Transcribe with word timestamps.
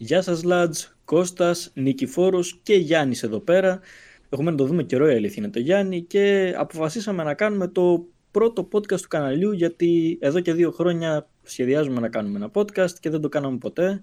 Γεια 0.00 0.22
σας 0.22 0.42
Λάτζ, 0.42 0.82
Κώστας, 1.04 1.70
Νικηφόρος 1.74 2.60
και 2.62 2.74
Γιάννης 2.74 3.22
εδώ 3.22 3.38
πέρα. 3.40 3.80
Έχουμε 4.28 4.50
να 4.50 4.56
το 4.56 4.64
δούμε 4.64 4.82
καιρό 4.82 5.08
η 5.10 5.14
αλήθεια 5.14 5.42
είναι 5.42 5.52
το 5.52 5.58
Γιάννη 5.58 6.02
και 6.02 6.54
αποφασίσαμε 6.56 7.22
να 7.22 7.34
κάνουμε 7.34 7.68
το 7.68 8.06
πρώτο 8.30 8.68
podcast 8.72 9.00
του 9.00 9.08
καναλιού 9.08 9.52
γιατί 9.52 10.18
εδώ 10.20 10.40
και 10.40 10.52
δύο 10.52 10.70
χρόνια 10.70 11.28
σχεδιάζουμε 11.42 12.00
να 12.00 12.08
κάνουμε 12.08 12.36
ένα 12.36 12.50
podcast 12.54 12.90
και 13.00 13.10
δεν 13.10 13.20
το 13.20 13.28
κάναμε 13.28 13.56
ποτέ. 13.58 14.02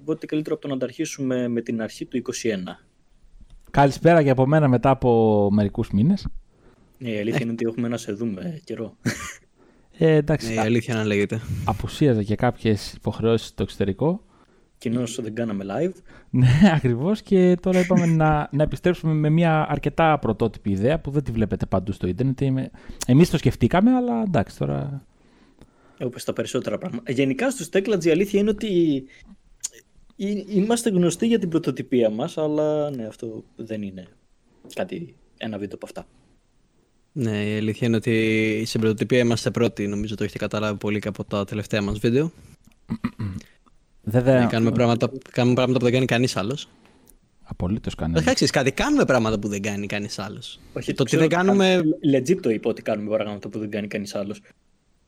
Οπότε 0.00 0.26
καλύτερο 0.26 0.54
από 0.54 0.68
το 0.68 0.74
να 0.74 0.80
τα 0.80 0.84
αρχίσουμε 0.86 1.48
με 1.48 1.60
την 1.60 1.82
αρχή 1.82 2.04
του 2.06 2.22
2021. 2.42 2.86
Καλησπέρα 3.70 4.22
και 4.22 4.30
από 4.30 4.46
μένα 4.46 4.68
μετά 4.68 4.90
από 4.90 5.48
μερικούς 5.52 5.90
μήνες. 5.90 6.26
Ναι, 6.98 7.10
η 7.10 7.18
αλήθεια 7.18 7.40
είναι 7.42 7.52
ότι 7.52 7.64
έχουμε 7.68 7.88
να 7.88 7.96
σε 7.96 8.12
δούμε 8.12 8.60
καιρό. 8.64 8.96
Ε, 9.98 10.14
εντάξει, 10.14 10.48
Ναι, 10.48 10.54
η 10.54 10.58
αλήθεια 10.58 10.94
να 10.94 11.04
λέγεται. 11.04 11.40
απουσίαζα 11.64 12.22
και 12.22 12.34
κάποιες 12.34 12.92
υποχρεώσεις 12.92 13.48
στο 13.48 13.62
εξωτερικό. 13.62 14.22
Κοινώ 14.78 15.02
δεν 15.18 15.34
κάναμε 15.34 15.64
live. 15.68 15.92
Ναι, 16.30 16.60
ακριβώς. 16.76 17.22
Και 17.22 17.56
τώρα 17.62 17.80
είπαμε 17.80 18.06
να, 18.06 18.48
να 18.52 18.62
επιστρέψουμε 18.62 19.12
με 19.12 19.28
μια 19.28 19.66
αρκετά 19.68 20.18
πρωτότυπη 20.18 20.70
ιδέα 20.70 21.00
που 21.00 21.10
δεν 21.10 21.22
τη 21.22 21.30
βλέπετε 21.32 21.66
παντού 21.66 21.92
στο 21.92 22.06
Ιντερνετ. 22.06 22.40
Εμείς 23.06 23.30
το 23.30 23.38
σκεφτήκαμε, 23.38 23.94
αλλά 23.94 24.22
εντάξει 24.22 24.58
τώρα. 24.58 25.06
Όπως 26.00 26.24
τα 26.24 26.32
περισσότερα 26.32 26.78
πράγματα. 26.78 27.12
Γενικά 27.12 27.50
στους 27.50 27.68
Techlands 27.72 28.04
η 28.04 28.10
αλήθεια 28.10 28.40
είναι 28.40 28.50
ότι 28.50 29.04
ε, 30.16 30.32
είμαστε 30.48 30.90
γνωστοί 30.90 31.26
για 31.26 31.38
την 31.38 31.48
πρωτοτυπία 31.48 32.10
μας, 32.10 32.38
αλλά 32.38 32.90
ναι, 32.90 33.06
αυτό 33.06 33.44
δεν 33.56 33.82
είναι 33.82 34.06
κάτι, 34.74 35.14
ένα 35.36 35.58
βίντεο 35.58 35.74
από 35.76 35.86
αυτά. 35.86 36.06
Ναι, 37.12 37.44
η 37.44 37.56
αλήθεια 37.56 37.86
είναι 37.86 37.96
ότι 37.96 38.62
στην 38.66 38.80
πρωτοτυπία 38.80 39.18
είμαστε 39.18 39.50
πρώτοι. 39.50 39.86
Νομίζω 39.86 40.14
το 40.14 40.24
έχετε 40.24 40.38
καταλάβει 40.38 40.78
πολύ 40.78 40.98
και 40.98 41.08
από 41.08 41.24
τα 41.24 41.44
τελευταία 41.44 41.82
μας 41.82 41.98
βίντεο. 41.98 42.32
Βέβαια. 44.08 44.40
Ναι, 44.40 44.46
κάνουμε, 44.46 44.70
πράγματα, 44.70 45.10
κάνουμε 45.30 45.54
πράγματα 45.54 45.78
που 45.78 45.84
δεν 45.84 45.94
κάνει 45.94 46.06
κανείς 46.06 46.36
άλλος. 46.36 46.68
Απολύτως 47.42 47.94
κανένα. 47.94 48.14
Βασικά 48.14 48.34
ξέρεις 48.34 48.52
κάτι, 48.52 48.72
κάνουμε 48.72 49.04
πράγματα 49.04 49.38
που 49.38 49.48
δεν 49.48 49.62
κάνει 49.62 49.86
κανείς 49.86 50.18
άλλος. 50.18 50.60
Όχι, 50.72 50.94
το 50.94 51.02
ότι 51.02 51.04
ξέρω, 51.04 51.20
δεν 51.20 51.30
κάνουμε... 51.30 51.80
Legit 52.14 52.40
το 52.42 52.50
είπα 52.50 52.70
ότι 52.70 52.82
κάνουμε 52.82 53.16
πράγματα 53.16 53.48
που 53.48 53.58
δεν 53.58 53.70
κάνει 53.70 53.86
κανείς 53.86 54.14
άλλος. 54.14 54.40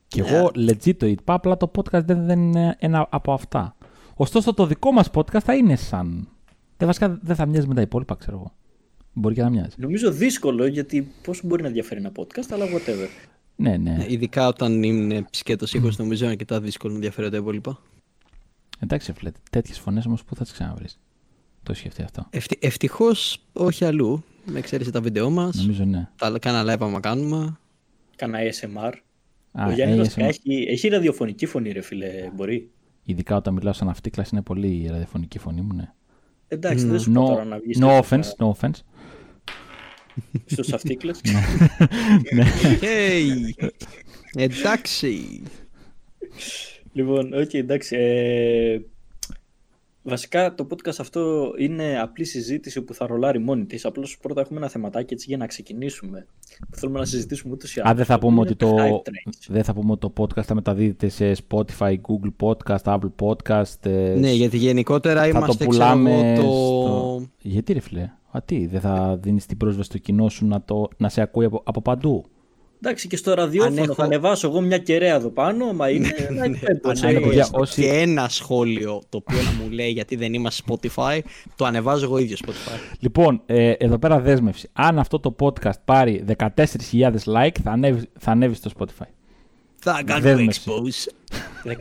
Και 0.09 0.21
εγώ 0.21 0.51
legit 0.55 0.97
το 0.97 1.07
είπα, 1.07 1.35
απλά 1.35 1.57
το 1.57 1.71
podcast 1.77 2.05
δεν, 2.05 2.27
δεν 2.27 2.39
είναι 2.41 2.77
ένα 2.79 3.07
από 3.11 3.33
αυτά. 3.33 3.77
Ωστόσο, 4.15 4.55
το 4.55 4.67
δικό 4.67 4.93
μας 4.93 5.11
podcast 5.15 5.41
θα 5.45 5.55
είναι 5.55 5.77
σαν. 5.77 6.29
Δεν, 6.77 6.87
βασικά 6.87 7.19
δεν 7.23 7.37
θα 7.37 7.47
μοιάζει 7.47 7.67
με 7.67 7.75
τα 7.75 7.81
υπόλοιπα, 7.81 8.15
ξέρω 8.15 8.37
εγώ. 8.37 8.53
Μπορεί 9.13 9.35
και 9.35 9.43
να 9.43 9.51
μοιάζει. 9.51 9.75
Νομίζω 9.77 10.11
δύσκολο 10.11 10.67
γιατί 10.67 11.13
πώς 11.23 11.41
μπορεί 11.45 11.63
να 11.63 11.69
διαφέρει 11.69 12.01
ένα 12.01 12.13
podcast, 12.17 12.49
αλλά 12.53 12.65
whatever. 12.65 13.09
Ναι, 13.57 13.77
ναι. 13.77 14.05
Ειδικά 14.09 14.49
όταν 14.49 14.83
είναι 14.83 15.25
σκέτος 15.31 15.75
ήχος, 15.75 15.99
νομίζω 15.99 16.23
είναι 16.23 16.33
αρκετά 16.33 16.61
δύσκολο 16.61 16.95
να 16.95 17.01
διαφέρει 17.01 17.31
τα 17.31 17.37
υπόλοιπα. 17.37 17.81
Εντάξει, 18.83 19.13
φλετ. 19.13 19.35
Τέτοιες 19.51 19.79
φωνές 19.79 20.07
όμως 20.07 20.25
που 20.25 20.35
θα 20.35 20.43
τις 20.43 20.53
ξαναβρεις. 20.53 20.99
Το 21.63 21.73
έχει 21.73 21.81
σκεφτεί 21.81 22.03
αυτό. 22.03 22.27
Ευτυ... 22.31 22.59
Ευτυχώς 22.61 23.39
όχι 23.53 23.85
αλλού. 23.85 24.25
Με 24.45 24.59
εξαίρεση 24.59 24.91
τα 24.91 25.01
βίντεο 25.01 25.31
μας. 25.31 25.57
Νομίζω 25.57 25.85
ναι. 25.85 26.09
Τα 26.17 26.39
κάνα 26.41 26.75
live 26.75 26.81
άμα 26.81 27.01
κάνουμε. 27.01 27.59
Κάνα 28.17 28.39
ASMR. 28.39 28.93
Α, 29.53 29.67
Ο 29.67 29.71
Γιάννης 29.71 29.97
ASMR. 29.97 30.03
βασικά 30.03 30.25
έχει, 30.27 30.65
έχει 30.69 30.89
ραδιοφωνική 30.89 31.47
φωνή 31.47 31.71
ρε 31.73 31.81
φίλε, 31.81 32.31
μπορεί. 32.35 32.71
Ειδικά 33.05 33.37
όταν 33.37 33.55
μιλάω 33.55 33.73
σαν 33.73 33.89
αυτίκλα 33.89 34.27
είναι 34.33 34.43
πολύ 34.43 34.69
η 34.83 34.87
ραδιοφωνική 34.87 35.39
φωνή 35.39 35.61
μου, 35.61 35.75
ναι. 35.75 35.93
Εντάξει, 36.49 36.87
δεν 36.87 37.01
σου 37.01 37.13
πω 37.13 37.25
No, 37.25 37.29
τώρα 37.29 37.45
να 37.45 37.59
βγεις 37.59 37.79
no 37.79 37.81
τέτοια 37.81 38.03
offense, 38.03 38.45
no 38.45 38.53
offense. 38.53 38.81
στους 40.47 40.73
αυτίκλες. 40.73 41.21
ναι. 42.35 42.45
Hey! 42.81 43.65
Εντάξει. 44.35 45.43
Λοιπόν, 46.93 47.33
οκ, 47.33 47.55
εντάξει. 47.55 47.97
Ε, 47.97 48.81
βασικά 50.03 50.55
το 50.55 50.67
podcast 50.71 50.95
αυτό 50.99 51.53
είναι 51.59 52.01
απλή 52.01 52.25
συζήτηση 52.25 52.83
που 52.83 52.95
θα 52.95 53.07
ρολάρει 53.07 53.39
μόνη 53.39 53.65
της. 53.65 53.85
Απλώς 53.85 54.19
πρώτα 54.19 54.41
έχουμε 54.41 54.59
ένα 54.59 54.69
θεματάκι 54.69 55.15
έτσι 55.15 55.27
για 55.29 55.37
να 55.37 55.47
ξεκινήσουμε. 55.47 56.27
Που 56.71 56.77
θέλουμε 56.77 56.99
να 56.99 57.05
συζητήσουμε 57.05 57.53
ούτως 57.53 57.77
ή 57.77 57.81
Α, 57.81 57.95
δεν 57.95 58.05
θα 58.05 58.13
άλλως. 58.13 58.25
πούμε 58.25 58.41
Είναι 58.41 58.51
ότι 58.51 58.55
το, 58.57 58.77
hype 58.79 59.09
trains. 59.09 59.47
δεν 59.49 59.65
θα 59.65 59.75
πούμε 59.75 59.93
ότι 59.93 60.01
το 60.01 60.13
podcast 60.23 60.43
θα 60.43 60.55
μεταδίδεται 60.55 61.09
σε 61.09 61.33
Spotify, 61.49 61.95
Google 61.95 62.33
Podcast, 62.47 62.83
Apple 62.99 63.11
Podcast. 63.23 63.87
ε, 63.87 64.15
Ναι, 64.19 64.31
γιατί 64.33 64.57
γενικότερα 64.57 65.21
θα 65.21 65.29
είμαστε 65.29 65.65
το 65.65 65.71
ξέρω 65.71 65.85
πουλάμε 65.87 66.33
εγώ, 66.33 66.43
το... 66.43 66.49
στο... 66.51 67.29
Γιατί 67.43 67.73
ρε 67.73 67.81
φίλε, 67.81 68.11
α, 68.31 68.43
τι, 68.45 68.67
δεν 68.67 68.81
θα 68.81 69.19
δίνεις 69.23 69.47
την 69.47 69.57
πρόσβαση 69.57 69.89
στο 69.89 69.99
κοινό 69.99 70.29
σου 70.29 70.47
να, 70.47 70.63
το, 70.63 70.89
να 70.97 71.09
σε 71.09 71.21
ακούει 71.21 71.45
από, 71.45 71.63
από 71.65 71.83
παντού. 71.83 72.25
Εντάξει, 72.83 73.09
και 73.09 73.17
στο 73.17 73.35
ραδιόφωνο 73.35 73.75
Αν 73.77 73.83
έχω- 73.85 73.95
θα 73.95 74.05
ανεβάσω 74.05 74.49
εγώ 74.49 74.61
μια 74.61 74.79
κεραία 74.79 75.15
εδώ 75.15 75.29
πάνω, 75.31 75.73
μα 75.73 75.89
είναι 75.91 76.09
ένα 76.29 76.49
Ναι, 76.49 76.59
iPad, 76.63 76.79
αν 76.83 77.09
ε, 77.09 77.11
είναι, 77.11 77.21
παιδιά, 77.21 77.41
έχω 77.41 77.61
όσοι- 77.61 77.81
και 77.83 77.89
ένα 77.89 78.29
σχόλιο 78.29 79.03
το 79.09 79.17
οποίο 79.17 79.43
να 79.43 79.51
μου 79.63 79.71
λέει 79.71 79.91
γιατί 79.91 80.17
δεν 80.17 80.35
είμαστε 80.35 80.63
Spotify, 80.69 81.19
το 81.57 81.65
ανεβάζω 81.65 82.05
εγώ 82.05 82.19
ίδιο 82.19 82.37
Spotify. 82.47 82.79
Λοιπόν, 83.01 83.43
ε, 83.47 83.71
εδώ 83.71 83.99
πέρα 83.99 84.21
δέσμευση. 84.21 84.69
Αν 84.73 84.99
αυτό 84.99 85.21
το 85.21 85.35
podcast 85.41 85.81
πάρει 85.85 86.25
14.000 86.27 87.15
like, 87.25 87.57
θα 87.63 87.71
ανέβει, 87.71 88.07
θα 88.19 88.31
ανέβει 88.31 88.55
στο 88.55 88.71
Spotify. 88.79 89.07
Θα 89.83 90.03
κάνω 90.05 90.21
Δέσμευση. 90.21 90.61
expose. 90.67 91.13
14.000 91.65 91.73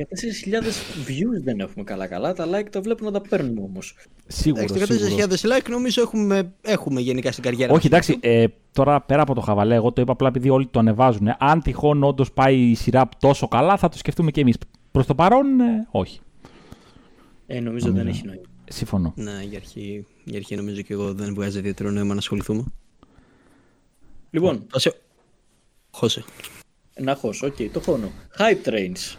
views 1.08 1.44
δεν 1.44 1.60
έχουμε 1.60 1.84
καλά-καλά. 1.84 2.34
Τα 2.34 2.46
like 2.48 2.68
τα 2.72 2.82
βλέπουν 2.82 3.06
να 3.06 3.12
τα 3.12 3.22
παίρνουμε 3.22 3.62
όμως. 3.62 3.96
Σίγουρος. 4.28 4.72
Εντάξει, 4.72 4.94
σίγουρος. 4.98 5.42
14.000 5.42 5.58
like 5.58 5.70
νομίζω 5.70 6.02
έχουμε, 6.02 6.54
έχουμε 6.62 7.02
γενικά 7.02 7.32
στην 7.32 7.44
καριέρα 7.44 7.74
Όχι, 7.74 7.90
μας. 7.92 8.00
εντάξει, 8.08 8.18
ε, 8.22 8.46
τώρα 8.74 9.02
πέρα 9.02 9.22
από 9.22 9.34
το 9.34 9.42
χαβαλέ, 9.42 9.76
εγώ 9.76 9.92
το 9.92 10.02
είπα 10.02 10.12
απλά 10.12 10.28
επειδή 10.28 10.50
όλοι 10.50 10.68
το 10.68 10.80
ανεβάζουν. 10.80 11.28
Ε, 11.28 11.36
Αν 11.40 11.62
τυχόν 11.62 12.04
όντως 12.04 12.32
πάει 12.32 12.60
η 12.60 12.76
σειρά 12.76 13.10
τόσο 13.20 13.48
καλά, 13.48 13.78
θα 13.78 13.90
το 13.90 13.98
σκεφτούμε 13.98 14.32
κι 14.32 14.40
εμείς. 14.40 14.56
Προς 14.92 15.06
το 15.06 15.16
παρόν, 15.16 15.60
ε, 15.60 15.88
όχι. 15.92 16.20
Ε, 17.48 17.60
νομίζω 17.60 17.92
δεν 17.92 18.08
έχει 18.08 18.26
νόημα. 18.26 18.42
Συμφωνώ. 18.72 19.14
Ναι, 19.16 19.44
για 19.50 19.58
αρχή, 19.58 20.06
για 20.24 20.38
αρχή 20.38 20.56
νομίζω 20.56 20.82
και 20.82 20.94
εγώ 20.94 21.14
δεν 21.14 21.34
βγάζει 21.34 21.58
ιδιαίτερο 21.58 21.90
νόημα 21.92 22.14
να 22.14 22.20
ασχοληθούμε. 22.20 22.64
Λοιπόν, 24.30 24.66
Χώσε. 25.92 26.24
Χώσε. 27.00 27.12
να 27.12 27.16
χώσω, 27.16 27.48
οκ, 27.48 27.72
το 27.74 27.80
χώνω. 27.80 28.12
Hype 28.38 28.70
trains. 28.70 29.18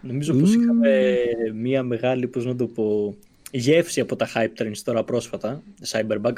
Νομίζω 0.00 0.34
πως 0.34 0.54
είχαμε 0.54 1.16
μία 1.54 1.82
μεγάλη, 1.82 2.28
πώς 2.28 2.44
να 2.44 2.56
το 2.56 2.66
πω, 2.66 3.16
γεύση 3.50 4.00
από 4.00 4.16
τα 4.16 4.28
hype 4.34 4.62
trains 4.62 4.78
τώρα 4.84 5.04
πρόσφατα. 5.04 5.62
Cyberbug. 5.88 6.32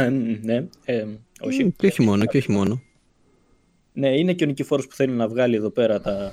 ναι, 0.42 0.66
ε, 0.84 1.06
όχι. 1.40 1.64
Μ, 1.64 1.68
Και 1.76 1.86
όχι 1.86 2.02
μόνο, 2.02 2.24
και 2.24 2.36
όχι 2.36 2.52
μόνο. 2.52 2.80
Ναι, 3.92 4.18
είναι 4.18 4.32
και 4.32 4.44
ο 4.44 4.46
Νικηφόρος 4.46 4.86
που 4.86 4.94
θέλει 4.94 5.12
να 5.12 5.28
βγάλει 5.28 5.56
εδώ 5.56 5.70
πέρα 5.70 6.00
τα, 6.00 6.32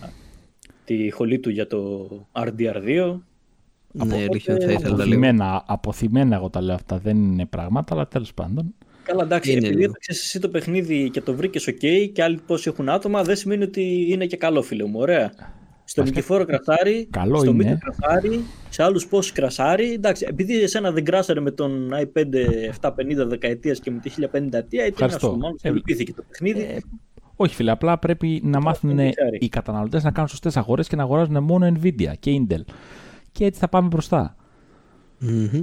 τη 0.85 1.09
χολή 1.11 1.39
του 1.39 1.49
για 1.49 1.67
το 1.67 2.09
RDR2. 2.31 3.19
Ναι, 3.91 4.17
η 4.17 4.27
αλήθεια 4.29 4.53
είναι 4.53 4.63
ότι 4.63 4.65
θα 4.65 4.71
ήθελα 4.71 4.79
λίγο. 4.89 4.93
Απωθημένα, 4.93 5.63
απωθημένα 5.67 6.35
εγώ 6.35 6.49
τα 6.49 6.61
λέω 6.61 6.75
αυτά. 6.75 6.97
Δεν 6.97 7.17
είναι 7.17 7.45
πράγματα, 7.45 7.93
αλλά 7.93 8.07
τέλος 8.07 8.33
πάντων. 8.33 8.73
Καλά, 9.03 9.23
εντάξει, 9.23 9.49
Είναι 9.51 9.59
επειδή 9.59 9.73
λίγο. 9.75 9.89
έπαιξες 9.89 10.19
εσύ 10.23 10.39
το 10.39 10.49
παιχνίδι 10.49 11.09
και 11.09 11.21
το 11.21 11.33
βρήκες 11.35 11.69
OK 11.69 12.09
και 12.13 12.23
άλλοι 12.23 12.39
πόσοι 12.47 12.69
έχουν 12.69 12.89
άτομα, 12.89 13.23
δεν 13.23 13.35
σημαίνει 13.35 13.63
ότι 13.63 14.05
είναι 14.11 14.25
και 14.25 14.37
καλό, 14.37 14.61
φίλε 14.61 14.85
μου. 14.85 14.99
Ωραία. 14.99 15.31
Στο 15.85 16.01
Βασικά, 16.01 16.19
Νικηφόρο 16.19 16.45
κρασάρι, 16.45 17.07
καλό 17.11 17.37
στο 17.37 17.49
είναι. 17.49 17.63
Μίκο 17.63 17.77
κρασάρι, 17.79 18.43
σε 18.69 18.83
άλλους 18.83 19.07
πόσοι 19.07 19.31
κρασάρι. 19.33 19.91
Εντάξει, 19.93 20.25
επειδή 20.29 20.61
εσένα 20.61 20.91
δεν 20.91 21.03
κράσαρε 21.03 21.39
με 21.39 21.51
τον 21.51 21.89
i5 21.93 22.23
750 22.81 23.25
δεκαετίας 23.27 23.79
και 23.79 23.91
με 23.91 23.99
τη 23.99 24.09
1050 24.09 24.23
ετία, 24.51 24.51
ήταν 24.51 24.63
ένας 24.81 24.85
Ευχαριστώ. 24.89 25.27
σου 25.27 25.37
μάλλον 25.37 25.57
Ε, 25.61 25.71
λυπήθηκε 25.71 26.13
το 26.13 26.23
παιχνίδι. 26.29 26.61
Ε, 26.61 26.77
όχι, 27.35 27.55
φίλε, 27.55 27.71
απλά 27.71 27.99
πρέπει 27.99 28.41
να 28.43 28.61
μάθουν 28.61 28.89
είναι 28.89 29.11
οι 29.39 29.49
καταναλωτές 29.49 30.03
να 30.03 30.11
κάνουν 30.11 30.29
σωστές 30.29 30.57
αγορές 30.57 30.87
και 30.87 30.95
να 30.95 31.03
αγοράζουν 31.03 31.43
μόνο 31.43 31.73
Nvidia 31.81 32.11
και 32.19 32.41
Intel. 32.47 32.61
Και 33.31 33.45
έτσι 33.45 33.59
θα 33.59 33.69
πάμε 33.69 33.87
μπροστά. 33.87 34.35
Μμμ. 35.19 35.61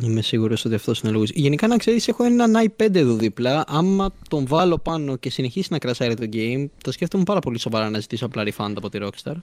Είμαι 0.00 0.22
σίγουρος 0.22 0.64
ότι 0.64 0.74
αυτός 0.74 1.00
είναι 1.00 1.10
ο 1.10 1.12
λόγος. 1.12 1.30
Γενικά, 1.30 1.66
να 1.66 1.76
ξέρεις, 1.76 2.08
έχω 2.08 2.24
έναν 2.24 2.52
i5 2.56 2.94
εδώ 2.94 3.14
δίπλα. 3.14 3.64
Άμα 3.66 4.14
τον 4.28 4.46
βάλω 4.46 4.78
πάνω 4.78 5.16
και 5.16 5.30
συνεχίσει 5.30 5.68
να 5.70 5.78
κρασάρει 5.78 6.14
το 6.14 6.28
game, 6.32 6.66
το 6.82 6.92
σκέφτομαι 6.92 7.24
πάρα 7.24 7.40
πολύ 7.40 7.58
σοβαρά 7.58 7.90
να 7.90 7.98
ζητήσω 7.98 8.26
απλά 8.26 8.44
refund 8.46 8.72
από 8.76 8.88
τη 8.88 8.98
Rockstar. 9.02 9.34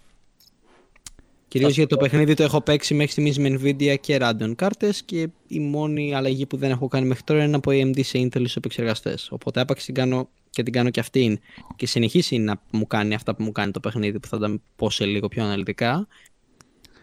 Κυρίως 1.48 1.76
γιατί 1.76 1.90
το 1.90 1.98
παιχνίδι 1.98 2.34
το 2.34 2.44
έχω 2.44 2.62
παίξει 2.62 2.94
μέχρι 2.94 3.12
στιγμής 3.12 3.38
με 3.38 3.50
Nvidia 3.50 3.96
και 4.00 4.18
Radeon 4.22 4.51
κάρτε 4.56 4.94
και 5.06 5.30
η 5.48 5.60
μόνη 5.60 6.16
αλλαγή 6.16 6.46
που 6.46 6.57
δεν 6.57 6.72
έχω 6.72 6.88
κάνει 6.88 7.07
μέχρι 7.07 7.24
τώρα 7.24 7.44
είναι 7.44 7.56
από 7.56 7.72
AMD 7.74 8.04
σε 8.04 8.19
Intel 8.19 8.40
στους 8.40 8.56
επεξεργαστές. 8.56 9.28
Οπότε 9.31 9.60
άπαξ 9.60 9.86
την 9.86 9.94
κάνω 9.94 10.30
και 10.50 10.63
την 10.63 10.74
κάνω 10.74 10.90
και 10.90 11.00
αυτήν 11.00 11.40
και 11.75 11.88
συνεχίσει 11.88 12.38
να 12.38 12.62
μου 12.72 12.88
κάνει 12.88 13.13
αυτά 13.13 13.36
που 13.36 13.44
μου 13.44 13.51
κάνει 13.51 13.72
το 13.72 13.80
παιχνίδι 13.80 14.19
που 14.19 14.28
θα 14.28 14.38
τα 14.38 14.60
πω 14.75 14.90
σε 14.90 15.06
λίγο 15.06 15.28
πιο 15.28 15.44
αναλυτικά. 15.44 16.07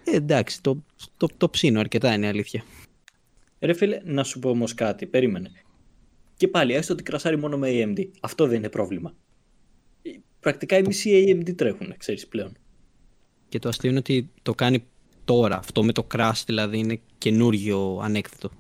Ε, 0.05 0.17
εντάξει, 0.17 0.63
το, 0.63 0.83
το, 1.17 1.29
το 1.37 1.51
ψήνω 1.51 1.81
αρκετά 1.81 2.15
είναι 2.15 2.27
η 2.27 2.29
αλήθεια. 2.29 2.65
Ρε 3.61 3.73
φίλε, 3.73 4.01
να 4.05 4.25
σου 4.25 4.39
πω 4.39 4.49
όμως 4.49 4.75
κάτι, 4.75 5.07
περίμενε. 5.07 5.51
Και 6.37 6.49
πάλι, 6.49 6.75
έστω 6.75 6.93
ότι 6.93 7.03
κρασάρει 7.03 7.39
μόνο 7.39 7.59
με 7.59 7.69
AMD. 7.71 8.05
Αυτό 8.21 8.47
δεν 8.47 8.57
είναι 8.57 8.69
πρόβλημα. 8.69 9.15
Ε, 10.03 10.11
Πρακτικά 10.41 10.79
οι 10.79 10.83
μισοί 10.83 11.25
AMD 11.29 11.55
τρέχουν, 11.57 11.95
ξέρεις 11.97 12.27
πλέον. 12.27 12.57
Και 13.49 13.59
το 13.59 13.69
αστείο 13.69 13.91
είναι 13.91 13.99
ότι 13.99 14.31
το 14.43 14.55
κάνει 14.55 14.85
τώρα. 15.25 15.59
Αυτό 15.59 15.85
με 15.85 15.93
το 15.93 16.07
crash 16.15 16.43
δηλαδή 16.47 16.79
είναι 16.79 17.01
καινούριο 17.19 18.01
ανέκδοτο. 18.03 18.51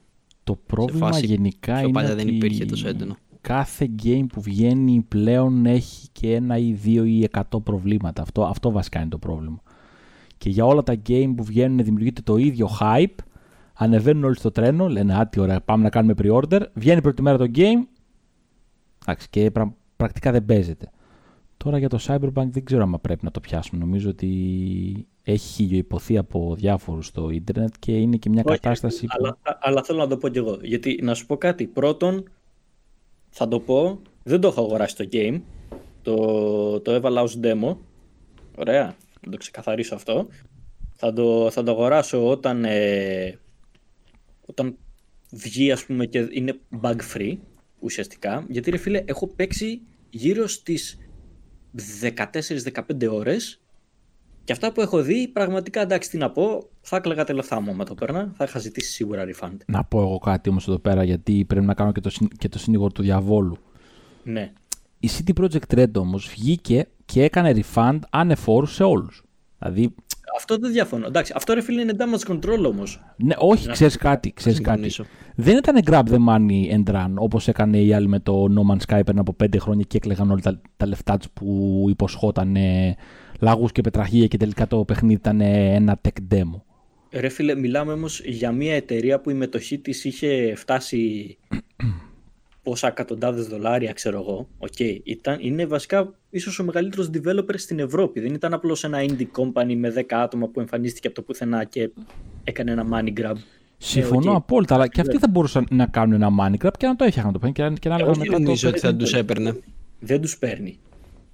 Το 0.45 0.55
πρόβλημα 0.67 1.07
φάση 1.07 1.27
γενικά 1.27 1.73
πιο 1.73 1.83
είναι 1.83 1.93
παλιά 1.93 2.13
ότι 2.13 2.25
δεν 2.25 2.35
υπήρχε 2.35 2.65
τόσο 2.65 2.89
έντονο. 2.89 3.17
κάθε 3.41 3.91
game 4.03 4.27
που 4.33 4.41
βγαίνει 4.41 5.05
πλέον 5.09 5.67
έχει 5.67 6.09
και 6.13 6.35
ένα 6.35 6.59
ή 6.59 6.73
δύο 6.73 7.05
ή 7.05 7.23
εκατό 7.23 7.61
προβλήματα. 7.61 8.23
Αυτό, 8.23 8.45
αυτό 8.45 8.71
βασικά 8.71 9.01
είναι 9.01 9.09
το 9.09 9.19
πρόβλημα. 9.19 9.63
Και 10.39 10.51
για 10.51 10.65
όλα 10.65 10.83
τα 10.83 11.01
game 11.09 11.33
που 11.37 11.45
βγαίνουν 11.45 11.85
δημιουργείται 11.85 12.23
το 12.23 12.37
ίδιο 12.37 12.69
hype, 12.81 13.25
Ανεβαίνουν 13.79 14.25
όλοι 14.25 14.37
στο 14.37 14.51
τρένο, 14.51 14.89
λένε 14.89 15.15
Α, 15.19 15.29
τι 15.29 15.41
ωραία, 15.41 15.61
πάμε 15.61 15.83
να 15.83 15.91
κάνουμε 15.91 16.15
pre-order. 16.23 16.61
Βγαίνει 16.75 17.01
πρώτη 17.01 17.23
μέρα 17.23 17.37
το 17.39 17.51
game. 17.55 17.87
Εντάξει, 19.07 19.27
και 19.31 19.51
πρα- 19.51 19.75
πρακτικά 19.97 20.33
δεν 20.33 20.45
παίζεται. 20.45 20.91
Τώρα 21.57 21.79
για 21.79 21.89
το 21.89 21.99
Cyberpunk 22.07 22.47
δεν 22.51 22.65
ξέρω 22.65 22.83
αν 22.83 22.99
πρέπει 23.01 23.25
να 23.25 23.31
το 23.31 23.41
πιάσουμε. 23.41 23.81
Νομίζω 23.85 24.11
ότι 24.11 24.29
έχει 25.23 25.53
χιλιοϊπωθεί 25.53 26.19
από 26.19 26.55
διάφορους 26.55 27.07
στο 27.07 27.31
ίντερνετ 27.31 27.75
και 27.79 27.93
είναι 27.93 28.17
και 28.17 28.29
μια 28.29 28.43
Όχι, 28.47 28.59
κατάσταση. 28.59 29.01
που- 29.07 29.15
Αλλά, 29.19 29.29
α- 29.43 29.59
αλλά 29.61 29.83
θέλω 29.83 29.99
να 29.99 30.07
το 30.07 30.17
πω 30.17 30.29
κι 30.29 30.39
εγώ. 30.39 30.59
Γιατί 30.63 30.99
να 31.03 31.15
σου 31.15 31.27
πω 31.27 31.37
κάτι. 31.37 31.67
Πρώτον, 31.67 32.29
θα 33.29 33.49
το 33.49 33.61
πω, 33.61 34.01
δεν 34.23 34.41
το 34.41 34.49
έχω 34.49 34.61
αγοράσει 34.61 34.97
το 34.97 35.09
game. 35.13 35.41
Το, 36.03 36.81
το 36.81 36.91
έβαλα 36.93 37.23
ως 37.23 37.39
demo. 37.43 37.77
Ωραία. 38.57 38.95
Να 39.25 39.31
το 39.31 39.37
ξεκαθαρίσω 39.37 39.95
αυτό. 39.95 40.27
Θα 40.95 41.13
το, 41.13 41.51
θα 41.51 41.63
το 41.63 41.71
αγοράσω 41.71 42.29
όταν, 42.29 42.65
ε, 42.65 43.39
όταν 44.47 44.77
βγει 45.33 45.73
ας 45.73 45.85
πούμε 45.85 46.07
και 46.07 46.29
είναι 46.31 46.59
bug 46.83 46.97
free 47.15 47.37
ουσιαστικά. 47.81 48.45
Γιατί 48.49 48.71
ρε 48.71 48.77
φίλε 48.77 49.03
έχω 49.07 49.27
παίξει 49.27 49.81
γύρω 50.11 50.47
στις 50.47 50.99
14-15 52.01 53.09
ώρες 53.11 53.61
και 54.45 54.53
αυτά 54.53 54.73
που 54.73 54.81
έχω 54.81 55.03
δει, 55.03 55.29
πραγματικά 55.29 55.81
εντάξει 55.81 56.11
τι 56.11 56.17
να 56.17 56.31
πω, 56.31 56.69
θα 56.81 56.97
έκλεγα 56.97 57.25
τα 57.25 57.35
λεφτά 57.35 57.61
μου 57.61 57.75
με 57.75 57.85
το 57.85 57.95
παίρνα, 57.95 58.33
θα 58.37 58.45
είχα 58.45 58.59
ζητήσει 58.59 58.93
σίγουρα 58.93 59.25
refund. 59.25 59.57
Να 59.67 59.85
πω 59.85 60.01
εγώ 60.01 60.19
κάτι 60.19 60.49
όμως 60.49 60.69
εδώ 60.69 60.79
πέρα, 60.79 61.05
γιατί 61.05 61.45
πρέπει 61.45 61.67
να 61.67 61.75
κάνω 61.75 61.93
και 61.93 62.01
το, 62.01 62.11
συν- 62.11 62.39
και 62.39 62.49
το 62.49 62.59
συνήγορο 62.59 62.93
του 62.93 63.03
διαβόλου. 63.03 63.57
Ναι. 64.23 64.53
Η 65.01 65.09
CD 65.13 65.41
Projekt 65.41 65.79
Red 65.79 65.93
όμως 65.97 66.29
βγήκε 66.29 66.89
και 67.05 67.23
έκανε 67.23 67.55
refund 67.75 67.99
ανεφόρου 68.11 68.67
σε 68.67 68.83
όλους. 68.83 69.25
Δηλαδή, 69.59 69.95
Αυτό 70.37 70.59
δεν 70.59 70.73
διαφωνώ. 70.73 71.07
Εντάξει, 71.07 71.33
αυτό 71.37 71.55
ρε 71.55 71.61
φίλε 71.61 71.81
είναι 71.81 71.93
damage 71.99 72.33
control 72.33 72.65
όμως. 72.67 73.05
ναι, 73.17 73.35
όχι, 73.39 73.69
ξέρεις 73.71 73.97
κάτι, 73.97 74.33
ξέρεις 74.33 74.61
κάτι. 74.61 74.91
συμφωνήσω. 74.91 75.05
Δεν 75.35 75.57
ήταν 75.57 75.83
grab 75.87 76.05
the 76.15 76.19
money 76.29 76.75
and 76.75 76.95
run 76.95 77.13
όπως 77.15 77.49
έκανε 77.49 77.79
οι 77.79 77.93
άλλοι 77.93 78.09
με 78.09 78.21
το 78.21 78.47
No 78.57 78.73
Man's 78.73 78.95
Sky 78.97 79.01
πριν 79.05 79.19
από 79.19 79.37
5 79.43 79.47
χρόνια 79.59 79.85
και 79.89 79.97
έκλεγαν 79.97 80.31
όλα 80.31 80.41
τα, 80.41 80.61
τα 80.77 80.87
λεφτά 80.87 81.17
τους 81.17 81.31
που 81.31 81.85
υποσχόταν 81.89 82.57
λαγούς 83.41 83.73
και 83.73 83.81
πετραχία 83.81 84.27
και 84.27 84.37
τελικά 84.37 84.67
το 84.67 84.85
παιχνίδι 84.85 85.15
ήταν 85.15 85.41
ένα 85.41 86.01
tech 86.03 86.35
demo. 86.35 86.61
Ρε 87.11 87.29
φίλε, 87.29 87.55
μιλάμε 87.55 87.93
όμως 87.93 88.21
για 88.25 88.53
μια 88.53 88.75
εταιρεία 88.75 89.21
που 89.21 89.31
η 89.31 89.35
μετοχή 89.35 89.79
της 89.79 90.05
είχε 90.05 90.55
φτάσει 90.57 91.37
πόσα 92.67 92.87
εκατοντάδες 92.87 93.47
δολάρια, 93.47 93.93
ξέρω 93.93 94.19
εγώ. 94.21 94.49
Οκ, 94.59 94.79
ήταν, 95.03 95.39
είναι 95.41 95.67
βασικά 95.67 96.15
ίσως 96.31 96.59
ο 96.59 96.65
μεγαλύτερος 96.65 97.11
developer 97.15 97.55
στην 97.55 97.79
Ευρώπη. 97.79 98.21
Δεν 98.21 98.35
ήταν 98.35 98.53
απλώς 98.53 98.85
ένα 98.85 98.99
indie 99.01 99.27
company 99.37 99.75
με 99.77 99.93
10 99.97 100.03
άτομα 100.09 100.49
που 100.49 100.61
εμφανίστηκε 100.61 101.07
από 101.07 101.17
το 101.17 101.23
πουθενά 101.23 101.65
και 101.65 101.91
έκανε 102.45 102.71
ένα 102.71 102.87
money 102.93 103.21
grab. 103.21 103.35
Συμφωνώ 103.79 104.31
οκ. 104.31 104.37
απόλυτα, 104.37 104.75
αλλά 104.75 104.89
και 104.89 105.01
αυτοί 105.01 105.19
θα 105.19 105.29
μπορούσαν 105.29 105.67
να 105.71 105.87
κάνουν 105.87 106.23
ένα 106.23 106.29
money 106.41 106.67
grab 106.67 106.71
και 106.79 106.87
να 106.87 106.97
το 106.97 107.05
έφτιαχναν 107.05 107.33
το 107.33 107.39
παιχνίδι 107.39 107.61
και 107.61 107.63
να, 107.69 107.79
και 107.79 107.89
να 107.89 107.95
Ε, 107.95 107.99
έλεγαν 107.99 108.21
όχι, 108.21 108.29
μετά 108.29 108.37
το. 108.37 108.43
Νομίζω 108.43 108.69
ότι 108.69 108.79
θα 108.79 108.97
του 108.97 109.17
έπαιρνε. 109.17 109.61
Δεν 110.01 110.21
τους 110.21 110.39
παίρνει. 110.39 110.79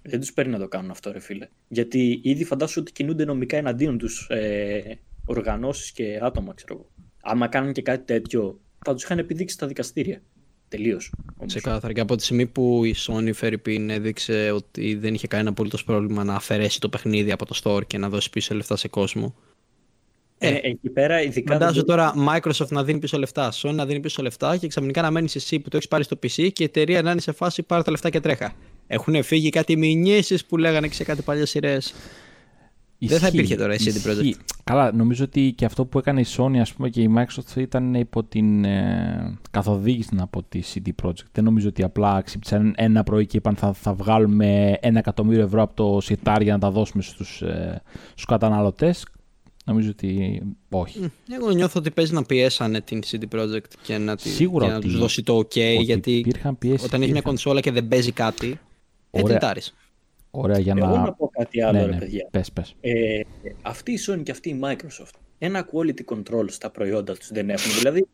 Δεν 0.02 0.20
τους 0.20 0.32
παίρνει 0.32 0.52
να 0.52 0.58
το 0.58 0.68
κάνουν 0.68 0.90
αυτό, 0.90 1.12
ρε 1.12 1.20
φίλε. 1.20 1.48
Γιατί 1.68 2.20
ήδη 2.22 2.44
φαντάσου 2.44 2.80
ότι 2.80 2.92
κινούνται 2.92 3.24
νομικά 3.24 3.56
εναντίον 3.56 3.98
τους 3.98 4.26
ε, 4.30 4.80
οργανώσεις 5.24 5.92
και 5.92 6.18
άτομα, 6.22 6.54
ξέρω 6.54 6.74
εγώ. 6.74 6.86
Άμα 7.22 7.46
κάνουν 7.46 7.72
και 7.72 7.82
κάτι 7.82 8.04
τέτοιο, 8.04 8.60
θα 8.84 8.94
τους 8.94 9.02
είχαν 9.02 9.18
επιδείξει 9.18 9.54
στα 9.54 9.66
δικαστήρια. 9.66 10.22
Τελείως. 10.76 11.12
Ξεκάθαρα. 11.46 11.92
Και 11.92 12.00
από 12.00 12.16
τη 12.16 12.22
στιγμή 12.22 12.46
που 12.46 12.84
η 12.84 12.94
Sony 13.06 13.30
Φερρυπίν 13.34 13.90
έδειξε 13.90 14.50
ότι 14.50 14.94
δεν 14.94 15.14
είχε 15.14 15.26
κανένα 15.26 15.50
απολύτως 15.50 15.84
πρόβλημα 15.84 16.24
να 16.24 16.34
αφαιρέσει 16.34 16.80
το 16.80 16.88
παιχνίδι 16.88 17.32
από 17.32 17.46
το 17.46 17.60
store 17.62 17.86
και 17.86 17.98
να 17.98 18.08
δώσει 18.08 18.30
πίσω 18.30 18.54
λεφτά 18.54 18.76
σε 18.76 18.88
κόσμο. 18.88 19.34
Ε, 20.38 20.58
εκεί 20.62 20.88
πέρα, 20.90 21.22
ειδικά. 21.22 21.52
Φαντάζομαι 21.52 21.84
δεν- 21.86 21.96
τώρα 21.96 22.14
Microsoft 22.28 22.68
να 22.68 22.84
δίνει 22.84 22.98
πίσω 22.98 23.18
λεφτά, 23.18 23.52
Sony 23.52 23.74
να 23.74 23.86
δίνει 23.86 24.00
πίσω 24.00 24.22
λεφτά 24.22 24.56
και 24.56 24.66
ξαφνικά 24.66 25.02
να 25.02 25.10
μένει 25.10 25.28
εσύ 25.34 25.58
που 25.58 25.68
το 25.68 25.76
έχεις 25.76 25.88
πάρει 25.88 26.04
στο 26.04 26.16
PC 26.22 26.28
και 26.52 26.62
η 26.62 26.64
εταιρεία 26.64 27.02
να 27.02 27.10
είναι 27.10 27.20
σε 27.20 27.32
φάση 27.32 27.62
πάρε 27.62 27.82
τα 27.82 27.90
λεφτά 27.90 28.10
και 28.10 28.20
τρέχα. 28.20 28.52
Έχουν 28.86 29.22
φύγει 29.22 29.48
κάτι 29.48 29.76
μηνύσεις 29.76 30.44
που 30.44 30.56
λέγανε 30.56 30.88
και 30.88 30.94
σε 30.94 31.04
κάτι 31.04 31.22
παλιές 31.22 31.50
σειρές. 31.50 31.94
Δεν 33.08 33.18
θα 33.18 33.26
Ισχύει, 33.26 33.36
υπήρχε 33.38 33.56
τώρα 33.56 33.74
η 33.74 33.76
CD 33.80 33.86
ισχύει. 33.86 34.34
Projekt. 34.38 34.40
Καλά, 34.64 34.92
νομίζω 34.92 35.24
ότι 35.24 35.52
και 35.56 35.64
αυτό 35.64 35.84
που 35.84 35.98
έκανε 35.98 36.20
η 36.20 36.26
Sony 36.36 36.56
ας 36.56 36.72
πούμε, 36.72 36.88
και 36.88 37.00
η 37.00 37.10
Microsoft 37.16 37.56
ήταν 37.56 37.94
υπό 37.94 38.24
την 38.24 38.64
ε, 38.64 39.38
καθοδήγηση 39.50 40.08
από 40.20 40.42
τη 40.42 40.60
CD 40.74 40.88
Projekt. 41.06 41.24
Δεν 41.32 41.44
νομίζω 41.44 41.68
ότι 41.68 41.82
απλά 41.82 42.20
ξύπνησαν 42.20 42.72
ένα 42.76 43.02
πρωί 43.02 43.26
και 43.26 43.36
είπαν 43.36 43.54
θα, 43.56 43.72
θα 43.72 43.94
βγάλουμε 43.94 44.76
ένα 44.80 44.98
εκατομμύριο 44.98 45.42
ευρώ 45.42 45.62
από 45.62 45.74
το 45.94 46.00
σιτάρ 46.00 46.42
για 46.42 46.52
να 46.52 46.58
τα 46.58 46.70
δώσουμε 46.70 47.02
στους, 47.02 47.42
ε, 47.42 47.82
στους 48.10 48.24
καταναλωτές. 48.24 49.06
Νομίζω 49.64 49.90
ότι 49.90 50.42
όχι. 50.70 51.10
Εγώ 51.30 51.50
νιώθω 51.50 51.78
ότι 51.80 51.90
παίζει 51.90 52.12
να 52.12 52.22
πιέσανε 52.24 52.80
την 52.80 53.00
CD 53.10 53.22
Projekt 53.36 53.60
και 53.82 53.98
να, 53.98 54.16
τη, 54.16 54.28
Σίγουρα 54.28 54.64
και 54.64 54.70
να 54.70 54.76
ότι- 54.76 54.86
τους 54.86 54.98
δώσει 54.98 55.22
το 55.22 55.36
OK 55.36 55.40
ότι 55.46 55.82
γιατί 55.82 56.12
υπήρχαν 56.12 56.58
πιέσεις, 56.58 56.84
όταν 56.86 57.00
έχει 57.02 57.10
μια 57.10 57.20
υπήρχαν. 57.20 57.22
κονσόλα 57.22 57.60
και 57.60 57.70
δεν 57.70 57.88
παίζει 57.88 58.12
κάτι, 58.12 58.58
ε, 59.10 59.20
Ωραία. 59.22 59.38
Τεντάρεις. 60.32 60.56
Ωραία 60.56 60.58
για 60.58 60.74
Εγώ 60.76 60.96
να... 60.96 61.02
να 61.02 61.12
πω 61.12 61.28
κάτι 61.38 61.62
άλλο, 61.62 61.78
ναι, 61.78 61.84
ρε 61.84 61.90
ναι, 61.92 61.98
παιδιά. 61.98 62.28
πες, 62.30 62.52
πες. 62.52 62.74
Ε, 62.80 63.20
αυτή 63.62 63.92
η 63.92 63.98
Sony 64.08 64.22
και 64.22 64.30
αυτή 64.30 64.48
η 64.48 64.60
Microsoft 64.62 65.14
ένα 65.38 65.66
quality 65.72 66.14
control 66.14 66.44
στα 66.48 66.70
προϊόντα 66.70 67.14
τους 67.16 67.28
δεν 67.32 67.50
έχουν. 67.50 67.72
Δηλαδή, 67.78 68.06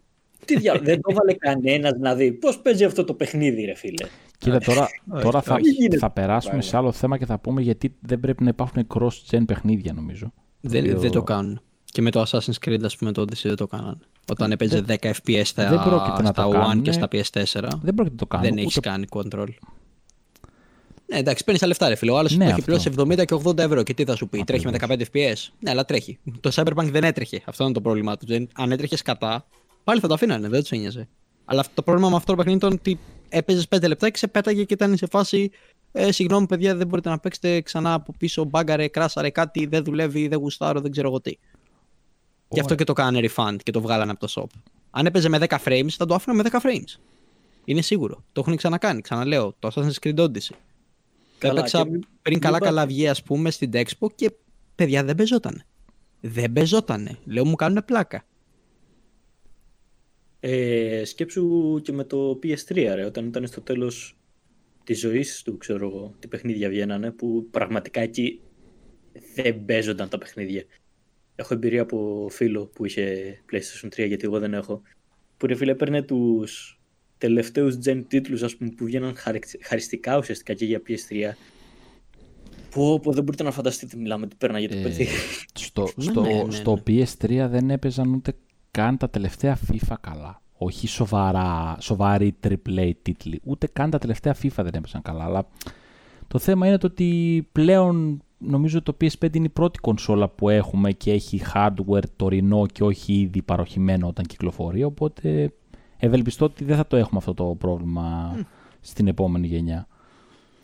τι 0.44 0.59
δια... 0.59 0.79
δεν 0.82 1.00
το 1.00 1.15
βάλε 1.15 1.32
κανένας 1.32 1.93
να 1.99 2.15
δει 2.15 2.32
πώς 2.32 2.59
παίζει 2.61 2.85
αυτό 2.85 3.05
το 3.05 3.15
παιχνίδι, 3.15 3.65
ρε 3.65 3.75
φίλε. 3.75 4.06
Κοίτα, 4.38 4.59
τώρα, 4.59 4.82
όχι, 4.82 5.23
τώρα 5.23 5.43
θα, 5.43 5.55
όχι. 5.55 5.70
γίνεται 5.70 5.99
θα 5.99 6.11
περάσουμε 6.11 6.53
πράγμα. 6.53 6.70
σε 6.70 6.76
άλλο 6.76 6.93
θέμα 6.93 7.19
και 7.19 7.26
θα 7.26 7.38
πούμε 7.38 7.61
γιατί 7.62 7.94
δεν 8.00 8.21
πρέπει 8.21 8.43
να 8.43 8.49
υπάρχουν 8.49 8.87
cross-gen 8.94 9.43
παιχνίδια 9.47 9.93
νομίζω. 9.93 10.32
Δεν, 10.61 10.82
οποίο- 10.85 10.99
δεν 10.99 11.11
το 11.11 11.23
κάνουν. 11.23 11.61
Και 11.85 12.03
με 12.03 12.11
το 12.11 12.23
Assassin's 12.29 12.67
Creed, 12.69 12.82
ας 12.85 12.97
πούμε, 12.97 13.12
το 13.12 13.23
Odyssey 13.23 13.43
δεν 13.43 13.56
το 13.56 13.67
κάνανε. 13.67 13.99
Όταν 14.31 14.50
έπαιζε 14.53 14.85
10 14.88 14.94
FPS 14.94 15.41
στα, 15.44 15.69
δεν 15.69 15.82
πρόκειται 15.82 16.23
να 16.23 16.29
στα 16.29 16.43
το 16.43 16.49
One 16.49 16.53
κάνουνε. 16.53 16.81
και 16.82 16.93
στα 16.93 17.09
PS4, 17.12 17.69
Δεν 17.82 17.94
πρόκειται 17.94 18.11
να 18.11 18.14
το 18.17 18.26
κάνουν. 18.26 18.47
δεν 18.49 18.56
έχει 18.59 18.67
ούτε- 18.67 18.88
κάνει 18.88 19.05
control. 19.11 19.47
Ναι, 21.10 21.19
εντάξει, 21.19 21.44
παίρνεις 21.44 21.62
τα 21.62 21.69
λεφτά, 21.69 21.88
ρε 21.88 21.94
φίλε. 21.94 22.10
Ο 22.10 22.19
άλλος 22.19 22.32
Ναι, 22.32 22.37
το 22.37 22.43
έχει 22.50 22.52
αυτό. 22.52 22.64
πληρώσει 22.64 22.88
70 22.88 23.25
και 23.25 23.34
80 23.34 23.58
ευρώ. 23.58 23.82
Και 23.82 23.94
τι 23.94 24.05
θα 24.05 24.16
σου 24.16 24.28
πει, 24.28 24.44
τρέχει 24.44 24.64
με 24.66 24.72
Ακριβώς. 24.75 24.96
15 24.99 25.02
FPS. 25.12 25.52
Ναι, 25.60 25.70
αλλά 25.70 25.84
τρέχει. 25.84 26.19
Το 26.40 26.50
Cyberpunk 26.55 26.88
δεν 26.90 27.05
έτρεχε. 27.05 27.43
Αυτό 27.44 27.64
είναι 27.64 27.72
το 27.72 27.81
πρόβλημά 27.81 28.16
του. 28.16 28.26
Δεν- 28.26 28.49
Αν 28.55 28.72
έτρεχες 28.72 29.02
κατά, 29.02 29.46
πάλι 29.84 30.00
θα 30.00 30.08
το 30.08 30.14
αφήνανε, 30.14 30.49
δεν 30.49 30.60
τους 30.60 30.70
ένοιαζε. 30.70 31.08
Αλλά 31.44 31.60
αυτό- 31.60 31.75
το 31.75 31.82
πρόβλημα 31.82 32.08
με 32.10 32.16
αυτό 32.16 32.31
το 32.31 32.37
παιχνίδι 32.37 32.58
ήταν 32.58 32.72
ότι 32.72 32.99
έπαιζες 33.28 33.69
5 33.69 33.88
λεπτά 33.88 34.10
και 34.10 34.19
σε 34.19 34.26
πέταγε 34.28 34.64
και 34.64 34.75
ήταν 34.75 34.96
σε 34.96 35.06
φάση. 35.10 35.50
Ε, 35.93 36.12
συγγνώμη, 36.12 36.46
παιδιά, 36.46 36.75
δεν 36.76 36.87
μπορείτε 36.87 37.08
να 37.08 37.19
παίξετε 37.19 37.61
ξανά 37.61 37.93
από 37.94 38.12
πίσω. 38.19 38.44
Μπάγκαρε, 38.44 38.88
κράσαρε 38.88 39.31
κάτι, 39.31 39.66
δεν 39.66 39.84
δουλεύει, 39.84 40.28
δεν 40.28 40.38
γουστάρω, 40.38 40.81
δεν 40.81 40.90
ξέρω 40.90 41.08
εγώ 41.08 41.20
τι. 41.20 41.32
Γι' 42.49 42.61
αυτό 42.61 42.75
και 42.75 42.84
το 42.84 42.93
κάνανε 42.93 43.28
refund 43.34 43.56
και 43.62 43.70
το 43.70 43.81
βγάλανε 43.81 44.11
από 44.11 44.26
το 44.26 44.32
shop. 44.37 44.58
Αν 44.90 45.06
έπαιζε 45.06 45.28
με 45.28 45.38
10 45.38 45.59
frames, 45.64 45.88
θα 45.88 46.06
το 46.06 46.14
άφηνα 46.14 46.35
με 46.37 46.42
10 46.42 46.61
frames. 46.62 46.99
Είναι 47.64 47.80
σίγουρο. 47.83 48.25
Το 48.33 48.40
έχουν 48.40 48.56
ξανακάνει. 48.56 49.00
Ξαναλέω. 49.00 49.54
Το 49.59 49.71
Assassin's 49.75 50.06
Creed 50.09 50.18
Odyssey. 50.25 50.54
Το 51.40 51.47
Καλά, 51.47 51.59
έπαιξα 51.59 51.83
και 51.83 51.90
μην- 51.90 52.00
πριν 52.00 52.33
μην 52.33 52.38
καλά-καλά 52.40 52.80
πα- 52.80 52.87
βγει, 52.87 53.09
ας 53.09 53.23
πούμε, 53.23 53.50
στην 53.50 53.71
Expo 53.75 54.07
και 54.14 54.30
παιδιά 54.75 55.04
δεν 55.04 55.14
παίζότανε. 55.14 55.64
Δεν 56.21 56.52
παίζότανε. 56.52 57.18
Λέω 57.25 57.45
μου 57.47 57.54
κάνουν 57.54 57.85
πλάκα. 57.85 58.25
Ε, 60.40 61.02
σκέψου 61.04 61.80
και 61.83 61.92
με 61.92 62.04
το 62.04 62.38
PS3, 62.42 62.75
ρε, 62.95 63.04
όταν 63.04 63.26
ήταν 63.26 63.47
στο 63.47 63.61
τέλος 63.61 64.16
της 64.85 64.99
ζωής 65.00 65.42
του, 65.42 65.57
ξέρω 65.57 65.87
εγώ, 65.88 66.14
τι 66.18 66.28
παιχνίδια 66.28 66.68
βγαίνανε, 66.68 67.11
που 67.11 67.47
πραγματικά 67.50 68.00
εκεί 68.00 68.40
δεν 69.35 69.64
παίζονταν 69.64 70.09
τα 70.09 70.18
παιχνίδια. 70.18 70.64
Έχω 71.37 71.54
εμπειρία 71.54 71.83
από 71.83 72.28
φίλο 72.30 72.66
που 72.66 72.85
είχε 72.87 73.38
PlayStation 73.52 73.88
3, 73.88 74.07
γιατί 74.07 74.25
εγώ 74.25 74.38
δεν 74.38 74.54
έχω, 74.54 74.83
που 75.37 75.47
ρε 75.47 75.54
φίλε 75.54 75.71
έπαιρνε 75.73 76.02
τους 76.02 76.77
τελευταίους 77.18 77.76
gen 77.84 78.02
τίτλους, 78.08 78.42
ας 78.42 78.56
πούμε, 78.56 78.70
που 78.70 78.84
βγαίναν 78.84 79.16
χαρικ- 79.16 79.64
χαριστικά 79.66 80.18
ουσιαστικά 80.18 80.54
και 80.54 80.64
για 80.64 80.82
PS3, 80.87 81.34
Πω, 82.75 83.00
πω, 83.00 83.12
δεν 83.12 83.25
μπορείτε 83.25 83.42
να 83.42 83.50
φανταστείτε 83.50 83.96
τι 83.96 84.02
μιλάμε, 84.02 84.26
τι 84.26 84.34
πέρναγε 84.38 84.68
το 84.68 84.76
Ε, 84.76 84.82
παιδί. 84.82 85.06
στο, 85.54 85.88
Ναι, 85.96 86.02
στο, 86.04 86.20
ναι, 86.20 86.42
ναι, 86.42 86.50
στο 86.50 86.82
PS3 86.87 87.46
δεν 87.50 87.70
έπαιζαν 87.70 88.14
ούτε 88.14 88.32
καν 88.70 88.96
τα 88.96 89.10
τελευταία 89.10 89.58
FIFA 89.70 89.94
καλά. 90.00 90.42
Όχι 90.52 90.87
σοβαρά, 90.88 91.76
σοβαροί 91.80 92.34
AAA 92.48 92.90
τίτλοι. 93.02 93.40
Ούτε 93.44 93.66
καν 93.72 93.90
τα 93.90 93.98
τελευταία 93.98 94.34
FIFA 94.42 94.48
δεν 94.56 94.72
έπαιζαν 94.75 95.02
καλά. 95.02 95.25
Αλλά 95.25 95.48
το 96.28 96.38
θέμα 96.38 96.66
είναι 96.66 96.78
το 96.78 96.87
ότι 96.87 97.48
πλέον 97.52 98.22
νομίζω 98.38 98.82
το 98.82 98.96
PS5 99.00 99.37
είναι 99.37 99.46
η 99.46 99.48
πρώτη 99.48 99.78
κονσόλα 99.78 100.28
που 100.28 100.48
έχουμε 100.48 100.92
και 100.92 101.12
έχει 101.12 101.40
hardware 101.54 102.02
τωρινό 102.16 102.66
και 102.66 102.84
όχι 102.84 103.12
ήδη 103.12 103.42
παροχημένο 103.42 104.06
όταν 104.08 104.25
κυκλοφορεί. 104.25 104.84
Οπότε 104.84 105.52
ευελπιστώ 105.99 106.45
ότι 106.45 106.64
δεν 106.64 106.76
θα 106.76 106.87
το 106.87 106.97
έχουμε 106.97 107.19
αυτό 107.19 107.35
το 107.35 107.45
πρόβλημα 107.45 108.37
στην 108.81 109.09
επόμενη 109.09 109.47
γενιά. 109.47 109.88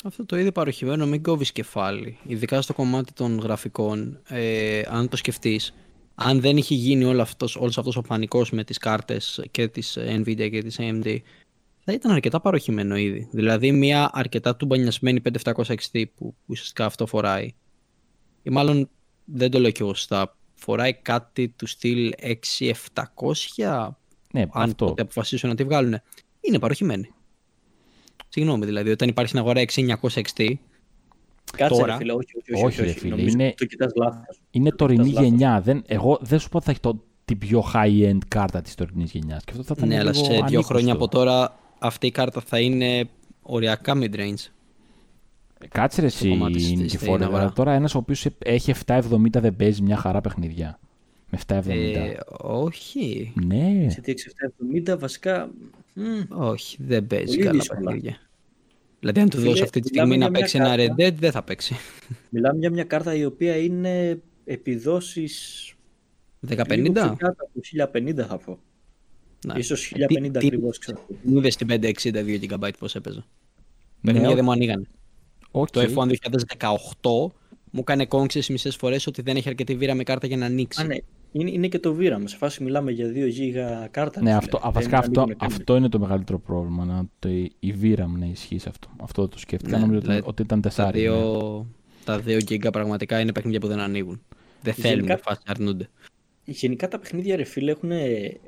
Αυτό 0.05 0.27
το 0.27 0.39
ήδη 0.39 0.53
παροχημένο 0.53 1.07
μην 1.07 1.23
κόβεις 1.23 1.53
κεφάλι. 1.53 2.19
Ειδικά 2.27 2.63
στο 2.63 2.73
κομμάτι 2.73 3.13
των 3.13 3.39
γραφικών. 3.39 4.19
Ε, 4.29 4.83
αν 4.89 5.09
το 5.09 5.17
σκεφτείς, 5.17 5.75
αν 6.15 6.41
δεν 6.41 6.57
είχε 6.57 6.75
γίνει 6.75 7.05
όλο 7.05 7.23
αυτός, 7.23 7.57
όλος 7.57 7.79
αυτός 7.79 7.97
ο 7.97 8.01
πανικός 8.01 8.51
με 8.51 8.65
τις 8.65 8.79
κάρτες 8.79 9.45
και 9.51 9.69
της 9.69 9.99
Nvidia 10.01 10.51
και 10.51 10.63
της 10.63 10.79
AMD, 10.81 11.19
θα 11.85 11.93
ήταν 11.93 12.13
αρκετά 12.13 12.41
παροχημένο 12.41 12.97
ήδη. 12.97 13.29
Δηλαδή 13.31 13.73
μια 13.73 14.11
αρκετά 14.13 14.57
τουμπανιασμένη 14.57 15.21
5700 15.43 15.53
XT 15.55 16.05
που 16.15 16.35
ουσιαστικά 16.47 16.85
αυτό 16.85 17.07
φοράει. 17.07 17.55
Ή 18.43 18.51
μάλλον 18.51 18.89
δεν 19.25 19.51
το 19.51 19.59
λέω 19.59 19.71
και 19.71 19.83
εγώ 19.83 19.95
σωστά. 19.95 20.37
φοράει 20.55 20.95
κάτι 20.95 21.49
του 21.49 21.67
στυλ 21.67 22.13
6700, 23.57 23.89
Ναι, 24.35 24.41
αν 24.53 24.63
αυτό. 24.71 24.85
ποτέ 24.87 25.03
αποφασίσουν 25.03 25.49
να 25.49 25.55
τη 25.55 25.65
βγάλουν, 25.65 26.01
είναι 26.41 26.59
παροχημένη. 26.59 27.11
Συγγνώμη, 28.29 28.65
δηλαδή, 28.65 28.91
όταν 28.91 29.09
υπάρχει 29.09 29.31
στην 29.31 29.41
αγορά 29.43 29.61
6900 29.61 30.21
XT, 30.23 30.53
Κάτσε 31.57 31.75
Τώρα. 31.81 31.93
ρε 31.93 31.97
φίλε, 31.99 32.13
όχι, 32.13 32.27
όχι, 32.39 32.53
όχι, 32.55 32.65
Όχι, 32.65 32.81
όχι, 32.81 32.93
ρε 32.93 32.99
φίλε, 32.99 33.11
νομίζω 33.11 33.29
είναι- 33.33 33.45
ότι 33.47 33.55
το 33.57 33.65
κοιτάς 33.65 33.93
λάθος. 33.97 34.41
Είναι 34.51 34.71
Το 34.71 34.77
τωρινή 34.77 35.03
κοιτάς 35.05 35.15
λάθος. 35.23 35.29
γενιά. 35.39 35.61
Δεν, 35.61 35.83
εγώ 35.87 36.19
δεν 36.21 36.39
σου 36.39 36.49
πω 36.49 36.57
ότι 36.57 36.65
θα 36.67 36.71
έχει 36.71 36.81
το, 36.81 37.03
την 37.25 37.39
πιο 37.39 37.65
high-end 37.75 38.19
κάρτα 38.29 38.63
της 38.63 38.75
τωρινής 38.75 39.11
γενιάς. 39.13 39.45
Και 39.45 39.51
αυτό 39.51 39.63
θα 39.63 39.75
ήταν 39.77 39.89
ναι, 39.89 39.99
αλλά 39.99 40.11
λίγο 40.11 40.25
σε 40.25 40.31
δύο 40.31 40.41
ανήκουστο. 40.43 40.75
χρόνια 40.75 40.93
από 40.93 41.09
τώρα 41.09 41.59
αυτή 41.79 42.07
η 42.07 42.11
κάρτα 42.11 42.41
θα 42.41 42.61
είναι 42.61 43.09
οριακά 43.43 43.93
mid-range. 43.97 44.51
Κάτσε 45.69 46.01
ρε 46.01 46.07
εσύ, 46.07 46.29
κομμάτι 46.29 46.61
στη- 46.61 46.77
Νικηφόρε, 46.77 47.13
στην 47.23 47.35
αγορά. 47.35 47.53
Τώρα 47.53 47.73
ένας 47.73 47.95
ο 47.95 47.99
οποίος 47.99 48.27
έχει 48.39 48.71
770 48.71 49.41
δεν 49.41 49.57
παίζει 49.57 49.83
μια 49.83 49.97
χαρά 49.97 50.21
παιχνίδια. 50.21 50.79
Με 51.31 51.39
770. 51.47 51.69
Ε, 51.69 52.17
όχι, 52.41 53.33
Ναι. 53.45 53.87
Σε 53.91 54.01
6770 54.01 54.99
βασικά. 54.99 55.51
μμ, 55.95 56.21
όχι, 56.29 56.77
δεν 56.81 57.07
παίζει 57.07 57.25
Πολύ 57.27 57.39
καλά 57.43 57.53
δύσκολα. 57.59 57.81
παιχνίδια. 57.81 58.17
Δηλαδή, 59.01 59.21
αν 59.21 59.29
του 59.29 59.37
Φίλε, 59.37 59.49
δώσω 59.51 59.65
αυτή 59.65 59.81
τη 59.81 59.89
μιλάμε 59.91 60.15
στιγμή 60.15 60.25
να 60.25 60.31
για 60.31 60.31
μια 60.31 60.41
παίξει 60.41 60.57
ένα 60.57 60.75
Red 60.75 60.97
κάρτα. 60.97 61.17
Dead, 61.17 61.21
δεν 61.21 61.31
θα 61.33 61.43
παίξει. 61.43 61.75
Μιλάμε 62.31 62.59
για 62.59 62.71
μια 62.71 62.85
κάρτα 62.85 63.15
η 63.15 63.25
οποία 63.25 63.57
είναι 63.57 64.21
επιδόσεις 64.45 65.69
1050. 66.49 66.77
λίγο 66.77 66.93
πιο 66.93 67.17
κάτω 67.19 67.37
από 67.45 67.61
1050 67.61 68.27
θα 68.27 68.39
πω. 68.39 68.59
Ναι. 69.47 69.59
Ίσως 69.59 69.89
Τι- 69.89 69.95
1050 70.01 70.39
τι- 70.39 70.47
ακριβώς 70.47 70.79
ξέρω. 70.79 71.07
Μου 71.23 71.39
είδε 71.39 71.49
την 71.49 71.67
562 71.67 72.39
GB 72.41 72.71
πώς 72.79 72.95
έπαιζε. 72.95 73.17
Ναι, 73.19 73.25
Παιχνίδια 74.03 74.29
οκ. 74.29 74.35
δεν 74.35 74.45
μου 74.45 74.53
ανοίγανε. 74.53 74.85
Οκ. 75.51 75.71
Το 75.71 75.81
F1 75.81 76.07
2018 76.07 77.33
μου 77.75 77.81
έκανε 77.81 78.07
κόμξες 78.07 78.49
μισές 78.49 78.77
φορές 78.77 79.07
ότι 79.07 79.23
δεν 79.23 79.37
έχει 79.37 79.49
αρκετή 79.49 79.75
βήρα 79.77 79.95
με 79.95 80.03
κάρτα 80.03 80.27
για 80.27 80.37
να 80.37 80.47
ανοίξει. 80.47 80.83
Α, 80.83 80.85
ναι. 80.85 80.97
Είναι, 81.33 81.51
είναι 81.51 81.69
και 81.69 81.79
το 81.79 81.97
VRAM. 82.01 82.23
Σε 82.25 82.37
φάση 82.37 82.63
μιλάμε 82.63 82.91
για 82.91 83.13
2 83.15 83.17
GB 83.17 83.87
κάρτα. 83.91 84.21
Ναι, 84.23 84.31
ρε 84.31 84.37
αυτό, 84.37 84.57
φίλε. 84.57 84.59
α, 84.59 84.63
Δεν 84.63 84.73
βασικά 84.73 84.99
αυτό, 84.99 85.21
ανοίγουνε 85.21 85.35
καν. 85.35 85.53
αυτό 85.53 85.77
είναι 85.77 85.89
το 85.89 85.99
μεγαλύτερο 85.99 86.39
πρόβλημα. 86.39 86.85
Να, 86.85 87.05
το, 87.19 87.29
η 87.59 87.75
VRAM 87.83 88.07
να 88.19 88.27
ισχύει 88.27 88.59
σε 88.59 88.69
αυτό. 88.69 88.89
Αυτό 89.03 89.29
το 89.29 89.39
σκέφτηκα. 89.39 89.71
Ναι, 89.77 89.79
νομίζω 89.83 89.99
ότι- 89.99 90.07
δηλαδή, 90.07 90.27
ότι 90.29 90.43
ήταν 90.43 90.61
Τα 90.61 90.71
4. 90.71 90.91
δύο, 90.93 91.67
τα 92.05 92.19
δύο 92.19 92.39
GB 92.49 92.69
πραγματικά 92.73 93.21
είναι 93.21 93.33
παιχνίδια 93.33 93.61
που 93.61 93.67
δεν 93.67 93.79
ανοίγουν. 93.81 94.23
Δεν 94.63 94.75
θέλουν, 94.75 94.95
Γενικά- 95.05 95.19
φάση 95.23 95.41
αρνούνται. 95.47 95.89
Γενικά 96.45 96.89
τα 96.89 96.99
παιχνίδια 96.99 97.37
ρε 97.37 97.45
φίλε 97.45 97.71
έχουν 97.71 97.91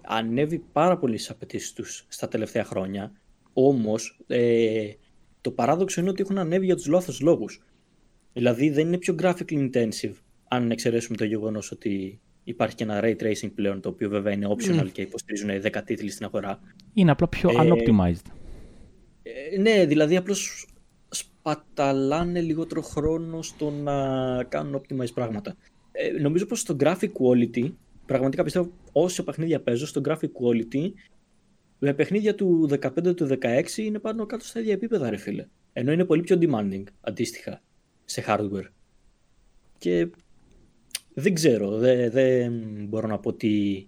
ανέβει 0.07 0.59
πάρα 0.73 0.99
πολύ 0.99 1.17
στις 1.17 1.31
απαιτήσεις 1.31 1.73
τους 1.73 2.05
στα 2.09 2.29
τελευταία 2.29 2.65
χρόνια. 2.65 3.13
Όμως 3.53 4.19
ε, 4.27 4.89
το 5.41 5.51
παράδοξο 5.51 6.01
είναι 6.01 6.11
ότι 6.11 6.23
έχουν 6.23 6.39
ανέβει 6.39 6.65
για 6.65 6.77
τους 6.77 6.87
λάθος 6.87 7.21
λόγους. 7.21 7.63
Δηλαδή 8.37 8.71
δεν 8.71 8.87
είναι 8.87 8.99
πιο 8.99 9.15
graphically 9.23 9.71
intensive 9.71 10.13
αν 10.49 10.71
εξαιρέσουμε 10.71 11.17
το 11.17 11.25
γεγονός 11.25 11.71
ότι 11.71 12.21
υπάρχει 12.45 12.75
και 12.75 12.85
ένα 12.85 13.01
ray 13.03 13.17
tracing 13.17 13.51
πλέον 13.55 13.81
το 13.81 13.89
οποίο 13.89 14.09
βέβαια 14.09 14.33
είναι 14.33 14.47
optional 14.49 14.89
και 14.93 15.03
υποστηρίζουν 15.03 15.51
10 15.63 15.83
τίτλοι 15.85 16.11
στην 16.11 16.25
αγορά. 16.25 16.61
Είναι 16.95 17.11
απλά 17.11 17.29
πιο 17.29 17.51
Ε, 17.51 17.55
unoptimized. 17.57 18.31
Ε, 19.23 19.59
ναι, 19.61 19.87
δηλαδή 19.87 20.17
απλώς 20.17 20.69
σπαταλάνε 21.09 22.41
λιγότερο 22.41 22.83
χρόνο 22.83 23.43
στο 23.43 23.71
να 23.71 23.95
κάνουν 24.45 24.81
optimize 24.81 25.13
πράγματα. 25.15 25.57
Ε, 25.93 26.21
νομίζω 26.21 26.47
πως 26.47 26.61
στο 26.61 26.77
graphic 26.81 27.11
quality, 27.21 27.73
πραγματικά 28.07 28.43
πιστεύω 28.43 28.71
όσο 28.93 29.25
παιχνίδια 29.25 29.61
παίζω, 29.61 29.87
στο 29.87 30.01
graphic 30.05 30.15
quality, 30.41 30.93
με 31.79 31.95
παιχνίδια 31.95 32.35
του 32.35 32.69
15 32.81 33.17
του 33.17 33.29
16 33.43 33.77
είναι 33.77 33.99
πάνω 33.99 34.27
κάτω 34.27 34.45
στα 34.45 34.61
ίδια 34.61 34.73
επίπεδα 34.73 35.11
ρε 35.11 35.17
φίλε. 35.17 35.47
Ενώ 35.73 35.93
είναι 35.93 36.05
πολύ 36.05 36.23
πιο 36.23 36.39
demanding 36.41 36.85
αντίστοιχα 37.01 37.63
σε 38.07 38.25
hardware. 38.27 38.69
Και 39.79 40.09
δεν 41.15 41.35
ξέρω, 41.35 41.71
δεν, 41.79 42.11
δεν 42.11 42.53
μπορώ 42.89 43.07
να 43.09 43.19
πω 43.19 43.29
ότι 43.29 43.87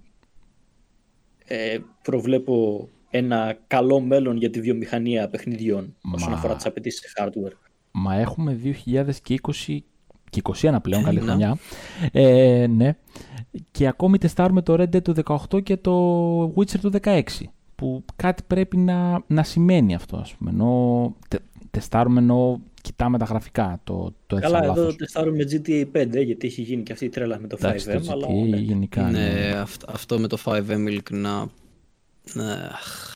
ε, 1.44 1.78
προβλέπω 2.02 2.88
ένα 3.10 3.58
καλό 3.66 4.00
μέλλον 4.00 4.36
για 4.36 4.50
τη 4.50 4.60
βιομηχανία 4.60 5.28
παιχνιδιών 5.28 5.96
όσον 6.14 6.30
Μα- 6.30 6.36
αφορά 6.36 6.56
τις 6.56 6.66
απαιτήσεις 6.66 7.00
σε 7.00 7.12
hardware. 7.24 7.52
Μα 7.90 8.14
έχουμε 8.14 8.60
2020 8.62 9.78
και 10.30 10.40
21 10.62 10.76
πλέον, 10.82 11.02
καλή 11.02 11.18
Ναι. 11.18 11.24
χρονιά. 11.26 11.58
Ε, 12.12 12.66
ναι. 12.66 12.96
Και 13.70 13.86
ακόμη 13.86 14.18
τεστάρουμε 14.18 14.62
το 14.62 14.72
Red 14.78 14.96
Dead 14.96 15.02
του 15.02 15.14
18 15.50 15.62
και 15.62 15.76
το 15.76 16.42
Witcher 16.44 16.78
του 16.80 16.92
16. 17.02 17.22
Που 17.74 18.04
κάτι 18.16 18.42
πρέπει 18.46 18.76
να, 18.76 19.24
να 19.26 19.42
σημαίνει 19.42 19.94
αυτό, 19.94 20.16
ας 20.16 20.34
πούμε. 20.34 20.50
Ενώ 20.50 21.14
τε, 21.28 21.36
τεστάρουμε 21.70 22.20
ενώ 22.20 22.60
κοιτάμε 22.82 23.18
τα 23.18 23.24
γραφικά. 23.24 23.80
Το, 23.84 24.14
το 24.26 24.36
έθεσα 24.36 24.52
Καλά, 24.52 24.64
εδώ 24.64 24.80
λάθος. 24.80 24.96
τεστάρουμε 24.96 25.44
GTA 25.50 25.86
5 25.92 26.24
γιατί 26.24 26.46
έχει 26.46 26.62
γίνει 26.62 26.82
και 26.82 26.92
αυτή 26.92 27.04
η 27.04 27.08
τρέλα 27.08 27.38
με 27.38 27.46
το 27.46 27.56
5M. 27.60 27.64
Εντάξει, 27.64 27.86
το 27.86 28.12
αλλά, 28.12 28.26
GTA 28.26 28.48
ναι. 28.48 28.56
γενικά. 28.56 29.02
Ναι, 29.02 29.10
ναι. 29.10 29.52
αυτό, 29.58 29.86
αυτό 29.90 30.18
με 30.18 30.26
το 30.28 30.38
5M 30.44 30.68
ειλικρινά. 30.68 31.50
ναι, 32.32 32.52
αχ. 32.52 33.12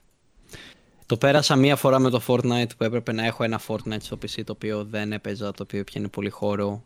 Το 1.07 1.17
πέρασα 1.19 1.57
μία 1.57 1.77
φορά 1.77 1.99
με 1.99 2.11
το 2.11 2.21
Fortnite 2.27 2.77
που 2.77 2.85
έπρεπε 2.85 3.13
να 3.13 3.25
έχω 3.27 3.45
ένα 3.45 3.61
Fortnite 3.67 4.01
στο 4.01 4.17
PC 4.17 4.43
το 4.45 4.53
οποίο 4.53 4.85
δεν 4.85 5.13
έπαιζα, 5.13 5.53
το 5.53 5.63
οποίο 5.63 5.85
πιάνει 5.85 6.09
πολύ 6.09 6.31
χώρο. 6.31 6.85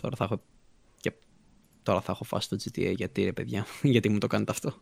Τώρα 0.00 0.16
θα 0.16 0.24
έχω, 0.24 0.40
και 1.00 1.12
τώρα 1.82 2.00
θα 2.00 2.12
έχω 2.12 2.24
φάσει 2.24 2.48
το 2.48 2.56
GTA 2.64 2.94
γιατί 2.96 3.24
ρε 3.24 3.32
παιδιά, 3.32 3.66
γιατί 3.82 4.08
μου 4.08 4.18
το 4.18 4.26
κάνετε 4.26 4.50
αυτό. 4.52 4.74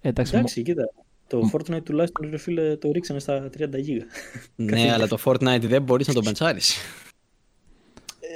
Ε, 0.00 0.08
εντάξει, 0.08 0.36
Εντάξει, 0.36 0.62
κοίτα. 0.62 0.92
Το 1.30 1.50
Fortnite 1.52 1.82
τουλάχιστον 1.84 2.30
ρε 2.30 2.36
φίλε 2.36 2.76
το 2.76 2.90
ρίξανε 2.90 3.18
στα 3.18 3.50
30 3.58 3.68
γίγα. 3.78 4.04
ναι, 4.56 4.92
αλλά 4.92 5.08
το 5.08 5.18
Fortnite 5.24 5.62
δεν 5.62 5.82
μπορείς 5.82 6.06
να 6.06 6.14
το 6.14 6.20
μπεντσάρεις. 6.24 6.76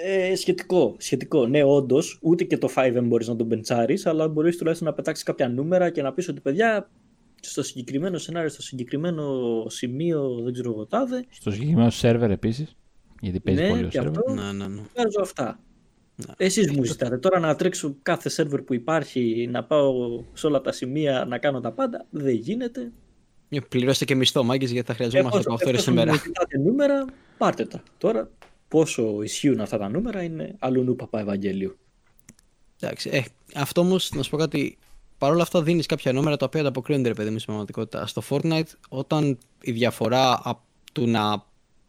Ε, 0.05 0.35
σχετικό, 0.35 0.95
σχετικό. 0.99 1.47
Ναι, 1.47 1.65
όντως, 1.65 2.19
ούτε 2.23 2.45
και 2.45 2.59
το 2.59 2.69
5M 2.77 3.03
μπορείς 3.05 3.29
να 3.29 3.37
τον 3.37 3.47
μπεντσάρεις, 3.47 4.07
αλλά 4.07 4.29
μπορείς 4.29 4.57
τουλάχιστον 4.57 4.89
να 4.89 4.95
πετάξεις 4.95 5.25
κάποια 5.25 5.49
νούμερα 5.49 5.91
και 5.91 6.03
να 6.03 6.13
πεις 6.13 6.29
ότι 6.29 6.41
παιδιά, 6.41 6.91
στο 7.41 7.63
συγκεκριμένο 7.63 8.19
σενάριο, 8.19 8.49
στο 8.49 8.63
συγκεκριμένο 8.63 9.25
σημείο, 9.69 10.41
δεν 10.45 10.53
ξέρω 10.53 10.71
εγώ 10.71 10.87
τάδε, 10.87 11.25
στο 11.31 11.51
συγκεκριμένο 11.51 11.91
σερβερ 11.91 12.31
επίσης. 12.31 12.77
Γιατί 13.21 13.41
παίζει 13.41 13.63
ναι, 13.63 13.69
πολύ 13.69 13.85
ο 13.85 13.89
και 13.89 13.99
σερβερ. 14.01 14.19
αυτό 14.19 14.33
ναι, 14.33 14.53
ναι, 14.53 14.67
ναι. 14.67 14.83
βγάζω 14.95 15.21
αυτά. 15.21 15.59
Ναι. 16.17 16.35
Εσείς 16.37 16.71
μου 16.71 16.85
ζητάτε 16.85 17.19
τώρα 17.19 17.39
να 17.39 17.55
τρέξω 17.55 17.97
κάθε 18.03 18.29
σερβερ 18.29 18.63
που 18.63 18.75
υπάρχει, 18.75 19.49
να 19.51 19.65
πάω 19.65 20.23
σε 20.33 20.47
όλα 20.47 20.61
τα 20.61 20.73
σημεία, 20.73 21.25
να 21.29 21.39
κάνω 21.39 21.61
τα 21.61 21.73
πάντα. 21.73 22.07
Δεν 22.11 22.35
γίνεται. 22.35 22.93
Ε, 23.49 23.59
Πληρώστε 23.69 24.05
και 24.05 24.15
μισθό, 24.15 24.45
μάγκες, 24.45 24.71
γιατί 24.71 24.87
θα 24.87 24.95
χρειαζόμαστε 24.95 25.39
8 25.39 25.43
ώρες 25.51 25.69
εφόσον 25.71 25.93
ημέρα. 25.93 26.13
μου 26.13 26.19
ζητάτε 26.19 26.59
νούμερα, 26.59 27.05
πάρτε 27.39 27.65
τα. 27.65 27.83
Τώρα, 27.99 28.31
πόσο 28.69 29.23
ισχύουν 29.23 29.61
αυτά 29.61 29.79
τα 29.79 29.89
νούμερα 29.89 30.23
είναι 30.23 30.55
αλλού 30.59 30.83
νου 30.83 30.97
παπά 30.97 31.21
Ευαγγέλιο. 31.21 31.77
Εντάξει, 32.81 33.11
ε, 33.13 33.23
αυτό 33.55 33.81
όμως, 33.81 34.11
να 34.15 34.23
σου 34.23 34.31
πω 34.31 34.37
κάτι. 34.37 34.79
Παρ' 35.19 35.33
όλα 35.33 35.43
αυτά, 35.43 35.63
δίνεις 35.63 35.87
κάποια 35.87 36.13
νούμερα 36.13 36.37
τα 36.37 36.47
οποία 36.47 36.61
ανταποκρίνονται, 36.61 37.09
ρε 37.09 37.15
παιδί 37.15 37.31
μου, 37.31 37.39
στην 37.39 37.47
πραγματικότητα. 37.47 38.07
Στο 38.07 38.23
Fortnite, 38.31 38.73
όταν 38.89 39.39
η 39.61 39.73
διαφορά 39.73 40.41
απ' 40.45 40.61
του 40.93 41.07
να 41.07 41.45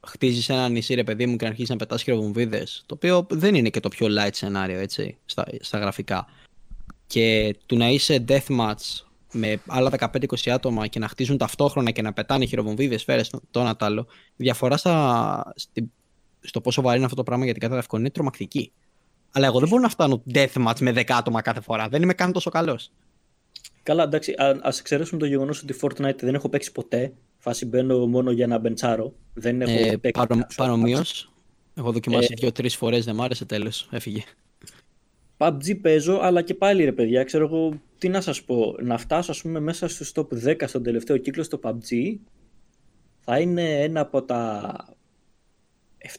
χτίζεις 0.05 0.49
ένα 0.49 0.69
νησί, 0.69 0.93
ρε 0.93 1.03
παιδί 1.03 1.25
μου, 1.25 1.35
και 1.35 1.43
να 1.43 1.49
αρχίσει 1.49 1.71
να 1.71 1.77
πετάς 1.77 2.03
χειροβομβίδες, 2.03 2.83
το 2.85 2.93
οποίο 2.93 3.27
δεν 3.29 3.55
είναι 3.55 3.69
και 3.69 3.79
το 3.79 3.89
πιο 3.89 4.07
light 4.09 4.29
σενάριο, 4.31 4.79
έτσι, 4.79 5.17
στα, 5.25 5.45
στα 5.59 5.77
γραφικά, 5.77 6.27
και 7.07 7.55
του 7.65 7.77
να 7.77 7.89
είσαι 7.89 8.25
deathmatch 8.27 9.03
με 9.31 9.61
άλλα 9.67 9.91
15-20 9.99 10.49
άτομα 10.49 10.87
και 10.87 10.99
να 10.99 11.07
χτίζουν 11.07 11.37
ταυτόχρονα 11.37 11.91
και 11.91 12.01
να 12.01 12.13
πετάνε 12.13 12.45
χειροβομβίδες, 12.45 13.01
σφαίρε, 13.01 13.21
το 13.51 13.59
ένα 13.59 13.75
τ' 13.75 13.83
άλλο, 13.83 14.07
η 14.35 14.43
διαφορά 14.43 14.77
στα, 14.77 15.53
στη- 15.55 15.91
στο 16.41 16.61
πόσο 16.61 16.81
βαρύ 16.81 16.95
είναι 16.95 17.05
αυτό 17.05 17.17
το 17.17 17.23
πράγμα 17.23 17.43
για 17.43 17.53
την 17.53 17.61
κάθε 17.61 17.75
δεύτερη 17.75 18.01
είναι 18.01 18.11
τρομακτική. 18.11 18.71
Αλλά 19.31 19.45
εγώ 19.47 19.59
δεν 19.59 19.69
μπορώ 19.69 19.81
να 19.81 19.89
φτάνω 19.89 20.23
deathmatch 20.33 20.79
με 20.79 20.91
10 20.91 21.03
άτομα 21.07 21.41
κάθε 21.41 21.61
φορά. 21.61 21.87
Δεν 21.87 22.01
είμαι 22.01 22.13
καν 22.13 22.31
τόσο 22.31 22.49
καλός. 22.49 22.91
Καλά, 23.83 24.03
εντάξει, 24.03 24.31
α 24.31 24.59
ας 24.61 24.79
εξαιρέσουμε 24.79 25.19
το 25.19 25.25
γεγονός 25.25 25.61
ότι 25.61 25.75
Fortnite 25.81 26.19
δεν 26.19 26.35
έχω 26.35 26.49
παίξει 26.49 26.71
ποτέ. 26.71 27.13
Φάση 27.45 27.65
μπαίνω 27.65 28.07
μόνο 28.07 28.31
για 28.31 28.47
να 28.47 28.57
μπεντσάρω. 28.57 29.15
Δεν 29.33 29.61
έχω 29.61 29.71
Ε, 29.71 29.97
παίξει. 29.97 30.11
παρο, 30.11 30.27
κάποιο 30.27 30.55
Παρομοίως, 30.55 31.29
match. 31.29 31.33
έχω 31.79 31.91
δοκιμάσει 31.91 32.27
Ε, 32.31 32.35
δύο-τρεις 32.39 32.75
φορές, 32.75 33.05
δεν 33.05 33.15
μ' 33.15 33.21
άρεσε 33.21 33.45
τέλος. 33.45 33.87
Έφυγε. 33.91 34.23
PUBG 35.37 35.79
παίζω, 35.81 36.19
αλλά 36.21 36.41
και 36.41 36.53
πάλι 36.53 36.83
ρε 36.83 36.91
παιδιά, 36.91 37.23
ξέρω 37.23 37.45
εγώ 37.45 37.79
τι 37.97 38.09
να 38.09 38.21
σας 38.21 38.43
πω. 38.43 38.75
Να 38.81 38.97
φτάσω 38.97 39.31
ας 39.31 39.41
πούμε 39.41 39.59
μέσα 39.59 39.87
στους 39.87 40.11
top 40.15 40.27
10 40.33 40.67
στον 40.67 40.83
τελευταίο 40.83 41.17
κύκλο 41.17 41.43
στο 41.43 41.59
PUBG 41.63 42.15
θα 43.19 43.39
είναι 43.39 43.81
ένα 43.81 43.99
από 43.99 44.23
τα 44.23 44.75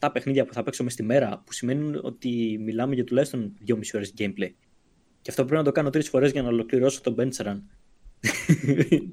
7 0.00 0.08
παιχνίδια 0.12 0.44
που 0.44 0.52
θα 0.52 0.62
παίξω 0.62 0.82
μες 0.84 0.92
στη 0.92 1.02
μέρα, 1.02 1.42
που 1.46 1.52
σημαίνει 1.52 1.98
ότι 2.02 2.58
μιλάμε 2.64 2.94
για 2.94 3.04
τουλάχιστον 3.04 3.52
2,5 3.66 3.94
ώρες 3.94 4.12
gameplay. 4.18 4.50
Και 5.22 5.30
αυτό 5.30 5.42
πρέπει 5.44 5.58
να 5.58 5.64
το 5.64 5.72
κάνω 5.72 5.90
τρεις 5.90 6.08
φορές 6.08 6.30
για 6.30 6.42
να 6.42 6.48
ολοκληρώσω 6.48 7.00
το 7.00 7.14
bench 7.18 7.46
run. 7.46 7.58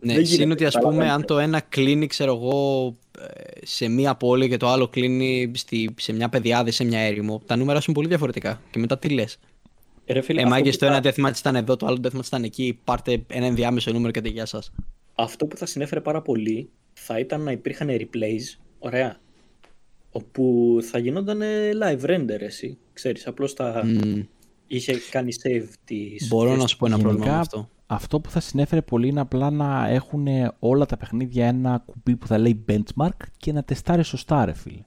Ναι, 0.02 0.14
Δεν 0.14 0.26
συν 0.26 0.36
γίνεται, 0.36 0.52
ότι 0.52 0.66
ας 0.66 0.74
πούμε, 0.74 0.84
καταλαβαίνετε. 0.84 1.12
αν 1.14 1.26
το 1.26 1.38
ένα 1.40 1.60
κλείνει, 1.60 2.08
ξέρω 2.08 2.34
εγώ, 2.36 2.86
ε, 3.20 3.66
σε 3.66 3.88
μία 3.88 4.16
πόλη 4.16 4.50
και 4.50 4.58
το 4.58 4.68
άλλο 4.68 4.88
κλείνει 4.88 5.52
στη, 5.56 5.90
σε 6.00 6.14
μια 6.14 6.30
πεδιάδα 6.30 6.68
ή 6.70 6.72
σε 6.72 6.84
μια 6.84 7.00
έρημο, 7.00 7.42
τα 7.46 7.56
νούμερα 7.56 7.80
σου 7.80 7.86
είναι 7.88 7.96
πολύ 7.96 8.08
διαφορετικά. 8.08 8.62
Και 8.72 8.80
μετά 8.80 8.98
τι 8.98 9.10
λες; 9.10 9.38
Ε, 10.06 10.14
ρε 10.14 10.22
φίλε, 10.22 10.40
Ε, 10.40 10.44
αυτό 10.44 10.56
μάγκες, 10.56 10.74
που 10.78 10.86
το 10.86 10.92
θα- 10.92 10.96
ένα 10.96 11.14
deathmatch 11.32 11.38
ήταν 11.40 11.56
εδώ, 11.56 11.76
το 11.76 11.86
άλλο 11.86 11.98
deathmatch 12.04 12.26
ήταν 12.26 12.44
εκεί. 12.44 12.80
Πάρτε 12.84 13.24
ένα 13.28 13.46
ενδιάμεσο 13.46 13.92
νούμερο 13.92 14.12
και 14.12 14.30
γεια 14.30 14.46
σας. 14.46 14.72
Αυτό 15.16 15.46
που 15.46 15.58
θα 15.58 15.66
συνέφερε 15.66 16.02
πάρα 16.02 16.22
πολύ 16.22 16.70
θα 16.94 17.20
ήταν 17.20 17.42
να 17.42 17.52
υπήρχαν 17.52 17.88
replays, 17.92 18.60
ωραία, 18.80 19.20
όπου 20.12 20.78
θα 20.82 20.98
γινόταν 21.00 21.42
live 21.84 22.06
render 22.10 22.40
εσύ, 22.40 22.78
ξέρεις, 22.94 23.28
απλώς 23.28 23.54
θα, 23.54 23.84
είχε 24.68 24.94
κάνει 25.12 25.34
save 25.44 25.68
τις... 25.86 26.28
Μπορώ 26.28 26.56
να 26.56 26.68
σου 26.68 26.78
πω 26.78 26.86
ένα 26.86 26.96
Γενικά, 26.96 27.14
πρόβλημα 27.14 27.36
με 27.36 27.40
αυτό. 27.42 27.70
Αυτό 27.86 28.20
που 28.20 28.30
θα 28.30 28.40
συνέφερε 28.40 28.82
πολύ 28.82 29.08
είναι 29.08 29.20
απλά 29.20 29.50
να 29.50 29.88
έχουν 29.88 30.28
όλα 30.60 30.86
τα 30.86 30.98
παιχνίδια 30.98 31.48
ένα 31.48 31.84
κουμπί 31.86 32.16
που 32.16 32.28
θα 32.28 32.38
λέει 32.38 32.66
benchmark 32.70 33.18
και 33.38 33.52
να 33.52 33.64
τεστάρει 33.64 34.04
σωστά, 34.04 34.46
ρε 34.46 34.54
φίλε. 34.54 34.84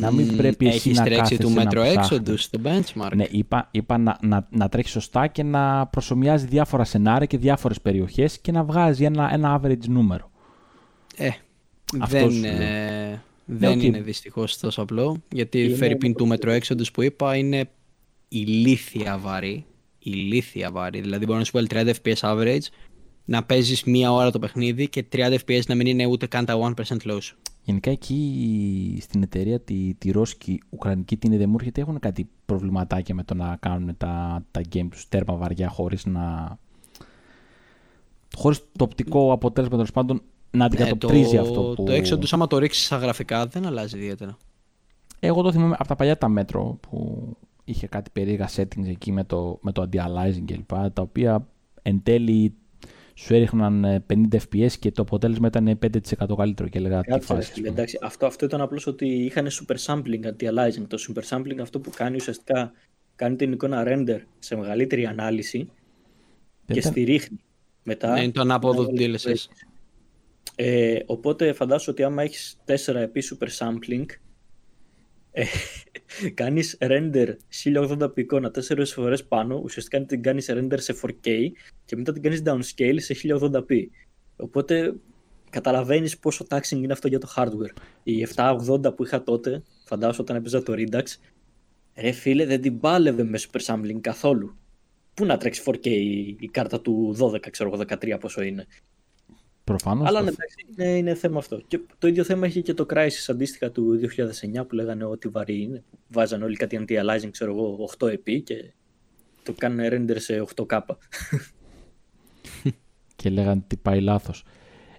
Να 0.00 0.10
μην 0.10 0.26
Μμμ, 0.26 0.36
πρέπει 0.36 0.66
εσύ 0.66 0.76
έχεις 0.76 0.98
να 0.98 1.04
τρέξει 1.04 1.20
κάθεσαι 1.20 1.42
του 1.42 1.50
να 1.50 1.62
Metro 1.62 1.82
ψάχνεις. 1.90 2.20
Exodus 2.20 2.38
στο 2.38 2.60
benchmark. 2.64 3.12
Ναι, 3.14 3.24
είπα, 3.30 3.68
είπα 3.70 3.98
να, 3.98 4.18
να, 4.22 4.46
να 4.50 4.68
τρέχει 4.68 4.88
σωστά 4.88 5.26
και 5.26 5.42
να 5.42 5.86
προσομοιάζει 5.86 6.46
διάφορα 6.46 6.84
σενάρια 6.84 7.26
και 7.26 7.38
διάφορες 7.38 7.80
περιοχές 7.80 8.38
και 8.38 8.52
να 8.52 8.64
βγάζει 8.64 9.04
ένα, 9.04 9.32
ένα 9.32 9.60
average 9.60 9.86
νούμερο. 9.88 10.30
Ε, 11.16 11.28
Αυτός 11.98 12.20
δεν, 12.20 12.30
σου 12.32 12.62
ε, 12.62 13.22
δεν 13.44 13.70
οκ. 13.70 13.82
είναι 13.82 14.00
δυστυχώς 14.00 14.58
τόσο 14.58 14.82
απλό. 14.82 15.22
Γιατί 15.32 15.58
Είναι 15.62 15.72
η 15.72 15.74
φερ' 15.74 15.92
ειπείν 15.92 16.14
του 16.14 16.28
όπως 16.30 16.38
Metro 16.42 16.58
Exodus 16.60 16.92
που 16.92 17.02
είπα 17.02 17.36
είναι 17.36 17.70
ηλίθια 18.28 19.18
βαρύ. 19.18 19.64
Ηλίθια 20.02 20.70
βαρύ. 20.70 21.00
Δηλαδή 21.00 21.26
μπορεί 21.26 21.38
να 21.38 21.44
σου 21.44 21.50
βάλει 21.54 21.66
30 21.70 21.92
FPS 22.02 22.20
average, 22.20 22.66
να 23.24 23.44
παίζεις 23.44 23.84
μία 23.84 24.12
ώρα 24.12 24.30
το 24.30 24.38
παιχνίδι 24.38 24.88
και 24.88 25.04
30 25.12 25.36
FPS 25.46 25.66
να 25.66 25.74
μην 25.74 25.86
είναι 25.86 26.06
ούτε 26.06 26.26
καν 26.26 26.44
τα 26.44 26.74
1% 26.76 27.10
low 27.10 27.18
σου. 27.20 27.36
Γενικά 27.62 27.90
εκεί 27.90 28.98
στην 29.00 29.22
εταιρεία, 29.22 29.60
τη, 29.60 29.94
τη 29.94 30.10
Ρώσικη 30.10 30.62
Ουκρανική 30.70 31.16
την 31.16 31.32
Ιδεμούρ, 31.32 31.62
γιατί 31.62 31.80
έχουν 31.80 31.98
κάτι 31.98 32.28
προβληματάκια 32.46 33.14
με 33.14 33.22
το 33.24 33.34
να 33.34 33.56
κάνουν 33.60 33.96
τα, 33.96 34.44
τα 34.50 34.60
game 34.72 34.86
τους 34.90 35.08
τέρμα 35.08 35.34
βαριά 35.34 35.68
χωρίς 35.68 36.06
να... 36.06 36.58
Χωρίς 38.36 38.58
το 38.76 38.84
οπτικό 38.84 39.32
αποτέλεσμα 39.32 39.76
τέλος 39.76 39.92
πάντων 39.92 40.22
να 40.50 40.64
αντικατοπτρίζει 40.64 41.36
Ε, 41.36 41.38
το, 41.38 41.42
αυτό 41.42 41.60
που... 41.60 41.84
Το 41.84 41.92
Exodus 41.92 42.28
άμα 42.30 42.46
το 42.46 42.58
ρίξεις 42.58 42.84
στα 42.84 42.96
γραφικά 42.96 43.46
δεν 43.46 43.66
αλλάζει 43.66 43.96
ιδιαίτερα. 43.96 44.36
Εγώ 45.20 45.42
το 45.42 45.52
θυμάμαι 45.52 45.76
από 45.78 45.88
τα 45.88 45.96
παλιά 45.96 46.18
τα 46.18 46.28
μέτρο 46.28 46.78
που 46.80 47.26
είχε 47.70 47.86
κάτι 47.86 48.10
περίεργα 48.12 48.48
settings 48.56 48.86
εκεί 48.88 49.12
με 49.12 49.24
το, 49.24 49.58
με 49.62 49.72
το 49.72 49.88
anti-aliasing 49.92 50.42
κλπ. 50.46 50.68
Τα 50.68 51.02
οποία 51.02 51.48
εν 51.82 52.00
τέλει 52.02 52.54
σου 53.14 53.34
έριχναν 53.34 53.84
ε, 53.84 54.04
50 54.12 54.14
FPS 54.50 54.72
και 54.78 54.90
το 54.90 55.02
αποτέλεσμα 55.02 55.46
ήταν 55.46 55.78
5% 56.18 56.36
καλύτερο 56.36 56.68
και 56.68 56.78
έλεγα 56.78 57.00
τι 57.00 57.08
Κάτσε, 57.10 57.32
ρε 57.34 57.38
φάση. 57.40 57.52
φίλε, 57.52 57.68
εντάξει. 57.68 57.98
Αυτό, 58.02 58.26
αυτό 58.26 58.44
ήταν 58.44 58.60
απλώς 58.60 58.86
ότι 58.86 59.06
είχαν 59.08 59.46
super 59.50 59.76
sampling 59.86 60.24
anti-aliasing. 60.24 60.86
Το 60.88 60.98
super 61.08 61.22
sampling 61.36 61.58
αυτό 61.60 61.80
που 61.80 61.90
κάνει 61.96 62.16
ουσιαστικά 62.16 62.72
κάνει 63.16 63.36
την 63.36 63.52
εικόνα 63.52 63.84
render 63.86 64.18
σε 64.38 64.56
μεγαλύτερη 64.56 65.06
ανάλυση 65.06 65.58
Δεν 65.58 65.68
και 66.66 66.78
ήταν- 66.78 66.92
στη 66.92 67.02
ρίχνει. 67.02 67.38
Μετά, 67.82 68.12
Ναι, 68.12 68.22
είναι 68.22 68.32
το 68.32 68.40
ανάποδο 68.40 68.86
του 68.86 68.92
Μεγάλη 68.94 69.18
DLSS. 69.24 69.46
Ε, 70.56 70.98
οπότε 71.06 71.52
φαντάσου 71.52 71.90
ότι 71.90 72.02
άμα 72.02 72.22
έχεις 72.22 72.56
4 72.64 72.94
επί 72.94 73.22
super 73.30 73.48
sampling 73.58 74.04
ε, 75.32 75.44
κάνεις 76.34 76.76
render 76.80 77.28
1080p 77.64 78.18
εικόνα 78.18 78.50
4 78.68 78.86
φορές 78.86 79.24
πάνω 79.24 79.60
ουσιαστικά 79.64 80.04
την 80.04 80.22
κάνεις 80.22 80.50
render 80.50 80.78
σε 80.78 80.94
4K 81.02 81.50
και 81.84 81.96
μετά 81.96 82.12
την 82.12 82.22
κάνεις 82.22 82.42
downscale 82.44 82.96
σε 82.96 83.14
1080p 83.22 83.86
οπότε 84.36 84.94
καταλαβαίνεις 85.50 86.18
πόσο 86.18 86.46
taxing 86.48 86.76
είναι 86.82 86.92
αυτό 86.92 87.08
για 87.08 87.18
το 87.18 87.32
hardware. 87.36 87.80
Η 88.02 88.26
780 88.36 88.96
που 88.96 89.04
είχα 89.04 89.22
τότε 89.22 89.62
φαντάσου 89.84 90.20
όταν 90.20 90.36
έπαιζα 90.36 90.62
το 90.62 90.72
Redux 90.76 91.04
ρε 91.96 92.10
φίλε 92.10 92.46
δεν 92.46 92.60
την 92.60 92.80
πάλευε 92.80 93.22
με 93.22 93.38
super 93.38 93.60
sampling 93.60 94.00
καθόλου. 94.00 94.54
Πού 95.14 95.24
να 95.24 95.36
τρέξει 95.36 95.62
4K 95.64 95.86
η, 95.86 96.36
η 96.40 96.48
κάρτα 96.50 96.80
του 96.80 97.16
12, 97.18 97.50
ξέρω 97.50 97.70
εγώ, 97.74 97.82
13 97.88 98.16
πόσο 98.20 98.42
είναι. 98.42 98.66
Προφανώς 99.70 100.08
Αλλά 100.08 100.18
το- 100.18 100.24
ναι, 100.24 100.30
εντάξει, 100.30 100.66
είναι, 100.76 100.96
είναι 100.96 101.14
θέμα 101.14 101.38
αυτό. 101.38 101.60
Και 101.66 101.80
το 101.98 102.08
ίδιο 102.08 102.24
θέμα 102.24 102.46
είχε 102.46 102.60
και 102.60 102.74
το 102.74 102.86
Crysis 102.94 103.26
αντίστοιχα 103.28 103.70
του 103.70 104.00
2009 104.60 104.66
που 104.66 104.74
λέγανε 104.74 105.04
ότι 105.04 105.28
βαρύ 105.28 105.62
είναι. 105.62 105.84
Βάζανε 106.08 106.44
όλοι 106.44 106.56
κάτι 106.56 106.84
anti-aliasing, 106.84 107.28
ξέρω 107.30 107.50
εγώ, 107.52 107.88
8 107.98 108.08
επί 108.08 108.40
και 108.40 108.72
το 109.42 109.52
κάνουν 109.58 109.86
render 109.90 110.16
σε 110.18 110.44
8K. 110.56 110.80
και 113.16 113.30
λέγανε 113.30 113.62
τι 113.66 113.76
πάει 113.76 114.00
λάθος. 114.00 114.44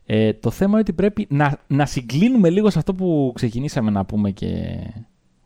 Ε, 0.06 0.34
το 0.34 0.52
θέμα 0.52 0.72
είναι 0.72 0.80
ότι 0.80 0.94
πρέπει 0.94 1.28
να, 1.30 1.60
να 1.68 1.86
συγκλίνουμε 1.86 2.50
λίγο 2.50 2.70
σε 2.70 2.78
αυτό 2.78 2.94
που 2.94 3.32
ξεκινήσαμε 3.36 3.92
να 3.92 4.06
πούμε 4.06 4.32
και... 4.32 4.78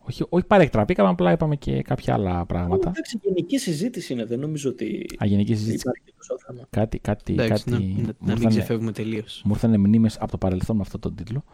Όχι, 0.08 0.24
όχι 0.28 0.46
παρεκτραπήκαμε, 0.46 1.08
απλά 1.08 1.32
είπαμε 1.32 1.56
και 1.56 1.82
κάποια 1.82 2.14
άλλα 2.14 2.46
πράγματα. 2.46 2.88
Εντάξει, 2.88 3.18
γενική 3.22 3.58
συζήτηση 3.58 4.12
είναι, 4.12 4.24
δεν 4.24 4.38
νομίζω 4.38 4.70
ότι 4.70 5.06
Αγενική 5.18 5.54
συζήτηση. 5.54 5.84
υπάρχει 5.88 6.12
τόσο 6.16 6.36
θέμα. 6.46 6.66
Κάτι, 6.70 6.98
κάτι, 6.98 7.32
Εντάξει, 7.32 7.64
κάτι... 7.70 7.70
να, 7.70 7.78
να, 7.78 7.88
μου 7.88 8.02
να 8.02 8.12
μην 8.20 8.30
ήρθανε- 8.30 8.48
ξεφεύγουμε 8.48 8.92
τελείως. 8.92 9.42
Μου 9.44 9.52
ήρθαν 9.52 9.80
μνήμες 9.80 10.16
από 10.20 10.30
το 10.30 10.38
παρελθόν 10.38 10.76
με 10.76 10.82
αυτόν 10.82 11.00
τον 11.00 11.14
τίτλο. 11.14 11.44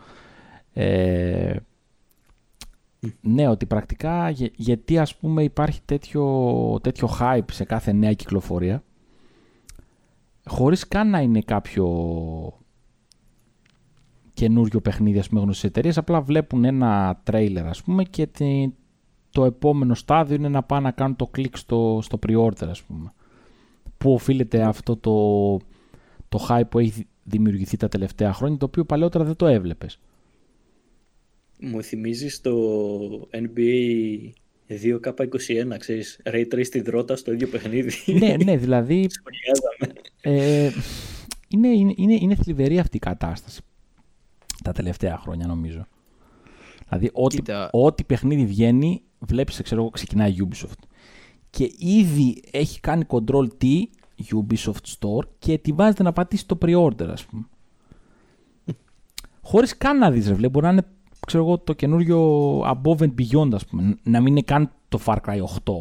Ε, 0.73 1.57
ναι, 3.21 3.49
ότι 3.49 3.67
πρακτικά 3.67 4.31
γε- 4.31 4.53
γιατί 4.57 4.99
ας 4.99 5.17
πούμε 5.17 5.43
υπάρχει 5.43 5.81
τέτοιο, 5.85 6.79
τέτοιο 6.83 7.09
hype 7.21 7.51
σε 7.53 7.65
κάθε 7.65 7.93
νέα 7.93 8.13
κυκλοφορία 8.13 8.83
χωρίς 10.47 10.89
καν 10.89 11.11
να 11.11 11.21
είναι 11.21 11.41
κάποιο 11.41 11.87
καινούριο 14.43 14.81
παιχνίδι 14.81 15.19
ας 15.19 15.29
πούμε 15.29 15.41
γνωστές 15.41 15.65
εταιρείες 15.65 15.99
απλά 15.99 16.21
βλέπουν 16.21 16.65
ένα 16.65 17.21
τρέιλερ 17.25 17.67
ας 17.67 17.83
πούμε 17.83 18.05
και 18.05 18.27
τη- 18.27 18.69
το 19.31 19.45
επόμενο 19.45 19.95
στάδιο 19.95 20.37
είναι 20.37 20.49
να 20.49 20.63
πάνε 20.63 20.83
να 20.83 20.91
κάνουν 20.91 21.17
το 21.17 21.27
κλικ 21.27 21.57
στο, 21.57 21.99
στο 22.03 22.19
pre-order 22.27 22.67
ας 22.69 22.83
πούμε 22.83 23.13
που 23.99 24.13
οφείλεται 24.13 24.63
αυτό 24.63 24.97
το, 24.97 25.57
το 26.29 26.47
hype 26.49 26.69
που 26.71 26.79
έχει 26.79 27.07
δημιουργηθεί 27.25 27.77
τα 27.77 27.89
τελευταία 27.89 28.33
χρόνια 28.33 28.59
το 28.59 28.65
οποίο 28.67 28.85
παλαιότερα 28.85 29.25
δεν 29.25 29.37
το 29.37 29.47
έβλεπες 29.47 29.99
Μου 31.61 31.83
θυμίζεις 31.83 32.41
το 32.41 32.53
NBA 33.31 34.31
2K21, 34.69 35.77
ξέρεις, 35.79 36.21
Ray 36.25 36.45
Trace 36.55 36.67
τη 36.71 36.81
δρότα 36.81 37.17
στο 37.17 37.33
ίδιο 37.33 37.49
παιχνίδι. 37.49 37.91
ναι, 38.19 38.37
ναι, 38.45 38.57
δηλαδή 38.57 39.07
Σχολιάζαμε. 39.19 40.01
ε, 40.21 40.71
είναι, 41.49 41.69
είναι, 41.69 41.93
είναι, 41.97 42.15
είναι 42.15 42.35
θλιβερή 42.35 42.79
αυτή 42.79 42.97
η 42.97 43.01
κατάσταση 43.01 43.61
τα 44.63 44.73
τελευταία 44.73 45.19
χρόνια 45.19 45.47
νομίζω. 45.47 45.87
Δηλαδή 46.89 47.11
ό,τι, 47.13 47.37
Κοίτα. 47.37 47.69
ό,τι 47.73 48.05
παιχνίδι 48.05 48.47
βγαίνει 48.47 49.03
βλέπεις, 49.19 49.63
ξέρω 49.63 49.81
εγώ, 49.81 49.91
ξεκινάει 49.91 50.31
η 50.31 50.49
Ubisoft. 50.49 50.83
Και 51.51 51.71
ήδη 51.79 52.43
έχει 52.51 52.81
κάνει 52.81 53.05
control 53.09 53.47
T 53.63 53.83
Ubisoft 54.31 54.99
Store 54.99 55.27
και 55.39 55.53
ετοιμάζεται 55.53 56.03
να 56.03 56.13
πατήσει 56.13 56.47
το 56.47 56.59
pre-order 56.63 57.09
ας 57.09 57.25
πούμε. 57.25 57.47
Χωρίς 59.43 59.77
καν 59.77 59.99
να 59.99 60.11
δεις 60.11 60.29
ρε 60.29 60.35
βλέπει, 60.35 60.53
μπορεί 60.53 60.67
να 60.67 60.73
είναι 60.73 60.87
ξέρω 61.27 61.45
εγώ, 61.45 61.59
το 61.59 61.73
καινούριο 61.73 62.59
Above 62.61 62.99
and 62.99 63.13
Beyond 63.19 63.55
ας 63.55 63.67
πούμε, 63.67 63.97
να 64.03 64.21
μην 64.21 64.27
είναι 64.33 64.43
καν 64.43 64.71
το 64.89 64.99
Far 65.05 65.17
Cry 65.27 65.37
8. 65.37 65.73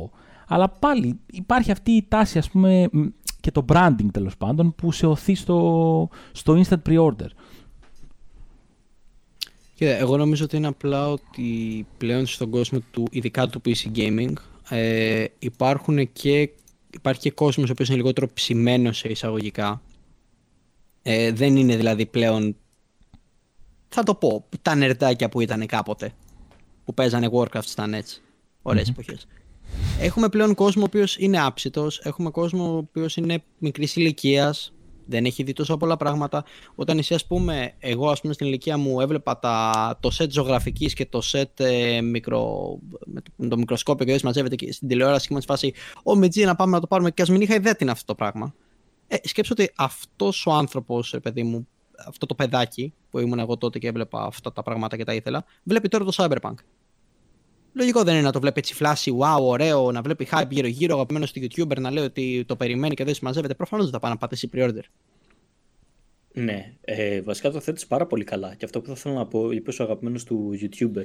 Αλλά 0.48 0.70
πάλι 0.70 1.20
υπάρχει 1.26 1.72
αυτή 1.72 1.92
η 1.92 2.06
τάση 2.08 2.38
ας 2.38 2.50
πούμε 2.50 2.90
μ, 2.92 3.02
και 3.40 3.52
το 3.52 3.66
branding 3.68 4.08
τέλος 4.12 4.38
πάντων 4.38 4.76
που 4.76 4.92
σε 4.92 5.08
οθεί 5.08 5.36
στο, 5.36 6.10
στο 6.32 6.62
instant 6.62 6.82
pre-order. 6.90 7.28
Κοίτα, 9.82 9.94
εγώ 9.94 10.18
νομίζω 10.18 10.44
ότι 10.44 10.58
είναι 10.58 10.68
απλά 10.68 11.08
ότι 11.10 11.86
πλέον 11.98 12.26
στον 12.26 12.50
κόσμο 12.50 12.80
του, 12.92 13.08
ειδικά 13.12 13.48
του 13.48 13.62
PC 13.66 13.98
gaming, 13.98 14.34
ε, 14.70 15.26
υπάρχουν 15.40 16.12
και, 16.14 16.50
υπάρχει 16.94 17.22
και 17.22 17.32
κόσμος 17.32 17.70
ο 17.70 17.72
οποίος 17.72 17.88
είναι 17.88 17.98
λιγότερο 17.98 18.28
ψημένος 18.34 18.98
σε 18.98 19.08
εισαγωγικά. 19.08 19.82
Ε, 21.02 21.32
δεν 21.32 21.56
είναι 21.56 21.76
δηλαδή 21.76 22.06
πλέον, 22.06 22.56
θα 23.90 24.04
το 24.04 24.16
πω, 24.16 24.46
τα 24.62 24.76
νερτάκια 24.76 25.30
που 25.30 25.42
ήταν 25.42 25.66
κάποτε, 25.66 26.14
που 26.86 26.94
παίζανε 26.94 27.30
Warcraft 27.34 27.66
στα 27.66 27.90
nets. 27.92 28.22
Ωραίες 28.62 28.90
εποχές. 28.90 29.28
Έχουμε 30.00 30.30
πλέον 30.30 30.56
κόσμο 30.56 30.82
ο 30.82 30.86
οποίος 30.86 31.18
είναι 31.18 31.42
άψητος, 31.42 32.00
έχουμε 32.04 32.30
κόσμο 32.30 32.74
ο 32.74 32.78
οποίος 32.78 33.18
είναι 33.18 33.44
μικρής 33.58 33.96
ηλικίας, 33.96 34.74
δεν 35.12 35.26
έχει 35.26 35.44
δει 35.44 35.54
τόσο 35.54 35.78
πολλά 35.78 35.98
πράγματα. 35.98 36.44
Όταν 36.76 36.98
εσύ, 36.98 37.14
ας 37.14 37.26
πούμε, 37.26 37.74
εγώ 37.80 38.10
ας 38.10 38.22
πούμε 38.22 38.34
στην 38.34 38.48
ηλικία 38.48 38.78
μου 38.78 39.02
έβλεπα 39.02 39.40
τα, 39.40 39.98
το 40.00 40.10
set 40.18 40.30
ζωγραφικής 40.30 40.94
και 40.94 41.06
το 41.06 41.22
set 41.32 41.60
ε, 41.60 42.02
μικρο, 42.02 42.78
με, 43.06 43.22
το, 43.22 43.32
με 43.36 43.48
το 43.48 43.58
μικροσκόπιο 43.58 44.06
και 44.06 44.12
δεν 44.12 44.22
μαζεύεται 44.24 44.56
και 44.56 44.72
στην 44.72 44.88
τηλεόραση 44.88 45.28
και 45.28 45.34
είμαστε 45.34 45.52
φάση 45.52 45.74
«Ω 46.04 46.16
Μετζή 46.16 46.44
να 46.44 46.56
πάμε 46.56 46.72
να 46.72 46.80
το 46.80 46.88
πάρουμε» 46.88 47.12
και 47.12 47.22
ας 47.22 47.30
μην 47.30 47.42
είχα 47.42 47.56
ιδέα 47.56 47.76
τι 47.76 47.84
είναι 47.84 47.92
αυτό 47.92 48.06
το 48.06 48.16
πράγμα. 48.16 48.54
Ε, 49.08 49.18
σκέψω 49.24 49.54
ότι 49.58 49.72
αυτός 49.76 50.46
ο 50.46 50.52
άνθρωπος, 50.52 51.12
ρε 51.12 51.20
παιδί 51.20 51.44
μου, 51.44 51.68
αυτό 52.08 52.26
το 52.26 52.36
παιδάκι 52.36 52.94
που 53.10 53.20
ήμουν 53.20 53.40
εγώ 53.40 53.58
τότε 53.58 53.80
και 53.80 53.88
έβλεπα 53.88 54.24
αυτά 54.24 54.54
τα 54.54 54.64
πράγματα 54.64 54.98
και 54.98 55.04
τα 55.04 55.14
ήθελα, 55.14 55.46
βλέπει 55.64 55.88
τώρα 55.88 56.06
το 56.06 56.12
Cyberpunk. 56.16 56.56
Λογικό 57.74 58.04
δεν 58.04 58.14
είναι 58.14 58.24
να 58.24 58.32
το 58.32 58.40
βλέπει 58.40 58.60
έτσι 58.60 58.74
φλάσι, 58.74 59.16
wow, 59.20 59.38
ωραίο, 59.42 59.92
να 59.92 60.02
βλέπει 60.02 60.28
hype 60.32 60.48
γύρω-γύρω, 60.50 60.94
αγαπημένο 60.96 61.26
στο 61.26 61.42
YouTuber 61.44 61.80
να 61.80 61.92
λέει 61.92 62.04
ότι 62.04 62.44
το 62.48 62.56
περιμένει 62.56 62.96
και 62.96 63.04
δεν 63.04 63.14
συμμαζεύεται. 63.14 63.54
Προφανώς 63.54 63.86
δεν 63.86 63.94
θα 63.94 64.00
πάει 64.00 64.12
να 64.12 64.18
πατήσει 64.18 64.50
pre-order. 64.54 64.82
Ναι, 66.34 66.74
ε, 66.82 67.22
βασικά 67.22 67.52
το 67.52 67.60
θέτεις 67.60 67.88
πάρα 67.88 68.06
πολύ 68.06 68.24
καλά. 68.24 68.56
Και 68.56 68.66
αυτό 68.66 68.82
που 68.82 68.88
θα 68.88 68.96
θέλω 68.96 69.16
να 69.16 69.26
πω, 69.26 69.52
είπες 69.52 69.80
ο 69.80 69.84
αγαπημένος 69.84 70.24
του 70.24 70.58
YouTuber. 70.62 71.04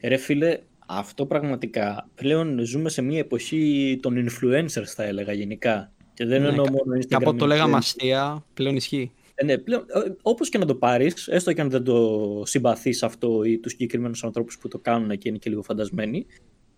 Ε, 0.00 0.08
Ρε 0.08 0.16
φίλε, 0.16 0.58
αυτό 0.86 1.26
πραγματικά 1.26 2.08
πλέον 2.14 2.58
ζούμε 2.64 2.88
σε 2.88 3.02
μια 3.02 3.18
εποχή 3.18 3.98
των 4.02 4.28
influencers 4.28 4.84
θα 4.86 5.02
έλεγα 5.04 5.32
γενικά. 5.32 5.92
Και 6.14 6.24
δεν 6.24 6.42
Ναι, 6.42 6.48
εννοώ 6.48 6.64
κα- 6.64 6.70
μόνο 6.70 6.96
Instagram 6.96 7.06
Κάποτε 7.08 7.36
το 7.36 7.46
λέγαμε 7.46 7.72
influencers. 7.72 7.78
αστεία, 7.78 8.44
πλέον 8.54 8.76
ισχύει. 8.76 9.12
Ε, 9.38 9.44
ναι, 9.44 9.58
πλέον, 9.58 9.84
ε, 9.88 10.10
όπως 10.22 10.48
και 10.48 10.58
να 10.58 10.64
το 10.64 10.74
πάρεις, 10.74 11.28
έστω 11.28 11.52
και 11.52 11.60
αν 11.60 11.70
δεν 11.70 11.84
το 11.84 12.42
συμπαθείς 12.44 13.02
αυτό 13.02 13.44
ή 13.44 13.58
τους 13.58 13.72
συγκεκριμένους 13.72 14.24
ανθρώπους 14.24 14.58
που 14.58 14.68
το 14.68 14.78
κάνουν 14.78 15.18
και 15.18 15.28
είναι 15.28 15.38
και 15.38 15.50
λίγο 15.50 15.62
φαντασμένοι, 15.62 16.26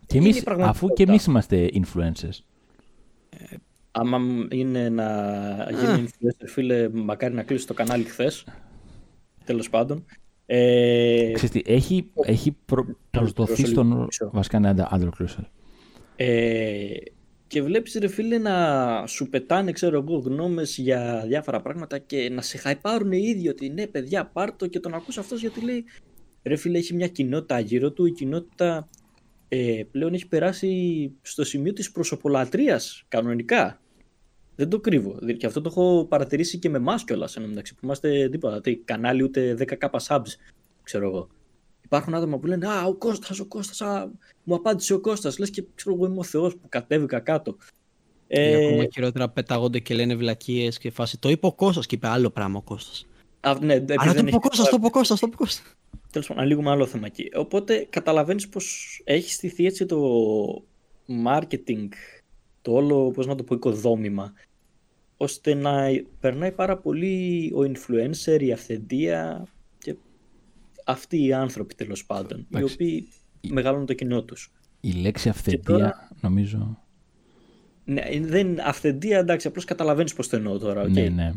Και 0.07 0.19
εμείς, 0.19 0.43
αφού 0.47 0.89
και 0.93 1.03
εμείς 1.03 1.25
είμαστε 1.25 1.69
influencers. 1.73 2.39
Άμα 3.91 4.19
είναι 4.51 4.89
να 4.89 5.69
γίνει 5.71 6.09
influencer, 6.09 6.47
φίλε, 6.47 6.89
μακάρι 6.89 7.35
να 7.35 7.43
κλείσει 7.43 7.67
το 7.67 7.75
κανάλι 7.75 8.05
χθες. 8.05 8.47
Τέλος 9.45 9.71
πάντων. 9.71 10.05
Ε, 10.47 11.31
Ξέρετε, 11.33 11.73
έχει, 11.73 12.11
έχει 12.23 12.57
προ, 12.65 12.87
προσδοθεί 13.11 13.67
στον... 13.67 14.09
Βασικά 14.33 14.59
είναι 14.59 14.87
άντρο 14.91 15.13
Ε, 16.17 16.87
και 17.49 17.63
βλέπεις 17.63 17.95
ρε 17.95 18.09
φίλε 18.09 18.39
να 18.39 19.07
σου 19.07 19.29
πετάνε 19.29 19.73
ξέρω 19.73 19.99
εγώ 19.99 20.19
γνώμες 20.19 20.79
για 20.79 21.25
διάφορα 21.27 21.61
πράγματα 21.61 21.99
και 21.99 22.29
να 22.31 22.43
σε 22.43 22.59
χαϊπάρουν 22.59 23.13
οι 23.13 23.23
ίδιοι 23.25 23.49
ότι 23.49 23.69
ναι 23.69 23.87
παιδιά 23.87 24.27
πάρ' 24.27 24.57
το 24.57 24.67
και 24.67 24.81
τον 24.81 24.95
ακούς 24.95 25.19
αυτός 25.19 25.41
γιατί 25.41 25.65
λέει 25.65 25.85
ρε 26.43 26.57
φίλε 26.57 26.79
έχει 26.79 26.95
μια 26.95 27.09
κοινότητα 27.09 27.61
γύρω 27.61 27.93
του 27.93 28.07
η 28.07 28.13
κοινότητα 28.13 28.89
ε, 29.49 29.83
πλέον 29.91 30.15
έχει 30.15 30.29
περάσει 30.29 31.13
στο 31.23 31.45
σημείο 31.45 31.73
της 31.73 31.91
προσωπολατρίας 31.91 33.05
κανονικά 33.09 33.81
δεν 34.59 34.69
το 34.69 34.81
κρύβω. 34.81 35.19
Και 35.37 35.47
αυτό 35.47 35.61
το 35.61 35.69
έχω 35.71 36.07
παρατηρήσει 36.09 36.59
και 36.59 36.69
με 36.69 36.77
εμάς 36.77 37.05
κιόλας. 37.05 37.37
Εν 37.37 37.49
μεταξύ 37.49 37.75
που 37.75 37.81
είμαστε 37.83 38.29
τίποτα. 38.29 38.61
Τι, 38.61 38.77
κανάλι 38.77 39.23
ούτε 39.23 39.57
10k 39.59 39.89
subs, 40.07 40.35
ξέρω 40.83 41.07
εγώ. 41.07 41.29
Υπάρχουν 41.89 42.15
άτομα 42.15 42.39
που 42.39 42.47
λένε 42.47 42.69
Α, 42.69 42.85
ο 42.85 42.95
Κώστας, 42.95 43.41
ο 43.41 43.47
Κώστας, 43.47 44.09
μου 44.45 44.55
απάντησε 44.55 44.95
ο 44.95 45.01
Κώστας. 45.01 45.39
Λες 45.39 45.51
και 45.51 45.65
ξέρω 45.75 45.95
εγώ 45.95 46.07
είμαι 46.07 46.19
ο 46.19 46.23
Θεός 46.23 46.57
που 46.57 46.69
κατέβηκα 46.69 47.21
κάτω. 47.21 47.57
Ε, 48.27 48.67
ακόμα 48.67 48.87
χειρότερα 48.93 49.29
πετάγονται 49.29 49.79
και 49.79 49.95
λένε 49.95 50.17
βλακίες 50.17 50.79
και 50.79 50.91
φάση. 50.91 51.19
Το 51.19 51.29
είπε 51.29 51.47
ο 51.47 51.53
Κώστας 51.53 51.87
και 51.87 51.95
είπε 51.95 52.09
άλλο 52.09 52.31
πράγμα 52.31 52.59
ο 52.59 52.63
Κώστας. 52.63 53.07
Ναι, 53.61 53.85
Αλλά 53.97 54.15
το 54.15 54.19
είπε 54.27 54.37
ο 54.37 54.41
Κώστας, 54.41 54.69
το 54.69 54.77
είπε 54.77 54.87
ο 54.87 54.91
Κώστας, 54.91 55.21
το 55.21 55.27
είπε 55.27 55.37
ο 55.39 55.45
Κώστας. 55.45 55.75
Τέλος 56.13 56.27
πάντων, 56.27 56.47
λίγο 56.47 56.71
άλλο 56.71 56.87
θέμα 56.87 57.07
εκεί. 57.07 57.29
Οπότε 57.35 57.87
καταλαβαίνεις 57.91 58.49
πως 58.49 59.01
έχει 59.05 59.33
στηθεί 59.33 59.67
έτσι 59.67 59.87
το 59.87 60.01
marketing, 61.27 61.89
το 62.63 62.73
όλο, 62.73 63.11
πώς 63.11 63.27
να 63.27 63.35
το 63.35 63.43
πω, 63.43 63.55
οικοδόμημα 63.55 64.33
ώστε 65.17 65.55
να 65.55 65.87
περνάει 66.21 66.53
πάρα 66.53 66.77
πολύ 66.77 67.53
ο 67.55 67.61
influencer, 67.61 68.41
η 68.41 68.53
αυθεντία 68.53 69.47
και 69.47 69.58
αυτοί 70.89 71.25
οι 71.25 71.33
άνθρωποι 71.33 71.75
τέλος 71.75 72.07
πάντων, 72.07 72.47
οι 72.59 72.63
οποίοι 72.63 73.09
μεγαλώνουν 73.49 73.87
το 73.87 73.95
κοινό 73.95 74.23
τους. 74.23 74.53
Η 74.81 74.93
λέξη 74.93 75.29
αυθεντία 75.29 76.11
νομίζω... 76.21 76.83
Ναι, 77.85 78.03
δεν, 78.21 78.61
αυθεντία 78.61 79.19
εντάξει, 79.19 79.47
απλώς 79.47 79.65
καταλαβαίνεις 79.65 80.15
πώς 80.15 80.29
το 80.29 80.37
εννοώ 80.37 80.59
τώρα. 80.59 80.83
Okay. 80.83 80.91
Ναι, 80.91 81.09
ναι. 81.09 81.33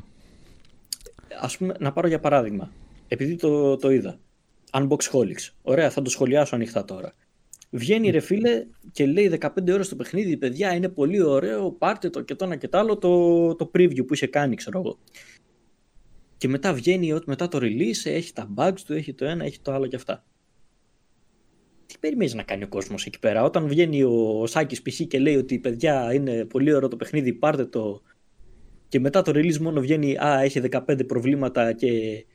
Ας 1.41 1.57
πούμε, 1.57 1.73
να 1.79 1.91
πάρω 1.91 2.07
για 2.07 2.19
παράδειγμα, 2.19 2.71
επειδή 3.07 3.35
το, 3.35 3.75
το 3.75 3.91
είδα, 3.91 4.19
Unboxholics. 4.71 5.49
Ωραία, 5.61 5.89
θα 5.89 6.01
το 6.01 6.09
σχολιάσω 6.09 6.55
ανοιχτά 6.55 6.85
τώρα. 6.85 7.13
Βγαίνει 7.69 8.09
ρε 8.09 8.19
φίλε 8.19 8.65
και 8.91 9.05
λέει 9.05 9.37
15 9.41 9.47
ώρες 9.71 9.89
το 9.89 9.95
παιχνίδι, 9.95 10.37
παιδιά 10.37 10.73
είναι 10.73 10.89
πολύ 10.89 11.21
ωραίο, 11.21 11.71
πάρτε 11.71 12.09
το 12.09 12.21
και 12.21 12.35
το 12.35 12.45
ένα 12.45 12.55
και 12.55 12.67
το 12.67 12.77
άλλο 12.77 12.97
το, 12.97 13.55
το 13.55 13.71
preview 13.75 14.07
που 14.07 14.13
είχε 14.13 14.27
κάνει 14.27 14.55
ξέρω 14.55 14.79
εγώ. 14.79 14.97
Και 16.41 16.47
μετά 16.47 16.73
βγαίνει 16.73 17.19
μετά 17.25 17.47
το 17.47 17.57
release, 17.61 18.01
έχει 18.03 18.33
τα 18.33 18.53
bugs 18.55 18.79
του, 18.85 18.93
έχει 18.93 19.13
το 19.13 19.25
ένα, 19.25 19.45
έχει 19.45 19.59
το 19.59 19.73
άλλο 19.73 19.87
και 19.87 19.95
αυτά. 19.95 20.25
Τι 21.85 21.95
περιμένεις 21.99 22.33
να 22.33 22.43
κάνει 22.43 22.63
ο 22.63 22.67
κόσμος 22.67 23.05
εκεί 23.05 23.19
πέρα, 23.19 23.43
όταν 23.43 23.67
βγαίνει 23.67 24.03
ο 24.03 24.45
Σάκης 24.45 24.81
π.χ. 24.81 25.01
και 25.07 25.19
λέει 25.19 25.35
ότι 25.35 25.59
παιδιά 25.59 26.13
είναι 26.13 26.45
πολύ 26.45 26.73
ωραίο 26.73 26.87
το 26.87 26.95
παιχνίδι, 26.95 27.33
πάρτε 27.33 27.65
το. 27.65 28.01
Και 28.87 28.99
μετά 28.99 29.21
το 29.21 29.31
release 29.35 29.57
μόνο 29.57 29.81
βγαίνει, 29.81 30.17
Α, 30.17 30.41
έχει 30.41 30.61
15 30.71 31.07
προβλήματα 31.07 31.73
και 31.73 32.25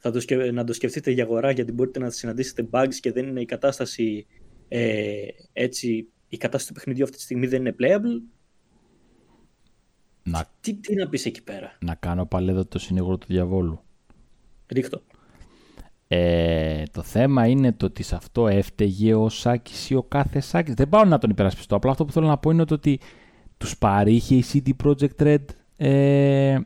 θα 0.00 0.10
το 0.10 0.20
να 0.52 0.64
το 0.64 0.72
σκεφτείτε 0.72 1.10
για 1.10 1.24
αγορά 1.24 1.50
γιατί 1.50 1.72
μπορείτε 1.72 1.98
να 1.98 2.10
συναντήσετε 2.10 2.68
bugs 2.70 2.94
και 3.00 3.12
δεν 3.12 3.26
είναι 3.26 3.40
η 3.40 3.44
κατάσταση 3.44 4.26
ε, 4.68 5.26
έτσι 5.52 6.08
η 6.28 6.36
κατάσταση 6.36 6.66
του 6.66 6.74
παιχνιδιού 6.74 7.04
αυτή 7.04 7.16
τη 7.16 7.22
στιγμή 7.22 7.46
δεν 7.46 7.60
είναι 7.60 7.74
playable. 7.80 8.22
Να... 10.24 10.50
Τι, 10.60 10.74
τι 10.74 10.94
να 10.94 11.08
πεις 11.08 11.26
εκεί 11.26 11.42
πέρα; 11.42 11.76
Να 11.80 11.94
κάνω 11.94 12.26
πάλι 12.26 12.50
εδώ 12.50 12.64
το 12.64 12.78
συνήγορο 12.78 13.18
του 13.18 13.26
διαβόλου. 13.28 13.80
Ρίχτω. 14.68 15.02
Ε, 16.08 16.82
το 16.92 17.02
θέμα 17.02 17.46
είναι 17.46 17.72
το 17.72 17.86
ότι 17.86 18.02
σε 18.02 18.14
αυτό 18.14 18.48
έφταιγε 18.48 19.14
ο 19.14 19.28
Σάκης 19.28 19.90
ή 19.90 19.94
ο 19.94 20.02
κάθε 20.02 20.40
Σάκης. 20.40 20.74
Δεν 20.74 20.88
πάω 20.88 21.04
να 21.04 21.18
τον 21.18 21.30
υπερασπιστώ. 21.30 21.76
Απλά 21.76 21.90
αυτό 21.90 22.04
που 22.04 22.12
θέλω 22.12 22.26
να 22.26 22.38
πω 22.38 22.50
είναι 22.50 22.64
το 22.64 22.74
ότι 22.74 23.00
τους 23.56 23.78
παρήχε 23.78 24.34
η 24.34 24.44
CD 24.52 24.70
Projekt 24.84 25.16
Red 25.22 25.44
ε, 25.76 26.58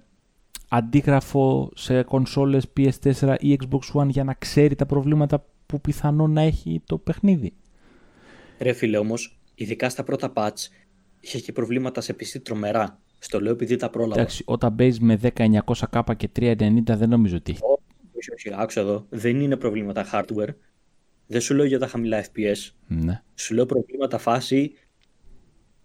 αντίγραφο 0.69 1.71
σε 1.75 2.03
κονσόλες 2.03 2.67
PS4 2.77 3.35
ή 3.39 3.59
Xbox 3.61 4.01
One 4.01 4.09
για 4.09 4.25
να 4.25 4.35
ξέρει 4.35 4.75
τα 4.75 4.87
προβλήματα 4.87 5.47
που 5.67 5.81
πιθανόν 5.81 6.33
να 6.33 6.41
έχει 6.41 6.83
το 6.87 6.99
παιχνίδι. 6.99 7.53
Ρε 8.59 8.73
φίλε 8.73 8.99
όμως, 8.99 9.39
ειδικά 9.55 9.89
στα 9.89 10.03
πρώτα 10.03 10.33
patch, 10.35 10.67
είχε 11.21 11.39
και 11.39 11.53
προβλήματα 11.53 12.01
σε 12.01 12.13
PC 12.13 12.41
τρομερά. 12.43 13.01
Στο 13.19 13.41
λέω 13.41 13.53
επειδή 13.53 13.77
τα 13.77 13.91
πρόλαβα. 13.91 14.21
Εντάξει, 14.21 14.43
όταν 14.47 14.75
παίζεις 14.75 15.01
με 15.01 15.19
10900K 15.37 16.17
και 16.17 16.29
390 16.37 16.57
δεν 16.85 17.09
νομίζω 17.09 17.37
ότι 17.37 17.51
έχει. 17.53 17.61
Όχι, 18.17 18.33
όχι, 18.33 18.63
άκουσα 18.63 18.81
εδώ. 18.81 19.07
Δεν 19.09 19.41
είναι 19.41 19.57
προβλήματα 19.57 20.07
hardware. 20.13 20.55
Δεν 21.27 21.41
σου 21.41 21.55
λέω 21.55 21.65
για 21.65 21.79
τα 21.79 21.87
χαμηλά 21.87 22.25
FPS. 22.25 22.71
Ναι. 22.87 23.23
Σου 23.35 23.55
λέω 23.55 23.67
προβλήματα 23.67 24.19
φάση 24.19 24.73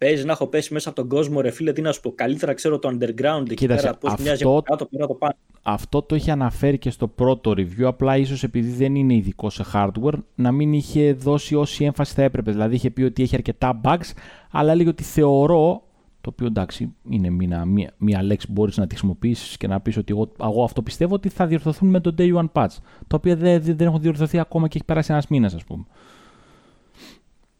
Παίζει 0.04 0.26
να 0.26 0.32
έχω 0.32 0.48
πέσει 0.48 0.74
μέσα 0.74 0.89
από 0.89 0.98
τον 0.98 1.10
κόσμο, 1.10 1.41
ρε 1.41 1.52
φίλε, 1.52 1.74
τι 1.74 1.82
να 1.82 1.91
σου 1.91 2.02
πω. 2.02 2.12
Καλύτερα 2.12 2.54
ξέρω 2.54 2.80
το 2.80 2.89
underground 2.89 3.41
εκεί 3.41 3.54
Κοίταξε, 3.54 3.86
πέρα, 3.86 3.98
πώς 3.98 4.15
μοιάζει 4.19 4.43
από 4.43 4.62
κάτω 4.62 4.86
πέρα 4.86 5.08
το 5.08 5.13
πάνω. 5.13 5.34
Αυτό 5.62 6.02
το 6.02 6.15
είχε 6.15 6.32
αναφέρει 6.32 6.78
και 6.78 6.89
στο 6.89 7.08
πρώτο 7.08 7.52
review, 7.52 7.84
απλά 7.84 8.17
ίσως 8.17 8.43
επειδή 8.43 8.72
δεν 8.72 8.96
είναι 8.96 9.13
ειδικό 9.13 9.50
σε 9.50 9.65
hardware, 9.74 10.17
να 10.36 10.52
μην 10.52 10.74
είχε 10.74 11.13
δώσει 11.13 11.56
όση 11.56 11.84
έμφαση 11.84 12.13
θα 12.13 12.24
έπρεπε. 12.24 12.52
Δηλαδή 12.52 12.76
είχε 12.76 12.89
πει 12.89 13.04
ότι 13.04 13.24
έχει 13.24 13.36
αρκετά 13.36 13.82
bugs, 13.84 14.12
αλλά 14.52 14.72
έλεγε 14.72 14.89
ότι 14.89 15.04
θεωρώ, 15.04 15.84
το 16.24 16.30
οποίο 16.30 16.46
εντάξει 16.46 16.94
είναι 17.10 17.30
μια, 17.30 17.66
μια, 17.66 17.94
μια 17.98 18.24
λέξη 18.24 18.48
που 18.48 18.54
μπορείς 18.54 18.78
να 18.78 18.84
τη 18.88 18.90
χρησιμοποιήσεις 18.90 19.58
και 19.58 19.68
να 19.68 19.80
πεις 19.80 19.98
ότι 19.98 20.14
εγώ, 20.14 20.32
εγώ, 20.42 20.64
αυτό 20.64 20.82
πιστεύω 20.82 21.14
ότι 21.16 21.30
θα 21.30 21.48
διορθωθούν 21.48 21.90
με 21.90 22.00
το 22.00 22.14
day 22.18 22.34
one 22.36 22.50
patch, 22.54 22.76
τα 23.08 23.16
οποία 23.16 23.36
δεν, 23.36 23.62
δεν 23.64 23.88
έχουν 23.88 24.02
διορθωθεί 24.02 24.40
ακόμα 24.40 24.68
και 24.68 24.76
έχει 24.78 24.86
περάσει 24.86 25.12
ένας 25.12 25.28
μήνας, 25.28 25.54
ας 25.54 25.64
πούμε 25.64 25.86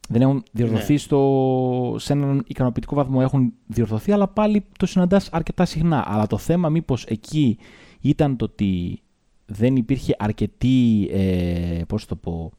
δεν 0.08 0.20
έχουν 0.20 0.42
διορθωθεί 0.52 0.92
ναι. 0.92 0.98
στο, 0.98 1.94
σε 1.98 2.12
έναν 2.12 2.44
ικανοποιητικό 2.46 2.94
βαθμό. 2.94 3.18
Έχουν 3.22 3.52
διορθωθεί, 3.66 4.12
αλλά 4.12 4.28
πάλι 4.28 4.64
το 4.78 4.86
συναντάς 4.86 5.28
αρκετά 5.32 5.64
συχνά. 5.64 6.04
Αλλά 6.06 6.26
το 6.26 6.38
θέμα 6.38 6.68
μήπως 6.68 7.04
εκεί 7.04 7.58
ήταν 8.00 8.36
το 8.36 8.44
ότι 8.44 9.00
δεν 9.46 9.76
υπήρχε 9.76 10.14
αρκετή 10.18 11.08
ε, 11.12 11.82
πώς 11.88 12.06
το 12.06 12.16
πω, 12.16 12.52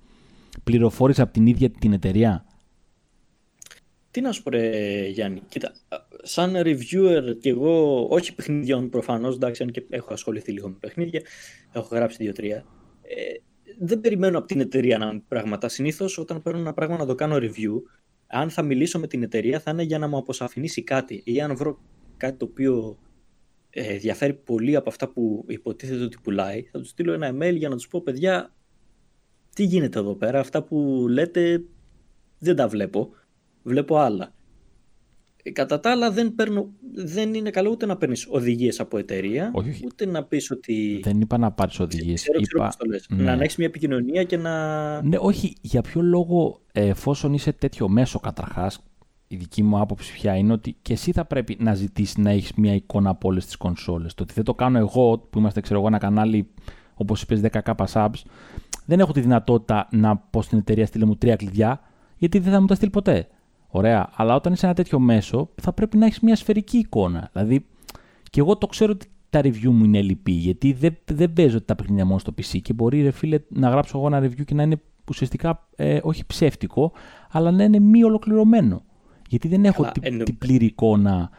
πληροφόρηση 0.63 1.22
από 1.22 1.34
την 1.34 1.46
ίδια 1.46 1.70
την 1.70 1.94
εταιρεία; 1.94 2.44
Τι 4.15 4.21
να 4.21 4.32
σου 4.32 4.43
πω, 4.43 4.49
ρε, 4.49 5.08
Γιάννη. 5.08 5.41
Κοίτα, 5.49 5.71
σαν 6.23 6.54
reviewer 6.56 7.38
και 7.39 7.49
εγώ, 7.49 8.06
όχι 8.10 8.36
παιχνιδιών 8.36 8.89
προφανώς, 8.89 9.36
εντάξει, 9.36 9.63
αν 9.63 9.71
και 9.71 9.86
έχω 9.89 10.13
ασχοληθεί 10.13 10.51
λίγο 10.51 10.67
με 10.69 10.75
παιχνίδια, 10.80 11.21
έχω 11.73 11.95
γράψει 11.95 12.17
δύο-τρία. 12.23 12.65
Ε, 13.01 13.23
δεν 13.80 14.01
περιμένω 14.01 14.38
από 14.38 14.47
την 14.47 14.60
εταιρεία 14.60 14.97
να 14.97 15.21
πράγματα. 15.28 15.67
Συνήθως 15.67 16.17
όταν 16.17 16.41
παίρνω 16.41 16.60
ένα 16.60 16.73
πράγμα 16.73 16.97
να 16.97 17.06
το 17.06 17.15
κάνω 17.15 17.36
review, 17.36 17.82
αν 18.28 18.49
θα 18.49 18.62
μιλήσω 18.62 18.99
με 18.99 19.08
την 19.08 19.23
εταιρεία 19.23 19.60
θα 19.60 19.71
είναι 19.71 19.84
για 19.84 19.99
να 19.99 20.08
μου 20.08 20.17
αποσαφηνίσει 20.17 20.84
κάτι 20.84 21.21
ή 21.25 21.41
αν 21.41 21.56
βρω 21.56 21.80
κάτι 22.17 22.38
το 22.38 22.45
οποίο 22.45 22.97
ε, 23.69 23.97
διαφέρει 23.97 24.34
πολύ 24.34 24.75
από 24.75 24.89
αυτά 24.89 25.10
που 25.10 25.45
υποτίθεται 25.47 26.04
ότι 26.04 26.17
πουλάει, 26.23 26.62
θα 26.62 26.80
του 26.80 26.86
στείλω 26.86 27.13
ένα 27.13 27.32
email 27.34 27.56
για 27.56 27.69
να 27.69 27.75
τους 27.75 27.88
πω 27.88 28.01
παιδιά 28.01 28.54
τι 29.56 29.63
γίνεται 29.63 29.99
εδώ 29.99 30.15
πέρα, 30.15 30.39
αυτά 30.39 30.63
που 30.63 31.06
λέτε 31.10 31.63
δεν 32.39 32.56
τα 32.56 32.67
βλέπω, 32.67 33.10
βλέπω 33.65 33.97
άλλα. 33.97 34.34
Ε, 35.43 35.51
κατά 35.51 35.80
τα 35.80 35.91
άλλα 35.91 36.12
δεν, 36.12 36.36
παίρνω, 36.36 36.69
δεν 36.93 37.34
είναι 37.34 37.49
καλό 37.49 37.69
ούτε 37.69 37.86
να 37.86 37.97
παίρνεις 37.97 38.28
οδηγίες 38.30 38.80
από 38.80 38.97
εταιρεία, 38.97 39.51
όχι, 39.54 39.84
ούτε 39.86 40.06
να 40.06 40.23
πεις 40.23 40.51
ότι. 40.51 40.99
Δεν 41.04 41.21
είπα 41.21 41.38
να 41.38 41.51
πάρεις 41.51 41.80
οδηγίες. 41.80 42.21
Ξέρω, 42.21 42.39
είπα... 42.41 42.73
το 42.78 42.86
λες. 42.86 43.06
Ναι. 43.10 43.23
Να 43.23 43.43
έχεις 43.43 43.56
μια 43.56 43.67
επικοινωνία 43.67 44.23
και 44.23 44.38
να. 44.38 45.01
Ναι, 45.01 45.17
όχι. 45.19 45.56
Για 45.62 45.82
ποιο 45.82 46.01
λόγο, 46.01 46.62
εφόσον 46.71 47.34
είσαι 47.34 47.51
τέτοιο 47.51 47.89
μέσο 47.89 48.19
καταρχάς, 48.19 48.84
η 49.28 49.36
δική 49.36 49.63
μου 49.63 49.80
άποψη 49.80 50.13
πια 50.13 50.36
είναι 50.36 50.54
ότι 50.54 50.75
και 50.82 50.93
εσύ 50.93 51.12
θα 51.12 51.25
πρέπει 51.25 51.58
να 51.60 51.73
ζητήσεις 51.73 52.17
να 52.17 52.30
έχεις 52.30 52.54
μια 52.54 52.73
εικόνα 52.73 53.10
από 53.10 53.28
όλες 53.28 53.45
τις 53.45 53.56
κονσόλες. 53.56 54.13
Το 54.13 54.23
ότι 54.23 54.34
δεν 54.34 54.43
το 54.43 54.54
κάνω 54.54 54.78
εγώ, 54.78 55.28
που 55.30 55.39
είμαστε, 55.39 55.62
ξέρω 55.62 55.80
εγώ, 55.80 55.88
ένα 55.88 55.97
κανάλι 55.97 56.47
όπως 56.93 57.21
είπες 57.21 57.41
10k 57.43 57.73
subs, 57.93 58.21
δεν 58.86 58.99
έχω 58.99 59.12
τη 59.12 59.21
δυνατότητα 59.21 59.88
να 59.91 60.17
πω 60.17 60.41
στην 60.41 60.58
εταιρεία 60.58 60.86
στείλε 60.86 61.06
μου 61.06 61.15
τρία 61.15 61.36
κλειδιά, 61.36 61.82
γιατί 62.17 62.39
δεν 62.39 62.51
θα 62.54 62.62
μου 62.62 62.65
τα 62.65 62.75
στείλει 62.75 62.91
ποτέ. 62.91 63.28
Ωραία. 63.78 64.10
Αλλά 64.16 64.36
όταν 64.36 64.54
είσαι 64.54 64.66
ένα 64.66 64.76
τέτοιο 64.76 65.00
μέσο, 65.00 65.50
θα 65.62 65.74
πρέπει 65.74 65.98
να 65.98 66.06
έχεις 66.06 66.20
μια 66.20 66.36
σφαιρική 66.36 66.78
εικόνα. 66.78 67.30
Δηλαδή, 67.34 67.66
και 68.30 68.40
εγώ 68.40 68.58
το 68.58 68.68
ξέρω 68.68 68.92
ότι 68.92 69.08
τα 69.30 69.40
review 69.40 69.70
μου 69.70 69.84
είναι 69.84 70.02
λυπή, 70.02 70.32
γιατί 70.32 70.74
δεν, 70.74 70.98
δεν 71.12 71.34
παίζω 71.34 71.62
τα 71.62 71.76
παιχνίδια 71.76 72.06
μόνο 72.06 72.20
στο 72.20 72.34
PC 72.38 72.60
και 72.62 72.74
μπορεί, 72.74 73.02
ρε 73.02 73.12
φίλε, 73.12 73.40
να 73.48 73.70
γράψω 73.70 73.98
εγώ 73.98 74.08
ένα 74.08 74.20
review 74.20 74.46
και 74.46 74.54
να 74.54 74.64
είναι 74.64 74.82
ουσιαστικά 75.10 75.68
ε, 75.76 76.00
όχι 76.04 76.26
ψεύτικο, 76.26 76.92
αλλά 77.32 77.52
να 77.52 77.64
είναι 77.64 77.80
μη 77.80 78.04
ολοκληρωμένο. 78.04 78.84
Γιατί 79.30 79.48
δεν 79.48 79.66
έχω 79.66 79.92
την, 79.92 80.24
την 80.24 80.38
πλήρη 80.38 80.66
εικόνα. 80.66 81.30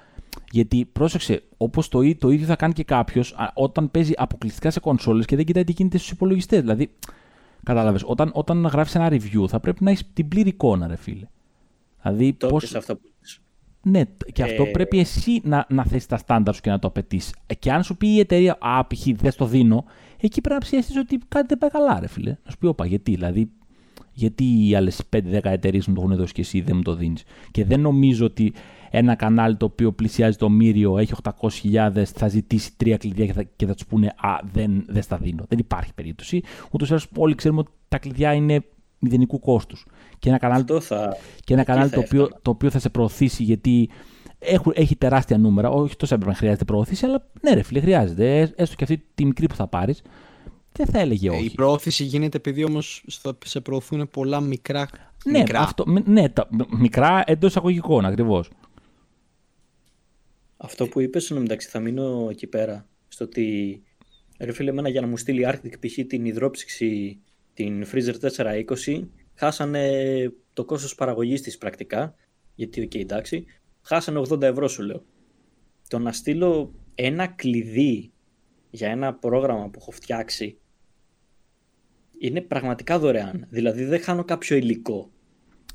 Γιατί 0.51 0.85
πρόσεξε, 0.93 1.43
όπως 1.57 1.89
το, 1.89 2.17
το 2.19 2.31
ίδιο 2.31 2.47
θα 2.47 2.57
κάνει 2.57 2.73
και 2.73 2.85
κάποιος 2.85 3.37
όταν 3.55 3.91
παίζει 3.91 4.13
αποκλειστικά 4.17 4.71
σε 4.71 4.81
κονσόλες 4.81 5.25
και 5.25 5.37
δεν 5.37 5.45
κοιτάει 5.45 5.65
τι 5.65 5.73
γίνεται 5.73 5.99
στους 5.99 6.11
υπολογιστές. 6.11 6.61
Δηλαδή, 6.61 6.91
κατάλαβες, 7.63 8.03
όταν, 8.07 8.31
όταν 8.35 8.67
γράφεις 8.67 8.95
ένα 8.95 9.09
review 9.11 9.49
θα 9.49 9.61
πρέπει 9.61 9.85
να 9.85 9.91
έχεις 9.91 10.13
την 10.13 10.29
πλήρη 10.29 10.49
εικόνα, 10.49 10.87
ρε 10.87 10.97
φίλε. 10.97 11.27
Δηλαδή, 12.07 12.33
Το 12.33 12.47
πώς... 12.49 12.63
έπιες 12.63 12.79
αυτό 12.79 12.97
που 12.97 13.03
είπες. 13.17 13.41
Ναι, 13.83 14.03
και 14.33 14.43
αυτό 14.43 14.63
Ε, 14.63 14.71
πρέπει 14.71 14.99
εσύ 14.99 15.41
να, 15.45 15.67
να 15.69 15.85
θέσει 15.85 16.09
τα 16.09 16.17
στάνταρ 16.17 16.55
σου 16.55 16.61
και 16.61 16.71
να 16.71 16.79
το 16.79 16.89
απαιτήσει. 16.89 17.33
Και 17.59 17.73
αν 17.73 17.83
σου 17.83 17.97
πει 17.97 18.09
η 18.09 18.19
εταιρεία, 18.19 18.59
Α, 18.61 18.87
π.χ. 18.87 19.07
δεν 19.15 19.31
στο 19.31 19.47
δίνω, 19.47 19.85
εκεί 20.21 20.41
πρέπει 20.41 20.55
να 20.55 20.67
ψιαστεί 20.67 20.99
ότι 20.99 21.19
κάτι 21.29 21.47
δεν 21.47 21.59
πάει 21.59 21.71
καλά, 21.71 22.01
ρε 22.01 22.07
φίλε. 22.07 22.31
Να 22.45 22.51
σου 22.51 22.59
πει, 22.59 22.67
Όπα, 22.67 22.87
γιατί, 22.87 23.15
δηλαδή, 23.15 23.51
γιατί 24.13 24.69
οι 24.69 24.75
άλλες 24.75 25.03
5-10 25.17 25.21
εταιρείες 25.43 25.87
μου 25.87 25.95
το 25.95 26.01
έχουν 26.03 26.17
δώσει 26.17 26.33
και 26.33 26.41
εσύ 26.41 26.61
δεν 26.61 26.77
μου 26.77 26.83
το 26.83 26.95
δίνεις. 26.95 27.23
Και 27.51 27.65
δεν 27.65 27.81
νομίζω 27.81 28.27
ότι 28.27 28.53
ένα 28.91 29.15
κανάλι 29.15 29.57
το 29.57 29.65
οποίο 29.65 29.93
πλησιάζει 29.93 30.37
το 30.37 30.49
μύριο, 30.49 30.99
έχει 30.99 31.13
800.000, 31.41 32.03
θα 32.05 32.29
ζητήσει 32.29 32.77
τρία 32.77 32.97
κλειδιά 32.97 33.27
και 33.27 33.33
θα, 33.33 33.43
και 33.43 33.67
θα 33.67 33.75
τους 33.75 33.87
πούνε 33.87 34.07
Α, 34.07 34.39
δεν, 34.53 34.85
δεν 34.89 35.03
στα 35.03 35.17
δίνω. 35.17 35.45
Δεν 35.49 35.59
υπάρχει 35.59 35.95
περίπτωση. 35.95 36.43
Ούτως 36.71 36.89
ή 36.89 36.91
άλλως 36.91 37.09
όλοι 37.17 37.35
ξέρουμε 37.35 37.61
ότι 37.61 37.71
τα 37.89 37.99
κλειδιά 37.99 38.33
είναι 38.33 38.65
μηδενικού 38.99 39.39
κόστους. 39.41 39.87
Και 40.19 40.29
ένα 40.29 40.39
κανάλι 40.39 40.61
Αυτό 40.61 40.81
θα... 40.81 41.17
και 41.45 41.53
ένα 41.53 41.63
εκεί 41.63 41.71
κανάλι 41.71 41.89
θα 41.91 41.95
το 41.97 42.01
οποίο, 42.07 42.23
έφτανα. 42.23 42.41
το 42.43 42.51
οποίο 42.51 42.71
θα 42.71 42.79
σε 42.79 42.89
προωθήσει 42.91 43.43
γιατί 43.43 43.91
έχουν, 44.39 44.73
έχει 44.77 44.97
τεράστια 44.97 45.39
νούμερα. 45.39 45.71
Όχι 45.71 45.97
τόσο 45.97 46.15
έπρεπε 46.15 46.33
να 46.33 46.37
χρειάζεται 46.39 46.65
προώθηση, 46.65 47.05
αλλά 47.07 47.27
ναι, 47.43 47.55
ρε 47.55 47.63
φίλε, 47.63 47.81
χρειάζεται. 47.81 48.41
Ε, 48.41 48.53
Έστω 48.57 48.77
και 48.77 48.83
αυτή 48.85 49.05
τη 49.15 49.25
μικρή 49.25 49.47
που 49.47 49.55
θα 49.55 49.67
πάρεις, 49.67 50.03
δεν 50.73 50.87
θα 50.87 50.99
έλεγε 50.99 51.29
Ε, 51.29 51.31
όχι. 51.31 51.45
Η 51.45 51.51
προώθηση 51.51 52.05
γίνεται 52.05 52.37
επειδή 52.37 52.65
όμως 52.65 53.05
σε 53.45 53.61
προωθούν 53.61 54.11
πολλά 54.11 54.41
μικρά. 54.41 54.89
Ναι, 55.25 55.39
μικρά. 55.39 55.61
αυτό, 55.61 55.85
μ- 55.87 56.07
ναι 56.09 56.29
τα, 56.29 56.49
μ- 56.51 56.79
μικρά 56.79 57.23
εντός 57.27 57.51
εισαγωγικών 57.51 58.05
ακριβώς. 58.05 58.51
Αυτό 60.57 60.87
που 60.87 61.01
είπες, 61.01 61.31
εν 61.31 61.37
τω 61.37 61.43
μεταξύ, 61.43 61.69
θα 61.69 61.81
μείνω 61.81 62.27
εκεί 62.31 62.47
πέρα. 62.47 62.87
Στο 63.09 63.25
ότι, 63.25 63.83
ρε 64.39 64.53
φίλε, 64.53 64.71
εμένα 64.71 64.89
για 64.89 65.01
να 65.01 65.07
μου 65.07 65.17
στείλει 65.17 65.47
Arctic 65.49 65.73
π.χ. 65.81 66.07
την 66.07 66.25
υδρόψυξη, 66.25 67.19
την 67.57 67.85
Freezer 67.93 68.15
420, 68.21 69.09
χάσανε 69.35 69.91
το 70.53 70.65
κόστος 70.65 70.95
παραγωγής 70.95 71.41
της 71.43 71.59
πρακτικά, 71.59 72.15
γιατί, 72.55 72.81
οκ, 72.83 72.95
εντάξει, 72.95 73.45
χάσανε 73.83 74.19
80 74.29 74.43
ευρώ 74.43 74.69
σου 74.69 74.83
λέω. 74.83 75.05
Το 75.89 75.99
να 75.99 76.13
στείλω 76.13 76.75
ένα 76.95 77.27
κλειδί 77.27 78.13
για 78.71 78.89
ένα 78.91 79.15
πρόγραμμα 79.15 79.69
που 79.71 79.79
έχω 79.81 79.91
φτιάξει 79.91 80.59
είναι 82.19 82.41
πραγματικά 82.41 82.99
δωρεάν. 82.99 83.47
Δηλαδή 83.51 83.85
δεν 83.85 84.01
χάνω 84.01 84.25
κάποιο 84.25 84.57
υλικό. 84.57 85.11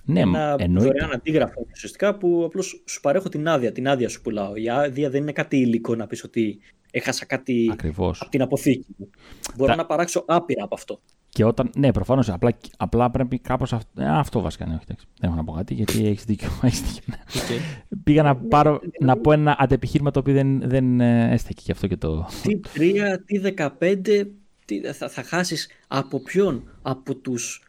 Ναι, 0.06 0.20
ένα 0.20 0.56
εννοείται. 0.60 0.86
δωρεάν 0.92 1.12
αντίγραφο 1.12 1.66
ουσιαστικά 1.72 2.18
που 2.18 2.44
απλώς 2.46 2.84
σου 2.88 3.00
παρέχω 3.02 3.30
την 3.30 3.48
άδεια. 3.48 3.72
Την 3.72 3.88
άδεια 3.88 4.10
σου 4.10 4.22
πουλάω. 4.22 4.56
Η 4.56 4.70
άδεια 4.70 5.10
δεν 5.10 5.22
είναι 5.22 5.32
κάτι 5.32 5.58
υλικό 5.58 5.96
να 5.96 6.08
πεις 6.08 6.24
ότι 6.24 6.60
έχασα 6.92 7.26
κάτι 7.26 7.70
Ακριβώς. 7.72 8.22
από 8.22 8.30
την 8.32 8.42
αποθήκη 8.42 8.86
μου. 8.98 9.10
Μπορώ 9.56 9.72
Τα- 9.72 9.76
να 9.78 9.86
παράξω 9.86 10.24
άπειρα 10.28 10.64
από 10.64 10.76
αυτό. 10.76 11.02
Και 11.34 11.46
όταν. 11.46 11.70
Ναι, 11.76 11.92
προφανώς. 11.92 12.30
Απλά, 12.30 12.58
απλά 12.78 13.12
πρέπει 13.12 13.40
κάπως. 13.40 13.74
Αυτό, 13.74 14.02
ε, 14.02 14.06
αυτό 14.10 14.42
βασικά 14.42 14.66
ναι, 14.66 14.74
όχι. 14.74 14.84
εντάξει. 14.88 15.06
Δεν 15.20 15.30
έχω 15.30 15.38
να 15.38 15.44
πω 15.44 15.52
κάτι 15.52 15.74
γιατί 15.74 16.08
έχεις 16.08 16.24
δίκιο. 16.24 16.50
Έχεις 16.64 16.82
δίκιο. 16.82 17.04
ναι. 17.06 17.18
Οκ. 17.42 17.62
Πήγα 18.04 18.24
να, 18.24 18.36
πάρω, 18.36 18.80
να 19.00 19.18
πω 19.18 19.32
ένα 19.32 19.56
αντεπιχείρημα 19.60 20.12
το 20.12 20.20
οποίο 20.20 20.34
δεν, 20.34 20.70
δεν 20.70 21.00
ε, 21.00 21.32
έστεκε 21.34 21.62
γι' 21.66 21.72
αυτό 21.72 21.88
και 21.88 21.98
το. 21.98 22.28
Τι 22.44 22.60
3, 22.76 23.18
τι 23.26 23.42
15, 23.80 24.26
τι, 24.66 24.82
θα, 24.94 25.10
θα 25.10 25.24
χάσεις 25.24 25.70
από 25.88 26.20
ποιον, 26.20 26.70
από 26.82 27.16
τους 27.16 27.64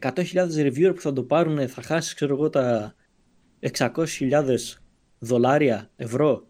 100.000 0.00 0.24
reviewer 0.56 0.92
που 0.94 1.00
θα 1.00 1.12
το 1.12 1.22
πάρουν, 1.22 1.68
θα 1.68 1.82
χάσεις 1.82 2.14
ξέρω 2.14 2.34
εγώ 2.34 2.50
τα 2.50 2.94
600.000 3.60 3.96
δολάρια, 5.18 5.90
ευρώ; 5.96 6.46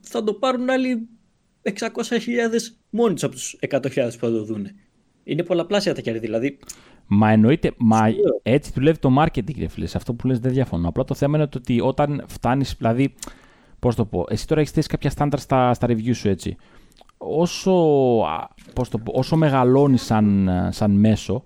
Θα 0.00 0.24
το 0.24 0.34
πάρουν 0.34 0.70
άλλοι 0.70 1.08
600.000 1.62 1.88
μόνοι 2.90 3.14
τους 3.14 3.24
από 3.24 3.34
τους 3.34 3.56
100.000 3.68 3.80
που 3.94 4.26
θα 4.26 4.30
το 4.30 4.44
δουν. 4.44 4.68
Είναι 5.24 5.42
πολλαπλάσια 5.42 5.94
τα 5.94 6.00
κέρδη, 6.00 6.18
δηλαδή 6.18 6.58
Μα 7.06 7.30
εννοείται, 7.30 7.72
μα 7.76 7.96
Σίγουρα. 7.96 8.22
έτσι 8.42 8.54
έτσι 8.56 8.72
δουλεύει 8.74 8.98
το 8.98 9.10
marketing, 9.18 9.58
ρε 9.58 9.68
φίλες. 9.68 9.90
Σε 9.90 9.96
αυτό 9.96 10.14
που 10.14 10.26
λες 10.26 10.38
δεν 10.38 10.52
διαφωνώ. 10.52 10.88
Απλά 10.88 11.04
το 11.04 11.14
θέμα 11.14 11.36
είναι 11.36 11.46
το 11.46 11.58
ότι 11.58 11.80
όταν 11.80 12.24
φτάνεις, 12.28 12.74
δηλαδή. 12.78 13.14
Πώς 13.78 13.94
το 13.94 14.04
πω, 14.04 14.24
εσύ 14.28 14.46
τώρα 14.46 14.60
έχεις 14.60 14.72
θέσει 14.72 14.88
κάποια 14.88 15.10
στάνταρ 15.10 15.40
στα, 15.40 15.74
στα 15.74 15.86
review 15.86 16.14
σου, 16.14 16.28
έτσι. 16.28 16.56
Όσο, 17.18 17.72
α, 18.20 18.48
πώς 18.74 18.88
το 18.88 18.98
πω, 18.98 19.12
όσο 19.14 19.36
μεγαλώνεις 19.36 20.02
σαν, 20.02 20.50
σαν 20.70 20.90
μέσο, 20.90 21.44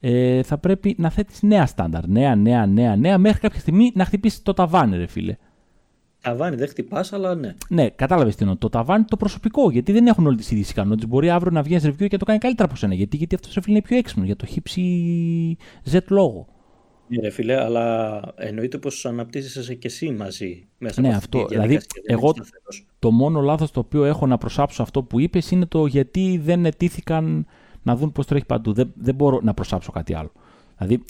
ε, 0.00 0.42
θα 0.42 0.58
πρέπει 0.58 0.94
να 0.98 1.10
θέτεις 1.10 1.42
νέα 1.42 1.66
στάνταρ. 1.66 2.08
Νέα, 2.08 2.34
νέα, 2.36 2.66
νέα, 2.66 2.96
νέα, 2.96 3.18
μέχρι 3.18 3.40
κάποια 3.40 3.60
στιγμή 3.60 3.92
να 3.94 4.04
χτυπήσεις 4.04 4.42
το 4.42 4.52
ταβάνι, 4.52 4.96
ρε 4.96 5.06
φίλε. 5.06 5.36
Ταβάνι 6.22 6.56
δεν 6.56 6.68
χτυπάς, 6.68 7.12
αλλά 7.12 7.34
ναι. 7.34 7.54
Ναι, 7.68 7.88
κατάλαβες 7.90 8.34
τι 8.34 8.42
εννοώ. 8.42 8.56
Το 8.56 8.68
ταβάνι 8.68 9.04
το 9.04 9.16
προσωπικό. 9.16 9.70
Γιατί 9.70 9.92
δεν 9.92 10.06
έχουν 10.06 10.26
όλες 10.26 10.38
τις 10.38 10.50
ίδιε 10.50 10.64
ικανότητες. 10.70 11.08
Μπορεί 11.08 11.30
αύριο 11.30 11.50
να 11.50 11.62
βγει 11.62 11.74
ένας 11.74 11.86
review 11.86 11.96
και 11.96 12.08
να 12.12 12.18
το 12.18 12.24
κάνει 12.24 12.38
καλύτερα 12.38 12.68
από 12.68 12.76
σένα. 12.78 12.94
Γιατί, 12.94 13.16
γιατί 13.16 13.34
αυτός 13.34 13.52
σε 13.52 13.60
φίλε 13.60 13.76
είναι 13.76 13.86
πιο 13.86 13.96
έξυπνος. 13.96 14.26
Για 14.26 14.36
το 14.36 14.46
χύψη 14.46 14.82
Z 15.92 15.98
λόγο. 16.08 16.46
Ναι, 17.08 17.20
ρε 17.20 17.30
φίλε, 17.30 17.60
αλλά 17.62 18.20
εννοείται 18.36 18.78
πως 18.78 19.06
αναπτύσσεσαι 19.06 19.74
και 19.74 19.86
εσύ 19.86 20.10
μαζί 20.10 20.66
μέσα 20.78 21.00
Ναι, 21.00 21.08
από 21.08 21.16
αυτή 21.16 21.36
αυτό. 21.36 21.48
τη 21.48 21.54
Δηλαδή, 21.54 21.68
διαδικασία. 21.68 22.02
Δεν 22.06 22.16
εγώ- 22.18 22.32
είσαι 22.34 22.44
σταθερός. 22.44 22.86
Το 22.98 23.10
μόνο 23.10 23.40
λάθος 23.40 23.70
το 23.70 23.80
οποίο 23.80 24.04
έχω 24.04 24.26
να 24.26 24.38
προσάψω 24.38 24.82
αυτό 24.82 25.02
που 25.02 25.20
είπες 25.20 25.50
είναι 25.50 25.66
το 25.66 25.86
γιατί 25.86 26.40
δεν 26.44 26.64
ετήθηκαν 26.66 27.46
να 27.82 27.96
δουν 27.96 28.12
πώς 28.12 28.26
τρέχει 28.26 28.44
παντού. 28.46 28.72
Δεν, 28.72 28.92
δεν 28.94 29.14
μπορώ 29.14 29.40
να 29.42 29.54
προσάψω 29.54 29.92
κάτι 29.92 30.14
άλλο. 30.14 30.32
Δηλαδή, 30.78 31.04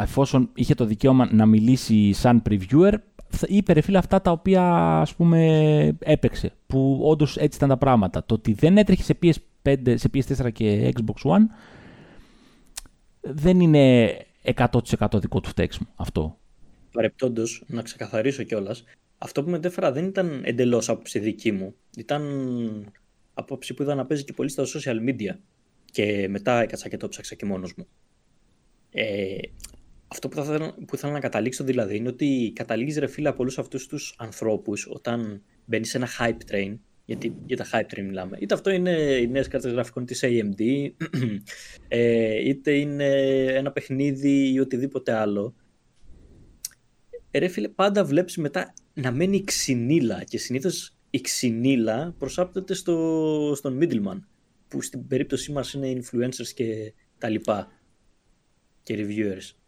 εφόσον 0.00 0.50
είχε 0.54 0.74
το 0.74 0.84
δικαίωμα 0.84 1.28
να 1.32 1.46
μιλήσει 1.46 2.12
σαν 2.12 2.42
previewer, 2.48 2.92
θα- 3.28 3.46
είπε 3.48 3.72
ρε 3.72 3.80
φίλε 3.80 3.98
αυτά 3.98 4.20
τα 4.20 4.30
οποία 4.30 4.62
ας 5.00 5.14
πούμε 5.14 5.96
έπαιξε. 5.98 6.52
Που 6.66 7.00
όντως 7.02 7.36
έτσι 7.36 7.56
ήταν 7.56 7.68
τα 7.68 7.76
πράγματα. 7.78 8.24
Το 8.24 8.34
ότι 8.34 8.52
δεν 8.52 8.76
έτρεχε 8.78 9.02
σε 9.02 9.18
PS5, 9.22 9.94
σε 9.96 10.10
PS4 10.14 10.50
και 10.52 10.92
Xbox 10.96 11.30
One 11.30 11.42
δεν 13.20 13.60
είναι 13.60 14.16
100% 14.42 15.18
δικό 15.20 15.40
του 15.40 15.48
φταίξιμο 15.48 15.88
αυτό. 15.96 16.38
Παρεπτόντως, 16.92 17.62
να 17.66 17.82
ξεκαθαρίσω 17.82 18.42
κιόλας, 18.42 18.84
αυτό 19.18 19.44
που 19.44 19.50
μετέφερα 19.50 19.92
δεν 19.92 20.04
ήταν 20.04 20.40
εντελώς 20.44 20.88
άποψη 20.88 21.18
δική 21.18 21.52
μου. 21.52 21.74
Ήταν 21.96 22.22
άποψη 23.34 23.74
που 23.74 23.82
είδα 23.82 23.94
να 23.94 24.06
παίζει 24.06 24.24
και 24.24 24.32
πολύ 24.32 24.48
στα 24.48 24.64
social 24.64 25.08
media. 25.08 25.36
Και 25.90 26.26
μετά 26.30 26.60
έκατσα 26.60 26.88
και 26.88 26.96
το 26.96 27.08
ψάξα 27.08 27.34
και 27.34 27.44
μόνος 27.46 27.74
μου. 27.76 27.86
Ε, 28.90 29.36
αυτό 30.14 30.28
που 30.28 30.36
θα 30.36 30.42
ήθελα, 30.42 30.74
που 30.74 30.94
ήθελα 30.94 31.12
να 31.12 31.20
καταλήξω 31.20 31.64
δηλαδή 31.64 31.96
είναι 31.96 32.08
ότι 32.08 32.52
καταλήγεις 32.54 32.98
ρε 32.98 33.06
φίλε 33.06 33.28
από 33.28 33.42
όλους 33.42 33.58
αυτούς 33.58 33.86
τους 33.86 34.14
ανθρώπους 34.18 34.86
όταν 34.90 35.42
μπαίνεις 35.64 35.90
σε 35.90 35.96
ένα 35.96 36.08
hype 36.18 36.52
train. 36.52 36.78
Γιατί 37.04 37.36
για 37.46 37.56
τα 37.56 37.66
hype 37.72 37.94
train 37.94 38.02
μιλάμε. 38.02 38.36
Είτε 38.40 38.54
αυτό 38.54 38.70
είναι 38.70 38.90
οι 38.90 39.26
νέες 39.26 39.48
κάρτες 39.48 39.72
γραφικών 39.72 40.04
της 40.04 40.24
AMD, 40.24 40.60
ε, 41.88 42.48
είτε 42.48 42.72
είναι 42.72 43.06
ένα 43.44 43.72
παιχνίδι 43.72 44.52
ή 44.52 44.60
οτιδήποτε 44.60 45.12
άλλο. 45.12 45.54
Ε, 47.30 47.38
ρε 47.38 47.48
φίλε, 47.48 47.68
πάντα 47.68 48.04
βλέπεις 48.04 48.36
μετά 48.36 48.74
να 48.94 49.12
μένει 49.12 49.36
η 49.36 49.44
ξυνήλα 49.44 50.24
και 50.24 50.38
συνήθως 50.38 50.96
η 51.10 51.20
ξυνήλα 51.20 52.14
προσάπτεται 52.18 52.74
στο, 52.74 53.52
στον 53.56 53.78
middleman 53.80 54.18
που 54.68 54.82
στην 54.82 55.06
περίπτωσή 55.06 55.52
μας 55.52 55.72
είναι 55.72 56.00
influencers 56.00 56.48
και 56.54 56.92
τα 57.18 57.28
λοιπά 57.28 57.68
και 58.82 58.94
reviewers. 58.98 59.63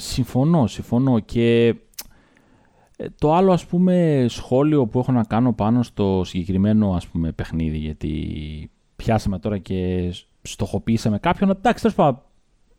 Συμφωνώ, 0.00 0.66
συμφωνώ. 0.66 1.18
Και 1.18 1.74
ε, 2.96 3.06
το 3.18 3.34
άλλο 3.34 3.52
ας 3.52 3.66
πούμε 3.66 4.26
σχόλιο 4.28 4.86
που 4.86 4.98
έχω 4.98 5.12
να 5.12 5.24
κάνω 5.24 5.52
πάνω 5.52 5.82
στο 5.82 6.22
συγκεκριμένο 6.24 6.92
ας 6.92 7.06
πούμε 7.06 7.32
παιχνίδι 7.32 7.78
γιατί 7.78 8.70
πιάσαμε 8.96 9.38
τώρα 9.38 9.58
και 9.58 10.10
στοχοποιήσαμε 10.42 11.18
κάποιον 11.18 11.50
εντάξει 11.50 11.82
τέλος 11.82 11.96
πάντων 11.96 12.22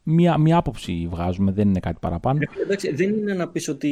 μία, 0.03 0.37
μία 0.37 0.57
άποψη 0.57 1.07
βγάζουμε 1.11 1.51
δεν 1.51 1.67
είναι 1.67 1.79
κάτι 1.79 1.97
παραπάνω 2.01 2.39
Ρε 2.39 2.45
φίλε, 2.51 2.63
εντάξει, 2.63 2.93
δεν 2.93 3.09
είναι 3.09 3.33
να 3.33 3.47
πεις 3.47 3.67
ότι 3.67 3.91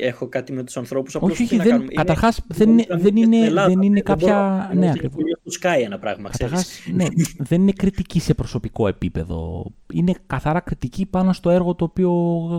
έχω 0.00 0.28
κάτι 0.28 0.52
με 0.52 0.62
τους 0.62 0.76
ανθρώπους 0.76 1.14
απλώς 1.14 1.30
όχι, 1.32 1.38
τι 1.38 1.44
όχι, 1.44 1.56
να 1.56 1.62
δεν, 1.62 1.72
κάνουμε. 1.72 1.88
Είναι- 1.92 2.02
καταρχάς 2.02 2.40
δεν 2.48 2.68
είναι, 2.68 2.84
μπορούμε 2.88 2.94
να 2.96 3.02
δεν 3.02 3.12
πούμε 3.14 3.20
και 3.20 3.26
είναι, 3.26 3.36
στην 3.36 3.48
Ελλάδα, 3.48 3.68
δεν 3.68 3.82
είναι 3.82 3.94
δεν 3.94 4.02
κάποια... 4.04 4.34
μπορώ- 4.66 4.74
ναι, 4.74 4.80
δεν 4.80 4.88
ακριβώς. 4.90 5.14
μπορεί 5.14 5.30
να 5.30 5.38
του 5.44 5.50
σκάει 5.50 5.82
ένα 5.82 5.98
πράγμα, 5.98 6.28
ξέρεις. 6.28 6.52
Καταρχάς, 6.52 6.86
ναι, 6.94 7.06
δεν 7.38 7.60
είναι 7.60 7.72
κριτική 7.72 8.20
σε 8.20 8.34
προσωπικό 8.34 8.88
επίπεδο. 8.88 9.66
Είναι 9.92 10.12
καθαρά 10.26 10.60
κριτική 10.60 11.06
πάνω 11.06 11.32
στο 11.32 11.50
έργο 11.50 11.74
το 11.74 11.84
οποίο 11.84 12.12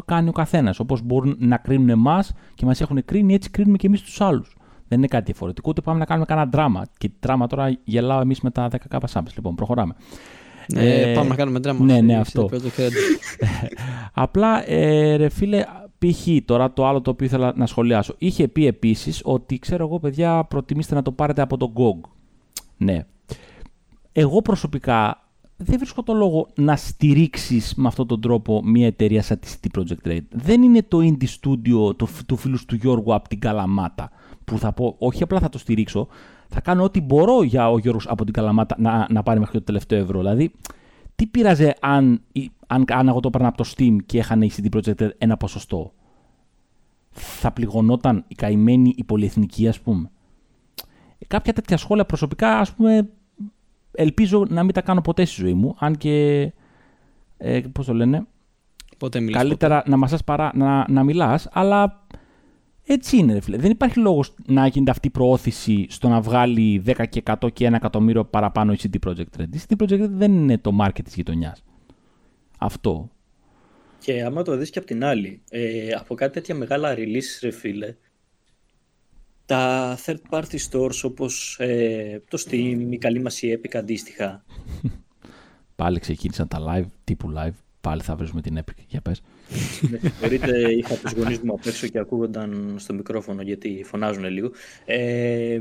κάνει 0.05 0.29
ο 0.29 0.31
καθένας. 0.31 0.79
Όπως 0.79 1.01
μπορούν 1.01 1.35
να 1.39 1.57
κρίνουν 1.57 1.89
εμάς 1.89 2.33
και 2.55 2.65
μας 2.65 2.81
έχουν 2.81 3.05
κρίνει, 3.05 3.33
έτσι 3.33 3.49
κρίνουμε 3.49 3.77
και 3.77 3.87
εμείς 3.87 4.01
τους 4.01 4.21
άλλους. 4.21 4.55
Δεν 4.87 4.97
είναι 4.97 5.07
κάτι 5.07 5.25
διαφορετικό, 5.25 5.69
ούτε 5.69 5.81
πάμε 5.81 5.99
να 5.99 6.05
κάνουμε 6.05 6.25
κανένα 6.25 6.49
δράμα. 6.51 6.85
Και 6.97 7.09
δράμα 7.19 7.47
τώρα 7.47 7.77
γελάω 7.83 8.21
εμείς 8.21 8.41
με 8.41 8.51
τα 8.51 8.67
10 8.71 8.75
κάπα 8.89 9.07
σάμπες. 9.07 9.35
Λοιπόν, 9.35 9.55
προχωράμε. 9.55 9.93
Ε, 10.75 11.11
Ε, 11.11 11.13
πάμε 11.13 11.29
να 11.29 11.35
κάνουμε 11.35 11.59
δράμα. 11.59 11.85
ναι, 11.85 11.93
ναι, 11.93 12.13
Έχετε 12.13 12.17
αυτό. 12.19 12.45
πρώτο 12.45 12.67
credit. 12.77 13.37
Απλά, 14.13 14.69
ε, 14.69 15.15
ρε 15.15 15.29
φίλε, 15.29 15.63
π.χ. 15.97 16.27
τώρα 16.45 16.73
το 16.73 16.87
άλλο 16.87 17.01
το 17.01 17.09
οποίο 17.11 17.25
ήθελα 17.25 17.53
να 17.55 17.65
σχολιάσω. 17.65 18.15
Είχε 18.17 18.47
πει 18.47 18.65
επίσης 18.67 19.21
ότι, 19.23 19.59
ξέρω 19.59 19.85
εγώ, 19.85 19.99
παιδιά, 19.99 20.43
προτιμήστε 20.43 20.95
να 20.95 21.01
το 21.01 21.11
πάρετε 21.11 21.41
από 21.41 21.57
τον 21.57 21.73
GOG. 21.75 22.09
Ναι. 22.77 23.05
Εγώ 24.11 24.41
προσωπικά 24.41 25.21
δεν 25.57 25.77
βρίσκω 25.77 26.03
το 26.03 26.13
λόγο 26.13 26.47
να 26.55 26.75
στηρίξεις 26.75 27.73
με 27.75 27.87
αυτόν 27.87 28.07
τον 28.07 28.21
τρόπο 28.21 28.61
μια 28.63 28.85
εταιρεία 28.87 29.21
σαν 29.21 29.39
τη 29.39 29.55
City 29.61 29.79
Project 29.79 30.07
Red. 30.11 30.19
Δεν 30.29 30.61
είναι 30.61 30.83
το 30.87 30.97
indie 31.01 31.23
studio 31.41 31.97
του, 31.97 32.07
του 32.27 32.35
φίλου 32.37 32.57
του 32.67 32.75
Γιώργου 32.75 33.13
από 33.13 33.29
την 33.29 33.39
Καλαμάτα 33.39 34.11
που 34.51 34.57
θα 34.57 34.73
πω, 34.73 34.95
όχι 34.97 35.23
απλά 35.23 35.39
θα 35.39 35.49
το 35.49 35.57
στηρίξω, 35.57 36.07
θα 36.47 36.61
κάνω 36.61 36.83
ό,τι 36.83 37.01
μπορώ 37.01 37.43
για 37.43 37.69
ο 37.71 37.77
Γιώργος 37.77 38.07
από 38.07 38.23
την 38.23 38.33
Καλαμάτα 38.33 38.75
να, 38.79 39.07
να 39.09 39.23
πάρει 39.23 39.39
μέχρι 39.39 39.57
το 39.57 39.63
τελευταίο 39.63 39.99
ευρώ. 39.99 40.19
Δηλαδή, 40.19 40.51
τι 41.15 41.25
πειράζε 41.25 41.75
αν, 41.81 42.21
αν, 42.67 42.85
αν 42.87 43.07
εγώ 43.07 43.19
το 43.19 43.27
έπαιρνα 43.27 43.47
από 43.47 43.57
το 43.57 43.71
Steam 43.75 43.95
και 44.05 44.17
είχαν 44.17 44.41
η 44.41 44.51
CD 44.55 44.75
Projekt 44.75 45.09
ένα 45.17 45.37
ποσοστό; 45.37 45.93
Θα 47.09 47.51
πληγωνόταν 47.51 48.23
η 48.27 48.35
καημένη 48.35 48.93
η 48.97 49.03
πολυεθνική, 49.03 49.67
ας 49.67 49.79
πούμε. 49.79 50.11
Κάποια 51.27 51.53
τέτοια 51.53 51.77
σχόλια 51.77 52.05
προσωπικά, 52.05 52.59
ας 52.59 52.73
πούμε, 52.73 53.09
ελπίζω 53.91 54.45
να 54.49 54.63
μην 54.63 54.73
τα 54.73 54.81
κάνω 54.81 55.01
ποτέ 55.01 55.25
στη 55.25 55.41
ζωή 55.41 55.53
μου, 55.53 55.75
αν 55.79 55.97
και, 55.97 56.51
ε, 57.37 57.61
πώς 57.71 57.85
το 57.85 57.93
λένε, 57.93 58.27
Πότε 58.97 59.19
μιλάς, 59.19 59.41
καλύτερα 59.41 59.83
να 59.85 59.97
μασάς 59.97 60.23
παρά 60.23 60.51
να, 60.55 60.85
να 60.89 61.03
μιλάς, 61.03 61.49
αλλά 61.51 62.05
έτσι 62.89 63.17
είναι, 63.17 63.33
ρε 63.33 63.39
φίλε. 63.39 63.57
Δεν 63.57 63.71
υπάρχει 63.71 63.99
λόγος 63.99 64.33
να 64.45 64.67
γίνεται 64.67 64.91
αυτή 64.91 65.07
η 65.07 65.11
προώθηση 65.11 65.85
στο 65.89 66.07
να 66.07 66.21
βγάλει 66.21 66.83
10 66.85 67.05
και 67.09 67.23
100 67.25 67.53
και 67.53 67.67
1 67.69 67.73
εκατομμύριο 67.73 68.25
παραπάνω 68.25 68.73
η 68.73 68.77
CD 68.83 69.07
Projekt 69.07 69.41
Red. 69.41 69.47
Η 69.53 69.61
CD 69.67 69.81
Projekt 69.81 70.03
Red 70.03 70.09
δεν 70.09 70.31
είναι 70.33 70.57
το 70.57 70.71
market 70.81 71.03
της 71.03 71.15
γειτονιάς. 71.15 71.63
Αυτό. 72.57 73.09
Και 73.99 74.23
άμα 74.23 74.41
το 74.41 74.57
δεις 74.57 74.69
και 74.69 74.77
από 74.77 74.87
την 74.87 75.03
άλλη, 75.03 75.41
ε, 75.49 75.89
από 75.89 76.15
κάτι 76.15 76.33
τέτοια 76.33 76.55
μεγάλα 76.55 76.95
release, 76.97 77.39
ρε 77.41 77.51
φίλε, 77.51 77.95
τα 79.45 79.95
third 80.05 80.19
party 80.29 80.57
stores 80.69 80.99
όπως 81.03 81.57
ε, 81.59 82.23
το 82.29 82.43
Steam, 82.45 82.87
η 82.89 82.97
καλή 82.97 83.19
μας 83.19 83.41
η 83.41 83.59
Epic 83.59 83.75
αντίστοιχα. 83.77 84.45
Πάλι 85.75 85.99
ξεκίνησαν 85.99 86.47
τα 86.47 86.59
live, 86.67 86.87
τύπου 87.03 87.33
live. 87.37 87.66
Πάλι 87.87 88.01
θα 88.01 88.15
βρούμε 88.15 88.41
την 88.41 88.57
Epic. 88.59 88.83
Για 88.87 89.01
πες. 89.01 89.21
Με 89.81 89.99
συγχωρείτε, 90.01 90.71
είχα 90.71 90.95
τους 90.95 91.11
γονείς 91.11 91.39
μου 91.39 91.53
απ' 91.53 91.65
έξω 91.65 91.87
και 91.87 91.99
ακούγονταν 91.99 92.75
στο 92.79 92.93
μικρόφωνο 92.93 93.41
γιατί 93.41 93.83
φωνάζουν 93.85 94.25
λίγο. 94.25 94.51
Ε, 94.85 95.59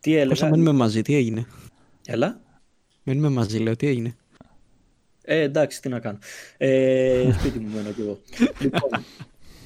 τι 0.00 0.14
έλεγα... 0.14 0.28
Πώς 0.28 0.38
θα 0.38 0.48
μένουμε 0.48 0.72
μαζί, 0.72 1.02
τι 1.02 1.14
έγινε; 1.14 1.46
Έλα; 2.06 2.40
Μένουμε 3.02 3.28
μαζί, 3.28 3.58
λέω, 3.58 3.76
τι 3.76 3.86
έγινε; 3.86 4.16
Ε, 5.24 5.40
εντάξει, 5.40 5.80
τι 5.80 5.88
να 5.88 5.98
κάνω. 5.98 6.18
Ε, 6.56 7.30
σπίτι 7.38 7.58
μου 7.58 7.68
μένω 7.74 7.90
κι 7.90 8.00
εγώ. 8.00 8.18
λοιπόν, 8.62 9.04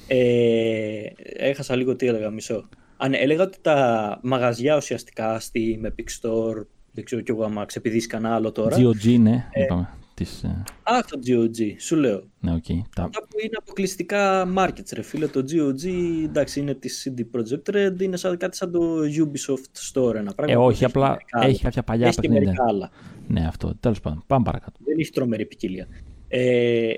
ε, 0.07 1.01
έχασα 1.37 1.75
λίγο 1.75 1.95
τι 1.95 2.07
έλεγα, 2.07 2.29
μισό. 2.29 2.69
Α, 2.97 3.07
ναι, 3.07 3.17
έλεγα 3.17 3.43
ότι 3.43 3.57
τα 3.61 4.19
μαγαζιά 4.23 4.75
ουσιαστικά 4.75 5.39
στη 5.39 5.81
Epic 5.83 6.27
Store, 6.27 6.65
δεν 6.91 7.03
ξέρω 7.03 7.21
κι 7.21 7.31
εγώ 7.31 7.43
άμα 7.43 7.65
ξεπηδήσει 7.65 8.07
κανένα 8.07 8.35
άλλο 8.35 8.51
τώρα. 8.51 8.77
GOG, 8.77 9.19
ναι, 9.19 9.45
είπαμε. 9.53 9.89
Της, 10.23 10.43
ε, 10.43 10.63
Α, 10.83 10.99
το 11.09 11.19
GOG, 11.27 11.75
σου 11.79 11.95
λέω. 11.95 12.23
ναι, 12.39 12.53
οκ. 12.53 12.63
Τα... 12.95 13.03
Αυτά 13.03 13.19
που 13.21 13.35
είναι 13.43 13.55
αποκλειστικά 13.57 14.53
markets, 14.57 14.89
ρε 14.93 15.01
φίλε. 15.01 15.27
Το 15.27 15.39
GOG, 15.39 15.83
εντάξει, 16.23 16.59
είναι 16.59 16.73
της 16.73 17.07
CD 17.17 17.21
Projekt 17.37 17.75
Red, 17.75 18.01
είναι 18.01 18.17
σαν, 18.17 18.37
κάτι 18.37 18.55
σαν 18.55 18.71
το 18.71 18.99
Ubisoft 18.99 19.93
Store, 19.93 20.15
ένα 20.15 20.33
πράγμα. 20.33 20.53
Ε, 20.53 20.55
που 20.55 20.61
όχι, 20.63 20.73
έχει 20.73 20.85
απλά 20.85 21.09
μερικά 21.09 21.37
άλλα. 21.39 21.47
έχει 21.47 21.61
κάποια 21.63 21.83
παλιά 21.83 22.07
Έχει 22.07 22.15
και 22.15 22.21
παιχνίδια. 22.21 22.45
μερικά 22.45 22.63
άλλα. 22.67 22.89
Ναι, 23.27 23.47
αυτό. 23.47 23.75
Τέλος 23.79 23.99
πάντων. 23.99 24.23
Πάμε 24.27 24.43
παρακάτω. 24.43 24.79
Δεν 24.85 24.99
έχει 24.99 25.11
τρομερή 25.11 25.45
ποικιλία. 25.45 25.87
Ε, 26.27 26.93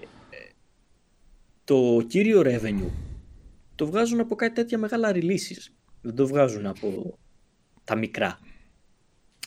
το 1.64 2.02
κύριο 2.08 2.42
revenue 2.46 2.90
το 3.76 3.86
βγάζουν 3.86 4.20
από 4.20 4.36
κάτι 4.36 4.54
τέτοια 4.54 4.78
μεγάλα 4.78 5.12
releases. 5.14 5.72
Δεν 6.02 6.16
το 6.16 6.28
βγάζουν 6.28 6.66
από 6.66 7.18
τα 7.84 7.96
μικρά. 7.96 8.40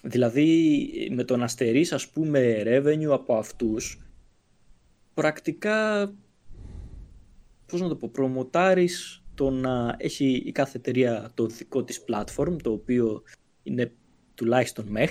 Δηλαδή 0.03 0.89
με 1.13 1.25
το 1.25 1.37
να 1.37 1.49
στερείς 1.49 1.93
ας 1.93 2.09
πούμε 2.09 2.63
revenue 2.67 3.11
από 3.11 3.35
αυτούς 3.37 4.01
πρακτικά 5.15 6.13
πώς 7.67 7.81
να 7.81 7.89
το 7.89 7.97
πω, 7.97 8.09
προμοτάρεις 8.13 9.23
το 9.35 9.51
να 9.51 9.95
έχει 9.99 10.43
η 10.47 10.53
κάθε 10.53 10.79
εταιρεία 10.79 11.31
το 11.35 11.47
δικό 11.47 11.85
της 11.85 12.05
platform 12.09 12.57
το 12.63 12.73
οποίο 12.73 13.23
είναι 13.63 13.93
τουλάχιστον 14.35 14.87
μεχ 14.89 15.11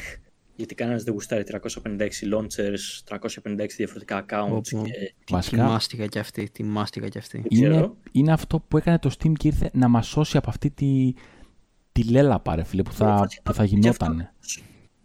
γιατί 0.56 0.76
κανένας 0.76 1.04
δεν 1.04 1.14
γουστάρει 1.14 1.44
356 1.48 1.98
launchers, 2.34 3.18
356 3.44 3.68
διαφορετικά 3.78 4.26
accounts 4.26 4.50
Πω, 4.50 4.62
πω. 4.72 4.84
και 4.84 5.14
Τι 5.24 5.34
Βασικά, 5.34 5.64
μάστιγα 5.64 6.06
κι 6.06 6.20
αυτή, 6.20 6.50
τι 6.50 6.64
μάστιγα 6.64 7.08
κι 7.08 7.18
αυτή. 7.18 7.44
ξέρω. 7.50 7.74
είναι, 7.76 7.92
είναι 8.12 8.32
αυτό 8.32 8.60
που 8.60 8.78
έκανε 8.78 9.00
το 9.00 9.12
Steam 9.20 9.32
και 9.34 9.48
ήρθε 9.48 9.70
να 9.74 9.88
μας 9.88 10.08
σώσει 10.08 10.38
από 10.38 10.50
αυτή 10.50 10.70
τη, 10.70 11.14
τη 11.92 12.04
λέλαπα, 12.04 12.56
ρε 12.56 12.64
φίλε, 12.64 12.84
που 12.84 12.94
θα, 12.94 13.06
Βασικά, 13.18 13.42
που 13.44 13.54
θα 13.54 13.64
γι' 13.64 13.76
γινόταν. 13.80 14.34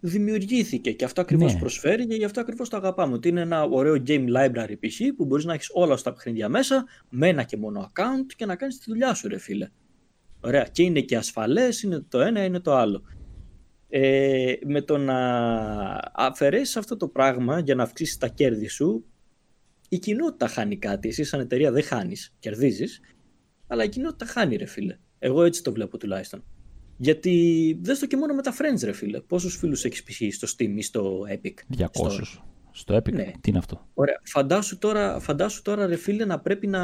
Αυτό 0.03 0.17
δημιουργήθηκε 0.17 0.91
και 0.91 1.05
αυτό 1.05 1.21
ακριβώς 1.21 1.53
Ναι. 1.53 1.59
προσφέρει 1.59 2.07
και 2.07 2.15
γι' 2.15 2.23
αυτό 2.23 2.39
ακριβώς 2.39 2.69
το 2.69 2.77
αγαπάμε. 2.77 3.13
Ότι 3.13 3.27
είναι 3.27 3.41
ένα 3.41 3.63
ωραίο 3.63 4.03
game 4.07 4.25
library 4.35 4.75
π.χ. 4.79 4.99
που 5.15 5.25
μπορείς 5.25 5.45
να 5.45 5.53
έχεις 5.53 5.69
όλα 5.73 5.97
στα 5.97 6.13
παιχνίδια 6.13 6.49
μέσα 6.49 6.85
με 7.09 7.27
ένα 7.27 7.43
και 7.43 7.57
μόνο 7.57 7.91
account 7.93 8.33
και 8.35 8.45
να 8.45 8.55
κάνεις 8.55 8.77
τη 8.77 8.83
δουλειά 8.87 9.13
σου 9.13 9.27
ρε 9.27 9.37
φίλε. 9.37 9.69
Ωραία. 10.41 10.63
Και 10.71 10.83
είναι 10.83 11.01
και 11.01 11.17
ασφαλές, 11.17 11.81
είναι 11.83 12.05
το 12.09 12.19
ένα, 12.21 12.43
είναι 12.43 12.59
το 12.59 12.75
άλλο. 12.75 13.03
Ε, 13.89 14.53
με 14.65 14.81
το 14.81 14.97
να 14.97 15.17
αφαιρέσεις 16.13 16.77
αυτό 16.77 16.97
το 16.97 17.07
πράγμα 17.07 17.59
για 17.59 17.75
να 17.75 17.83
αυξήσεις 17.83 18.17
τα 18.17 18.27
κέρδη 18.27 18.67
σου, 18.67 19.05
η 19.89 19.99
κοινότητα 19.99 20.47
χάνει 20.47 20.77
κάτι. 20.77 21.07
Εσύ 21.07 21.23
σαν 21.23 21.39
εταιρεία 21.39 21.71
δεν 21.71 21.83
χάνεις, 21.83 22.35
κερδίζεις, 22.39 23.01
αλλά 23.67 23.83
η 23.83 23.89
κοινότητα 23.89 24.25
χάνει 24.25 24.55
ρε 24.55 24.65
φίλε. 24.65 24.97
Εγώ 25.19 25.43
έτσι 25.43 25.63
το 25.63 25.71
βλέπω 25.71 25.97
τουλάχιστον. 25.97 26.43
Γιατί 26.97 27.77
δεν 27.81 27.95
στο 27.95 28.05
και 28.05 28.17
μόνο 28.17 28.33
με 28.33 28.41
τα 28.41 28.53
friends 28.53 28.83
ρε 28.83 28.91
φίλε. 28.91 29.19
Πόσους 29.19 29.57
φίλους 29.57 29.85
έχεις 29.85 30.03
π.χ. 30.03 30.21
στο 30.33 30.47
Steam 30.57 30.73
ή 30.75 30.81
στο 30.81 31.19
Epic; 31.29 31.77
200. 31.77 31.85
Store. 31.85 32.41
Στο 32.71 32.95
Epic; 32.95 33.13
Ναι. 33.13 33.31
Τι 33.41 33.49
είναι 33.49 33.57
αυτό; 33.57 33.87
Ωραία. 33.93 34.21
Φαντάσου 34.23 34.77
τώρα, 34.77 35.19
φαντάσου 35.19 35.61
τώρα 35.61 35.85
ρε 35.85 35.95
φίλε 35.95 36.25
να 36.25 36.39
πρέπει 36.39 36.67
να 36.67 36.81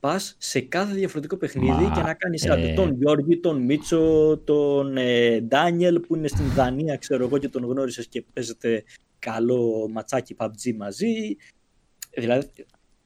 πας 0.00 0.36
σε 0.38 0.60
κάθε 0.60 0.94
διαφορετικό 0.94 1.36
παιχνίδι 1.36 1.82
Μα, 1.82 1.92
και 1.94 2.00
να 2.00 2.14
κάνεις 2.14 2.44
ε. 2.44 2.50
άντε 2.50 2.72
τον 2.72 2.94
Γιώργη, 2.94 3.40
τον 3.40 3.62
Μίτσο, 3.62 4.36
τον 4.44 4.96
ε, 4.96 5.40
Ντάνιελ 5.40 6.00
που 6.00 6.16
είναι 6.16 6.28
στην 6.28 6.46
Δανία 6.54 6.96
ξέρω 6.96 7.24
εγώ 7.24 7.38
και 7.38 7.48
τον 7.48 7.64
γνώρισες 7.64 8.06
και 8.06 8.24
παίζετε 8.32 8.84
καλό 9.18 9.88
ματσάκι 9.92 10.36
PUBG 10.38 10.74
μαζί. 10.76 11.36
Δηλαδή 12.14 12.50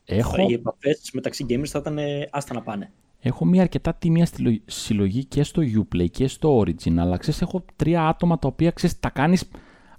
Έχω, 0.04 0.46
οι 0.48 0.52
επαφές 0.52 1.10
μεταξύ 1.12 1.46
gamers 1.48 1.66
θα 1.66 1.78
ήταν 1.78 1.98
ε, 1.98 2.28
άστα 2.30 2.54
να 2.54 2.62
πάνε. 2.62 2.92
Έχω 3.24 3.44
μια 3.44 3.62
αρκετά 3.62 3.94
τίμια 3.94 4.26
στυλο- 4.26 4.60
συλλογή 4.66 5.24
και 5.24 5.42
στο 5.42 5.62
Uplay 5.62 6.10
και 6.10 6.28
στο 6.28 6.58
Origin, 6.60 6.96
αλλά 6.98 7.16
ξέρεις, 7.16 7.42
έχω 7.42 7.64
τρία 7.76 8.06
άτομα 8.08 8.38
τα 8.38 8.48
οποία 8.48 8.70
ξέρεις, 8.70 9.00
τα 9.00 9.10
κάνεις 9.10 9.44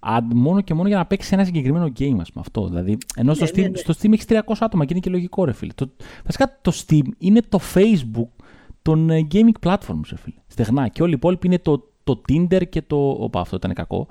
ad 0.06 0.22
μόνο 0.34 0.62
και 0.62 0.74
μόνο 0.74 0.88
για 0.88 0.98
να 0.98 1.06
παίξεις 1.06 1.32
ένα 1.32 1.46
συγκεκριμένο 1.46 1.86
game, 1.86 2.16
ας 2.20 2.30
πούμε. 2.32 2.40
Αυτό. 2.40 2.68
Δηλαδή, 2.68 2.98
ενώ 3.16 3.34
στο, 3.34 3.44
Ναι, 3.44 3.50
Steam, 3.52 3.62
ναι, 3.62 3.68
ναι. 3.68 3.78
στο 3.78 3.94
Steam 4.02 4.12
έχεις 4.14 4.26
300 4.26 4.36
άτομα 4.60 4.86
και 4.86 4.90
είναι 4.94 5.02
και 5.02 5.10
λογικό, 5.10 5.46
ρε 5.46 5.54
φίλε. 5.54 5.74
Το, 5.76 5.92
βασικά 6.26 6.58
το 6.62 6.72
Steam 6.88 7.02
είναι 7.18 7.42
το 7.50 7.60
Facebook 7.74 8.44
των 8.82 9.10
ε, 9.10 9.28
gaming 9.32 9.68
platforms, 9.70 10.02
ρε 10.10 10.18
φίλε. 10.18 10.36
Στεγνά. 10.48 10.88
Και 10.88 11.02
όλοι 11.04 11.12
οι 11.12 11.16
υπόλοιποι 11.16 11.48
είναι 11.48 11.60
το, 11.60 11.88
το 12.04 12.22
Tinder 12.30 12.62
και 12.70 12.82
το. 12.82 13.10
Οπα, 13.10 13.40
αυτό 13.40 13.56
ήταν 13.56 13.74
κακό. 13.74 14.08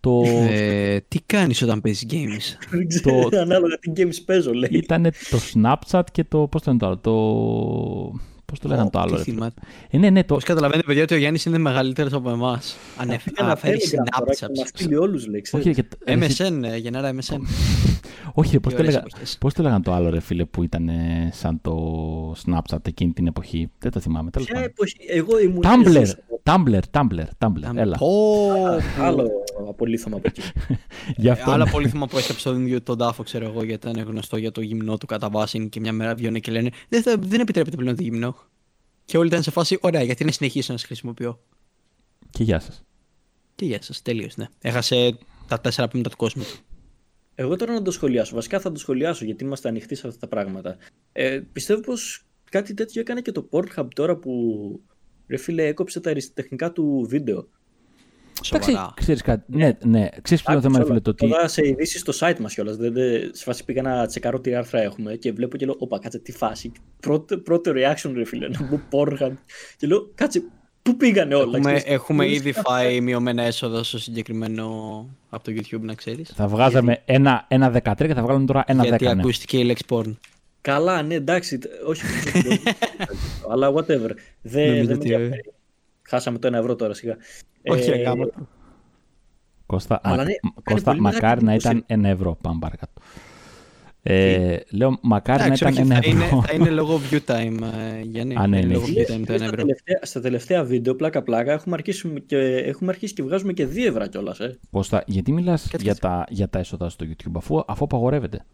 Το. 0.00 0.22
Ε, 0.26 1.00
τι 1.08 1.20
κάνεις 1.26 1.62
όταν 1.62 1.80
παίζεις 1.80 2.06
games; 2.10 2.56
Δεν 2.70 2.86
ξέρω 2.88 3.28
Το- 3.28 3.38
ανάλογα 3.38 3.78
τι 3.78 3.92
games 3.96 4.16
παίζω 4.26 4.52
λέει. 4.52 4.70
ήταν 4.72 5.02
το 5.02 5.38
Snapchat 5.54 6.02
και 6.12 6.24
το. 6.24 6.46
Πώς 6.46 6.62
το 6.62 6.70
λένε 6.70 6.78
το 6.78 6.86
άλλο. 6.86 6.98
Το. 6.98 8.20
Πώς 8.52 8.60
το 8.60 8.68
λέγανε 8.68 8.90
το 8.90 8.98
άλλο, 8.98 9.10
Τι 9.10 9.16
ρε 9.16 9.22
φίλε. 9.22 9.34
θυμάται. 9.36 9.60
Ε, 9.90 9.98
ναι, 9.98 10.10
ναι, 10.10 10.24
το, 10.24 10.34
Πώς 10.34 10.44
καταλαβαίνετε 10.44 10.86
παιδιά 10.86 11.02
ότι 11.02 11.14
ο 11.14 11.16
Γιάννης 11.16 11.44
είναι 11.44 11.58
μεγαλύτερος 11.58 12.12
από 12.12 12.30
εμάς. 12.30 12.76
Ένα 13.02 13.18
Αναφέρει 13.38 13.78
Telegram 13.82 14.18
τώρα 14.18 14.34
και 14.34 14.44
να 14.46 14.62
Snapchat. 14.62 14.66
στείλει 14.66 14.96
όλους 14.96 15.26
λέει. 15.26 15.40
ξέρεις. 15.40 15.66
όχι, 15.66 15.74
και, 15.74 15.84
ε, 16.04 16.14
MSN, 16.16 16.62
ες, 16.64 16.78
γεννάρα 16.80 17.10
MSN. 17.14 17.36
όχι, 18.34 18.60
πώς 18.60 18.72
Τι 18.72 18.78
το, 18.78 18.82
ωραίες 18.82 18.94
λέγα, 18.94 18.98
εποχές. 19.06 19.36
πώς 19.40 19.54
το 19.54 19.62
λέγανε 19.62 19.82
το 19.82 19.92
άλλο 19.92 20.10
ρε 20.10 20.20
φίλε 20.20 20.44
που 20.44 20.62
ήταν 20.62 20.88
ε, 20.88 21.30
σαν 21.32 21.60
το 21.60 22.34
Snapchat 22.46 22.86
εκείνη 22.88 23.12
την 23.12 23.26
εποχή. 23.26 23.70
Δεν 23.78 23.90
το 23.90 24.00
θυμάμαι. 24.00 24.30
Τέλος 24.30 24.46
Ποια 24.46 24.56
πάντων. 24.56 24.70
εποχή, 24.74 24.96
εγώ 25.08 25.38
ήμουν... 25.38 25.62
Tumblr, 25.62 26.00
ίσως 26.02 26.16
Tumblr, 26.44 26.78
Tumblr, 26.90 27.24
Tumblr, 27.38 27.76
έλα. 27.76 27.96
Πω, 27.96 28.50
Άλλο 29.00 29.30
απολύθωμα 29.68 30.16
από 30.16 30.28
εκεί. 30.28 30.42
Γι' 31.22 31.28
αυτό, 31.28 31.50
Άλλα 31.50 31.64
ναι. 31.64 31.70
πολύ 31.70 31.88
θυμάμαι 31.88 32.06
που 32.06 32.18
έσκαψε 32.18 32.48
τον 32.48 32.62
ίδιο 32.62 32.82
τον 32.82 32.98
τάφο, 32.98 33.22
ξέρω 33.22 33.44
εγώ, 33.44 33.64
γιατί 33.64 33.88
ήταν 33.88 34.04
γνωστό 34.04 34.36
για 34.36 34.50
το 34.50 34.60
γυμνό 34.60 34.98
του 34.98 35.06
κατά 35.06 35.30
βάση 35.30 35.68
και 35.68 35.80
μια 35.80 35.92
μέρα 35.92 36.14
βγαίνουν 36.14 36.40
και 36.40 36.50
λένε 36.50 36.70
δεν, 36.88 37.02
θα, 37.02 37.16
δεν 37.18 37.40
επιτρέπεται 37.40 37.76
πλέον 37.76 37.96
το 37.96 38.02
γυμνό. 38.02 38.36
Και 39.04 39.18
όλοι 39.18 39.28
ήταν 39.28 39.42
σε 39.42 39.50
φάση, 39.50 39.78
ωραία, 39.80 40.02
γιατί 40.02 40.24
να 40.24 40.30
συνεχίσω 40.30 40.72
να 40.72 40.78
σε 40.78 40.86
χρησιμοποιώ. 40.86 41.40
Και 42.30 42.42
γεια 42.42 42.60
σας. 42.60 42.84
Και 43.54 43.64
γεια 43.64 43.82
σας, 43.82 44.02
τέλειος, 44.02 44.36
ναι. 44.36 44.48
Έχασε 44.60 45.18
τα 45.48 45.60
τέσσερα 45.60 45.88
πέμπτα 45.88 46.10
του 46.10 46.16
κόσμου 46.16 46.42
του. 46.42 46.56
Εγώ 47.34 47.56
τώρα 47.56 47.72
να 47.72 47.82
το 47.82 47.90
σχολιάσω. 47.90 48.34
Βασικά 48.34 48.60
θα 48.60 48.72
το 48.72 48.78
σχολιάσω 48.78 49.24
γιατί 49.24 49.44
είμαστε 49.44 49.68
ανοιχτοί 49.68 49.94
σε 49.94 50.06
αυτά 50.06 50.18
τα 50.18 50.28
πράγματα. 50.28 50.76
Ε, 51.12 51.40
πιστεύω 51.52 51.80
πως 51.80 52.24
κάτι 52.50 52.74
τέτοιο 52.74 53.00
έκανε 53.00 53.20
και 53.20 53.32
το 53.32 53.48
Pornhub 53.50 53.86
τώρα 53.94 54.16
που 54.16 54.32
ρε 55.28 55.36
φίλε 55.36 55.66
έκοψε 55.66 56.00
τα 56.00 56.10
αριστεχνικά 56.10 56.72
του 56.72 57.06
βίντεο. 57.08 57.48
Σοβαρά. 58.42 58.70
Εντάξει, 58.70 58.92
ξέρεις 58.94 59.22
κάτι. 59.22 59.42
Ναι, 59.46 59.70
ναι. 59.84 60.08
Ξέρεις 60.22 60.42
ποιο 60.44 60.52
είναι 60.52 60.62
το 60.62 60.68
θέμα, 60.68 60.78
ρε 60.78 60.84
φίλε, 60.84 61.00
το 61.00 61.10
ότι... 61.10 61.28
Τώρα 61.28 61.48
σε 61.48 61.66
ειδήσει 61.66 61.98
στο 61.98 62.12
site 62.18 62.38
μα 62.38 62.48
κιόλα. 62.48 62.72
Δεν, 62.76 62.92
δεν, 62.92 63.30
σε 63.32 63.44
φάση 63.44 63.64
πήγα 63.64 63.82
να 63.82 64.06
τσεκάρω 64.06 64.40
τι 64.40 64.54
άρθρα 64.54 64.80
έχουμε 64.82 65.14
και 65.16 65.32
βλέπω 65.32 65.56
και 65.56 65.64
λέω: 65.66 65.74
Όπα, 65.78 65.98
κάτσε 65.98 66.18
τι 66.18 66.32
φάση. 66.32 66.72
Πρώτο, 67.00 67.38
πρώτο 67.38 67.72
reaction, 67.74 68.10
ρε 68.14 68.24
φίλε, 68.24 68.48
να 68.48 68.62
μπω 68.68 68.80
Pornhub. 68.90 69.32
Και 69.76 69.86
λέω: 69.86 70.10
Κάτσε, 70.14 70.42
πού 70.82 70.96
πήγανε 70.96 71.34
όλα. 71.34 71.44
Έχουμε, 71.56 71.60
ξέρεις. 71.74 71.84
έχουμε 71.94 72.24
Μπορείς 72.24 72.38
ήδη 72.38 72.52
να- 72.56 72.62
φάει 72.62 73.00
μειωμένα 73.00 73.42
έσοδα 73.42 73.82
στο 73.82 73.98
συγκεκριμένο 73.98 74.66
από 75.30 75.44
το 75.44 75.52
YouTube, 75.56 75.80
να 75.80 75.94
ξέρει. 75.94 76.24
Θα 76.34 76.46
βγάζαμε 76.48 77.02
ένα, 77.04 77.44
ένα 77.48 77.72
13 77.84 77.94
και 78.06 78.14
θα 78.14 78.22
βγάλουμε 78.22 78.46
τώρα 78.46 78.64
ένα 78.66 78.82
10. 78.82 78.86
Γιατί 78.86 79.04
ναι. 79.04 79.10
ακούστηκε 79.10 79.58
η 79.58 79.64
λέξη 79.64 79.84
porn. 79.88 80.14
Καλά, 80.60 81.02
ναι, 81.02 81.14
εντάξει. 81.14 81.58
Όχι. 81.86 82.02
αλλά 83.50 83.72
whatever. 83.74 84.10
Δεν, 84.42 84.66
Νομίζω 84.68 84.86
δεν 84.86 84.86
με 84.86 84.92
ότι- 84.92 85.12
ενδιαφέρει. 85.12 85.52
Χάσαμε 86.02 86.38
το 86.38 86.46
ένα 86.46 86.58
ευρώ 86.58 86.76
τώρα 86.76 86.94
σιγά. 86.94 87.16
Όχι, 87.68 87.90
Ε, 87.90 87.96
ρε 87.96 88.02
γάμο. 88.02 88.24
Κώστα, 89.66 90.00
Αλλά 90.02 90.16
μα, 90.16 90.22
ναι, 90.24 90.30
μ- 90.42 90.62
κάνει 90.62 90.62
Κώστα 90.64 90.90
πολύ 90.90 91.00
μεγάλη 91.00 91.22
μακάρι 91.22 91.44
να 91.44 91.52
εντύπωση. 91.52 91.74
ήταν 91.76 91.84
ένα 91.86 92.08
ευρώ. 92.08 92.38
Πάμε 92.42 92.58
παρακάτω. 92.60 92.92
Ε, 94.04 94.56
λέω, 94.70 94.98
μακάρι 95.02 95.42
Εντάξει, 95.42 95.64
να 95.64 95.70
όχι, 95.70 95.78
ήταν 95.80 95.90
ένα 95.90 96.00
θα, 96.02 96.08
είναι, 96.10 96.24
ευρώ. 96.24 96.42
θα 96.42 96.54
είναι 96.54 96.70
λόγω 96.70 97.00
view 97.10 97.18
time, 97.26 97.58
ε, 97.96 98.00
Γιάννη. 98.00 98.36
Α, 98.36 98.46
ναι, 98.46 98.56
Είναι 98.58 98.66
ναι, 98.66 98.72
λόγω 98.72 98.84
έχει. 98.84 98.94
view 99.08 99.12
time 99.14 99.22
το 99.26 99.32
1 99.32 99.36
στα, 99.36 99.44
ευρώ. 99.44 99.56
τελευταία, 99.56 99.98
στα 100.02 100.20
τελευταία 100.20 100.64
βίντεο, 100.64 100.94
πλάκα-πλάκα, 100.94 101.52
έχουμε 101.52 101.74
αρχίσει 101.74 102.22
και, 102.26 102.36
έχουμε 102.56 102.90
αρχίσει 102.90 103.14
και 103.14 103.22
βγάζουμε 103.22 103.52
και 103.52 103.66
2 103.66 103.86
ευρώ 103.86 104.06
κιόλας. 104.06 104.40
Ε. 104.40 104.58
Κώστα, 104.70 105.02
γιατί 105.06 105.32
μιλάς 105.32 105.62
Κάτσε, 105.62 105.76
για 105.84 105.92
κάτσε. 105.94 106.08
τα, 106.08 106.24
για 106.28 106.48
τα 106.48 106.58
έσοδα 106.58 106.88
στο 106.88 107.06
YouTube, 107.08 107.32
αφού, 107.36 107.62
αφού 107.66 107.84
απαγορεύεται; 107.84 108.44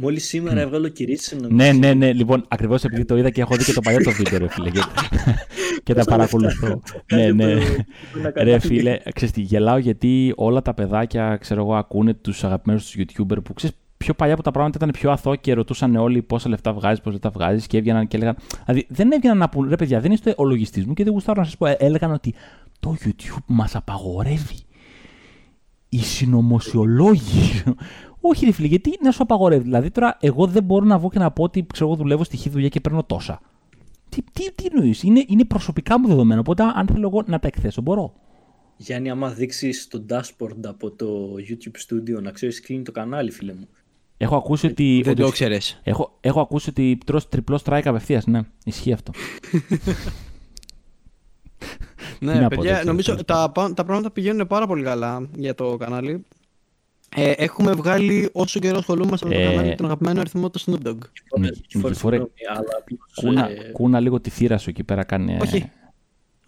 Μόλις 0.00 0.24
σήμερα 0.26 0.60
έβγαλε 0.60 0.86
ο 0.86 0.90
Κυρίτσι 0.90 1.36
Ναι, 1.48 1.72
ναι, 1.72 1.94
ναι. 1.94 2.12
Λοιπόν, 2.12 2.44
ακριβώς 2.48 2.84
επειδή 2.84 3.04
το 3.04 3.16
είδα 3.16 3.30
και 3.30 3.40
έχω 3.40 3.56
δει 3.56 3.64
και 3.64 3.72
το 3.72 3.80
παλιό 3.80 3.98
το 4.02 4.10
βίντεο, 4.10 4.38
ρε 4.38 4.48
φίλε. 4.48 4.70
και- 4.70 4.82
και 5.82 5.94
τα 5.94 6.04
παρακολουθώ. 6.04 6.82
ναι, 7.12 7.30
ναι. 7.32 7.54
Ρε 8.36 8.58
φίλε, 8.58 8.98
ξέρεις 9.14 9.34
τι, 9.34 9.40
γελάω 9.40 9.76
γιατί 9.78 10.32
όλα 10.36 10.62
τα 10.62 10.74
παιδάκια, 10.74 11.36
ξέρω 11.40 11.62
εγώ, 11.62 11.74
ακούνε 11.74 12.14
τους 12.14 12.44
αγαπημένους 12.44 12.90
τους 12.90 12.94
YouTuber 13.04 13.36
που 13.44 13.52
ξέρεις, 13.54 13.76
πιο 13.96 14.14
παλιά 14.14 14.36
που 14.36 14.42
τα 14.42 14.50
πράγματα 14.50 14.78
ήταν 14.82 14.90
πιο 15.00 15.10
αθώα 15.10 15.36
και 15.36 15.54
ρωτούσαν 15.54 15.96
όλοι 15.96 16.22
πόσα 16.22 16.48
λεφτά 16.48 16.72
βγάζεις, 16.72 16.98
πόσα 17.00 17.12
λεφτά 17.12 17.30
βγάζεις 17.30 17.66
και 17.66 17.78
έβγαιναν 17.78 18.06
και 18.08 18.16
έλεγαν. 18.16 18.36
Δηλαδή 18.66 18.86
δεν 18.88 19.12
έβγαιναν 19.12 19.38
να 19.38 19.48
πούν, 19.48 19.68
ρε 19.68 19.76
παιδιά, 19.76 20.00
δεν 20.00 20.12
είστε 20.12 20.34
ο 20.36 20.44
λογιστή 20.44 20.84
μου 20.86 20.94
και 20.94 21.04
δεν 21.04 21.12
γουστάρω 21.12 21.40
να 21.40 21.46
σας 21.46 21.56
πω. 21.56 21.66
Ε, 21.66 21.76
Έλεγαν 21.78 22.12
ότι 22.12 22.34
το 22.80 22.96
YouTube 23.04 23.42
μας 23.46 23.74
απαγορεύει. 23.76 24.56
Οι 25.88 25.98
συνωμοσιολόγοι. 25.98 27.62
Όχι, 28.28 28.44
ρε 28.44 28.52
φίλε, 28.52 28.66
γιατί 28.66 28.98
να 29.02 29.10
σου 29.10 29.22
απαγορεύει. 29.22 29.62
Δηλαδή 29.62 29.90
τώρα 29.90 30.16
εγώ 30.20 30.46
δεν 30.46 30.62
μπορώ 30.62 30.84
να 30.84 30.98
βγω 30.98 31.08
και 31.10 31.18
να 31.18 31.30
πω 31.30 31.42
ότι 31.42 31.66
ξέρω, 31.72 31.88
εγώ 31.88 31.98
δουλεύω 31.98 32.24
στη 32.24 32.36
χή 32.36 32.48
δουλειά 32.48 32.68
και 32.68 32.80
παίρνω 32.80 33.04
τόσα. 33.04 33.40
Τι, 34.08 34.22
τι, 34.32 34.52
τι 34.52 34.64
εννοείς, 34.72 35.02
είναι, 35.02 35.24
είναι 35.26 35.44
προσωπικά 35.44 35.98
μου 36.00 36.08
δεδομένα. 36.08 36.40
Οπότε 36.40 36.62
αν 36.74 36.86
θέλω 36.86 37.06
εγώ 37.08 37.22
να 37.26 37.38
τα 37.38 37.46
εκθέσω, 37.46 37.80
μπορώ. 37.82 38.12
Γιάννη, 38.76 39.10
άμα 39.10 39.30
δείξεις 39.30 39.88
το 39.88 40.04
dashboard 40.10 40.64
από 40.66 40.90
το 40.90 41.34
YouTube 41.48 41.94
Studio 41.94 42.22
να 42.22 42.30
ξέρεις 42.30 42.60
κλείνει 42.60 42.82
το 42.82 42.92
κανάλι, 42.92 43.30
φίλε 43.30 43.52
μου. 43.52 43.68
Έχω 44.16 44.36
ακούσει 44.36 44.66
ότι. 44.66 45.00
Δεν 45.04 45.12
ότι- 45.12 45.22
το 45.22 45.28
ξέρει. 45.30 45.60
Έχω, 45.82 46.16
έχω 46.20 46.40
ακούσει 46.40 46.70
ότι 46.70 46.98
τρως 47.06 47.28
τριπλό 47.28 47.58
strike 47.64 47.82
απευθείας. 47.84 48.26
Ναι, 48.26 48.40
ισχύει 48.64 48.92
αυτό. 48.92 49.12
Τι 52.18 52.24
Ναι, 52.24 52.34
να 52.34 52.40
πω, 52.40 52.46
παιδιά, 52.48 52.62
δεν 52.62 52.72
ξέρω, 52.74 52.90
νομίζω 52.90 53.10
τέλος 53.10 53.24
τα, 53.24 53.50
πα- 53.52 53.74
τα 53.74 53.84
πράγματα 53.84 54.10
πηγαίνουν 54.10 54.46
πάρα 54.46 54.66
πολύ 54.66 54.82
καλά 54.82 55.28
για 55.36 55.54
το 55.54 55.76
κανάλι. 55.76 56.24
Ε, 57.16 57.30
έχουμε 57.36 57.72
βγάλει 57.72 58.28
όσο 58.32 58.60
καιρό 58.60 58.78
ασχολούμαστε 58.78 59.26
με 59.28 59.34
το 59.34 59.40
Ε, 59.40 59.44
κανάλι 59.44 59.74
τον 59.74 59.86
αγαπημένο 59.86 60.20
αριθμό 60.20 60.50
του 60.50 60.60
Snoop 60.60 60.86
Dogg. 60.86 60.96
Ναι, 61.38 61.48
Νικηφόρε, 61.48 61.88
Νικηφόρε, 61.88 61.94
συγγνώμη, 61.94 62.30
αλλά 62.48 62.70
απλώς, 62.80 63.00
Κούνα, 63.14 63.50
ε, 63.50 63.70
κούνα 63.72 64.00
λίγο 64.00 64.20
τη 64.20 64.30
θύρα 64.30 64.58
σου 64.58 64.70
εκεί 64.70 64.84
πέρα 64.84 65.04
κάνει. 65.04 65.32
ε, 65.32 65.38
Όχι. 65.42 65.70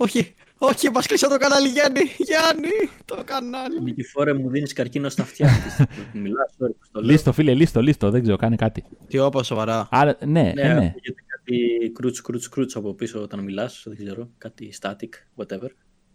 Όχι, 0.01 0.35
όχι, 0.59 0.91
μας 0.91 1.07
κλείσα 1.07 1.29
το 1.29 1.37
κανάλι, 1.37 1.69
Γιάννη! 1.69 2.01
Γιάννη, 2.19 2.69
το 3.05 3.23
κανάλι! 3.25 3.81
Νικηφόρε 3.83 4.33
μου 4.35 4.51
δίνεις 4.51 4.73
καρκίνο 4.73 5.09
στα 5.09 5.23
αυτιά. 5.23 5.49
Μιλάς, 6.23 6.51
sorry, 6.59 6.71
που 6.81 6.87
το 6.93 7.01
λέω. 7.01 7.11
Λίστο, 7.11 7.33
φίλε, 7.33 7.55
λίστο, 7.55 7.81
λίστο. 7.83 8.11
Δεν 8.11 8.23
ξέρω, 8.23 8.37
κάνει 8.37 8.57
κάτι. 8.57 8.85
Τι 9.09 9.19
όπα, 9.19 9.43
σοβαρά. 9.43 9.89
Άρα, 9.91 10.17
ναι, 10.27 10.43
Ναι, 10.55 10.61
ε, 10.63 10.73
ναι. 10.75 10.87
ακούγεται 10.87 11.23
κάτι 11.27 11.91
κρούτς, 11.95 12.21
κρούτς, 12.21 12.49
κρούτς 12.49 12.77
από 12.77 12.95
πίσω 12.95 13.23
όταν 13.23 13.41
μιλάς, 13.41 13.83
δεν 13.87 13.97
ξέρω, 13.97 14.29
κάτι 14.39 14.73
static, 14.81 15.09
whatever. 15.37 15.69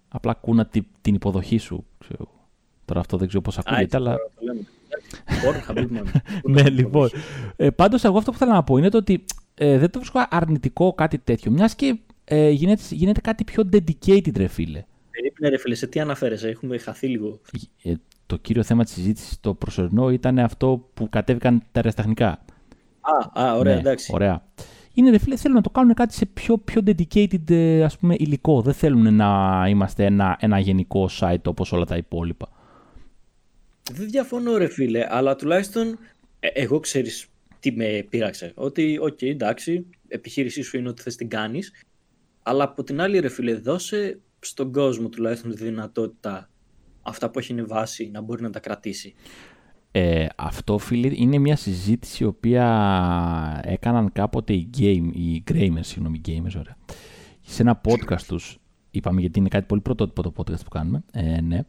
Απλά 0.08 0.34
κούνα 0.34 0.66
τη- 0.66 0.88
την 1.02 1.14
υποδοχή 1.16 1.58
σου. 1.58 1.86
Ξέρω. 2.00 2.43
Τώρα 2.86 3.00
αυτό 3.00 3.18
δεν 3.18 3.28
ξέρω 3.28 3.42
πώς 3.44 3.58
Α, 3.58 3.60
ακούγεται, 3.66 3.84
έτσι 3.84 3.96
αλλά. 3.96 4.12
τώρα 4.12 4.30
το 4.36 4.42
λέμε. 4.46 4.62
Εντάξει, 4.88 5.64
Pornhub, 5.68 5.98
man. 5.98 6.22
ναι, 6.44 6.70
λοιπόν. 6.70 7.10
Ε, 7.56 7.70
Πάντως, 7.70 8.04
εγώ 8.04 8.18
αυτό 8.18 8.32
που 8.32 8.38
θέλω 8.38 8.52
να 8.52 8.64
πω 8.64 8.78
είναι 8.78 8.90
το 8.90 8.98
ότι 8.98 9.26
ε, 9.56 9.78
δεν 9.78 9.90
το 9.90 10.00
βρίσκω 10.00 10.26
αρνητικό 10.30 10.94
κάτι 10.94 11.18
τέτοιο. 11.18 11.52
Μιας 11.52 11.76
και 11.76 11.98
ε, 12.26 12.50
γίνεται, 12.50 12.82
γίνεται 12.90 13.22
κάτι 13.22 13.44
πιο 13.44 13.70
dedicated, 13.74 14.38
ρε 14.38 14.48
φίλε. 14.48 14.84
Περίπου 15.12 15.50
ρε 15.50 15.58
φίλε, 15.58 15.76
σε 15.76 15.88
τι 15.88 16.00
αναφέρεσαι, 16.00 16.50
έχουμε 16.50 16.78
χαθεί 16.78 17.08
λίγο. 17.08 17.40
Ε, 17.84 17.94
το 18.26 18.38
κύριο 18.38 18.64
θέμα 18.64 18.84
της 18.84 18.94
συζήτησης 18.94 19.40
το 19.40 19.54
προσωρινό 19.54 20.10
ήταν 20.10 20.40
αυτό 20.40 20.90
που 20.94 21.10
κατέβηκαν 21.10 21.60
τα 21.60 21.66
αεραστεχνικά. 21.74 22.28
Α, 23.02 23.42
α 23.44 23.56
ωραία, 23.56 23.74
Ναι, 23.74 23.80
εντάξει. 23.80 24.12
Ωραία. 24.14 24.44
Είναι 24.94 25.10
ρε 25.10 25.18
φίλε, 25.18 25.36
θέλουν 25.36 25.56
να 25.56 25.62
το 25.64 25.70
κάνουν 25.70 25.94
κάτι 25.94 26.14
σε 26.14 26.26
πιο, 26.26 26.58
πιο 26.58 26.82
dedicated 26.86 27.50
ε, 27.50 27.84
ας 27.84 27.98
πούμε, 27.98 28.16
υλικό. 28.18 28.62
Δεν 28.62 28.74
θέλουν 28.74 29.16
να 29.16 29.64
είμαστε 29.70 30.06
ένα, 30.06 30.38
ένα 30.40 30.60
γενικό 30.60 31.10
site 31.20 31.44
όπως 31.46 31.72
όλα 31.72 31.86
τα 31.86 31.98
υπόλοιπα. 31.98 32.50
Δεν 33.92 34.10
διαφωνώ 34.10 34.58
ρε 34.58 34.68
φίλε, 34.68 35.06
αλλά 35.10 35.36
τουλάχιστον 35.36 35.98
ε, 36.40 36.48
εγώ 36.54 36.80
ξέρεις 36.80 37.28
τι 37.60 37.72
με 37.72 38.06
πείραξε. 38.10 38.52
Ότι, 38.56 38.98
οκ, 39.02 39.22
εντάξει, 39.22 39.86
επιχείρησή 40.08 40.62
σου 40.62 40.78
είναι 40.78 40.90
ότι 40.90 41.02
θες 41.02 41.16
την 41.16 41.30
κάνεις, 41.30 41.72
αλλά 42.44 42.64
από 42.64 42.84
την 42.84 43.02
άλλη 43.02 43.20
ρε 43.20 43.30
φίλε, 43.30 43.56
δώσε 43.56 44.20
στον 44.40 44.72
κόσμο 44.72 45.10
τουλάχιστον 45.10 45.56
τη 45.56 45.64
δυνατότητα 45.64 46.50
αυτά 47.02 47.30
που 47.30 47.40
έχει 47.40 47.54
βάση 47.62 48.10
να 48.14 48.22
μπορεί 48.22 48.42
να 48.42 48.50
τα 48.50 48.60
κρατήσει. 48.60 49.14
Ε, 49.92 50.28
αυτό 50.36 50.78
φίλε 50.78 51.10
είναι 51.14 51.38
μια 51.38 51.56
συζήτηση 51.56 52.24
η 52.24 52.28
οποία 52.28 53.62
έκαναν 53.64 54.12
κάποτε 54.12 54.54
οι, 54.54 54.70
game, 54.78 55.10
οι 55.14 55.44
gamers, 55.52 55.80
συγγνώμη, 55.80 56.22
οι 56.26 56.42
gamers, 56.42 56.56
ωραία. 56.58 56.78
Σε 57.42 57.62
ένα 57.62 57.82
podcast 57.88 58.22
τους, 58.28 58.58
είπαμε 58.92 59.22
γιατί 59.22 59.40
είναι 59.40 59.48
κάτι 59.48 59.66
πολύ 59.66 59.82
πρωτότυπο 59.82 60.22
το 60.22 60.34
podcast 60.38 60.64
που 60.64 60.70
κάνουμε, 60.70 61.04
ε, 61.12 61.42
ναι. 61.42 61.60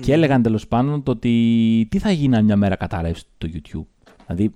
Και 0.00 0.12
έλεγαν 0.12 0.42
τέλος 0.42 0.68
πάντων 0.68 1.02
το 1.02 1.10
ότι 1.10 1.86
τι 1.90 1.98
θα 1.98 2.10
γίνει 2.10 2.36
αν 2.36 2.44
μια 2.44 2.56
μέρα 2.56 2.76
καταρρεύσει 2.76 3.24
το 3.38 3.48
YouTube. 3.52 3.84
Δηλαδή, 4.26 4.54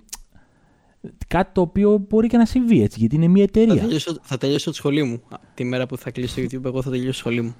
κάτι 1.27 1.51
το 1.53 1.61
οποίο 1.61 1.97
μπορεί 2.09 2.27
και 2.27 2.37
να 2.37 2.45
συμβεί 2.45 2.81
έτσι, 2.81 2.99
γιατί 2.99 3.15
είναι 3.15 3.27
μια 3.27 3.47
Θα 3.53 3.59
εταιρεία. 3.59 3.81
τελειώσω, 3.81 4.17
θα 4.21 4.37
τελειώσω 4.37 4.69
τη 4.69 4.75
σχολή 4.75 5.03
μου. 5.03 5.21
Α, 5.29 5.37
Τη 5.53 5.63
μέρα 5.63 5.85
που 5.85 5.97
θα 5.97 6.11
κλείσει 6.11 6.47
το 6.47 6.57
YouTube, 6.59 6.65
εγώ 6.65 6.81
θα 6.81 6.89
τελειώσω 6.89 7.11
τη 7.11 7.17
σχολή 7.17 7.41
μου. 7.41 7.55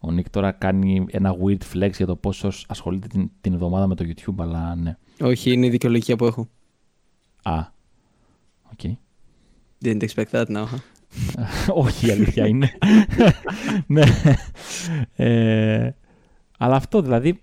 Ο 0.00 0.10
Νίκ 0.10 0.30
τώρα 0.30 0.52
κάνει 0.52 1.06
ένα 1.10 1.34
weird 1.44 1.58
flex 1.74 1.90
για 1.96 2.06
το 2.06 2.16
πόσο 2.16 2.52
ασχολείται 2.68 3.06
την, 3.06 3.30
την 3.40 3.52
εβδομάδα 3.52 3.86
με 3.86 3.94
το 3.94 4.04
YouTube, 4.08 4.34
αλλά 4.38 4.74
ναι. 4.74 4.96
Όχι, 5.20 5.52
είναι 5.52 5.66
η 5.66 5.70
δικαιολογία 5.70 6.16
που 6.16 6.24
έχω. 6.26 6.48
Α, 7.42 7.58
οκ. 8.72 8.90
Didn't 9.84 10.02
expect 10.02 10.30
that 10.30 10.46
now. 10.46 10.64
Huh? 10.64 10.78
Όχι, 11.84 12.06
η 12.06 12.10
αλήθεια 12.10 12.46
είναι. 12.46 12.70
ναι. 13.86 14.02
Ε, 15.16 15.90
αλλά 16.58 16.76
αυτό 16.76 17.00
δηλαδή, 17.02 17.40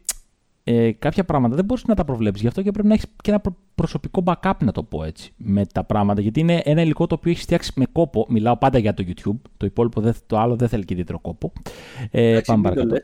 ε, 0.64 0.92
κάποια 0.92 1.24
πράγματα 1.26 1.56
δεν 1.56 1.66
μπορείς 1.66 1.84
να 1.86 1.96
τα 1.96 2.06
προβλέψεις. 2.06 2.42
Γι' 2.42 2.48
αυτό 2.48 2.62
και 2.62 2.72
πρέπει 2.72 2.88
να 2.88 2.94
έχεις 2.94 3.06
και 3.22 3.30
ένα 3.32 3.40
προ- 3.40 3.56
προσωπικό 3.76 4.24
backup, 4.26 4.54
να 4.64 4.72
το 4.72 4.84
πω 4.84 5.04
έτσι, 5.04 5.34
με 5.38 5.66
τα 5.66 5.84
πράγματα. 5.84 6.22
Γιατί 6.22 6.40
είναι 6.40 6.62
ένα 6.66 6.82
υλικό 6.82 7.08
το 7.08 7.16
οποίο 7.16 7.32
έχει 7.32 7.42
φτιάξει 7.42 7.72
με 7.76 7.86
κόπο. 7.92 8.26
Μιλάω 8.30 8.58
πάντα 8.58 8.78
για 8.78 8.94
το 8.94 9.04
YouTube. 9.08 9.40
Το 9.58 9.66
υπόλοιπο, 9.66 10.02
δεν- 10.02 10.16
το 10.28 10.40
άλλο 10.40 10.56
δεν 10.56 10.68
θέλει 10.68 10.86
και 10.86 10.94
ιδιαίτερο 10.94 11.20
κόπο. 11.20 11.52
Ε, 12.12 12.30
Εντάξει, 12.30 12.52
πάμε 12.52 12.62
μην 12.70 12.78
το 12.78 12.86
παρακάτω. 12.88 12.94
λες. 12.94 13.04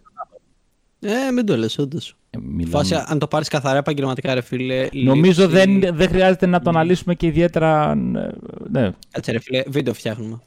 Ε, 1.27 1.31
μην 1.31 1.45
το 1.45 1.57
λες, 1.57 1.77
όντως. 1.77 2.15
Ε, 2.29 2.37
μιλάμε- 2.41 2.75
Φάση, 2.75 2.95
αν 3.05 3.19
το 3.19 3.27
πάρεις 3.27 3.47
καθαρά 3.47 3.77
επαγγελματικά, 3.77 4.33
ρε 4.33 4.41
φίλε. 4.41 4.87
Νομίζω 4.93 5.47
λήψη- 5.47 5.81
δεν, 5.81 5.95
δεν 5.95 6.07
χρειάζεται 6.07 6.45
να 6.45 6.59
το 6.61 6.69
αναλύσουμε 6.69 7.15
και 7.15 7.27
ιδιαίτερα. 7.27 7.91
ε, 7.91 7.95
Ναι. 8.69 8.89
Κάτσε 9.11 9.31
ρε 9.31 9.39
φίλε, 9.39 9.63
βίντεο 9.67 9.93
φτιάχνουμε. 9.93 10.39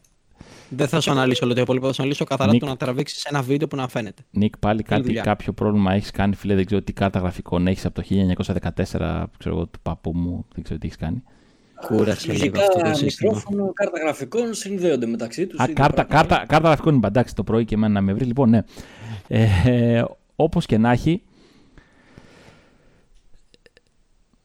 Δεν 0.76 0.88
θα 0.88 1.00
σου 1.00 1.10
αναλύσω 1.10 1.44
όλο 1.44 1.54
το 1.54 1.60
υπόλοιπο, 1.60 1.86
θα 1.86 1.92
σου 1.92 2.00
αναλύσω 2.02 2.24
καθαρά 2.24 2.52
Νίκ. 2.52 2.60
το 2.60 2.66
να 2.66 2.76
τραβήξεις 2.76 3.24
ένα 3.24 3.42
βίντεο 3.42 3.68
που 3.68 3.76
να 3.76 3.88
φαίνεται. 3.88 4.22
Νίκ, 4.30 4.58
πάλι 4.58 4.82
κάτι, 4.82 5.02
δουλειά. 5.02 5.22
κάποιο 5.22 5.52
πρόβλημα 5.52 5.92
έχεις 5.94 6.10
κάνει, 6.10 6.34
φίλε. 6.34 6.54
Δεν 6.54 6.66
ξέρω 6.66 6.82
τι 6.82 6.92
κάρτα 6.92 7.18
γραφικών 7.18 7.66
έχεις 7.66 7.84
από 7.84 7.94
το 7.94 8.02
1914, 8.08 9.24
ξέρω 9.38 9.54
εγώ, 9.54 9.66
του 9.66 9.80
παππού 9.82 10.12
μου. 10.14 10.46
Δεν 10.54 10.64
ξέρω 10.64 10.78
τι 10.78 10.86
έχεις 10.86 10.98
κάνει. 10.98 11.22
Κούρασε 11.86 12.26
λίγο 12.32 12.38
Φυσικά, 12.38 12.60
αυτό 12.60 12.78
το 12.80 12.94
σύστημα. 12.94 13.32
μικρόφωνο, 13.34 13.72
κάρτα 13.72 13.98
γραφικών 13.98 14.54
συνδέονται 14.54 15.06
μεταξύ 15.06 15.46
τους. 15.46 15.60
Α, 15.60 15.64
είναι 15.64 15.72
κάρτα, 15.72 16.04
πράγματα- 16.06 16.28
κάρτα, 16.34 16.46
κάρτα 16.46 16.68
γραφικών 16.68 16.94
είναι 16.94 17.06
εντάξει 17.06 17.34
το 17.34 17.44
πρωί 17.44 17.64
και 17.64 17.74
εμένα 17.74 17.92
να 17.92 18.00
με 18.00 18.12
βρει. 18.12 18.24
Λοιπόν, 18.24 18.48
ναι. 18.48 18.60
Ε, 19.28 20.04
Όπως 20.36 20.66
και 20.66 20.78
να 20.78 20.90
έχει. 20.90 21.22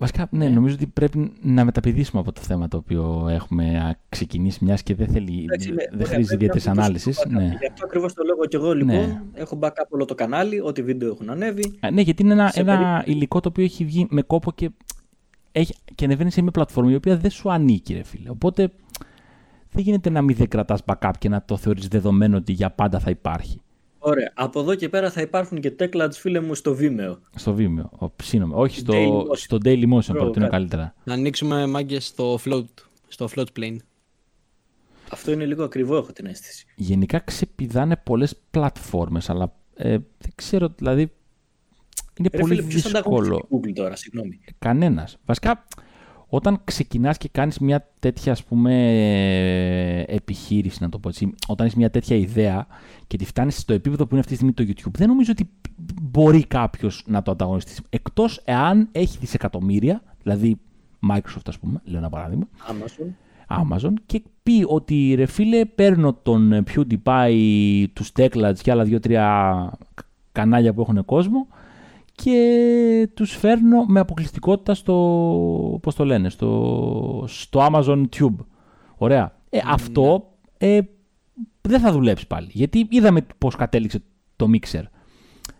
Βασικά, 0.01 0.27
ναι, 0.31 0.47
νομίζω 0.49 0.73
ότι 0.75 0.87
πρέπει 0.87 1.31
να 1.41 1.65
μεταπηδήσουμε 1.65 2.21
από 2.21 2.31
το 2.31 2.41
θέμα 2.41 2.67
το 2.67 2.77
οποίο 2.77 3.27
έχουμε 3.29 3.77
α, 3.79 3.95
ξεκινήσει, 4.09 4.63
μιας 4.65 4.83
και 4.83 4.95
δεν, 4.95 5.07
θέλει, 5.07 5.41
Εντάξει, 5.43 5.69
ναι, 5.69 5.75
δεν 5.75 5.93
ωραία, 5.93 6.07
χρήζει 6.07 6.27
πρέπει 6.27 6.33
ιδιαίτερης 6.35 6.65
να 6.65 6.71
πούμε 6.71 6.83
ανάλυσης. 6.83 7.15
στο 7.15 7.29
backup. 7.29 7.33
Ναι. 7.33 7.43
Γι' 7.59 7.65
αυτό 7.71 7.85
ακριβώς 7.85 8.13
το 8.13 8.23
λέω 8.23 8.35
και 8.49 8.57
εγώ 8.57 8.73
λοιπόν. 8.73 8.95
Ναι. 8.95 9.21
Έχω 9.33 9.59
backup 9.61 9.85
όλο 9.89 10.05
το 10.05 10.15
κανάλι, 10.15 10.59
ό,τι 10.61 10.81
βίντεο 10.83 11.09
έχουν 11.11 11.29
ανέβει. 11.29 11.77
Α, 11.79 11.91
Ναι, 11.91 12.01
γιατί 12.01 12.23
είναι 12.23 12.33
ένα, 12.33 12.49
Σε 12.49 12.59
ένα 12.59 12.77
περίπτωση- 12.77 13.09
υλικό 13.09 13.39
το 13.39 13.49
οποίο 13.49 13.63
έχει 13.63 13.85
βγει 13.85 14.07
με 14.09 14.21
κόπο 14.21 14.51
και, 14.51 14.69
έχει, 15.51 15.73
και 15.95 16.05
ανεβαίνει 16.05 16.31
σε 16.31 16.41
μια 16.41 16.51
πλατφόρμα 16.51 16.91
η 16.91 16.95
οποία 16.95 17.17
δεν 17.17 17.29
σου 17.31 17.51
ανήκει, 17.51 17.93
ρε 17.93 18.03
φίλε. 18.03 18.29
Οπότε 18.29 18.69
δεν 19.71 19.83
γίνεται 19.83 20.09
να 20.09 20.21
μην 20.21 20.35
δεν 20.35 20.47
κρατάς 20.47 20.81
backup 20.85 21.11
και 21.19 21.29
να 21.29 21.41
το 21.45 21.57
θεωρείς 21.57 21.87
δεδομένο 21.87 22.37
ότι 22.37 22.51
για 22.51 22.69
πάντα 22.71 22.99
θα 22.99 23.09
υπάρχει. 23.09 23.61
Ωραία. 23.99 24.31
Από 24.35 24.59
εδώ 24.59 24.75
και 24.75 24.89
πέρα 24.89 25.11
θα 25.11 25.21
υπάρχουν 25.21 25.59
και 25.59 25.75
Techlads 25.79 26.11
φίλε 26.13 26.39
μου 26.39 26.55
στο 26.55 26.77
Vimeo. 26.79 27.17
Στο 27.35 27.55
Vimeo. 27.59 28.07
Ο, 28.07 28.11
συγγνώμη, 28.23 28.53
όχι 28.55 28.79
στο, 28.79 28.93
Daily 28.93 29.11
Motion. 29.21 29.37
στο 29.37 29.57
Daily 29.63 29.83
Motion, 29.93 30.11
Bro, 30.11 30.17
προτείνω 30.17 30.31
κάτι. 30.45 30.49
καλύτερα. 30.49 30.93
Να 31.03 31.13
ανοίξουμε 31.13 31.65
μάγκες 31.67 32.05
στο 32.05 32.39
float, 32.45 32.63
στο 33.07 33.27
float 33.35 33.45
plane. 33.59 33.77
Αυτό 35.11 35.31
είναι 35.31 35.45
λίγο 35.45 35.63
ακριβό, 35.63 35.95
έχω 35.97 36.11
την 36.11 36.25
αίσθηση. 36.25 36.65
Γενικά 36.75 37.19
ξεπηδάνε 37.19 37.97
πολλές 38.03 38.35
πλατφόρμες, 38.51 39.29
αλλά 39.29 39.55
ε, 39.75 39.89
δεν 40.17 40.31
ξέρω, 40.35 40.73
δηλαδή 40.77 41.01
είναι 42.19 42.29
Ρε 42.31 42.39
πολύ 42.39 42.55
φίλε, 42.55 42.67
ποιος 42.67 42.81
δύσκολο. 42.81 42.99
ανταγωνίζεται 43.17 43.47
η 43.55 43.59
Google 43.59 43.73
τώρα, 43.75 43.95
συγγνώμη. 43.95 44.39
Κανένας. 44.59 45.17
Βασικά, 45.25 45.65
όταν 46.29 46.61
ξεκινάς 46.63 47.17
και 47.17 47.29
κάνεις 47.31 47.59
μια 47.59 47.87
τέτοια 47.99 48.31
ας 48.31 48.43
πούμε 48.43 48.73
επιχείρηση 50.07 50.77
να 50.81 50.89
το 50.89 50.99
πω 50.99 51.09
έτσι, 51.09 51.33
όταν 51.47 51.65
έχεις 51.65 51.77
μια 51.77 51.89
τέτοια 51.89 52.15
ιδέα 52.15 52.67
και 53.07 53.17
τη 53.17 53.25
φτάνεις 53.25 53.57
στο 53.57 53.73
επίπεδο 53.73 54.03
που 54.03 54.09
είναι 54.11 54.19
αυτή 54.19 54.31
τη 54.31 54.35
στιγμή 54.35 54.53
το 54.53 54.63
YouTube, 54.67 54.97
δεν 54.97 55.07
νομίζω 55.07 55.31
ότι 55.31 55.49
μπορεί 56.01 56.45
κάποιος 56.45 57.03
να 57.07 57.21
το 57.21 57.31
ανταγωνιστεί. 57.31 57.73
Εκτός 57.89 58.41
εάν 58.45 58.89
έχει 58.91 59.17
δισεκατομμύρια, 59.17 60.03
δηλαδή 60.23 60.57
Microsoft 61.09 61.47
ας 61.47 61.59
πούμε, 61.59 61.81
λέω 61.83 61.97
ένα 61.97 62.09
παράδειγμα, 62.09 62.47
Amazon. 62.67 63.07
Amazon 63.47 63.93
και 64.05 64.21
πει 64.43 64.65
ότι 64.67 65.13
ρε 65.15 65.25
φίλε 65.25 65.65
παίρνω 65.65 66.13
τον 66.13 66.63
PewDiePie, 66.73 67.85
τους 67.93 68.11
Techlads 68.15 68.57
και 68.61 68.71
άλλα 68.71 68.83
δύο-τρία 68.83 69.71
κανάλια 70.31 70.73
που 70.73 70.81
έχουν 70.81 71.05
κόσμο 71.05 71.47
και 72.23 73.09
τους 73.13 73.35
φέρνω 73.35 73.85
με 73.87 73.99
αποκλειστικότητα 73.99 74.73
στο, 74.73 75.79
πώς 75.81 75.95
το 75.95 76.05
λένε, 76.05 76.29
στο, 76.29 77.23
στο 77.27 77.67
Amazon 77.71 78.03
Tube. 78.15 78.35
Ωραία. 78.95 79.37
Ε, 79.49 79.59
Αυτό 79.65 80.33
ε, 80.57 80.79
δεν 81.61 81.79
θα 81.79 81.91
δουλέψει 81.91 82.27
πάλι. 82.27 82.47
Γιατί 82.51 82.87
είδαμε 82.89 83.25
πώς 83.37 83.55
κατέληξε 83.55 84.01
το 84.35 84.47
Mixer. 84.53 84.83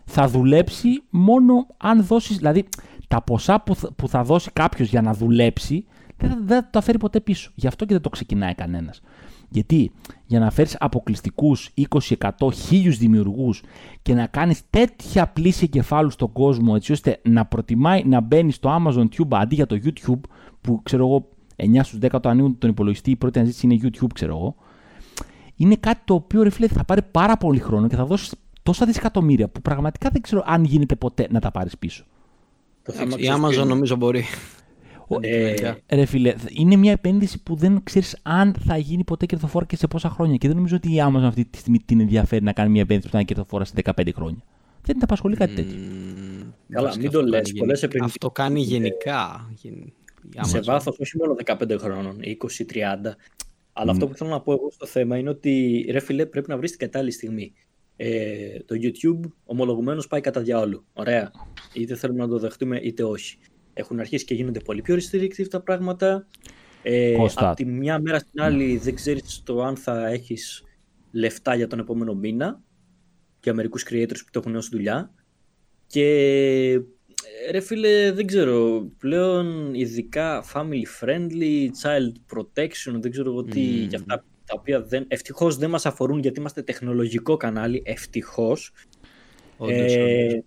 Θα 0.04 0.28
δουλέψει 0.28 1.02
μόνο 1.10 1.66
αν 1.76 2.04
δώσεις, 2.04 2.36
δηλαδή 2.36 2.64
τα 3.08 3.22
ποσά 3.22 3.60
που, 3.60 3.74
θα, 3.74 3.92
που 3.92 4.08
θα 4.08 4.22
δώσει 4.22 4.50
κάποιος 4.52 4.88
για 4.88 5.02
να 5.02 5.14
δουλέψει 5.14 5.86
δεν 6.16 6.30
θα, 6.30 6.38
δεν 6.42 6.62
θα 6.62 6.68
τα 6.70 6.80
φέρει 6.80 6.98
ποτέ 6.98 7.20
πίσω. 7.20 7.50
Γι' 7.54 7.66
αυτό 7.66 7.84
και 7.84 7.92
δεν 7.92 8.02
το 8.02 8.08
ξεκινάει 8.08 8.54
κανένας. 8.54 9.00
Γιατί 9.50 9.92
για 10.26 10.38
να 10.38 10.50
φέρεις 10.50 10.76
αποκλειστικούς 10.78 11.70
20, 11.88 12.16
100, 12.18 12.30
1000 12.70 12.88
δημιουργούς 12.98 13.62
και 14.02 14.14
να 14.14 14.26
κάνεις 14.26 14.62
τέτοια 14.70 15.26
πλήση 15.26 15.64
εγκεφάλου 15.64 16.10
στον 16.10 16.32
κόσμο 16.32 16.72
έτσι 16.76 16.92
ώστε 16.92 17.20
να 17.22 17.44
προτιμάει 17.46 18.02
να 18.04 18.20
μπαίνει 18.20 18.52
στο 18.52 18.82
Amazon 18.82 19.04
Tube 19.04 19.36
αντί 19.36 19.54
για 19.54 19.66
το 19.66 19.80
YouTube 19.84 20.20
που 20.60 20.82
ξέρω 20.82 21.06
εγώ 21.06 21.28
9 21.56 21.80
στους 21.82 21.98
10 22.02 22.20
το 22.22 22.28
ανοίγουν 22.28 22.58
τον 22.58 22.70
υπολογιστή 22.70 23.10
η 23.10 23.16
πρώτη 23.16 23.38
αναζήτηση 23.38 23.66
είναι 23.66 23.78
YouTube 23.82 24.12
ξέρω 24.14 24.36
εγώ 24.36 24.54
είναι 25.56 25.76
κάτι 25.76 26.00
το 26.04 26.14
οποίο 26.14 26.42
ρε 26.42 26.50
φίλε 26.50 26.68
θα 26.68 26.84
πάρει 26.84 27.02
πάρα 27.02 27.36
πολύ 27.36 27.58
χρόνο 27.58 27.88
και 27.88 27.96
θα 27.96 28.04
δώσεις 28.04 28.34
τόσα 28.62 28.86
δισεκατομμύρια 28.86 29.48
που 29.48 29.60
πραγματικά 29.60 30.08
δεν 30.12 30.22
ξέρω 30.22 30.42
αν 30.46 30.64
γίνεται 30.64 30.96
ποτέ 30.96 31.26
να 31.30 31.40
τα 31.40 31.50
πάρεις 31.50 31.78
πίσω. 31.78 32.04
Η 33.16 33.28
Amazon 33.40 33.66
νομίζω 33.66 33.96
μπορεί. 33.96 34.24
Ε, 35.20 35.54
ρε 35.88 36.04
φίλε, 36.04 36.34
είναι 36.48 36.76
μια 36.76 36.92
επένδυση 36.92 37.42
που 37.42 37.54
δεν 37.54 37.80
ξέρεις 37.82 38.18
αν 38.22 38.54
θα 38.66 38.76
γίνει 38.76 39.04
ποτέ 39.04 39.26
κερδοφόρα 39.26 39.66
και 39.66 39.76
σε 39.76 39.86
πόσα 39.86 40.08
χρόνια. 40.08 40.36
Και 40.36 40.46
δεν 40.46 40.56
νομίζω 40.56 40.76
ότι 40.76 40.94
η 40.94 40.96
Amazon 40.98 41.22
αυτή 41.22 41.44
τη 41.44 41.58
στιγμή 41.58 41.78
την 41.84 42.00
ενδιαφέρει 42.00 42.44
να 42.44 42.52
κάνει 42.52 42.70
μια 42.70 42.80
επένδυση 42.80 43.06
που 43.06 43.12
θα 43.12 43.18
είναι 43.18 43.26
κερδοφόρα 43.26 43.64
σε 43.64 43.72
15 43.84 44.08
χρόνια. 44.14 44.42
Δεν 44.82 44.94
την 44.94 45.02
απασχολεί 45.02 45.36
κάτι 45.36 45.54
τέτοιο. 45.54 45.78
Mm, 45.78 46.52
Καλά, 46.68 46.96
μην 46.98 47.10
το 47.10 47.22
λες. 47.22 47.52
Πολλές 47.52 47.82
επενδύσεις. 47.82 48.14
Αυτό 48.14 48.30
κάνει 48.30 48.60
γενικά. 48.60 49.50
Σε 50.40 50.60
βάθος 50.60 50.98
όχι 50.98 51.16
μόνο 51.16 51.34
15 51.44 51.76
χρόνων, 51.78 52.18
20-30. 52.20 53.16
Αλλά 53.72 53.90
αυτό 53.90 54.08
που 54.08 54.14
θέλω 54.14 54.30
να 54.30 54.40
πω 54.40 54.52
εγώ 54.52 54.70
στο 54.70 54.86
θέμα 54.86 55.16
είναι 55.16 55.30
ότι 55.30 55.84
ρε 55.90 56.00
φίλε 56.00 56.26
πρέπει 56.26 56.48
να 56.48 56.56
βρεις 56.56 56.70
την 56.70 56.78
κατάλληλη 56.78 57.10
στιγμή. 57.10 57.52
Ε, 57.96 58.58
το 58.66 58.74
YouTube 58.82 59.30
ομολογουμένως 59.44 60.06
πάει 60.06 60.20
κατά 60.20 60.40
διάολου. 60.40 60.84
Ωραία. 60.92 61.30
Είτε 61.74 61.94
θέλουμε 61.94 62.18
να 62.18 62.28
το 62.28 62.38
δεχτούμε 62.38 62.78
είτε 62.78 63.02
όχι. 63.02 63.38
Έχουν 63.72 64.00
αρχίσει 64.00 64.24
και 64.24 64.34
γίνονται 64.34 64.60
πολύ 64.60 64.82
πιο 64.82 64.94
restrictive 64.96 65.48
τα 65.48 65.60
πράγματα. 65.60 66.26
Ε, 66.82 67.14
από 67.34 67.56
τη 67.56 67.64
μια 67.64 67.98
μέρα 67.98 68.18
στην 68.18 68.42
άλλη 68.42 68.76
δεν 68.76 68.94
ξέρεις 68.94 69.42
το 69.44 69.62
αν 69.62 69.76
θα 69.76 70.06
έχεις 70.06 70.64
λεφτά 71.10 71.54
για 71.54 71.66
τον 71.66 71.78
επόμενο 71.78 72.14
μήνα 72.14 72.62
για 73.42 73.54
μερικούς 73.54 73.86
creators 73.90 74.18
που 74.18 74.30
το 74.30 74.38
έχουν 74.38 74.56
ως 74.56 74.68
δουλειά. 74.68 75.14
Και 75.86 76.80
ρε 77.50 77.60
φίλε 77.60 78.12
δεν 78.12 78.26
ξέρω 78.26 78.88
πλέον 78.98 79.74
ειδικά 79.74 80.44
family 80.54 81.04
friendly, 81.04 81.68
child 81.82 82.36
protection 82.36 83.00
δεν 83.00 83.10
ξέρω 83.10 83.30
εγώ 83.30 83.44
τι 83.44 83.60
για 83.60 83.98
αυτά 83.98 84.24
τα 84.44 84.54
οποία 84.58 84.82
δεν, 84.82 85.04
ευτυχώς 85.08 85.56
δεν 85.56 85.70
μας 85.70 85.86
αφορούν 85.86 86.18
γιατί 86.18 86.38
είμαστε 86.38 86.62
τεχνολογικό 86.62 87.36
κανάλι 87.36 87.82
ευτυχώς. 87.84 88.72
Ε, 89.68 90.38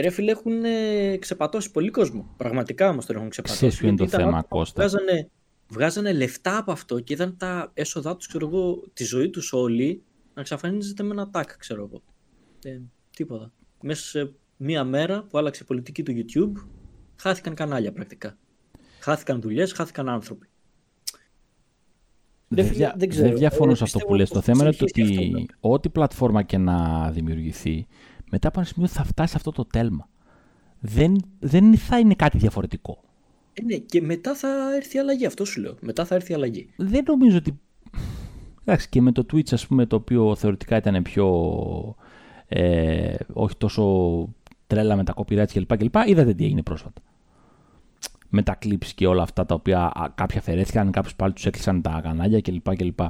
Ρε 0.00 0.10
φίλε, 0.10 0.30
έχουν 0.30 0.64
ε, 0.64 1.16
ξεπατώσει 1.16 1.70
πολύ 1.70 1.90
κόσμο. 1.90 2.34
Πραγματικά 2.36 2.88
όμως 2.88 3.06
τον 3.06 3.16
έχουν 3.16 3.28
ξεπατώσει. 3.28 3.58
Ξέρεις 3.58 3.78
ποιο 3.78 3.88
είναι 3.88 3.96
το 3.96 4.08
θέμα, 4.08 4.42
Κώστα; 4.42 4.82
Βγάζανε, 4.82 5.30
βγάζανε 5.68 6.12
λεφτά 6.12 6.56
από 6.56 6.72
αυτό 6.72 7.00
και 7.00 7.12
είδαν 7.12 7.36
τα 7.36 7.70
έσοδά 7.74 8.16
τους, 8.16 8.26
ξέρω 8.26 8.46
εγώ, 8.46 8.82
τη 8.92 9.04
ζωή 9.04 9.30
τους 9.30 9.52
όλοι 9.52 10.02
να 10.34 10.40
εξαφανίζεται 10.40 11.02
με 11.02 11.10
ένα 11.10 11.30
τάκ, 11.30 11.56
ξέρω 11.56 11.84
εγώ. 11.84 12.02
Ε, 12.64 12.80
τίποτα. 13.16 13.52
Μέσα 13.82 14.02
σε 14.02 14.32
μία 14.56 14.84
μέρα 14.84 15.22
που 15.22 15.38
άλλαξε 15.38 15.62
η 15.62 15.66
πολιτική 15.66 16.02
του 16.02 16.12
YouTube, 16.16 16.66
χάθηκαν 17.16 17.54
κανάλια 17.54 17.92
πρακτικά. 17.92 18.38
Χάθηκαν 19.00 19.40
δουλειές, 19.40 19.72
χάθηκαν 19.72 20.08
άνθρωποι. 20.08 20.48
Δεν, 22.48 22.66
δεν, 22.66 22.92
δεν, 22.96 23.10
δεν 23.10 23.36
διαφωνώ 23.36 23.74
σε 23.74 23.84
αυτό 23.84 23.98
που 23.98 24.14
λες. 24.14 24.28
Το 24.30 24.40
θέμα 24.40 24.64
είναι 24.64 24.76
ότι 24.80 25.46
ό,τι 25.60 25.88
πλατφόρμα 25.88 26.42
και 26.42 26.58
να 26.58 27.10
δημιουργηθεί, 27.10 27.86
μετά 28.30 28.48
από 28.48 28.60
ένα 28.60 28.68
σημείο 28.68 28.88
θα 28.88 29.04
φτάσει 29.04 29.32
αυτό 29.36 29.50
το 29.52 29.64
τέλμα. 29.64 30.08
Δεν, 30.80 31.16
δεν 31.38 31.76
θα 31.76 31.98
είναι 31.98 32.14
κάτι 32.14 32.38
διαφορετικό. 32.38 33.00
Ε, 33.52 33.62
ναι, 33.62 33.76
και 33.76 34.02
μετά 34.02 34.34
θα 34.34 34.74
έρθει 34.74 34.96
η 34.96 35.00
αλλαγή, 35.00 35.26
αυτό 35.26 35.44
σου 35.44 35.60
λέω. 35.60 35.74
Μετά 35.80 36.04
θα 36.04 36.14
έρθει 36.14 36.32
η 36.32 36.34
αλλαγή. 36.34 36.68
Δεν 36.76 37.04
νομίζω 37.06 37.36
ότι. 37.36 37.60
Εντάξει, 38.64 38.88
και 38.88 39.00
με 39.00 39.12
το 39.12 39.26
Twitch, 39.32 39.52
ας 39.52 39.66
πούμε, 39.66 39.86
το 39.86 39.96
οποίο 39.96 40.36
θεωρητικά 40.36 40.76
ήταν 40.76 41.02
πιο. 41.02 41.96
Ε, 42.48 43.14
όχι 43.32 43.56
τόσο 43.56 43.84
τρέλα 44.66 44.96
με 44.96 45.04
τα 45.04 45.14
copyrights 45.16 45.52
κλπ. 45.52 45.76
κλπ. 45.76 45.94
Είδατε 46.06 46.34
τι 46.34 46.44
έγινε 46.44 46.62
πρόσφατα. 46.62 47.00
Με 48.28 48.42
τα 48.42 48.58
clips 48.62 48.86
και 48.94 49.06
όλα 49.06 49.22
αυτά 49.22 49.46
τα 49.46 49.54
οποία 49.54 50.12
κάποια 50.14 50.38
αφαιρέθηκαν, 50.38 50.90
κάποιους 50.90 51.14
πάλι 51.14 51.32
τους 51.32 51.46
έκλεισαν 51.46 51.82
τα 51.82 52.00
κανάλια 52.02 52.40
κλπ. 52.40 52.76
κλπ. 52.76 53.00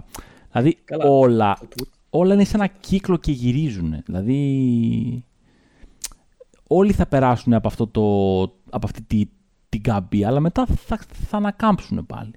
Δηλαδή 0.51 0.79
Καλά, 0.85 1.05
όλα 1.05 1.59
όλα 2.11 2.35
είναι 2.35 2.45
σε 2.45 2.57
ένα 2.57 2.67
κύκλο 2.67 3.17
και 3.17 3.33
γυρίζουν. 3.33 4.03
Δηλαδή, 4.05 5.25
όλοι 6.67 6.93
θα 6.93 7.07
περάσουν 7.07 7.53
από, 7.53 7.69
αυτό 7.69 7.87
το, 7.87 8.43
από 8.71 8.87
αυτή 8.87 9.03
τη, 9.03 9.25
την 9.69 9.83
καμπή, 9.83 10.25
αλλά 10.25 10.41
μετά 10.41 10.67
θα, 10.67 10.99
θα 11.13 11.37
ανακάμψουν 11.37 12.07
πάλι. 12.07 12.33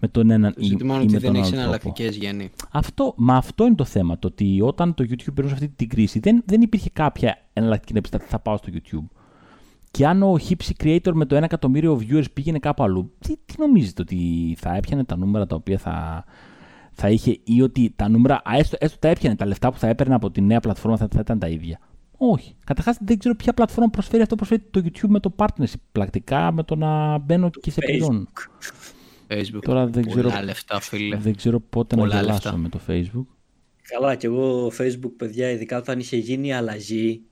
Με 0.00 0.08
τον 0.08 0.30
έναν 0.30 0.54
ή, 0.56 0.66
ή 0.66 0.70
με 0.72 1.06
τον 1.06 1.18
δεν 1.20 1.34
έχεις 1.34 1.52
εναλλακτικές 1.52 2.16
γέννη. 2.16 2.50
Αυτό, 2.70 3.14
μα 3.16 3.36
αυτό 3.36 3.66
είναι 3.66 3.74
το 3.74 3.84
θέμα. 3.84 4.18
Το 4.18 4.26
ότι 4.26 4.60
όταν 4.62 4.94
το 4.94 5.04
YouTube 5.08 5.34
περνούσε 5.34 5.54
αυτή 5.54 5.68
την 5.68 5.88
κρίση, 5.88 6.18
δεν, 6.18 6.42
δεν 6.46 6.60
υπήρχε 6.60 6.90
κάποια 6.92 7.38
εναλλακτική 7.52 7.92
να 7.92 8.00
πει 8.00 8.08
θα 8.26 8.38
πάω 8.38 8.56
στο 8.56 8.68
YouTube. 8.72 9.16
Και 9.90 10.06
αν 10.06 10.22
ο 10.22 10.36
Hipsy 10.48 10.84
Creator 10.84 11.12
με 11.12 11.24
το 11.24 11.36
1 11.36 11.42
εκατομμύριο 11.42 12.00
viewers 12.00 12.32
πήγαινε 12.32 12.58
κάπου 12.58 12.82
αλλού, 12.82 13.12
τι, 13.18 13.36
τι 13.44 13.54
νομίζετε 13.58 14.02
ότι 14.02 14.56
θα 14.58 14.74
έπιανε 14.74 15.04
τα 15.04 15.16
νούμερα 15.16 15.46
τα 15.46 15.56
οποία 15.56 15.78
θα, 15.78 16.24
θα 16.98 17.10
είχε 17.10 17.38
ή 17.44 17.62
ότι 17.62 17.92
τα 17.96 18.08
νούμερα, 18.08 18.42
έστω, 18.52 18.76
έστω 18.80 18.98
τα 18.98 19.08
έπιανε, 19.08 19.36
τα 19.36 19.46
λεφτά 19.46 19.70
που 19.72 19.78
θα 19.78 19.88
έπαιρνε 19.88 20.14
από 20.14 20.30
τη 20.30 20.40
νέα 20.40 20.60
πλατφόρμα 20.60 20.96
θα, 20.96 21.08
θα 21.10 21.20
ήταν 21.20 21.38
τα 21.38 21.48
ίδια. 21.48 21.78
Όχι. 22.16 22.54
Καταρχάς 22.64 22.96
δεν 23.00 23.18
ξέρω 23.18 23.34
ποια 23.34 23.52
πλατφόρμα 23.52 23.90
προσφέρει 23.90 24.22
αυτό. 24.22 24.34
Προσφέρει 24.34 24.62
το 24.70 24.82
YouTube 24.84 25.08
με 25.08 25.20
το 25.20 25.32
partnership. 25.36 25.80
Πρακτικά 25.92 26.52
με 26.52 26.62
το 26.62 26.76
να 26.76 27.18
μπαίνω 27.18 27.50
και 27.60 27.70
σε 27.70 27.80
πληρώνω. 27.80 28.26
Facebook. 29.28 29.60
Τώρα 29.64 29.86
δεν 29.86 30.04
Πολλά 30.04 30.28
ξέρω, 30.28 30.44
λεφτά, 30.44 30.80
φίλε. 30.80 31.16
δεν 31.16 31.36
ξέρω 31.36 31.60
πότε 31.60 31.96
Πολλά 31.96 32.14
να 32.14 32.20
γελάσω 32.20 32.40
λεφτά. 32.42 32.56
με 32.56 32.68
το 32.68 32.80
Facebook. 32.88 33.26
Καλά, 33.82 34.14
και 34.14 34.26
εγώ 34.26 34.66
Facebook, 34.78 35.10
παιδιά, 35.16 35.50
ειδικά 35.50 35.76
όταν 35.78 35.98
είχε 35.98 36.16
γίνει 36.16 36.46
η 36.48 36.52
αλλαγή. 36.52 37.22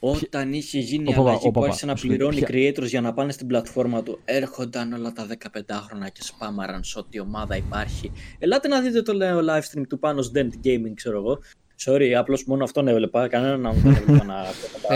Όταν 0.00 0.52
είχε 0.52 0.78
γίνει 0.78 1.02
η 1.02 1.06
Οπα, 1.12 1.20
οπα, 1.20 1.28
αλλαγή 1.30 1.42
που 1.50 1.52
οπα, 1.56 1.66
άρχισε 1.66 1.86
να 1.86 1.96
σου 1.96 2.06
λέει, 2.06 2.16
πληρώνει 2.16 2.40
ποια- 2.42 2.48
creators 2.50 2.86
για 2.88 3.00
να 3.00 3.12
πάνε 3.14 3.32
στην 3.32 3.46
πλατφόρμα 3.46 4.02
του, 4.02 4.18
έρχονταν 4.24 4.92
όλα 4.92 5.12
τα 5.12 5.26
15χρονα 5.26 6.08
και 6.12 6.22
σπάμαραν 6.22 6.84
σε 6.84 6.98
ό,τι 6.98 7.20
ομάδα 7.20 7.56
υπάρχει. 7.56 8.12
Ελάτε 8.38 8.68
να 8.68 8.80
δείτε 8.80 9.02
το 9.02 9.12
λέω 9.12 9.38
live 9.40 9.78
stream 9.78 9.82
του 9.88 9.98
πάνω 9.98 10.22
Dent 10.34 10.66
Gaming, 10.66 10.92
ξέρω 10.94 11.16
εγώ. 11.18 11.38
Sorry, 11.84 12.10
απλώς 12.18 12.44
μόνο 12.44 12.64
αυτόν 12.64 12.88
έβλεπα, 12.88 13.28
κανέναν 13.28 13.60
να 13.60 13.72
δεν 13.72 13.92
έβλεπα 13.94 14.24
να 14.24 14.44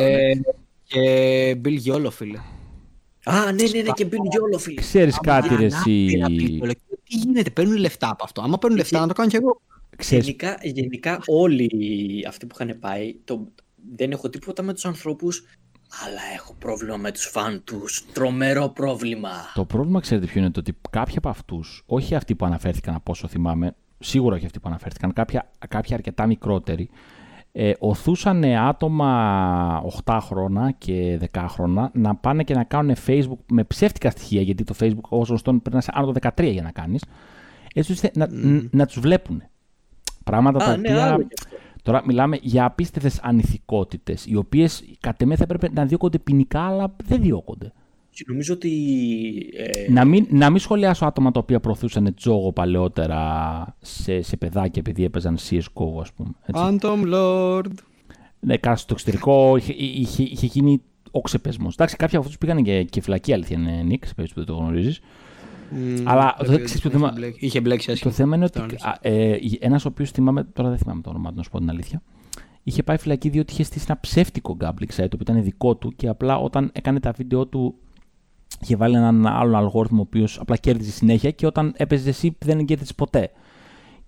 Ε, 0.01 0.33
και 0.85 1.57
Bill 1.65 1.79
Yolo, 1.93 2.11
φίλε. 2.11 2.39
Α, 3.25 3.53
ναι, 3.53 3.63
ναι, 3.63 3.81
ναι, 3.83 3.91
και 3.95 4.07
Bill 4.11 4.15
Yolo, 4.15 4.59
φίλε. 4.59 4.81
Ξέρεις 4.81 5.19
κάτι 5.23 5.55
ρε 5.55 5.65
εσύ... 5.65 6.09
Ανάπηρα, 6.25 6.59
Bill 6.61 6.65
Yolo. 6.65 6.73
Τι 7.05 7.17
γίνεται, 7.17 7.51
παίρνουν 7.51 7.77
λεφτά 7.77 8.11
από 8.11 8.25
αυτό. 8.25 8.43
Άμα 8.43 8.59
παίρνουν 8.59 8.79
λεφτά, 8.79 9.01
να 9.01 9.07
το 9.07 9.13
κάνω 9.13 9.29
κι 9.29 9.37
εγώ. 9.37 9.61
Ξέρεις, 9.97 10.25
Γενικά, 10.25 10.59
γενικά 10.63 11.21
όλοι 11.27 11.69
αυτοί 12.29 12.47
που 12.47 12.57
είχαν 12.61 12.79
πάει, 12.79 13.15
το, 13.25 13.53
δεν 13.95 14.11
έχω 14.11 14.29
τίποτα 14.29 14.63
με 14.63 14.73
τους 14.73 14.85
ανθρώπους, 14.85 15.45
αλλά 16.07 16.21
έχω 16.35 16.55
πρόβλημα 16.55 16.97
με 16.97 17.13
τους 17.13 17.25
φαν 17.25 17.63
τους. 17.65 18.05
Τρομερό 18.13 18.69
πρόβλημα. 18.69 19.31
Το 19.55 19.65
πρόβλημα, 19.65 20.01
ξέρετε 20.01 20.27
ποιο 20.27 20.41
είναι, 20.41 20.51
το 20.51 20.61
ότι 20.61 20.77
κάποιοι 20.91 21.15
από 21.17 21.29
αυτούς, 21.29 21.83
όχι 21.87 22.15
αυτοί 22.15 22.35
που 22.35 22.45
αναφέρθηκαν 22.45 22.95
από 22.95 23.11
όσο 23.13 23.29
θυμάμαι, 23.29 23.75
σίγουρα 23.99 24.35
όχι 24.35 24.45
αυτοί 24.45 24.61
που 24.61 24.69
αναφέρθηκαν, 24.69 25.13
κάποια, 25.13 25.51
κάποια 25.69 25.97
αρκετά 25.97 26.27
μικρότεροι, 26.27 26.91
ε, 27.53 27.73
οθούσαν 27.79 28.45
άτομα 28.45 29.83
8 30.05 30.19
χρόνια 30.21 30.75
και 30.79 31.19
10 31.33 31.47
χρόνια 31.49 31.91
να 31.95 32.17
πάνε 32.17 32.43
και 32.43 32.55
να 32.55 32.65
κάνουν 32.65 32.97
Facebook 33.07 33.39
με 33.51 33.65
ψεύτικα 33.65 34.11
στοιχεία, 34.11 34.43
γιατί 34.43 34.65
το 34.65 34.75
Facebook 34.81 35.09
όσο 35.09 35.25
γνωστόν 35.29 35.61
πρέπει 35.61 35.75
να 35.75 35.79
είσαι 35.79 35.91
άνω 35.95 36.13
το 36.13 36.31
13 36.37 36.53
για 36.53 36.63
να 36.63 36.71
κάνεις, 36.71 37.05
έτσι 37.75 37.93
ώστε 37.93 38.11
να, 38.15 38.29
να 38.71 38.87
τους 38.87 39.01
βλέπουν. 39.01 39.43
Πράγματα 40.25 40.59
τα 40.59 40.65
Α, 40.65 40.77
ναι, 40.77 40.89
οποία... 40.89 41.05
άλλο 41.05 41.23
και 41.23 41.35
αυτό. 41.43 41.57
Τώρα 41.83 42.03
μιλάμε 42.07 42.39
για 42.43 42.65
απίστευτες 42.65 43.21
ανηθικότητες, 43.23 44.27
οι 44.27 44.37
οποίες 44.37 44.85
κατ' 45.01 45.23
εμέ 45.23 45.37
θα 45.37 45.43
έπρεπε 45.43 45.69
να 45.73 45.85
διώκονται 45.85 46.19
ποινικά, 46.19 46.61
αλλά 46.61 46.97
δεν 47.05 47.21
διώκονται. 47.21 47.73
Νομίζω 48.27 48.55
ότι. 48.55 48.73
Ε... 49.57 49.93
Να, 49.93 50.05
μην, 50.05 50.27
να 50.31 50.51
μην 50.51 50.59
σχολιάσω 50.59 51.07
άτομα 51.07 51.31
τα 51.31 51.41
οποία 51.41 51.61
προωθούσαν 51.61 52.15
τζόγο 52.15 52.53
παλαιότερα 52.53 53.77
σε, 53.81 54.23
σε 54.23 54.37
παιδάκια 54.37 54.83
επειδή 54.87 55.05
έπαιζαν 55.05 55.37
CSGO, 55.37 56.01
ας 56.01 56.13
πούμε. 56.13 56.31
Phantom 56.53 57.15
Lord. 57.15 57.71
Ναι, 58.41 58.57
κάτι 58.57 58.81
στο 58.81 58.93
εξωτερικό 58.93 59.57
είχε, 59.57 59.73
είχε, 59.73 60.23
είχε 60.23 60.47
γίνει 60.47 60.83
ο 61.11 61.21
ξεπεσμός. 61.21 61.75
Εντάξει, 61.75 61.97
κάποιοι 61.97 62.17
από 62.17 62.25
αυτούς 62.25 62.39
πήγαν 62.39 62.63
και, 62.63 62.83
και 62.83 63.01
φυλακή, 63.01 63.33
αλήθεια 63.33 63.57
είναι, 63.59 63.83
Νίκ, 63.83 64.07
σε 64.07 64.15
περίπτωση 64.15 64.35
που 64.35 64.41
δεν 64.47 64.47
το 64.47 64.55
γνωρίζεις. 64.55 65.01
Mm, 65.73 66.03
Αλλά 66.05 66.37
το, 66.39 66.59
το, 66.83 66.91
θέμα, 66.91 67.13
είχε 67.39 67.61
μπλέξει 67.61 68.01
Το 68.01 68.11
θέμα 68.11 68.37
είναι 68.37 68.45
ότι 68.45 68.61
ε, 69.01 69.37
ένας 69.61 69.85
ο 69.85 69.89
οποίος 69.89 70.11
θυμάμαι, 70.11 70.45
τώρα 70.45 70.69
δεν 70.69 70.79
θυμάμαι 70.79 71.01
το 71.01 71.11
όνομα 71.11 71.31
του, 71.31 71.37
να 71.37 71.43
σου 71.43 71.51
πω 71.51 71.59
την 71.59 71.71
αλήθεια, 71.71 72.03
είχε 72.63 72.83
πάει 72.83 72.99
φυλακή 72.99 73.29
διότι 73.29 73.53
είχε 73.53 73.63
στήσει 73.63 73.85
ένα 73.89 74.01
ψεύτικο 74.01 74.57
gambling 74.61 74.95
site, 74.97 74.97
το 74.97 75.05
οποίο 75.05 75.19
ήταν 75.21 75.43
δικό 75.43 75.77
του 75.77 75.93
και 75.97 76.09
απλά 76.09 76.39
όταν 76.39 76.71
έκανε 76.75 77.01
τα 77.01 77.13
βίντεο 77.13 77.47
του 77.47 77.75
είχε 78.61 78.77
βάλει 78.77 78.97
έναν 78.97 79.27
άλλον 79.27 79.55
αλγόριθμο 79.55 79.99
ο 79.99 80.01
οποίος 80.01 80.39
απλά 80.41 80.57
κέρδιζε 80.57 80.91
συνέχεια 80.91 81.31
και 81.31 81.47
όταν 81.47 81.73
έπαιζε 81.77 82.09
εσύ 82.09 82.37
δεν 82.39 82.65
κέρδιζες 82.65 82.95
ποτέ. 82.95 83.31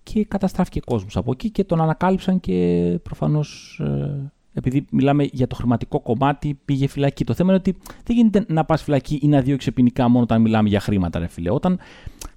Και 0.02 0.24
καταστράφηκε 0.24 0.80
κόσμος 0.80 1.16
από 1.16 1.30
εκεί 1.30 1.50
και 1.50 1.64
τον 1.64 1.80
ανακάλυψαν 1.80 2.40
και 2.40 2.98
προφανώς 3.02 3.80
ε, 3.84 4.32
επειδή 4.52 4.84
μιλάμε 4.90 5.28
για 5.32 5.46
το 5.46 5.54
χρηματικό 5.54 6.00
κομμάτι, 6.00 6.58
πήγε 6.64 6.86
φυλακή. 6.86 7.24
Το 7.24 7.34
θέμα 7.34 7.52
είναι 7.52 7.62
ότι 7.66 7.78
δεν 8.04 8.16
γίνεται 8.16 8.44
να 8.48 8.64
πας 8.64 8.82
φυλακή 8.82 9.18
ή 9.22 9.28
να 9.28 9.40
διώξει 9.40 9.72
ποινικά 9.72 10.08
μόνο 10.08 10.22
όταν 10.22 10.40
μιλάμε 10.40 10.68
για 10.68 10.80
χρήματα, 10.80 11.18
ρε 11.18 11.26
φίλε. 11.26 11.50
Όταν 11.50 11.78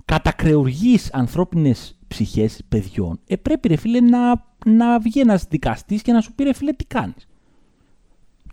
κατακρεουργείς 0.05 1.13
ανθρώπινες 1.13 1.97
ψυχές 2.07 2.61
παιδιών, 2.69 3.19
ε, 3.27 3.35
πρέπει, 3.35 3.67
ρε 3.67 3.75
φίλε, 3.75 3.99
να, 3.99 4.45
να 4.65 4.99
βγει 4.99 5.19
ένας 5.19 5.45
δικαστής 5.49 6.01
και 6.01 6.11
να 6.11 6.21
σου 6.21 6.33
πει, 6.33 6.43
ρε 6.43 6.53
φίλε, 6.53 6.71
τι 6.71 6.85
κάνεις. 6.85 7.27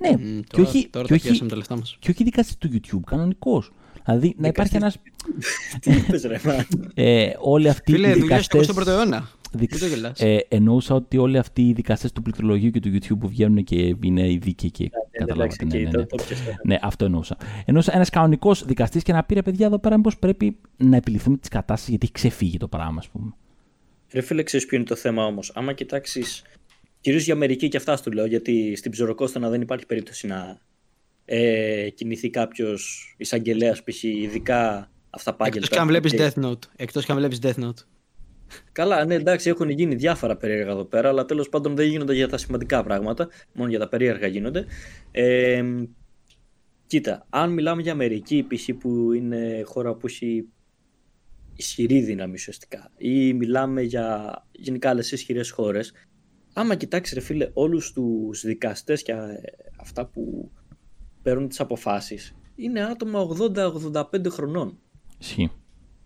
Ναι, 0.01 0.11
mm, 0.15 0.41
και, 0.47 0.57
τώρα, 0.57 0.69
όχι, 0.69 0.89
τώρα 0.89 1.07
και, 1.07 1.15
όχι, 1.15 1.47
τα 1.47 1.57
λεφτά 1.57 1.77
μας. 1.77 1.97
και 1.99 2.11
όχι 2.11 2.25
δικαστής 2.25 2.57
του 2.57 2.71
YouTube, 2.73 3.01
κανονικός. 3.07 3.73
Δηλαδή 4.05 4.35
να 4.39 4.49
υπάρχει 4.49 4.77
ένα. 4.77 4.93
Τι 5.81 5.93
είπες, 5.93 6.23
ρε, 6.23 6.41
ε, 6.95 7.33
Όλοι 7.39 7.69
αυτοί 7.69 7.93
Φίλε, 7.93 8.09
οι 8.09 8.13
δικαστέ. 8.13 8.63
Φίλε, 8.63 8.83
21ο 8.83 8.87
αιώνα. 8.87 9.29
Ε, 10.17 10.39
εννοούσα 10.49 10.95
ότι 10.95 11.19
όλοι 11.19 11.39
αυτοί 11.39 11.69
οι 11.69 11.73
δικαστές 11.73 12.13
του 12.13 12.23
πληκτρολογίου 12.23 12.71
και 12.71 12.81
του 12.81 12.89
YouTube 12.89 13.19
που 13.21 13.29
βγαίνουν 13.29 13.65
και 13.65 13.97
είναι 14.03 14.31
οι 14.31 14.39
δίκαιοι 14.43 14.71
και 14.71 14.91
καταλάβατε. 15.11 15.65
Ναι, 15.65 15.79
ναι, 15.79 15.91
ναι. 15.91 16.05
ναι, 16.65 16.79
αυτό 16.83 17.05
εννοούσα. 17.05 17.37
Εννοούσα 17.65 17.95
ένας 17.95 18.11
κανονικός 18.11 18.65
δικαστής 18.65 19.03
και 19.03 19.13
να 19.13 19.25
πει 19.25 19.35
ρε 19.35 19.43
παιδιά 19.43 19.67
εδώ 19.67 19.79
πέρα 19.79 19.97
μήπως 19.97 20.19
πρέπει 20.19 20.57
να 20.77 20.97
επιληθούμε 20.97 21.37
τη 21.37 21.49
κατάσταση 21.49 21.91
γιατί 21.91 22.05
έχει 22.05 22.15
ξεφύγει 22.15 22.57
το 22.57 22.69
πράγμα, 22.69 22.97
ας 22.99 23.09
πούμε. 23.09 23.35
Ρε 24.13 24.21
φίλε, 24.21 24.43
ξέρεις 24.43 24.67
ποιο 24.67 24.77
είναι 24.77 24.87
το 24.87 24.97
θέμα 24.97 25.25
όμως. 25.27 25.53
Άμα 25.55 25.73
κοιτάξεις. 25.73 26.43
Κυρίως 27.01 27.25
για 27.25 27.35
Αμερική 27.35 27.69
και 27.69 27.77
αυτά 27.77 27.97
σου 27.97 28.11
λέω, 28.11 28.27
γιατί 28.27 28.77
στην 28.77 28.91
Ψωροκόστανα 28.91 29.49
δεν 29.49 29.61
υπάρχει 29.61 29.87
περίπτωση 29.87 30.27
να 30.27 30.59
ε, 31.25 31.89
κινηθεί 31.91 32.31
κάποιος 32.31 33.15
εισαγγελέας 33.17 33.83
π.χ. 33.83 34.03
ειδικά 34.03 34.91
αυτά 35.11 35.35
πάγγελτα. 35.35 35.67
Εκτό 35.67 35.75
και 35.75 35.81
αν 35.81 35.87
βλέπεις 35.87 36.13
Death 36.17 36.45
Note. 36.45 36.69
Εκτός 36.77 37.05
και 37.05 37.13
αν 37.13 37.19
βλέπεις 37.19 37.39
Death 37.43 37.65
Note. 37.65 37.85
Καλά, 38.73 39.05
ναι, 39.05 39.15
εντάξει, 39.15 39.49
έχουν 39.49 39.69
γίνει 39.69 39.95
διάφορα 39.95 40.37
περίεργα 40.37 40.71
εδώ 40.71 40.85
πέρα, 40.85 41.09
αλλά 41.09 41.25
τέλος 41.25 41.49
πάντων 41.49 41.77
δεν 41.77 41.87
γίνονται 41.87 42.15
για 42.15 42.29
τα 42.29 42.37
σημαντικά 42.37 42.83
πράγματα, 42.83 43.29
μόνο 43.53 43.71
για 43.71 43.79
τα 43.79 43.89
περίεργα 43.89 44.27
γίνονται. 44.27 44.67
Ε, 45.11 45.65
κοίτα, 46.87 47.27
αν 47.31 47.53
μιλάμε 47.53 47.83
για 47.83 47.93
Αμερική, 47.93 48.47
π.χ. 48.49 48.69
που 48.79 49.13
είναι 49.13 49.63
χώρα 49.65 49.95
που 49.95 50.07
έχει 50.07 50.49
ισχυρή 51.57 52.01
δύναμη 52.01 52.33
ουσιαστικά, 52.33 52.91
ή 52.97 53.33
μιλάμε 53.33 53.83
για 53.83 54.37
γενικά 54.53 54.91
άλλες 54.91 55.13
ισχυρές 55.13 55.51
χώρες, 55.51 55.93
άμα 56.53 56.75
κοιτάξεις, 56.75 57.15
ρε 57.15 57.21
φίλε, 57.21 57.51
όλους 57.53 57.93
τους 57.93 58.45
δικαστές 58.45 59.03
και 59.03 59.15
αυτά 59.81 60.07
που 60.07 60.51
παίρνουν 61.23 61.49
τις 61.49 61.61
αποφάσεις, 61.61 62.37
είναι 62.55 62.85
άτομα 62.85 63.21
80-85 63.21 64.31
χρονών. 64.31 64.79
Ισχύει. 65.19 65.51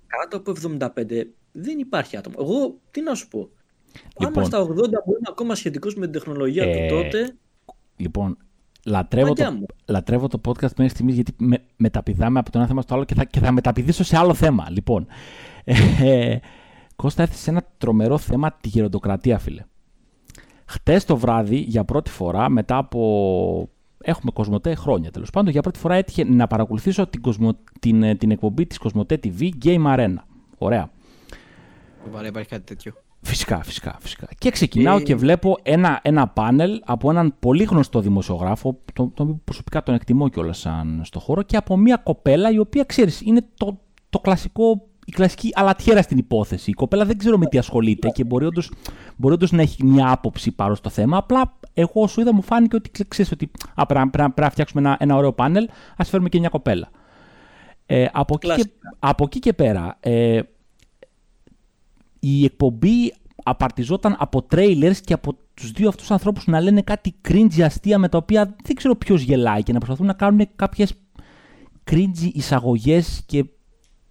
Κάτω 0.07 0.37
από 0.37 0.53
75 0.79 1.23
δεν 1.53 1.79
υπάρχει 1.79 2.17
άτομο. 2.17 2.37
Εγώ 2.41 2.79
τι 2.91 3.01
να 3.01 3.15
σου 3.15 3.29
πω. 3.29 3.49
Λοιπόν, 4.21 4.37
Άμα 4.37 4.45
στα 4.45 4.63
80 4.63 4.67
που 4.67 5.11
είναι 5.11 5.29
ακόμα 5.29 5.55
σχετικός 5.55 5.95
με 5.95 6.05
την 6.05 6.13
τεχνολογία 6.13 6.65
ε, 6.65 6.89
του 6.89 6.95
τότε. 6.95 7.37
Λοιπόν, 7.97 8.39
λατρεύω 8.85 9.33
το, 9.33 9.67
λατρεύω 9.87 10.29
το 10.29 10.41
podcast 10.47 10.75
μέχρι 10.77 10.89
στιγμής 10.89 11.15
γιατί 11.15 11.35
με, 11.39 11.63
μεταπηδάμε 11.77 12.39
από 12.39 12.51
το 12.51 12.59
ένα 12.59 12.67
θέμα 12.67 12.83
στο 12.83 12.95
άλλο 12.95 13.05
και 13.05 13.15
θα, 13.15 13.25
και 13.25 13.41
θα 13.41 13.53
μεταπηδήσω 13.53 14.05
σε 14.05 14.17
άλλο 14.17 14.35
θέμα. 14.35 14.71
Λοιπόν, 14.71 15.07
ε, 15.65 16.37
Κώστα 16.97 17.23
έθεσε 17.23 17.43
σε 17.43 17.51
ένα 17.51 17.65
τρομερό 17.79 18.19
θέμα 18.19 18.53
τη 18.53 18.69
γεροντοκρατία, 18.69 19.39
φίλε. 19.39 19.65
Χτες 20.67 21.05
το 21.05 21.17
βράδυ, 21.17 21.57
για 21.57 21.85
πρώτη 21.85 22.11
φορά, 22.11 22.49
μετά 22.49 22.77
από 22.77 23.71
έχουμε 24.09 24.31
Κοσμοτέ 24.33 24.75
χρόνια 24.75 25.11
τέλος 25.11 25.31
πάντων. 25.31 25.53
Για 25.53 25.63
πρώτη 25.63 25.79
φορά 25.79 25.95
έτυχε 25.95 26.25
να 26.25 26.47
παρακολουθήσω 26.47 27.07
την, 27.07 27.21
κοσμο, 27.21 27.57
την, 27.81 28.19
την 28.19 28.31
εκπομπή 28.31 28.67
της 28.67 28.79
Κοσμοτέ 28.79 29.21
TV 29.23 29.49
Game 29.65 29.87
Arena. 29.87 30.15
Ωραία. 30.59 30.91
Βαρέ, 32.11 32.29
υπάρχει 32.29 32.49
κάτι 32.49 32.63
τέτοιο. 32.63 32.93
Φυσικά, 33.21 33.63
φυσικά, 33.63 33.97
φυσικά. 34.01 34.29
Και 34.39 34.51
ξεκινάω 34.51 35.01
και 35.01 35.15
βλέπω 35.15 35.57
ένα, 35.63 36.01
ένα 36.03 36.29
πάνελ 36.29 36.81
από 36.85 37.11
έναν 37.11 37.35
πολύ 37.39 37.65
γνωστό 37.65 38.01
δημοσιογράφο, 38.01 38.79
τον 38.93 39.13
το 39.15 39.41
προσωπικά 39.45 39.83
τον 39.83 39.95
εκτιμώ 39.95 40.29
κιόλας 40.29 40.59
σαν 40.59 41.01
στο 41.05 41.21
χώρο, 41.21 41.43
και 41.43 41.57
από 41.57 41.77
μια 41.77 41.97
κοπέλα 41.97 42.51
η 42.51 42.59
οποία 42.59 42.85
ξέρεις, 42.85 43.21
είναι 43.21 43.45
το, 43.57 43.81
το 44.11 44.19
κλασικό 44.19 44.89
η 45.09 45.13
κλασική 45.13 45.51
αλατιέρα 45.55 46.03
στην 46.03 46.19
υπόθεση. 46.19 46.71
Η 46.71 46.73
κοπέλα 46.73 47.05
δεν 47.05 47.19
ξέρω 47.19 47.39
με 47.39 47.47
τι 47.47 47.59
ασχολείται 47.59 48.09
και 48.09 48.25
μπορεί 48.25 48.45
όντως, 48.45 48.71
μπορεί 49.17 49.47
να 49.51 49.63
έχει 49.63 49.85
μια 49.85 50.11
άποψη 50.11 50.53
πάνω 50.53 50.75
στο 50.75 50.89
θέμα. 50.89 51.17
Απλά 51.17 51.59
εγώ 51.75 51.93
όσο 51.95 52.21
είδα 52.21 52.35
μου 52.35 52.43
φάνηκε 52.43 52.77
ότι 52.77 52.91
ξέρεις 53.09 53.33
ότι 53.33 53.51
α, 53.75 53.87
πρέπει, 53.87 54.09
πρέπει, 54.09 54.41
να 54.41 54.51
φτιάξουμε 54.51 54.81
ένα, 54.81 54.97
ένα 55.01 55.17
ωραίο 55.17 55.33
πάνελ, 55.33 55.69
ας 55.97 56.09
φέρουμε 56.09 56.29
και 56.29 56.39
μια 56.39 56.49
κοπέλα. 56.49 56.91
Ε, 57.87 58.07
από, 58.13 58.39
εκεί 58.43 58.63
και, 58.63 58.71
από 58.99 59.25
εκεί 59.25 59.39
και 59.39 59.53
πέρα, 59.53 59.97
ε, 60.01 60.41
η 62.21 62.45
εκπομπή 62.45 63.15
απαρτιζόταν 63.43 64.17
από 64.19 64.43
τρέιλερς 64.43 65.01
και 65.01 65.13
από 65.13 65.37
τους 65.55 65.71
δύο 65.71 65.89
αυτούς 65.89 66.11
ανθρώπους 66.11 66.47
να 66.47 66.61
λένε 66.61 66.83
κάτι 66.83 67.15
cringe 67.29 67.61
αστεία 67.61 67.99
με 67.99 68.09
τα 68.09 68.19
οποία 68.19 68.57
δεν 68.65 68.77
ξέρω 68.77 68.97
ποιος 68.97 69.23
γελάει 69.23 69.63
και 69.63 69.73
να 69.73 69.79
προσπαθούν 69.79 70.07
να 70.07 70.13
κάνουν 70.13 70.49
κάποιες 70.57 70.93
cringe 71.91 72.31
εισαγωγές 72.33 73.23
και 73.27 73.45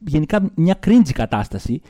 γενικά 0.05 0.51
μια 0.55 0.79
cringe 0.85 1.11
κατάσταση 1.13 1.81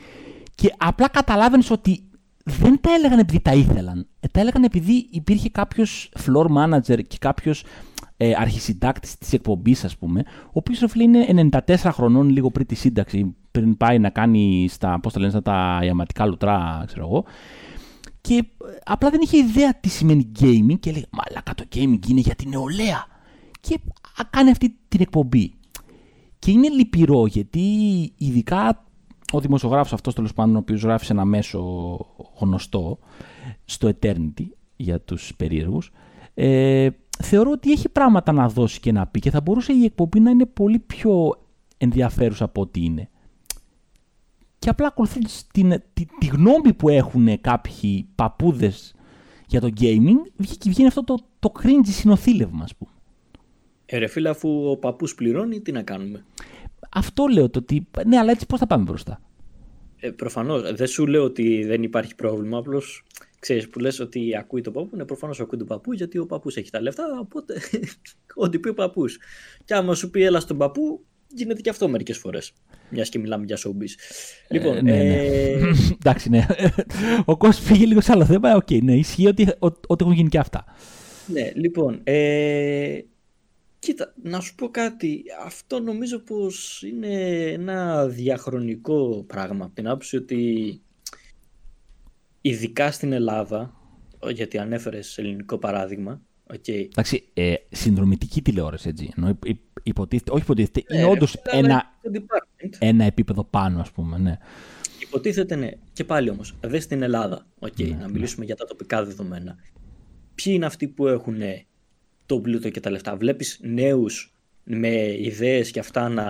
και 0.54 0.74
απλά 0.78 1.08
καταλάβαινες 1.08 1.70
ότι 1.70 2.06
δεν 2.44 2.80
τα 2.80 2.94
έλεγαν 2.94 3.18
επειδή 3.18 3.40
τα 3.40 3.54
ήθελαν. 3.54 4.06
Ε, 4.20 4.28
τα 4.28 4.40
έλεγαν 4.40 4.62
επειδή 4.62 5.06
υπήρχε 5.10 5.48
κάποιος 5.50 6.12
floor 6.24 6.46
manager 6.56 6.98
και 7.08 7.16
κάποιος 7.20 7.64
ε, 8.16 8.32
αρχισυντάκτης 8.36 9.18
της 9.18 9.32
εκπομπής 9.32 9.84
ας 9.84 9.96
πούμε, 9.96 10.22
ο 10.46 10.50
οποίος 10.52 10.84
είναι 10.94 11.48
94 11.66 11.76
χρονών 11.76 12.28
λίγο 12.28 12.50
πριν 12.50 12.66
τη 12.66 12.74
σύνταξη, 12.74 13.34
πριν 13.50 13.76
πάει 13.76 13.98
να 13.98 14.10
κάνει 14.10 14.66
στα, 14.70 15.00
πώς 15.00 15.12
τα 15.12 15.18
λένε, 15.18 15.30
στα 15.30 15.42
τα 15.42 15.80
ιαματικά 15.82 16.26
λουτρά, 16.26 16.84
ξέρω 16.86 17.06
εγώ. 17.06 17.24
Και 18.20 18.34
ε, 18.34 18.44
απλά 18.84 19.10
δεν 19.10 19.20
είχε 19.22 19.36
ιδέα 19.36 19.74
τι 19.74 19.88
σημαίνει 19.88 20.32
gaming 20.40 20.78
και 20.80 20.92
λέει 20.92 21.06
«Μαλάκα 21.10 21.54
το 21.54 21.64
gaming 21.74 22.08
είναι 22.08 22.20
για 22.20 22.34
την 22.34 22.48
νεολαία». 22.48 23.06
Και 23.60 23.78
κάνει 24.30 24.50
αυτή 24.50 24.76
την 24.88 25.00
εκπομπή. 25.00 25.55
Και 26.38 26.50
είναι 26.50 26.68
λυπηρό 26.68 27.26
γιατί 27.26 27.60
ειδικά 28.16 28.84
ο 29.32 29.40
δημοσιογράφος 29.40 29.92
αυτός 29.92 30.14
τέλος 30.14 30.32
πάντων 30.32 30.54
ο 30.54 30.58
οποίος 30.58 30.82
γράφει 30.82 31.04
σε 31.04 31.12
ένα 31.12 31.24
μέσο 31.24 31.60
γνωστό 32.38 32.98
στο 33.64 33.90
Eternity 34.00 34.46
για 34.76 35.00
τους 35.00 35.32
περίεργους 35.36 35.92
ε, 36.34 36.88
θεωρώ 37.22 37.50
ότι 37.50 37.72
έχει 37.72 37.88
πράγματα 37.88 38.32
να 38.32 38.48
δώσει 38.48 38.80
και 38.80 38.92
να 38.92 39.06
πει 39.06 39.18
και 39.18 39.30
θα 39.30 39.40
μπορούσε 39.40 39.72
η 39.72 39.84
εκπομπή 39.84 40.20
να 40.20 40.30
είναι 40.30 40.46
πολύ 40.46 40.78
πιο 40.78 41.34
ενδιαφέρουσα 41.76 42.44
από 42.44 42.60
ό,τι 42.60 42.84
είναι. 42.84 43.08
Και 44.58 44.68
απλά 44.68 44.86
ακολουθούν 44.86 45.22
τη, 45.52 45.78
τη, 46.18 46.26
γνώμη 46.26 46.72
που 46.72 46.88
έχουν 46.88 47.40
κάποιοι 47.40 48.08
παππούδες 48.14 48.94
για 49.46 49.60
το 49.60 49.68
gaming, 49.80 50.44
βγαίνει 50.66 50.88
αυτό 50.88 51.04
το, 51.04 51.16
το 51.38 51.52
cringe 51.62 51.86
συνοθήλευμα, 51.88 52.64
ας 52.64 52.76
πούμε. 52.76 52.90
Ε, 53.86 53.98
ρε 53.98 54.06
φίλε, 54.06 54.28
αφού 54.28 54.70
ο 54.70 54.76
παππούς 54.76 55.14
πληρώνει, 55.14 55.60
τι 55.60 55.72
να 55.72 55.82
κάνουμε; 55.82 56.24
Αυτό 56.90 57.26
λέω 57.26 57.50
το 57.50 57.58
ότι. 57.58 57.86
Ναι, 58.06 58.18
αλλά 58.18 58.30
έτσι 58.30 58.46
πώς 58.46 58.58
θα 58.58 58.66
πάμε 58.66 58.84
μπροστά; 58.84 59.20
Ε, 60.00 60.10
Προφανώς. 60.10 60.72
Δεν 60.72 60.86
σου 60.86 61.06
λέω 61.06 61.24
ότι 61.24 61.64
δεν 61.64 61.82
υπάρχει 61.82 62.14
πρόβλημα. 62.14 62.58
Απλώς 62.58 63.04
ξέρεις 63.38 63.68
που 63.68 63.78
λες 63.78 64.00
ότι 64.00 64.36
ακούει 64.36 64.60
τον 64.60 64.72
παππού. 64.72 64.96
Ναι, 64.96 65.04
προφανώς 65.04 65.40
ακούει 65.40 65.58
τον 65.58 65.66
παππού 65.66 65.92
γιατί 65.92 66.18
ο 66.18 66.26
παππούς 66.26 66.56
έχει 66.56 66.70
τα 66.70 66.80
λεφτά. 66.80 67.04
Οπότε 67.20 67.54
ό,τι 68.44 68.58
πει 68.58 68.68
ο 68.68 68.74
παππούς. 68.74 69.18
Και 69.64 69.74
άμα 69.74 69.94
σου 69.94 70.10
πει 70.10 70.22
έλα 70.22 70.40
στον 70.40 70.56
παππού, 70.56 71.04
γίνεται 71.34 71.60
και 71.60 71.70
αυτό 71.70 71.88
μερικές 71.88 72.18
φορές. 72.18 72.52
Μιας 72.90 73.08
και 73.08 73.18
μιλάμε 73.18 73.44
για 73.44 73.56
showbiz. 73.56 73.90
Λοιπόν, 74.48 74.76
ε, 74.76 74.80
ναι, 74.80 74.92
ναι. 74.92 75.14
Ε... 75.14 75.60
Εντάξει, 76.00 76.28
ναι. 76.28 76.46
Ο 77.24 77.36
κόσμος 77.36 77.68
πήγε 77.68 77.86
λίγο 77.86 78.00
σε 78.00 78.12
άλλο 78.12 78.24
θέμα. 78.24 78.54
Οκ, 78.54 78.66
okay, 78.70 78.82
ναι, 78.82 78.94
ισχύει 78.94 79.26
ότι, 79.26 79.48
ότι 79.58 80.04
έχουν 80.04 80.12
γίνει 80.12 80.28
και 80.28 80.38
αυτά. 80.38 80.64
Ναι, 81.26 81.50
λοιπόν. 81.54 82.00
Ε... 82.04 82.98
Κοίτα, 83.86 84.12
να 84.22 84.40
σου 84.40 84.54
πω 84.54 84.68
κάτι. 84.68 85.22
Αυτό 85.44 85.80
νομίζω 85.80 86.18
πως 86.18 86.82
είναι 86.82 87.42
ένα 87.52 88.06
διαχρονικό 88.06 89.24
πράγμα. 89.26 89.64
Από 89.64 89.74
την 89.74 89.88
άποψη 89.88 90.16
ότι 90.16 90.80
ειδικά 92.40 92.90
στην 92.90 93.12
Ελλάδα, 93.12 93.74
γιατί 94.32 94.58
ανέφερες 94.58 95.18
ελληνικό 95.18 95.58
παράδειγμα, 95.58 96.20
Okay. 96.52 96.84
Εντάξει, 96.84 97.28
ε, 97.34 97.54
συνδρομητική 97.70 98.42
τηλεόραση 98.42 98.88
έτσι. 98.88 99.12
Ενώ 99.16 99.38
υποτίθεται, 99.82 100.30
όχι 100.30 100.42
υποτίθεται, 100.42 100.82
Ναι, 100.90 100.96
είναι 100.98 101.06
ρε, 101.06 101.12
όντως 101.12 101.30
φίλε, 101.30 101.56
αλλά 101.56 101.66
ένα, 101.68 101.84
είναι 102.02 102.18
το 102.18 102.24
department. 102.28 102.76
ένα 102.78 103.04
επίπεδο 103.04 103.44
πάνω, 103.44 103.80
ας 103.80 103.90
πούμε. 103.90 104.18
Ναι. 104.18 104.38
Υποτίθεται 105.02 105.54
ναι. 105.56 105.70
Και 105.92 106.04
πάλι 106.04 106.30
όμως, 106.30 106.54
δε 106.60 106.80
στην 106.80 107.02
Ελλάδα. 107.02 107.46
Οκ, 107.58 107.78
Ναι, 107.78 107.96
να 108.00 108.08
μιλήσουμε 108.08 108.44
για 108.44 108.56
τα 108.56 108.64
τοπικά 108.64 109.04
δεδομένα. 109.04 109.56
Ποιοι 110.34 110.52
είναι 110.56 110.66
αυτοί 110.66 110.88
που 110.88 111.06
έχουν 111.06 111.40
τον 112.26 112.42
πλούτο 112.42 112.70
και 112.70 112.80
τα 112.80 112.90
λεφτά. 112.90 113.16
Βλέπεις 113.16 113.58
νέους 113.62 114.34
με 114.64 115.20
ιδέες 115.20 115.70
και 115.70 115.78
αυτά 115.78 116.08
να 116.08 116.26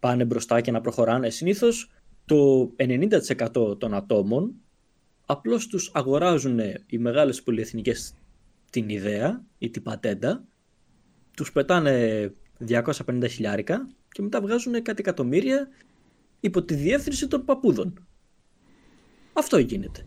πάνε 0.00 0.24
μπροστά 0.24 0.60
και 0.60 0.70
να 0.70 0.80
προχωράνε. 0.80 1.30
Συνήθως 1.30 1.90
το 2.24 2.72
90% 2.76 3.78
των 3.78 3.94
ατόμων 3.94 4.54
απλώς 5.26 5.66
τους 5.66 5.90
αγοράζουν 5.94 6.58
οι 6.86 6.98
μεγάλες 6.98 7.42
πολυεθνικές 7.42 8.14
την 8.70 8.88
ιδέα 8.88 9.44
ή 9.58 9.70
την 9.70 9.82
πατέντα, 9.82 10.44
τους 11.36 11.52
πετάνε 11.52 12.32
250 12.68 13.26
χιλιάρικα 13.28 13.88
και 14.08 14.22
μετά 14.22 14.40
βγάζουν 14.40 14.82
κάτι 14.82 15.00
εκατομμύρια 15.00 15.68
υπό 16.40 16.62
τη 16.62 16.74
διεύθυνση 16.74 17.28
των 17.28 17.44
παππούδων. 17.44 18.06
Αυτό 19.32 19.58
γίνεται. 19.58 20.06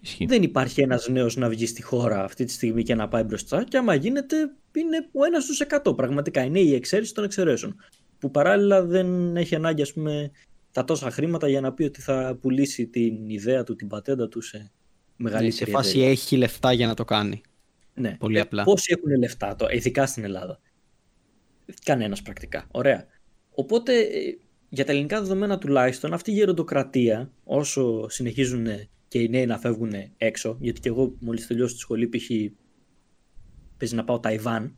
Ισχύει. 0.00 0.26
Δεν 0.26 0.42
υπάρχει 0.42 0.80
ένας 0.80 1.08
νέος 1.08 1.36
να 1.36 1.48
βγει 1.48 1.66
στη 1.66 1.82
χώρα 1.82 2.24
αυτή 2.24 2.44
τη 2.44 2.52
στιγμή 2.52 2.82
και 2.82 2.94
να 2.94 3.08
πάει 3.08 3.22
μπροστά 3.22 3.64
και 3.64 3.76
άμα 3.76 3.94
γίνεται 3.94 4.36
είναι 4.76 5.08
ο 5.12 5.24
ένας 5.24 5.44
στους 5.44 5.60
100 5.84 5.96
πραγματικά. 5.96 6.42
Είναι 6.42 6.60
η 6.60 6.74
εξαίρεση 6.74 7.14
των 7.14 7.24
εξαιρέσεων. 7.24 7.76
Που 8.18 8.30
παράλληλα 8.30 8.84
δεν 8.84 9.36
έχει 9.36 9.54
ανάγκη 9.54 9.82
ας 9.82 9.92
πούμε 9.92 10.30
τα 10.72 10.84
τόσα 10.84 11.10
χρήματα 11.10 11.48
για 11.48 11.60
να 11.60 11.72
πει 11.72 11.82
ότι 11.84 12.00
θα 12.00 12.38
πουλήσει 12.40 12.86
την 12.86 13.28
ιδέα 13.28 13.64
του, 13.64 13.74
την 13.76 13.88
πατέντα 13.88 14.28
του 14.28 14.40
σε 14.40 14.58
Ναι, 14.58 14.64
μεγαλύτερη 15.16 15.52
σε 15.52 15.76
φάση 15.76 15.90
εταιρεία. 15.90 16.10
έχει 16.10 16.36
λεφτά 16.36 16.72
για 16.72 16.86
να 16.86 16.94
το 16.94 17.04
κάνει. 17.04 17.40
Ναι. 17.94 18.16
Πολύ 18.18 18.36
Ε, 18.38 18.40
απλά. 18.40 18.62
Πόσοι 18.64 18.94
έχουν 18.98 19.18
λεφτά, 19.18 19.56
το, 19.56 19.66
ειδικά 19.70 20.06
στην 20.06 20.24
Ελλάδα; 20.24 20.60
Κανένας 21.84 22.22
πρακτικά. 22.22 22.66
Ωραία. 22.70 23.06
Οπότε 23.50 23.98
ε, 24.00 24.38
για 24.68 24.84
τα 24.84 24.92
ελληνικά 24.92 25.20
δεδομένα 25.20 25.58
τουλάχιστον 25.58 26.12
αυτή 26.12 26.30
η 26.30 26.34
γεροντοκρατία 26.34 27.30
όσο 27.44 28.08
συνεχίζουν 28.08 28.66
και 29.10 29.18
οι 29.18 29.28
νέοι 29.28 29.46
να 29.46 29.58
φεύγουν 29.58 29.92
έξω, 30.16 30.56
γιατί 30.60 30.80
και 30.80 30.88
εγώ 30.88 31.14
μόλις 31.18 31.46
τελειώσω 31.46 31.74
τη 31.74 31.80
σχολή 31.80 32.08
π.χ. 32.08 32.30
παίζει 33.76 33.94
να 33.94 34.04
πάω 34.04 34.20
Ταϊβάν. 34.20 34.76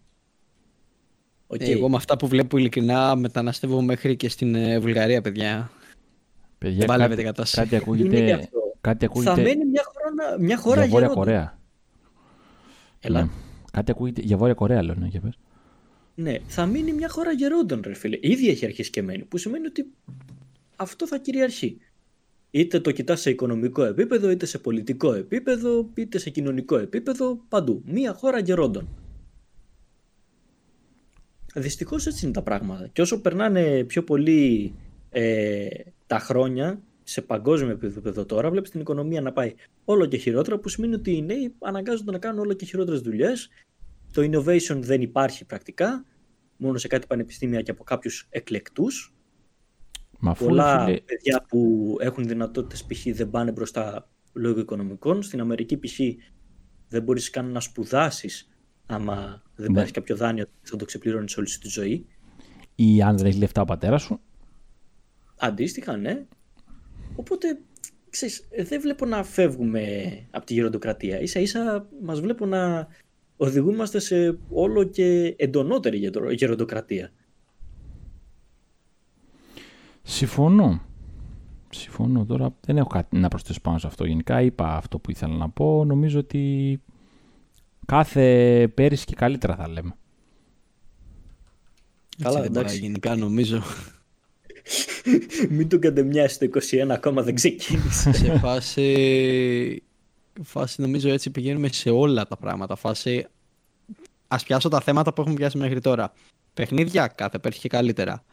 Οκ. 1.46 1.60
Ε, 1.60 1.70
Εγώ 1.70 1.88
με 1.88 1.96
αυτά 1.96 2.16
που 2.16 2.26
βλέπω 2.28 2.56
ειλικρινά 2.56 3.16
μεταναστεύω 3.16 3.82
μέχρι 3.82 4.16
και 4.16 4.28
στην 4.28 4.54
ε, 4.54 4.78
Βουλγαρία, 4.78 5.20
παιδιά. 5.20 5.70
Παιδιά, 6.58 6.78
Δεν 6.78 6.86
παλεύεται 6.86 7.20
η 7.20 7.24
κάτι, 7.24 7.36
κατάσταση. 7.36 7.68
κάτι 7.68 7.74
Είναι 7.74 7.84
και 7.84 7.90
ακούγεται, 7.90 8.32
αυτό. 8.32 8.58
κάτι 8.80 9.06
Θα 9.06 9.10
ακούγεται 9.10 9.42
μένει 9.42 9.64
μια 9.64 9.82
χώρα, 9.84 10.38
μια 10.40 10.56
χώρα 10.56 10.80
για 10.80 10.90
Βόρεια 10.90 11.06
γερόντων. 11.06 11.24
Κορέα. 11.24 11.58
Έλα. 13.00 13.22
Ναι. 13.22 13.28
Κάτι 13.72 13.90
ακούγεται 13.90 14.20
για 14.20 14.36
Βόρεια 14.36 14.54
Κορέα, 14.54 14.82
λέω, 14.82 14.94
ναι, 14.94 15.06
για 15.06 15.20
πες. 15.20 15.38
Ναι, 16.14 16.38
θα 16.46 16.66
μείνει 16.66 16.92
μια 16.92 17.08
χώρα 17.08 17.32
γερόντων, 17.32 17.82
ρε 17.86 17.94
φίλε. 17.94 18.18
Ήδη 18.20 18.48
έχει 18.48 18.64
αρχίσει 18.64 18.90
και 18.90 19.02
μένει. 19.02 19.24
Που 19.24 19.36
σημαίνει 19.38 19.66
ότι 19.66 19.92
αυτό 20.76 21.06
θα 21.06 21.18
κυριαρχεί. 21.18 21.78
Είτε 22.55 22.80
το 22.80 22.90
κοιτάς 22.90 23.20
σε 23.20 23.30
οικονομικό 23.30 23.84
επίπεδο, 23.84 24.30
είτε 24.30 24.46
σε 24.46 24.59
πολιτικό 24.59 25.12
επίπεδο, 25.12 25.90
είτε 25.94 26.18
σε 26.18 26.30
κοινωνικό 26.30 26.78
επίπεδο, 26.78 27.44
παντού. 27.48 27.82
Μια 27.86 28.14
χώρα 28.14 28.38
γερόντων. 28.38 28.88
Δυστυχώς 31.55 32.07
έτσι 32.07 32.24
είναι 32.24 32.34
τα 32.34 32.42
πράγματα. 32.42 32.86
Και 32.86 33.00
όσο 33.00 33.20
περνάνε 33.20 33.84
πιο 33.84 34.05
πολύ 34.05 34.74
ε, 35.11 35.66
τα 36.07 36.18
χρόνια 36.18 36.82
σε 37.03 37.20
παγκόσμιο 37.22 37.70
επίπεδο 37.70 38.24
τώρα, 38.24 38.50
βλέπεις 38.50 38.70
την 38.70 38.80
οικονομία 38.80 39.20
να 39.20 39.32
πάει 39.32 39.55
όλο 39.84 40.07
και 40.07 40.16
χειρότερα, 40.16 40.59
που 40.59 40.68
σημαίνει 40.68 40.94
ότι 40.94 41.16
οι 41.16 41.22
νέοι 41.22 41.55
αναγκάζονται 41.59 42.11
να 42.11 42.18
κάνουν 42.18 42.38
όλο 42.38 42.53
και 42.53 42.64
χειρότερες 42.64 43.00
δουλειές. 43.00 43.48
Το 44.12 44.22
innovation 44.22 44.76
δεν 44.76 45.00
υπάρχει 45.00 45.44
πρακτικά, 45.44 46.05
μόνο 46.57 46.78
σε 46.78 46.86
κάτι 46.88 47.07
πανεπιστήμια 47.07 47.62
και 47.62 47.70
από 47.70 47.84
κάποιους 47.84 48.26
εκλεκτούς. 48.30 49.14
Μα 50.24 50.30
αφού, 50.30 50.44
Πολλά 50.46 50.84
φίλε, 50.84 51.00
παιδιά 51.00 51.44
που 51.48 51.96
έχουν 52.00 52.24
δυνατότητες 52.24 52.84
π.χ. 52.84 53.06
δεν 53.16 53.30
πάνε 53.30 53.52
μπροστά 53.52 54.08
λόγω 54.32 54.60
οικονομικών. 54.60 55.22
Στην 55.22 55.40
Αμερική 55.40 55.76
π.χ. 55.78 55.98
δεν 56.88 57.02
μπορείς 57.02 57.30
καν 57.30 57.50
να 57.52 57.60
σπουδάσεις 57.60 58.48
άμα 58.86 59.42
δεν 59.54 59.70
Ναι. 59.72 59.78
πάρει 59.78 59.90
κάποιο 59.90 60.16
δάνειο 60.16 60.44
θα 60.62 60.76
το 60.76 60.84
ξεπληρώνεις 60.84 61.36
όλη 61.36 61.48
σου 61.48 61.58
τη 61.58 61.68
ζωή. 61.68 62.06
ή 62.74 63.02
αν 63.02 63.16
δεν 63.16 63.26
έχει 63.26 63.38
λεφτά 63.38 63.60
ο 63.60 63.64
πατέρας 63.64 64.02
σου, 64.02 64.20
Αντίστοιχα, 65.38 65.96
ναι. 65.96 66.26
Οπότε, 67.16 67.58
ξέρεις, 68.10 68.48
δεν 68.64 68.80
βλέπω 68.80 69.06
να 69.06 69.24
φεύγουμε 69.24 69.84
από 70.30 70.46
τη 70.46 70.54
γεροντοκρατία. 70.54 71.20
Ίσα 71.20 71.40
ίσα 71.40 71.88
μας 72.02 72.20
βλέπω 72.20 72.46
να 72.46 72.88
οδηγούμαστε 73.36 73.98
σε 73.98 74.38
όλο 74.50 74.84
και 74.84 75.34
εντονότερη 75.38 75.98
γερο- 75.98 76.30
γεροντοκρατία. 76.32 77.12
Συμφωνώ. 80.03 80.80
Συμφωνώ. 81.70 82.24
Τώρα 82.24 82.55
δεν 82.61 82.76
έχω 82.76 82.88
κάτι 82.88 83.16
να 83.18 83.28
προσθέσω 83.28 83.61
πάνω 83.61 83.78
σε 83.78 83.86
αυτό. 83.86 84.05
Γενικά 84.05 84.42
είπα 84.42 84.76
αυτό 84.76 84.98
που 84.98 85.11
ήθελα 85.11 85.34
να 85.34 85.50
πω. 85.50 85.84
Νομίζω 85.84 86.18
ότι 86.18 86.80
κάθε 87.86 88.68
πέρυσι 88.74 89.05
και 89.05 89.14
καλύτερα 89.14 89.57
θα 89.57 89.68
λέμε. 89.68 89.96
Καλά, 92.22 92.40
δεν 92.40 92.50
πάει 92.50 92.62
εντάξει. 92.62 92.78
γενικά 92.78 93.16
νομίζω. 93.16 93.62
Μην 95.48 95.68
τον 95.68 95.80
κατεμοιάσει 95.80 96.38
το 96.38 96.61
21 96.84 96.88
ακόμα 96.88 97.22
δεν 97.22 97.34
ξεκίνησε. 97.34 98.12
σε 98.12 98.38
φάση, 98.38 99.82
φάση 100.42 100.80
νομίζω 100.80 101.09
έτσι 101.09 101.30
πηγαίνουμε 101.30 101.68
σε 101.68 101.90
όλα 101.90 102.26
τα 102.26 102.36
πράγματα. 102.36 102.76
Φάση, 102.76 103.26
ας 104.28 104.44
πιάσω 104.44 104.68
τα 104.68 104.80
θέματα 104.80 105.12
που 105.12 105.20
έχουμε 105.20 105.36
πιάσει 105.36 105.59
μέχρι 105.59 105.80
τώρα. 105.80 106.12
Παιχνίδια, 106.55 107.07
κάθε 107.07 107.38
πέρσι 107.38 107.61
και 107.61 107.68
καλύτερα. 107.68 108.24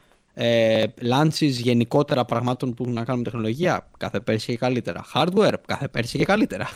Ε, 0.41 0.85
launches 1.01 1.49
γενικότερα 1.49 2.25
πραγμάτων 2.25 2.73
που 2.73 2.83
έχουν 2.83 2.95
να 2.95 3.03
κάνουν 3.03 3.21
με 3.21 3.29
τεχνολογία, 3.29 3.89
κάθε 3.97 4.19
πέρσι 4.19 4.45
και 4.45 4.57
καλύτερα. 4.57 5.05
Hardware, 5.13 5.53
κάθε 5.67 5.87
πέρσι 5.87 6.17
και 6.17 6.25
καλύτερα. 6.25 6.69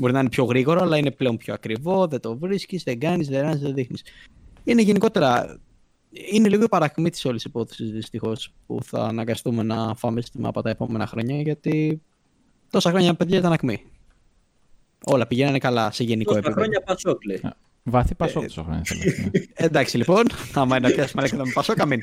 Μπορεί 0.00 0.12
να 0.12 0.20
είναι 0.20 0.28
πιο 0.28 0.44
γρήγορο, 0.44 0.80
αλλά 0.80 0.96
είναι 0.96 1.10
πλέον 1.10 1.36
πιο 1.36 1.54
ακριβό, 1.54 2.06
δεν 2.06 2.20
το 2.20 2.38
βρίσκεις, 2.38 2.82
δεν 2.82 2.98
κάνεις, 2.98 3.28
δεν 3.28 3.40
ράνει, 3.40 3.58
δεν 3.60 3.74
δείχνεις. 3.74 4.02
Είναι 4.64 4.82
γενικότερα. 4.82 5.60
Είναι 6.32 6.48
λίγο 6.48 6.62
η 6.62 6.68
παρακμή 6.68 7.10
της 7.10 7.24
όλης 7.24 7.44
υπόθεσης 7.44 7.90
δυστυχώς 7.90 8.52
που 8.66 8.82
θα 8.82 9.04
αναγκαστούμε 9.04 9.62
να 9.62 9.94
φάμε 9.94 10.20
στη 10.20 10.40
μάπα 10.40 10.62
τα 10.62 10.70
επόμενα 10.70 11.06
χρόνια 11.06 11.40
γιατί 11.40 12.02
τόσα 12.70 12.90
χρόνια 12.90 13.14
παιδιά 13.14 13.38
ήταν 13.38 13.52
ακμή. 13.52 13.84
Όλα 15.04 15.26
πηγαίνανε 15.26 15.58
καλά 15.58 15.90
σε 15.90 16.04
γενικό 16.04 16.34
Τόσα 16.34 16.38
επίπεδο. 16.38 16.60
χρόνια 16.60 16.82
Πασόκ 16.82 17.24
λέει. 17.24 17.40
Βαθύ 17.82 18.14
πασόκ 18.14 18.42
τόσο 18.42 18.62
χρόνια 18.62 18.82
θέλω. 18.84 19.00
ναι. 19.32 19.40
Εντάξει 19.54 19.96
λοιπόν, 19.96 20.24
άμα 20.54 20.76
είναι 20.76 20.88
να 20.88 20.94
πιάσουμε 20.94 21.22
λέξη 21.22 21.36
με 21.36 21.50
Πασόκ, 21.54 21.80
αμήν. 21.80 22.00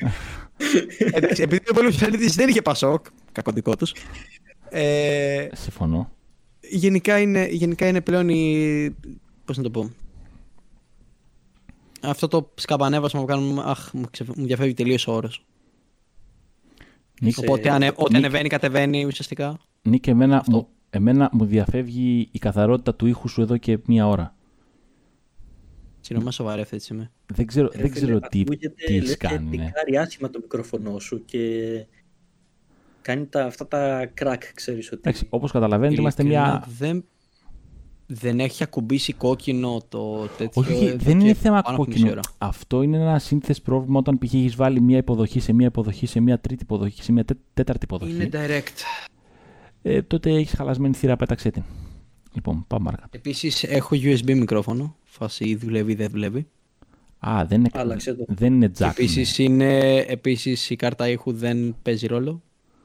Εντάξει, 0.98 1.42
επειδή 1.42 1.64
ο 1.70 1.74
πολύ 1.74 1.88
ψαλίτης 1.88 2.34
δεν 2.34 2.48
είχε 2.48 2.62
Πασόκ, 2.62 3.06
κακό 3.32 3.52
δικό 3.52 3.76
τους, 3.76 3.92
ε, 4.70 5.48
Συμφωνώ. 5.52 6.10
γενικά, 6.60 7.18
είναι, 7.20 7.46
γενικά 7.50 7.86
είναι 7.88 8.00
πλέον 8.00 8.28
η... 8.28 8.96
Πώς 9.44 9.56
να 9.56 9.62
το 9.62 9.70
πω. 9.70 9.90
Αυτό 12.02 12.28
το 12.28 12.50
σκαμπανέβασμα 12.54 13.20
που 13.20 13.26
κάνουμε, 13.26 13.62
αχ, 13.66 13.92
μου, 13.92 14.04
ξεφ... 14.10 14.28
μου 14.36 14.46
διαφεύγει 14.46 14.74
τελείως 14.74 15.06
ο 15.06 15.12
όρος. 15.12 15.44
Νίκο, 17.20 17.42
Οπότε 17.46 17.70
ανε... 17.70 17.86
ό,τι 17.88 18.02
Νίκ- 18.12 18.24
ανεβαίνει, 18.24 18.48
κατεβαίνει 18.48 19.04
ουσιαστικά. 19.04 19.58
Νίκ, 19.82 20.06
εμένα, 20.06 20.36
Αυτό. 20.38 20.52
μου, 20.56 20.68
εμένα 20.90 21.28
μου 21.32 21.44
διαφεύγει 21.44 22.28
η 22.32 22.38
καθαρότητα 22.38 22.94
του 22.94 23.06
ήχου 23.06 23.28
σου 23.28 23.40
εδώ 23.40 23.56
και 23.56 23.78
μία 23.86 24.08
ώρα. 24.08 24.34
Συγγνώμη, 26.08 26.32
σοβαρεύεται 26.32 26.76
έτσι 26.76 26.94
είμαι. 26.94 27.10
Δεν 27.34 27.46
ξέρω, 27.46 27.68
Ρε 27.72 27.82
δεν 27.82 27.90
φίλε, 27.92 28.04
ξέρω 28.04 28.20
τι, 28.20 28.40
ακούγεται, 28.40 28.74
τι 28.86 28.92
λες 28.92 29.02
έχεις 29.02 29.16
και 29.16 29.26
κάνει. 29.26 29.56
Ναι. 29.56 29.64
τικάρει 29.64 29.96
άσχημα 29.96 30.30
το 30.30 30.38
μικρόφωνο 30.42 30.98
σου 30.98 31.24
και 31.24 31.40
κάνει 33.02 33.26
τα, 33.26 33.44
αυτά 33.44 33.66
τα 33.68 34.06
κρακ, 34.14 34.54
ξέρεις 34.54 34.86
ότι... 34.86 35.00
Εντάξει, 35.04 35.26
όπως 35.28 35.52
καταλαβαίνετε 35.52 36.00
είμαστε 36.00 36.22
Ειλικρινά, 36.22 36.48
μια... 36.48 36.64
Δεν, 36.78 37.04
δεν 38.06 38.40
έχει 38.40 38.62
ακουμπήσει 38.62 39.12
κόκκινο 39.12 39.82
το 39.88 40.26
τέτοιο. 40.26 40.62
Όχι, 40.62 40.72
όχι, 40.72 40.84
εδώ 40.86 40.96
δεν 40.96 41.18
και 41.18 41.24
είναι 41.24 41.34
θέμα 41.34 41.60
πάνω 41.60 41.76
από 41.76 41.84
μισή 41.86 41.98
κόκκινο. 41.98 42.10
ώρα. 42.10 42.20
Αυτό 42.38 42.82
είναι 42.82 42.96
ένα 42.96 43.18
σύνθεση 43.18 43.62
πρόβλημα 43.62 43.98
όταν 43.98 44.18
π.χ. 44.18 44.34
έχεις 44.34 44.56
βάλει 44.56 44.80
μία 44.80 44.96
υποδοχή 44.96 45.40
σε 45.40 45.52
μία 45.52 45.66
υποδοχή, 45.66 46.06
σε 46.06 46.20
μία 46.20 46.38
τρίτη 46.38 46.62
υποδοχή, 46.62 47.02
σε 47.02 47.12
μία 47.12 47.24
τέ- 47.24 47.38
τέταρτη 47.54 47.84
υποδοχή. 47.84 48.12
Είναι 48.12 48.28
direct. 48.32 49.08
Ε, 49.82 50.02
τότε 50.02 50.30
έχεις 50.30 50.54
χαλασμένη 50.54 50.94
θύρα, 50.94 51.16
πέταξε 51.16 51.50
την. 51.50 51.62
Λοιπόν, 52.32 52.64
πάμε 52.66 52.84
παρακάτω. 52.84 53.10
Επίσης 53.16 53.64
έχω 53.64 53.96
USB 53.96 54.34
μικρόφωνο. 54.34 54.96
Φάση 55.18 55.54
δουλεύει 55.54 55.92
ή 55.92 55.94
δεν 55.94 56.10
δουλεύει. 56.10 56.46
Α, 57.18 57.44
δεν 57.48 57.58
είναι, 57.58 57.68
Άλλαξε 57.72 58.14
το. 58.14 58.24
δεν 58.28 58.54
είναι 58.54 58.70
jack. 58.78 58.80
ναι. 58.80 58.88
Επίση 58.88 59.42
είναι, 59.42 59.96
επίσης, 59.96 60.70
η 60.70 60.76
κάρτα 60.76 61.08
ήχου 61.08 61.32
δεν 61.32 61.76
παίζει 61.82 62.06
ρόλο. 62.06 62.42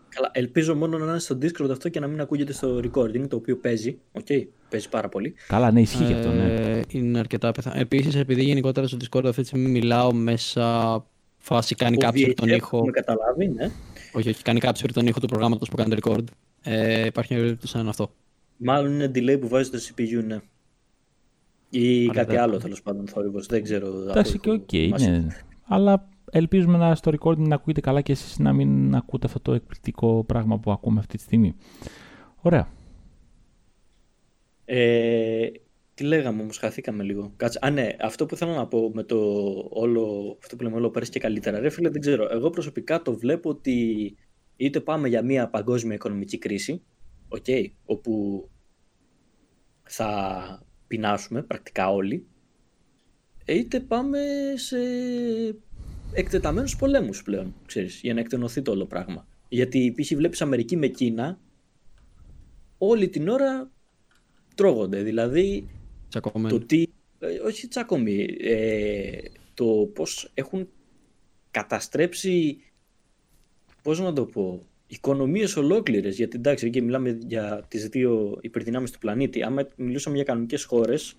Καλά, 0.10 0.32
ελπίζω 0.34 0.76
μόνο 0.76 0.98
να 0.98 1.06
είναι 1.06 1.20
στο 1.20 1.38
Discord 1.42 1.70
αυτό 1.72 1.90
και 1.90 2.00
να 2.00 2.08
μην 2.08 2.22
ακούγεται 2.22 2.54
στο 2.54 2.78
recording, 2.78 3.28
το 3.28 3.36
οποίο 3.36 3.58
παίζει. 3.58 3.98
Οκ, 4.12 4.26
παίζει 4.70 4.90
πάρα 4.90 5.10
πολύ. 5.10 5.34
Καλά, 5.48 5.72
ναι, 5.72 5.82
ισχύει 5.82 6.04
και 6.06 6.14
αυτό, 6.14 6.32
ναι. 6.32 6.54
Ε, 6.54 6.82
είναι 6.88 7.20
αρκετά 7.20 7.52
πεθα... 7.52 7.78
Επίσης, 7.78 8.16
επειδή 8.16 8.44
γενικότερα 8.44 8.88
στο 8.88 8.98
Discord 9.02 9.26
αυτή 9.26 9.42
τη 9.42 9.48
στιγμή 9.48 9.70
μιλάω 9.70 10.14
μέσα. 10.14 11.06
Φάση 11.38 11.76
κάνει 11.76 11.96
capture, 11.96 12.28
ναι, 12.28 12.34
τον 12.36 12.50
ήχο. 12.50 12.78
Έχουμε 12.78 12.92
καταλάβει, 12.92 13.48
ναι. 13.48 13.72
Όχι, 14.14 14.30
όχι, 14.30 14.42
κάνει 14.44 14.60
capture 14.64 14.90
τον 14.94 15.08
ήχο 15.08 15.20
του 15.20 15.28
προγράμματος 15.28 15.70
που 15.70 15.76
κάνει 15.76 15.96
το 15.96 16.12
record. 16.12 16.24
Ε, 16.64 17.06
υπάρχει 17.06 17.34
μια 17.34 17.44
περίπτωση 17.44 17.74
σαν 17.74 17.90
αυτό. 17.90 18.12
Μάλλον 18.58 18.92
είναι 18.94 19.12
delay 19.16 19.40
που 19.42 19.48
βάζει 19.48 19.72
στο 19.74 19.94
CPU, 19.96 20.24
ναι. 20.24 20.42
Ή 21.76 22.04
Άρα 22.04 22.14
κάτι 22.14 22.32
δεν- 22.32 22.42
άλλο 22.42 22.58
τέλος 22.58 22.82
πάντων 22.82 23.08
θόρυβος, 23.08 23.46
δεν 23.48 23.64
ξέρω. 23.64 23.88
Εντάξει 24.10 24.40
και 24.40 24.50
από- 24.50 24.64
οκ, 24.64 24.90
μας- 24.90 25.08
ναι. 25.08 25.28
Αλλά 25.64 26.10
ελπίζουμε 26.32 26.78
να 26.78 26.96
στο 26.96 27.12
recording 27.20 27.38
να 27.48 27.56
ακούγεται 27.56 27.82
καλά 27.82 28.02
και 28.02 28.12
εσείς 28.12 28.40
να 28.40 28.54
μην 28.54 28.96
ακούτε 28.96 29.28
αυτό 29.28 29.40
το 29.40 29.54
εκπληκτικό 29.54 30.24
πράγμα 30.24 30.60
που 30.60 30.72
ακούμε 30.72 31.00
αυτή 31.00 31.18
τη 31.18 31.24
στιγμή. 31.24 31.56
Ωραία. 32.42 32.68
Ε, 34.66 35.48
τι 35.94 36.04
λέγαμε 36.04 36.42
όμως, 36.42 36.58
χαθήκαμε 36.58 37.04
λίγο. 37.04 37.34
Κάτσε. 37.36 37.60
Α, 37.62 37.70
ναι, 37.70 37.90
αυτό 38.02 38.26
που 38.26 38.36
θέλω 38.36 38.52
να 38.54 38.68
πω 38.68 38.92
με 38.94 39.04
το 39.04 39.18
όλο, 39.70 40.36
αυτό 40.44 40.56
που 40.56 40.64
λέμε 40.64 40.76
όλο 40.76 40.90
πέρασε 40.90 41.12
και 41.12 41.20
καλύτερα. 41.20 41.60
Ρε 41.60 41.70
φίλε, 41.70 41.90
δεν 41.90 42.02
ξέρω. 42.02 42.28
Εγώ 42.32 42.50
προσωπικά 42.50 43.02
το 43.02 43.18
βλέπω 43.18 43.50
ότι 43.50 44.16
είτε 44.56 44.80
πάμε 44.80 45.08
για 45.08 45.24
μια 45.24 45.50
παγκόσμια 45.50 45.96
οικονομική 45.96 46.38
κρίση, 46.38 46.82
οκ, 47.28 47.46
όπου 47.86 48.44
θα 49.84 50.64
πεινάσουμε 50.94 51.42
πρακτικά 51.42 51.92
όλοι, 51.92 52.26
ε, 53.46 53.54
είτε 53.54 53.80
πάμε 53.80 54.20
σε 54.56 54.78
εκτεταμένους 56.14 56.76
πολέμους 56.76 57.24
πλέον, 57.24 57.56
ξέρεις, 57.66 58.00
για 58.02 58.14
να 58.14 58.20
εκτονωθεί 58.20 58.62
το 58.62 58.72
όλο 58.72 58.86
πράγμα. 58.86 59.28
Γιατί 59.50 59.94
π.χ. 59.98 60.16
βλέπεις 60.16 60.42
Αμερική 60.42 60.76
με 60.78 60.88
Κίνα, 60.88 61.40
όλη 62.78 63.10
την 63.10 63.28
ώρα 63.28 63.72
τρώγονται. 64.56 65.02
Δηλαδή, 65.02 65.68
Τσακωμένο. 66.10 66.58
το 66.58 66.66
τι. 66.66 66.86
ε, 67.20 67.40
όχι 67.40 67.68
τσακωμοί. 67.68 68.26
Ε, 68.40 69.18
το 69.54 69.92
πώς 69.94 70.32
έχουν 70.34 70.70
καταστρέψει. 71.52 72.58
Πώς 73.82 74.00
να 74.00 74.14
το 74.14 74.26
πω. 74.26 74.68
Οικονομίες 74.94 75.56
ολόκληρες. 75.56 76.16
Γιατί 76.16 76.38
εντάξει, 76.38 76.70
και 76.70 76.82
μιλάμε 76.82 77.18
για 77.26 77.66
τις 77.68 77.88
δύο 77.88 78.38
υπερδυνάμεις 78.42 78.92
του 78.92 79.00
πλανήτη. 79.00 79.44
Άμα 79.44 79.68
μιλούσαμε 79.76 80.16
για 80.16 80.26
κανονικές 80.26 80.64
χώρες, 80.64 81.16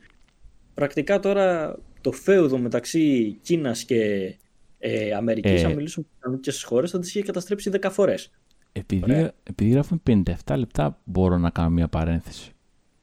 πρακτικά 0.75 1.21
τώρα 1.21 1.79
το 2.01 2.13
φέουδο 2.13 2.59
μεταξύ 2.59 3.33
Κίνας 3.43 3.85
και 3.85 4.35
ε, 4.79 5.15
Αμερικής, 5.15 5.63
Ε. 5.63 5.67
αν 5.67 5.75
μιλούσαμε 5.75 6.07
για 6.11 6.19
κανονικές 6.21 6.63
χώρες, 6.63 6.91
θα 6.91 6.99
τις 6.99 7.09
είχε 7.09 7.23
καταστρέψει 7.23 7.71
10 7.81 7.89
φορές. 7.91 8.31
Επειδή, 8.73 9.03
Ωραία. 9.03 9.33
επειδή 9.43 9.71
γράφουμε 9.71 10.01
57 10.45 10.57
λεπτά, 10.57 11.01
μπορώ 11.05 11.39
να 11.39 11.51
κάνω 11.51 11.71
μια 11.71 11.89
παρένθεση. 11.89 12.53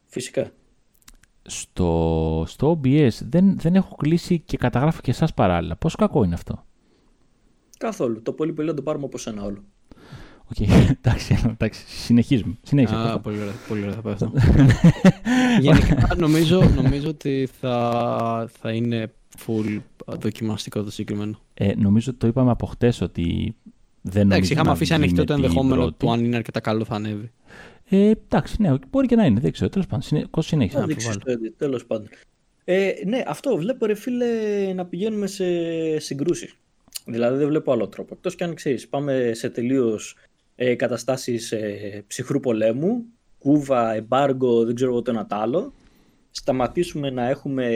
Φυσικά. 0.05 0.51
Στο, 1.41 2.43
στο 2.47 2.79
OBS 2.83 3.09
δεν, 3.21 3.59
δεν 3.59 3.75
έχω 3.75 3.95
κλείσει 3.95 4.39
και 4.39 4.57
καταγράφω 4.57 5.01
και 5.01 5.11
εσάς 5.11 5.33
παράλληλα. 5.33 5.75
Πόσο 5.75 5.95
κακό 5.97 6.23
είναι 6.23 6.33
αυτό; 6.33 6.65
Καθόλου. 7.77 8.21
Το 8.21 8.33
πολύ 8.33 8.53
πολύ 8.53 8.67
να 8.67 8.73
το 8.73 8.81
πάρουμε 8.81 9.05
όπως 9.05 9.27
ένα 9.27 9.43
όλο. 9.43 9.63
Οκ, 10.51 10.67
εντάξει, 11.03 11.37
εντάξει, 11.47 11.83
συνεχίζουμε. 11.87 12.57
Συνέχισε. 12.61 12.95
Α, 12.95 13.01
Κώστα. 13.01 13.19
πολύ 13.19 13.39
ωραία, 13.39 13.53
πολύ 13.67 13.81
ωραία 13.81 13.93
θα 13.93 14.01
πω 14.01 14.09
αυτό. 14.09 14.31
Γενικά 15.61 16.15
νομίζω, 16.17 16.61
νομίζω 16.75 17.09
ότι 17.09 17.49
θα, 17.59 18.49
θα 18.61 18.71
είναι 18.71 19.11
full 19.45 19.79
δοκιμαστικό 20.05 20.83
το 20.83 20.91
συγκεκριμένο. 20.91 21.39
Ε, 21.53 21.73
νομίζω 21.75 22.13
το 22.13 22.27
είπαμε 22.27 22.51
από 22.51 22.65
χτες 22.65 23.01
ότι 23.01 23.55
δεν 24.01 24.27
νομίζω 24.27 24.33
Εντάξει, 24.33 24.51
είχαμε 24.53 24.67
να 24.67 24.73
αφήσει 24.73 24.93
βγει 24.93 25.03
ανοιχτό 25.03 25.21
με 25.21 25.25
το 25.25 25.33
την 25.33 25.43
ενδεχόμενο 25.43 25.81
πρώτη. 25.81 25.97
του 25.97 26.11
αν 26.11 26.25
είναι 26.25 26.35
αρκετά 26.35 26.59
καλό 26.59 26.85
θα 26.85 26.95
ανέβει. 26.95 27.31
Ε, 27.89 28.09
εντάξει, 28.09 28.55
ναι, 28.61 28.73
μπορεί 28.89 29.07
και 29.07 29.15
να 29.15 29.25
είναι, 29.25 29.39
δεν 29.39 29.51
ξέρω. 29.51 29.69
Τέλος 29.69 29.87
πάντων, 29.87 30.01
συνέ... 30.01 30.25
Κώστα, 30.29 30.49
συνέχισε. 30.49 30.75
Θα 30.75 30.81
να 30.81 30.87
δείξεις 30.87 31.15
αποβάλω. 31.15 31.39
το 31.39 31.45
edit, 31.45 31.53
τέλος 31.57 31.85
πάντων. 31.85 32.07
Ε, 32.63 32.91
ναι, 33.05 33.23
αυτό 33.27 33.57
βλέπω 33.57 33.85
ρε 33.85 33.93
φίλε 33.95 34.27
να 34.73 34.85
πηγαίνουμε 34.85 35.27
σε 35.27 35.45
συγκρούσεις. 35.99 36.55
Δηλαδή 37.05 37.37
δεν 37.37 37.47
βλέπω 37.47 37.71
άλλο 37.71 37.87
τρόπο. 37.87 38.13
Εκτός 38.13 38.35
και 38.35 38.43
αν 38.43 38.53
ξέρεις, 38.53 38.87
πάμε 38.87 39.31
σε 39.33 39.49
τελείως 39.49 40.15
ε, 40.63 40.75
καταστάσεις 40.75 41.51
ε, 41.51 42.03
ψυχρού 42.07 42.39
πολέμου, 42.39 43.05
κούβα, 43.37 43.93
εμπάργκο, 43.93 44.65
δεν 44.65 44.75
ξέρω 44.75 44.91
εγώ 44.91 45.01
το 45.01 45.11
ένα 45.11 45.25
τ' 45.25 45.33
άλλο. 45.33 45.73
Σταματήσουμε 46.31 47.09
να 47.09 47.29
έχουμε... 47.29 47.67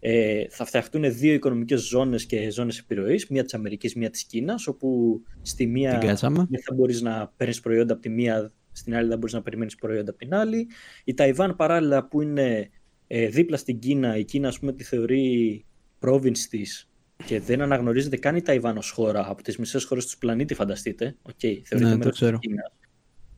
Ε, 0.00 0.44
θα 0.48 0.64
φτιαχτούν 0.64 1.14
δύο 1.14 1.32
οικονομικές 1.32 1.80
ζώνες 1.80 2.26
και 2.26 2.50
ζώνες 2.50 2.78
επιρροής, 2.78 3.28
μία 3.28 3.42
της 3.42 3.54
Αμερικής, 3.54 3.94
μία 3.94 4.10
της 4.10 4.24
Κίνας, 4.24 4.66
όπου 4.66 5.20
στη 5.42 5.66
μία 5.66 5.98
Την 5.98 6.08
κάτσαμε. 6.08 6.46
δεν 6.50 6.60
θα 6.62 6.74
μπορείς 6.74 7.02
να 7.02 7.32
παίρνεις 7.36 7.60
προϊόντα 7.60 7.92
από 7.92 8.02
τη 8.02 8.08
μία, 8.08 8.52
στην 8.72 8.94
άλλη 8.94 9.08
δεν 9.08 9.18
μπορείς 9.18 9.34
να 9.34 9.42
περιμένεις 9.42 9.74
προϊόντα 9.74 10.10
από 10.10 10.18
την 10.18 10.34
άλλη. 10.34 10.66
Η 11.04 11.14
Ταϊβάν 11.14 11.56
παράλληλα 11.56 12.08
που 12.08 12.22
είναι 12.22 12.70
ε, 13.06 13.26
δίπλα 13.26 13.56
στην 13.56 13.78
Κίνα, 13.78 14.16
η 14.16 14.24
Κίνα 14.24 14.48
ας 14.48 14.58
πούμε 14.58 14.72
τη 14.72 14.84
θεωρεί 14.84 15.64
province 16.00 16.38
της 16.50 16.87
και 17.24 17.40
δεν 17.40 17.60
αναγνωρίζεται 17.60 18.16
καν 18.16 18.36
η 18.36 18.42
Ταϊβάν 18.42 18.76
ως 18.76 18.90
χώρα 18.90 19.28
από 19.28 19.42
τις 19.42 19.56
μισές 19.58 19.84
χώρες 19.84 20.06
του 20.06 20.18
πλανήτη 20.18 20.54
φανταστείτε. 20.54 21.16
Οκ, 21.22 21.34
θεωρείται 21.40 21.76
Ναι, 21.76 21.90
το 21.90 21.96
μέρος 21.96 22.10
της 22.10 22.20
ξέρω. 22.20 22.38
Κίνας. 22.38 22.72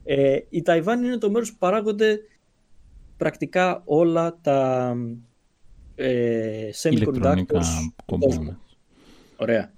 Ε, 0.04 0.38
η 0.48 0.62
Ταϊβάν 0.62 1.04
είναι 1.04 1.18
το 1.18 1.30
μέρος 1.30 1.50
που 1.52 1.58
παράγονται 1.58 2.20
πρακτικά 3.16 3.82
όλα 3.84 4.38
τα 4.42 4.92
ε, 5.94 6.70
Ηλεκτρονικά 6.82 7.34
semiconductors 7.34 7.64
του 8.06 8.14
components. 8.16 8.18
κόσμου. 8.18 8.58
Ωραία. 9.36 9.72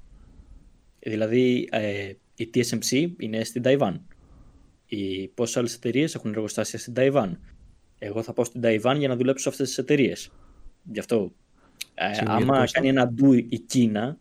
Δηλαδή 0.99 1.69
ε, 1.73 2.13
η 2.35 2.51
TSMC 2.55 3.11
είναι 3.19 3.45
στην 3.45 3.63
Ταϊβάν. 3.63 4.07
Οι 4.87 5.29
πόσες 5.29 5.57
άλλες 5.57 5.75
εταιρείες 5.75 6.15
έχουν 6.15 6.31
εργοστάσια 6.31 6.79
στην 6.79 6.95
Ταϊβάν. 6.95 7.41
Εγώ 7.99 8.23
θα 8.23 8.33
πάω 8.33 8.45
στην 8.45 8.61
Ταϊβάν 8.61 8.99
για 8.99 9.09
να 9.09 9.17
δουλέψω 9.17 9.43
σε 9.43 9.49
αυτές 9.49 9.69
τις 9.69 9.79
εταιρείες. 9.79 10.31
Γι' 10.93 10.99
αυτό. 10.99 11.33
Ε, 11.95 12.15
Σίγουρα, 12.15 12.35
άμα 12.35 12.59
Κώστα. 12.59 12.79
κάνει 12.79 12.89
ένα 12.91 13.09
ντου 13.09 13.33
η 13.33 13.59
Κίνα, 13.67 14.19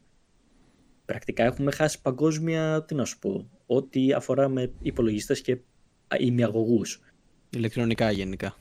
πρακτικά 1.06 1.56
χάσει 1.74 2.02
παγκόσμια, 2.02 2.84
τι 2.84 2.96
να 2.96 3.06
σου 3.06 3.20
πω, 3.20 3.50
ό,τι 3.66 4.14
αφορά 4.14 4.48
με 4.50 4.72
υπολογιστές 4.82 5.42
και 5.42 5.58
ημιαγωγούς. 6.20 7.02
Ηλεκτρονικά 7.50 8.12
γενικά. 8.12 8.56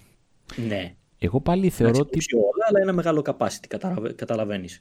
Ναι. 0.68 0.94
Εγώ 1.18 1.40
πάλι 1.40 1.68
θεωρώ 1.70 1.92
Να 1.92 2.00
ότι, 2.00 2.18
ξεπούσει 2.18 2.44
όλα, 2.46 2.64
αλλά 2.68 2.80
είναι 2.80 2.92
μεγάλο 2.92 3.22
capacity, 3.24 3.64
καταλαβα- 3.68 4.12
καταλαβαίνεις. 4.12 4.80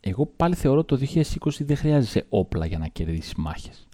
εγώ 0.00 0.26
πάλι 0.26 0.54
θεωρώ 0.54 0.78
ότι 0.78 0.88
το 0.88 0.96
2020 0.96 1.64
δεν 1.64 1.76
χρειάζεσαι 1.76 2.24
όπλα 2.28 2.66
για 2.66 2.78
να 2.78 2.86
κερδίσεις 2.86 3.34
μάχες. 3.36 3.88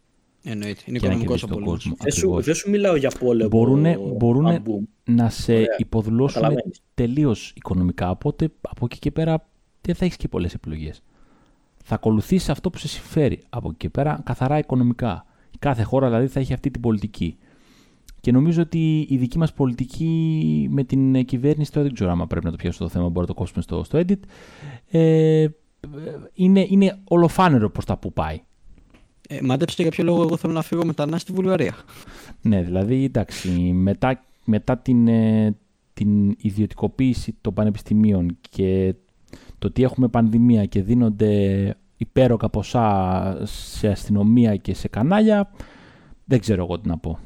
Εννοείται. 0.44 0.80
Είναι 0.86 0.98
Και 0.98 1.06
να 1.06 1.12
οικονομικός 1.14 1.40
κερδίσεις 1.40 1.42
ο 1.42 1.46
τον 1.46 1.56
πόλεμο. 1.56 1.70
κόσμο. 1.74 1.94
Δεν 2.00 2.12
σου, 2.12 2.18
Ακριβώς. 2.20 2.44
δεν 2.44 2.54
σου 2.54 2.70
μιλάω 2.70 2.96
για 2.96 3.10
πόλεμο. 3.18 3.48
Μπορούνε- 3.48 3.98
μπορούνε 3.98 4.54
αμπούμ. 4.54 4.84
Να 5.04 5.28
σε 5.30 5.52
Ωραία. 5.52 5.66
υποδουλώσουν 5.78 6.40
Καταλαβαίνεις. 6.42 6.80
τελείως 6.94 7.52
οικονομικά. 7.56 8.10
Οπότε 8.10 8.48
από 8.60 8.84
εκεί 8.84 8.98
και 8.98 9.10
πέρα 9.10 9.48
δεν 9.82 9.94
θα 9.94 10.04
έχεις 10.04 10.16
και 10.16 10.28
πολλές 10.28 10.54
επιλογές. 10.54 11.02
Θα 11.84 11.94
ακολουθήσεις 11.94 12.48
αυτό 12.48 12.70
που 12.70 12.78
σε 12.78 12.88
συμφέρει. 12.88 13.42
Από 13.48 13.68
εκεί 13.68 13.76
και 13.76 13.88
πέρα 13.88 14.20
καθαρά 14.24 14.58
οικονομικά. 14.58 15.26
Η 15.50 15.58
κάθε 15.58 15.82
χώρα 15.82 16.06
δηλαδή 16.06 16.26
θα 16.26 16.40
έχει 16.40 16.52
αυτή 16.52 16.70
την 16.70 16.80
πολιτική. 16.80 17.36
Και 18.20 18.32
νομίζω 18.32 18.62
ότι 18.62 19.06
η 19.08 19.16
δική 19.16 19.38
μας 19.38 19.52
πολιτική 19.52 20.66
με 20.70 20.84
την 20.84 21.14
ε, 21.14 21.22
κυβέρνηση, 21.22 21.72
τώρα 21.72 21.84
δεν 21.84 21.94
ξέρω 21.94 22.10
άμα 22.10 22.26
πρέπει 22.26 22.44
να 22.44 22.50
το 22.50 22.56
πιάσω 22.56 22.78
το 22.78 22.88
θέμα, 22.88 23.04
μπορεί 23.04 23.20
να 23.20 23.26
το 23.26 23.34
κόψουμε 23.34 23.62
στο, 23.62 23.84
στο 23.84 23.98
edit. 23.98 24.18
Ε, 24.90 25.46
είναι, 26.34 26.66
είναι 26.68 26.98
ολοφάνερο 27.04 27.70
προς 27.70 27.84
τα 27.84 27.96
που 27.96 28.12
πάει. 28.12 28.40
Ε, 29.28 29.40
μάντεψε 29.42 29.82
για 29.82 29.90
ποιο 29.90 30.04
λόγο 30.04 30.22
εγώ 30.22 30.36
θέλω 30.36 30.52
να 30.52 30.62
φύγω 30.62 30.84
μετανάστη 30.84 31.20
στη 31.20 31.32
Βουλγαρία. 31.32 31.74
Ναι, 32.40 32.62
δηλαδή 32.62 33.04
εντάξει, 33.04 33.48
μετά, 33.72 34.24
μετά 34.44 34.78
την, 34.78 35.08
ε, 35.08 35.56
την 35.94 36.34
ιδιωτικοποίηση 36.38 37.36
των 37.40 37.54
πανεπιστημίων 37.54 38.38
και 38.50 38.94
το 39.62 39.68
ότι 39.68 39.82
έχουμε 39.82 40.08
πανδημία 40.08 40.64
και 40.64 40.82
δίνονται 40.82 41.74
υπέροκα 41.96 42.50
ποσά 42.50 43.38
σε 43.44 43.88
αστυνομία 43.88 44.56
και 44.56 44.74
σε 44.74 44.88
κανάλια, 44.88 45.50
δεν 46.24 46.40
ξέρω 46.40 46.62
εγώ 46.62 46.80
τι 46.80 46.88
να 46.88 46.98
πω. 46.98 47.18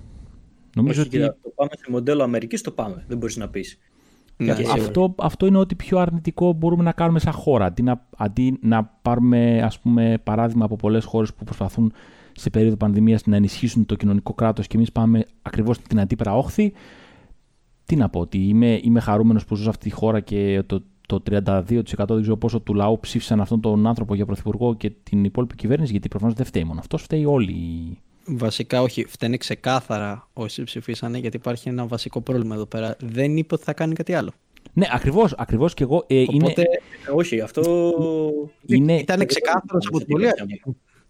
Νομίζω 0.75 1.01
Όχι, 1.01 1.09
ότι 1.09 1.19
κοίτα, 1.19 1.37
το 1.43 1.53
πάμε 1.55 1.71
σε 1.73 1.91
μοντέλο 1.91 2.23
Αμερικής, 2.23 2.61
το 2.61 2.71
πάμε. 2.71 3.05
Δεν 3.09 3.19
μπορείς 3.19 3.37
να 3.37 3.49
πεις. 3.49 3.79
Ναι, 4.37 4.47
Και 4.47 4.55
σίγουρα. 4.55 4.73
αυτό, 4.83 5.15
αυτό 5.19 5.47
είναι 5.47 5.59
ό,τι 5.59 5.75
πιο 5.75 5.99
αρνητικό 5.99 6.53
μπορούμε 6.53 6.83
να 6.83 6.93
κάνουμε 6.93 7.19
σαν 7.19 7.33
χώρα. 7.33 7.65
Αντί 7.65 7.83
να, 7.83 8.07
αντί 8.17 8.59
να 8.61 8.85
πάρουμε 9.03 9.63
ας 9.63 9.81
πούμε, 9.81 10.21
παράδειγμα 10.25 10.65
από 10.65 10.77
πολλές 10.77 11.05
χώρες 11.05 11.35
που 11.35 11.45
προσπαθούν 11.45 11.93
σε 12.33 12.51
περίοδο 12.51 12.77
πανδημίας 12.77 13.27
να 13.27 13.37
ενισχύσουν 13.37 13.87
το 13.87 13.95
κοινωνικό 13.95 14.35
κράτος 14.35 14.67
και 14.67 14.77
εμείς 14.77 14.93
πάμε 14.93 15.27
ακριβώς 15.43 15.79
την 15.79 16.01
αντίπερα 16.01 16.37
όχθη, 16.37 16.73
τι 17.85 17.97
να 17.97 18.09
πω, 18.09 18.21
ότι 18.21 18.39
είμαι, 18.39 18.81
είμαι 18.83 19.01
χαρούμενος 19.01 19.45
που 19.45 19.55
ζω 19.55 19.63
σε 19.63 19.69
αυτή 19.69 19.89
τη 19.89 19.95
χώρα 19.95 20.21
και 20.21 20.63
το, 20.67 20.83
το 21.07 21.23
32% 21.31 21.41
δεν 22.07 22.21
ξέρω 22.21 22.37
πόσο 22.37 22.61
του 22.61 22.75
λαού 22.75 23.01
ψήφισαν 23.01 23.41
αυτόν 23.41 23.61
τον 23.61 23.87
άνθρωπο 23.87 24.15
για 24.15 24.27
πρωθυπουργό 24.27 24.75
και 24.75 24.91
την 25.03 25.25
υπόλοιπη 25.25 25.55
κυβέρνηση, 25.55 25.91
γιατί 25.93 26.09
προφανώς 26.09 26.35
δεν 26.35 26.47
φταίει 26.47 26.65
μόνο 26.65 26.81
αυτός, 26.81 27.03
φταίει 27.03 27.25
όλοι. 27.25 27.51
οι- 27.53 27.99
Βασικά, 28.29 28.83
όχι. 28.83 29.05
Φταίνε 29.05 29.37
ξεκάθαρα 29.37 30.29
όσοι 30.33 30.63
ψηφίσανε 30.63 31.19
γιατί 31.19 31.37
υπάρχει 31.37 31.69
ένα 31.69 31.87
βασικό 31.87 32.21
πρόβλημα 32.21 32.55
εδώ 32.55 32.67
πέρα. 32.67 32.97
Δεν 33.01 33.37
είπε 33.37 33.55
ότι 33.55 33.63
θα 33.65 33.73
κάνει 33.73 33.95
κάτι 33.95 34.15
άλλο. 34.15 34.31
Ναι, 34.73 34.87
ακριβώς, 34.93 35.35
ακριβώς 35.39 35.75
και 35.75 35.83
εγώ. 35.83 36.05
Ε, 36.07 36.15
είναι, 36.21 36.45
Οπότε 36.45 36.63
Ε, 36.63 37.11
όχι, 37.15 37.41
αυτό... 37.41 37.63
είναι, 38.67 38.97
ήταν 38.99 39.27
ξεκάθαρος 39.27 39.87
από 39.87 39.99
την 39.99 40.07
πολλή 40.07 40.27
αρχή. 40.27 40.63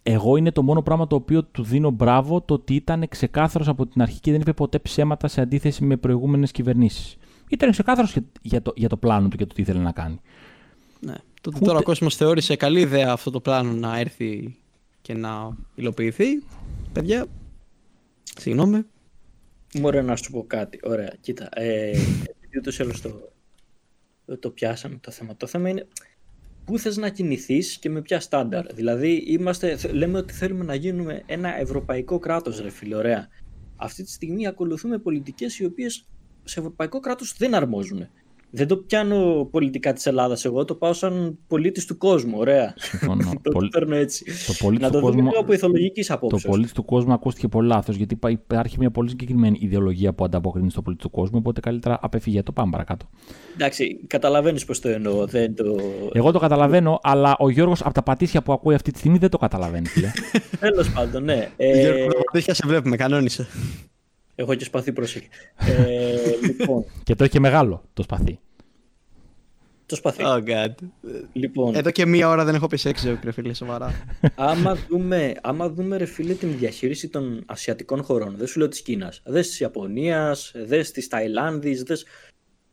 Εγώ 0.03 0.37
είναι 0.37 0.51
το 0.53 0.63
μόνο 0.63 0.83
πράγμα 0.83 1.07
το 1.07 1.17
οποίο 1.17 1.45
του 1.45 1.63
δίνω 1.63 1.91
μπράβο 1.91 2.41
το 2.41 2.55
ότι 2.55 2.75
ήταν 2.75 3.05
ξεκάθαρος 3.09 3.69
από 3.69 3.87
την 3.87 4.03
αρχή 4.03 4.21
και 4.21 4.31
δεν 4.31 4.41
είπε 4.41 4.53
ποτέ 4.53 4.79
ψέματα 4.79 5.29
σε 5.29 5.41
αντίθεση 5.41 5.85
με 5.85 5.97
προηγούμενες 5.97 6.51
κυβερνήσεις. 6.51 7.17
Ήταν 7.49 7.71
ξεκάθαρος 7.71 8.17
για 8.43 8.63
το, 8.63 8.73
για 8.77 8.89
το 8.89 8.97
πλάνο 8.97 9.29
του 9.29 9.37
και 9.37 9.47
το 9.47 9.55
τι 9.55 9.63
ήθελε 9.63 9.81
να 9.81 9.93
κάνει. 9.93 10.21
Ναι. 11.01 11.15
Το 11.15 11.49
ότι 11.49 11.57
Ούτε- 11.57 11.67
τώρα 11.67 11.79
ο 11.79 11.83
κόσμος 11.83 12.17
θεώρησε 12.17 12.57
καλή 12.57 12.81
ιδέα 12.81 13.13
αυτό 13.13 13.31
το 13.31 13.41
πλάνο 13.41 13.73
να 13.73 13.99
έρθει 13.99 14.57
και 15.03 15.15
να 15.15 15.57
υλοποιηθεί. 15.75 16.43
Παιδιά, 16.93 17.27
συγγνώμη. 18.39 18.83
Μωρέ 19.81 20.03
να 20.03 20.17
σου 20.17 20.31
πω 20.31 20.45
κάτι. 20.47 20.81
Ωραία, 20.83 21.13
κοίτα. 21.21 21.49
Ε, 21.53 21.89
επειδή 21.89 22.59
ούτως 22.59 22.79
ή 22.79 22.83
άλλως 22.83 23.01
το... 23.01 23.33
το 24.41 24.51
πιάσαμε 24.51 24.99
το 25.01 25.11
θέμα. 25.11 25.37
Το 25.37 25.47
θέμα 25.47 25.69
είναι 25.69 25.87
πού 26.65 26.79
θες 26.79 26.97
να 26.97 27.09
κινηθείς 27.09 27.79
και 27.79 27.91
με 27.91 28.03
ποια 28.03 28.21
στάνταρ. 28.21 28.75
Δηλαδή 28.75 29.13
είμαστε, 29.27 29.79
λέμε 29.93 30.19
ότι 30.19 30.33
θέλουμε 30.33 30.65
να 30.65 30.75
γίνουμε 30.75 31.23
ένα 31.27 31.59
ευρωπαϊκό 31.59 32.19
κράτος 32.19 32.61
ρε 32.61 32.71
φίλε, 32.71 32.97
ωραία. 32.97 33.29
Αυτή 33.77 34.03
τη 34.03 34.11
στιγμή 34.11 34.47
ακολουθούμε 34.47 34.99
πολιτικές 34.99 35.59
οι 35.59 35.65
οποίες 35.65 36.07
σε 36.47 36.61
ευρωπαϊκό 36.61 37.01
κράτος 37.01 37.35
δεν 37.39 37.55
αρμόζουν 37.55 38.09
δεν 38.51 38.67
το 38.67 38.77
πιάνω 38.77 39.49
πολιτικά 39.51 39.93
της 39.93 40.07
Ελλάδας 40.07 40.45
εγώ, 40.45 40.65
το 40.65 40.75
πάω 40.75 40.93
σαν 40.93 41.39
πολίτης 41.47 41.85
του 41.85 41.97
κόσμου. 41.99 42.39
Ωραία. 42.39 42.75
Συμφωνώ. 42.77 43.33
το 43.43 43.69
παίρνω 43.71 43.95
έτσι. 43.95 44.25
Το 44.59 44.71
να 44.71 44.91
το 44.91 45.01
δούμε 45.01 45.15
λίγο 45.15 45.39
από 45.39 45.53
ηθολογικής 45.53 46.11
απόψη. 46.11 46.43
Το 46.43 46.49
πολίτης 46.49 46.73
του 46.73 46.85
κόσμου 46.85 47.13
ακούστηκε 47.13 47.49
πολύ 47.49 47.69
λάθος, 47.69 47.97
γιατί 47.97 48.19
υπάρχει 48.29 48.79
μια 48.79 48.91
πολύ 48.91 49.09
συγκεκριμένη 49.09 49.59
ιδεολογία 49.61 50.13
που 50.13 50.25
ανταποκρίνει 50.25 50.71
στο 50.71 50.83
πολίτη 50.83 51.03
του 51.03 51.11
κόσμου, 51.11 51.39
οπότε 51.39 51.61
καλύτερα 51.61 51.99
απέφυγε 52.03 52.43
το 52.43 52.53
πάμε 52.53 52.71
παρακάτω. 52.71 53.09
Εντάξει, 53.55 54.01
καταλαβαίνεις 54.07 54.65
πώς 54.65 54.81
το 54.81 54.89
εννοώ. 54.89 55.27
Δεν 55.27 55.55
το... 55.55 55.77
Εγώ 56.13 56.31
το 56.31 56.39
καταλαβαίνω, 56.39 56.99
αλλά 57.03 57.37
ο 57.39 57.51
Γιώργος 57.51 57.83
από 57.83 57.95
τα 57.95 58.03
πατήσια 58.03 58.43
που 58.43 58.53
ακούει 58.53 58.75
αυτή 58.75 58.91
τη 58.91 58.99
στιγμή 58.99 59.19
δεν 59.19 59.31
το 59.31 59.39
καταλαβαίνει. 59.39 59.87
Τέλος 60.61 60.93
πάντων, 60.93 61.25
ναι. 61.25 61.49
Ε... 61.57 61.81
Γιώργο, 61.81 62.09
πατήσια 62.25 62.55
σε 62.55 62.63
βλέπουμε, 62.67 62.97
κανόνισε. 62.97 63.47
Έχω 64.39 64.55
και 64.55 64.65
σπαθί 64.65 64.93
πρόσεχε. 64.93 65.29
ε, 65.57 66.17
λοιπόν. 66.47 66.85
και 67.03 67.15
το 67.15 67.25
έχει 67.25 67.41
μεγάλο 67.41 67.83
το 67.93 68.03
σπαθί. 68.03 68.39
Το 69.87 69.97
σπαθί. 69.97 70.23
Oh 70.27 70.43
God. 70.49 70.75
Λοιπόν, 71.33 71.75
Εδώ 71.75 71.91
και 71.91 72.07
μία 72.07 72.29
ώρα 72.29 72.45
δεν 72.45 72.55
έχω 72.55 72.67
πει 72.67 72.77
σεξ, 72.77 73.05
ρε 73.23 73.33
φίλε, 73.33 73.55
σοβαρά. 73.55 73.93
άμα, 74.35 74.77
δούμε, 74.89 75.33
άμα 75.43 75.69
δούμε, 75.71 75.97
ρε 75.97 76.05
φίλε, 76.05 76.35
την 76.35 76.59
διαχείριση 76.59 77.09
των 77.09 77.43
ασιατικών 77.47 78.03
χωρών, 78.03 78.37
δεν 78.37 78.47
σου 78.47 78.59
λέω 78.59 78.69
της 78.69 78.83
Κίνας, 78.83 79.23
δες 79.25 79.49
της 79.49 79.61
Ιαπωνίας, 79.61 80.53
δες 80.55 80.91
της 80.91 81.09
Ταϊλάνδης, 81.09 81.83
δες. 81.83 82.07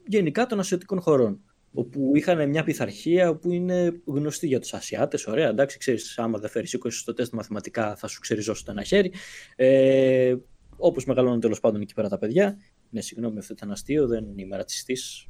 γενικά 0.08 0.46
των 0.46 0.60
ασιατικών 0.60 1.02
χωρών. 1.02 1.40
Όπου 1.76 2.12
είχαν 2.16 2.50
μια 2.50 2.64
πειθαρχία 2.64 3.30
όπου 3.30 3.52
είναι 3.52 4.02
γνωστή 4.06 4.48
για 4.48 4.60
τους 4.60 4.74
Ασιάτες. 4.74 5.28
Ωραία, 5.28 5.50
εντάξει, 5.50 5.78
ξέρεις, 5.78 6.18
άμα 6.18 6.40
δεν 6.40 6.50
φέρεις 6.50 6.74
20 6.74 7.00
στο 7.00 7.14
τεστ 7.14 7.34
μαθηματικά, 7.34 7.96
θα 7.96 8.08
σου 8.08 8.20
ξεριζώσει 8.20 8.66
το 8.66 8.72
ένα 8.72 8.84
χέρι. 8.84 9.12
Ε, 9.56 10.36
Όπως 10.78 11.06
μεγαλώνουν 11.06 11.40
τέλος 11.40 11.60
πάντων 11.60 11.82
εκεί 11.82 11.94
πέρα 11.94 12.10
τα 12.10 12.18
παιδιά. 12.18 12.58
Ναι, 12.90 13.02
συγγνώμη, 13.02 13.38
αυτό 13.38 13.54
ήταν 13.54 13.72
αστείο, 13.72 14.08
δεν 14.08 14.26
είμαι 14.36 14.56
ρατσιστής 14.56 15.28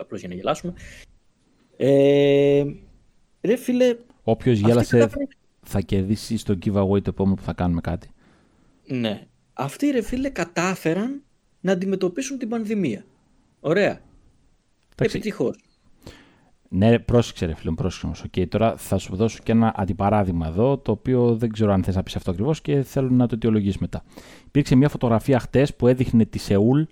απλώς 0.00 0.20
για 0.20 0.28
να 0.28 0.34
γελάσουμε. 0.34 0.74
Ε, 1.76 2.64
ρε 3.40 3.56
φίλε. 3.56 3.96
Όποιος 4.22 4.58
γέλασε 4.58 5.10
θα 5.62 5.80
κερδίσει 5.80 6.36
στο 6.36 6.58
giveaway 6.64 7.02
το 7.02 7.10
επόμενο 7.10 7.34
που 7.34 7.42
θα 7.42 7.52
κάνουμε 7.52 7.80
κάτι. 7.80 8.10
Ναι. 8.86 9.26
Αυτοί 9.52 9.90
ρε 9.90 10.02
φίλε 10.02 10.28
κατάφεραν 10.28 11.22
να 11.60 11.72
αντιμετωπίσουν 11.72 12.38
την 12.38 12.48
πανδημία. 12.48 13.04
Ωραία. 13.60 14.00
Επιτυχώς. 14.96 15.56
Ναι, 16.72 16.98
πρόσεξε 16.98 17.46
ρε 17.46 17.54
φίλε, 17.54 17.72
πρόσεξε 17.72 18.06
όμως. 18.06 18.24
Okay, 18.26 18.48
τώρα 18.48 18.76
θα 18.76 18.98
σου 18.98 19.16
δώσω 19.16 19.38
και 19.42 19.52
ένα 19.52 19.74
αντιπαράδειγμα 19.76 20.46
εδώ, 20.46 20.78
το 20.78 20.92
οποίο 20.92 21.36
δεν 21.36 21.52
ξέρω 21.52 21.72
αν 21.72 21.84
θες 21.84 21.94
να 21.94 22.02
πεις 22.02 22.16
αυτό 22.16 22.30
ακριβώς 22.30 22.60
και 22.60 22.82
θέλω 22.82 23.10
να 23.10 23.26
το 23.26 23.34
αιτιολογήσει 23.34 23.78
μετά. 23.80 24.02
Υπήρξε 24.46 24.74
μια 24.74 24.88
φωτογραφία 24.88 25.38
χτες 25.38 25.74
που 25.74 25.86
έδειχνε 25.86 26.24
τη 26.24 26.38
Σεούλ 26.38 26.82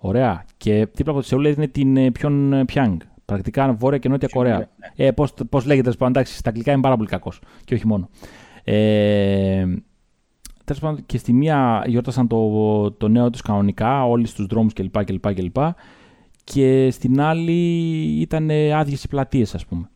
Ωραία. 0.00 0.44
Και 0.56 0.88
δίπλα 0.92 1.12
από 1.12 1.20
τη 1.20 1.26
Σεούλ 1.26 1.44
είναι 1.44 1.66
την 1.66 2.12
Πιον 2.12 2.62
Πιάνγκ. 2.66 3.00
Πρακτικά 3.24 3.72
Βόρεια 3.72 3.98
και 3.98 4.08
Νότια 4.08 4.28
Κορέα. 4.32 4.58
Ναι. 4.58 4.66
Ε, 5.06 5.10
πώς, 5.10 5.34
πώς 5.48 5.64
λέγεται, 5.64 5.90
πάνω, 5.90 6.10
εντάξει, 6.10 6.36
στα 6.36 6.48
αγγλικά 6.48 6.72
είναι 6.72 6.80
πάρα 6.80 6.96
πολύ 6.96 7.08
κακός. 7.08 7.40
Και 7.64 7.74
όχι 7.74 7.86
μόνο. 7.86 8.08
Ε, 8.64 9.64
Τέλος 10.64 10.82
πάντων, 10.82 11.06
και 11.06 11.18
στη 11.18 11.32
μία 11.32 11.84
γιόρτασαν 11.86 12.26
το, 12.26 12.90
το 12.92 13.08
νέο 13.08 13.30
τους 13.30 13.42
κανονικά, 13.42 14.04
όλοι 14.04 14.26
στου 14.26 14.46
δρόμους 14.46 14.72
κλπ, 14.72 15.04
κλπ, 15.04 15.34
κλπ. 15.34 15.56
Και 16.52 16.90
στην 16.90 17.20
άλλη 17.20 17.52
ήταν 18.20 18.50
άδειες 18.50 19.04
οι 19.04 19.08
πλατείες, 19.08 19.54
ας 19.54 19.66
πούμε. 19.66 19.90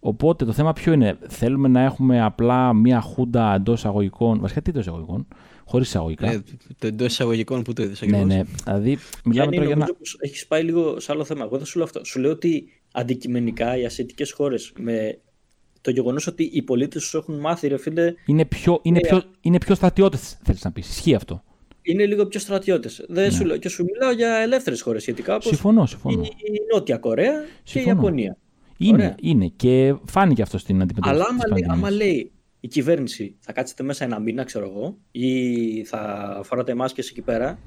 Οπότε 0.00 0.44
το 0.44 0.52
θέμα 0.52 0.72
ποιο 0.72 0.92
είναι, 0.92 1.18
θέλουμε 1.28 1.68
να 1.68 1.80
έχουμε 1.80 2.22
απλά 2.22 2.72
μία 2.72 3.00
χούντα 3.00 3.54
εντός 3.54 3.78
εισαγωγικών, 3.78 4.40
βασικά 4.40 4.62
τι 4.62 4.70
εντός 4.70 4.82
εισαγωγικών, 4.82 5.26
χωρίς 5.64 5.86
εισαγωγικά. 5.86 6.30
Ε, 6.30 6.42
το 6.78 6.86
εντός 6.86 7.06
εισαγωγικών 7.06 7.62
που 7.62 7.72
το 7.72 7.82
είδες 7.82 8.02
Ναι, 8.02 8.24
ναι. 8.24 8.42
Δηλαδή, 8.64 8.98
μιλάμε 9.24 9.52
τώρα 9.52 9.64
για 9.66 9.74
ένα. 9.74 9.88
Έχεις 10.18 10.46
πάει 10.46 10.62
λίγο 10.62 11.00
σε 11.00 11.12
άλλο 11.12 11.24
θέμα. 11.24 11.44
Εγώ 11.44 11.58
θα 11.58 11.64
σου 11.64 11.78
λέω 11.78 11.86
αυτό. 11.86 12.04
Σου 12.04 12.20
λέω 12.20 12.30
ότι 12.30 12.68
αντικειμενικά 12.92 13.76
οι 13.76 13.84
ασιατικές 13.84 14.32
χώρες 14.32 14.72
με 14.78 15.18
το 15.80 15.90
γεγονός 15.90 16.26
ότι 16.26 16.50
οι 16.52 16.62
πολίτες 16.62 17.02
τους 17.02 17.14
έχουν 17.14 17.40
μάθει, 17.40 17.68
ρε 17.68 17.78
φίλε. 17.78 18.14
Είναι 18.26 18.44
πιο, 18.44 18.80
είναι 18.82 18.98
ε, 19.02 19.08
πιο, 19.08 19.22
είναι 19.40 19.58
πιο 19.58 19.74
στρατιώτες, 19.74 20.38
θέλεις 20.44 20.64
να 20.64 20.72
πεις. 20.72 20.88
Ισχύει 20.88 21.14
αυτό. 21.14 21.42
Είναι 21.86 22.06
λίγο 22.06 22.26
πιο 22.26 22.40
στρατιώτες. 22.40 23.04
Ναι. 23.08 23.30
Σου 23.30 23.44
λέω, 23.44 23.56
και 23.56 23.68
σου 23.68 23.84
μιλάω 23.84 24.12
για 24.12 24.36
ελεύθερες 24.36 24.80
χώρες 24.80 25.02
σχετικά. 25.02 25.34
Όπως 25.34 25.46
συμφωνώ, 25.46 25.86
συμφωνώ. 25.86 26.22
Η, 26.22 26.26
η 26.26 26.60
Νότια 26.72 26.98
Κορέα 26.98 27.32
συμφωνώ. 27.32 27.54
και 27.64 27.78
η 27.78 27.84
Ιαπωνία. 27.84 28.36
Είναι, 28.78 29.14
είναι. 29.20 29.46
Και 29.56 29.94
φάνηκε 30.04 30.42
αυτό 30.42 30.58
στην 30.58 30.82
αντιμετώπιση. 30.82 31.14
Αλλά 31.14 31.26
άμα, 31.30 31.48
λέει, 31.48 31.66
άμα 31.68 31.90
λέει 31.90 32.32
η 32.60 32.68
κυβέρνηση 32.68 33.36
θα 33.40 33.52
κάτσετε 33.52 33.82
μέσα 33.82 34.04
ένα 34.04 34.18
μήνα, 34.18 34.44
ξέρω 34.44 34.64
εγώ, 34.64 34.96
ή 35.10 35.84
θα 35.84 36.40
φοράτε 36.44 36.74
μάσκες 36.74 37.10
εκεί 37.10 37.20
πέρα, 37.20 37.58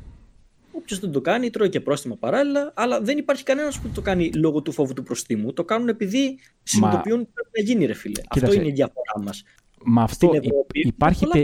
Όποιος 0.78 1.00
δεν 1.00 1.12
το 1.12 1.22
κάνει, 1.22 1.50
τρώει 1.50 1.70
και 1.70 1.82
πρόστιμα 1.82 2.16
παράλληλα, 2.16 2.74
αλλά 2.76 3.02
δεν 3.02 3.18
υπάρχει 3.18 3.44
κανένας 3.44 3.80
που 3.80 3.90
το 3.90 4.02
κάνει 4.02 4.32
λόγω 4.34 4.62
του 4.62 4.72
φόβου 4.72 4.94
του 4.94 5.04
προστίμου. 5.04 5.54
Το 5.54 5.64
κάνουν 5.64 5.88
επειδή 5.88 6.40
συνειδητοποιούν 6.64 7.20
ότι 7.20 7.30
πρέπει 7.34 7.50
να 7.58 7.64
γίνει, 7.64 7.86
ρε 7.86 7.94
φίλε. 7.94 8.22
αυτό 8.30 8.54
είναι 8.54 8.68
η 8.68 8.72
διαφορά 8.72 9.22
μας. 9.24 9.44
Μα 9.86 10.04
αυτό 10.04 10.32
υπάρχει, 10.72 11.26
παι... 11.28 11.44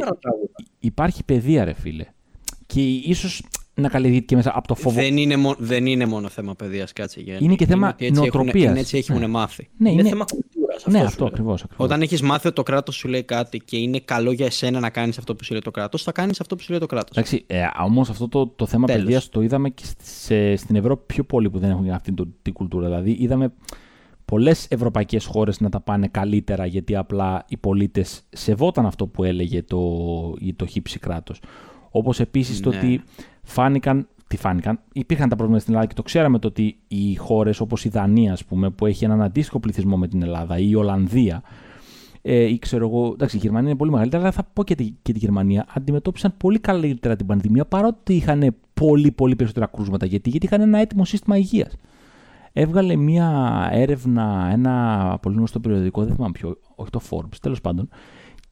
υπάρχει 0.79 1.23
παιδεία, 1.23 1.63
ρε 1.63 1.73
φίλε. 1.73 2.05
Και 2.73 2.81
ίσως 2.81 3.43
να 3.75 3.89
καλλιεργείται 3.89 4.25
και 4.25 4.35
μέσα 4.35 4.51
από 4.55 4.67
το 4.67 4.75
φόβο. 4.75 5.01
Δεν 5.01 5.17
είναι, 5.17 5.35
μο... 5.35 5.55
δεν 5.57 5.85
είναι 5.85 6.05
μόνο 6.05 6.29
θέμα 6.29 6.55
παιδείας, 6.55 6.93
κάτσε 6.93 7.21
για 7.21 7.37
Είναι 7.39 7.55
και 7.55 7.65
θέμα 7.65 7.95
νοοτροπίας. 8.13 8.69
Είναι 8.69 8.79
έτσι 8.79 8.97
έχουν 8.97 9.19
ναι. 9.19 9.27
μάθει. 9.27 9.69
Ναι, 9.77 9.89
είναι, 9.91 9.99
είναι 9.99 10.09
θέμα 10.09 10.25
ναι, 10.85 10.99
αυτός 10.99 11.27
ακριβώς. 11.27 11.65
Όταν 11.75 12.01
έχεις 12.01 12.21
μάθει 12.21 12.47
ότι 12.47 12.55
το 12.55 12.63
κράτος 12.63 12.95
σου 12.95 13.07
λέει 13.07 13.23
κάτι 13.23 13.59
και 13.59 13.77
είναι 13.77 13.99
καλό 13.99 14.31
για 14.31 14.45
εσένα 14.45 14.79
να 14.79 14.89
κάνεις 14.89 15.17
αυτό 15.17 15.35
που 15.35 15.43
σου 15.43 15.51
λέει 15.51 15.61
το 15.61 15.71
κράτος, 15.71 16.03
θα 16.03 16.11
κάνεις 16.11 16.41
αυτό 16.41 16.55
που 16.55 16.61
σου 16.61 16.71
λέει 16.71 16.79
το 16.79 16.85
κράτος. 16.85 17.17
Εντάξει, 17.17 17.43
ε, 17.47 17.63
όμως 17.83 18.09
αυτό 18.09 18.27
το, 18.27 18.47
το 18.47 18.65
θέμα 18.65 18.85
παιδείας 18.85 19.29
το 19.29 19.41
είδαμε 19.41 19.69
και 19.69 19.83
σε, 20.03 20.55
στην 20.55 20.75
Ευρώπη 20.75 21.13
πιο 21.13 21.23
πολύ 21.23 21.49
που 21.49 21.59
δεν 21.59 21.69
έχουν 21.69 21.89
αυτή 21.89 22.13
την 22.41 22.53
κουλτούρα. 22.53 22.85
Δηλαδή, 22.85 23.17
είδαμε 23.19 23.53
πολλές 24.25 24.67
ευρωπαϊκές 24.69 25.25
χώρες 25.25 25.59
να 25.59 25.69
τα 25.69 25.79
πάνε 25.79 26.07
καλύτερα 26.07 26.65
γιατί 26.65 26.95
απλά 26.95 27.45
οι 27.47 27.57
πολίτες 27.57 28.21
σεβόταν 28.29 28.85
αυτό 28.85 29.07
που 29.07 29.23
έλεγε 29.23 29.63
το, 29.63 29.79
το 30.55 30.65
χύψη 30.65 30.99
κράτος. 30.99 31.39
Όπως 31.95 32.19
επίσης 32.19 32.59
το 32.59 32.69
ναι. 32.69 32.77
ότι 32.77 33.01
φάνηκαν 33.43 34.07
τι 34.27 34.37
φάνηκαν. 34.37 34.79
Υπήρχαν 34.93 35.29
τα 35.29 35.35
προβλήματα 35.35 35.63
στην 35.63 35.73
Ελλάδα 35.73 35.93
και 35.93 36.01
το 36.01 36.03
ξέραμε 36.03 36.39
το 36.39 36.47
ότι 36.47 36.77
οι 36.87 37.15
χώρες 37.15 37.59
όπως 37.59 37.85
η 37.85 37.89
Δανία, 37.89 38.31
ας 38.31 38.45
πούμε, 38.45 38.69
που 38.69 38.85
έχει 38.85 39.05
έναν 39.05 39.21
αντίστοιχο 39.21 39.59
πληθυσμό 39.59 39.97
με 39.97 40.07
την 40.07 40.21
Ελλάδα, 40.21 40.57
ή 40.57 40.67
η 40.69 40.75
Ολλανδία, 40.75 41.43
ε, 42.21 42.43
ή 42.43 42.59
ξέρω 42.59 42.87
εγώ, 42.87 43.11
εντάξει, 43.13 43.35
η 43.35 43.39
Γερμανία 43.39 43.69
είναι 43.69 43.77
πολύ 43.77 43.91
μεγαλύτερη, 43.91 44.23
αλλά 44.23 44.31
θα 44.31 44.43
πω 44.53 44.63
και 44.63 44.75
τη, 44.75 44.93
και 45.01 45.13
τη 45.13 45.19
Γερμανία, 45.19 45.65
αντιμετώπισαν 45.73 46.33
πολύ 46.37 46.59
καλύτερα 46.59 47.15
την 47.15 47.25
πανδημία 47.25 47.65
παρότι 47.65 48.13
είχαν 48.13 48.55
πολύ, 48.73 49.11
πολύ 49.11 49.35
περισσότερα 49.35 49.65
κρούσματα. 49.65 50.05
Γιατί, 50.05 50.29
γιατί 50.29 50.45
είχαν 50.45 50.61
ένα 50.61 50.79
έτοιμο 50.79 51.05
σύστημα 51.05 51.37
υγείας. 51.37 51.75
Έβγαλε 52.53 52.95
μία 52.95 53.69
έρευνα, 53.71 54.49
ένα 54.51 55.17
πολύ 55.21 55.35
γνωστό 55.35 55.59
περιοδικό, 55.59 56.03
δεν 56.03 56.15
θυμάμαι 56.15 56.31
ποιο, 56.31 56.57
όχι 56.75 56.89
το 56.89 57.01
Forbes, 57.09 57.37
τέλος 57.41 57.61
πάντων, 57.61 57.89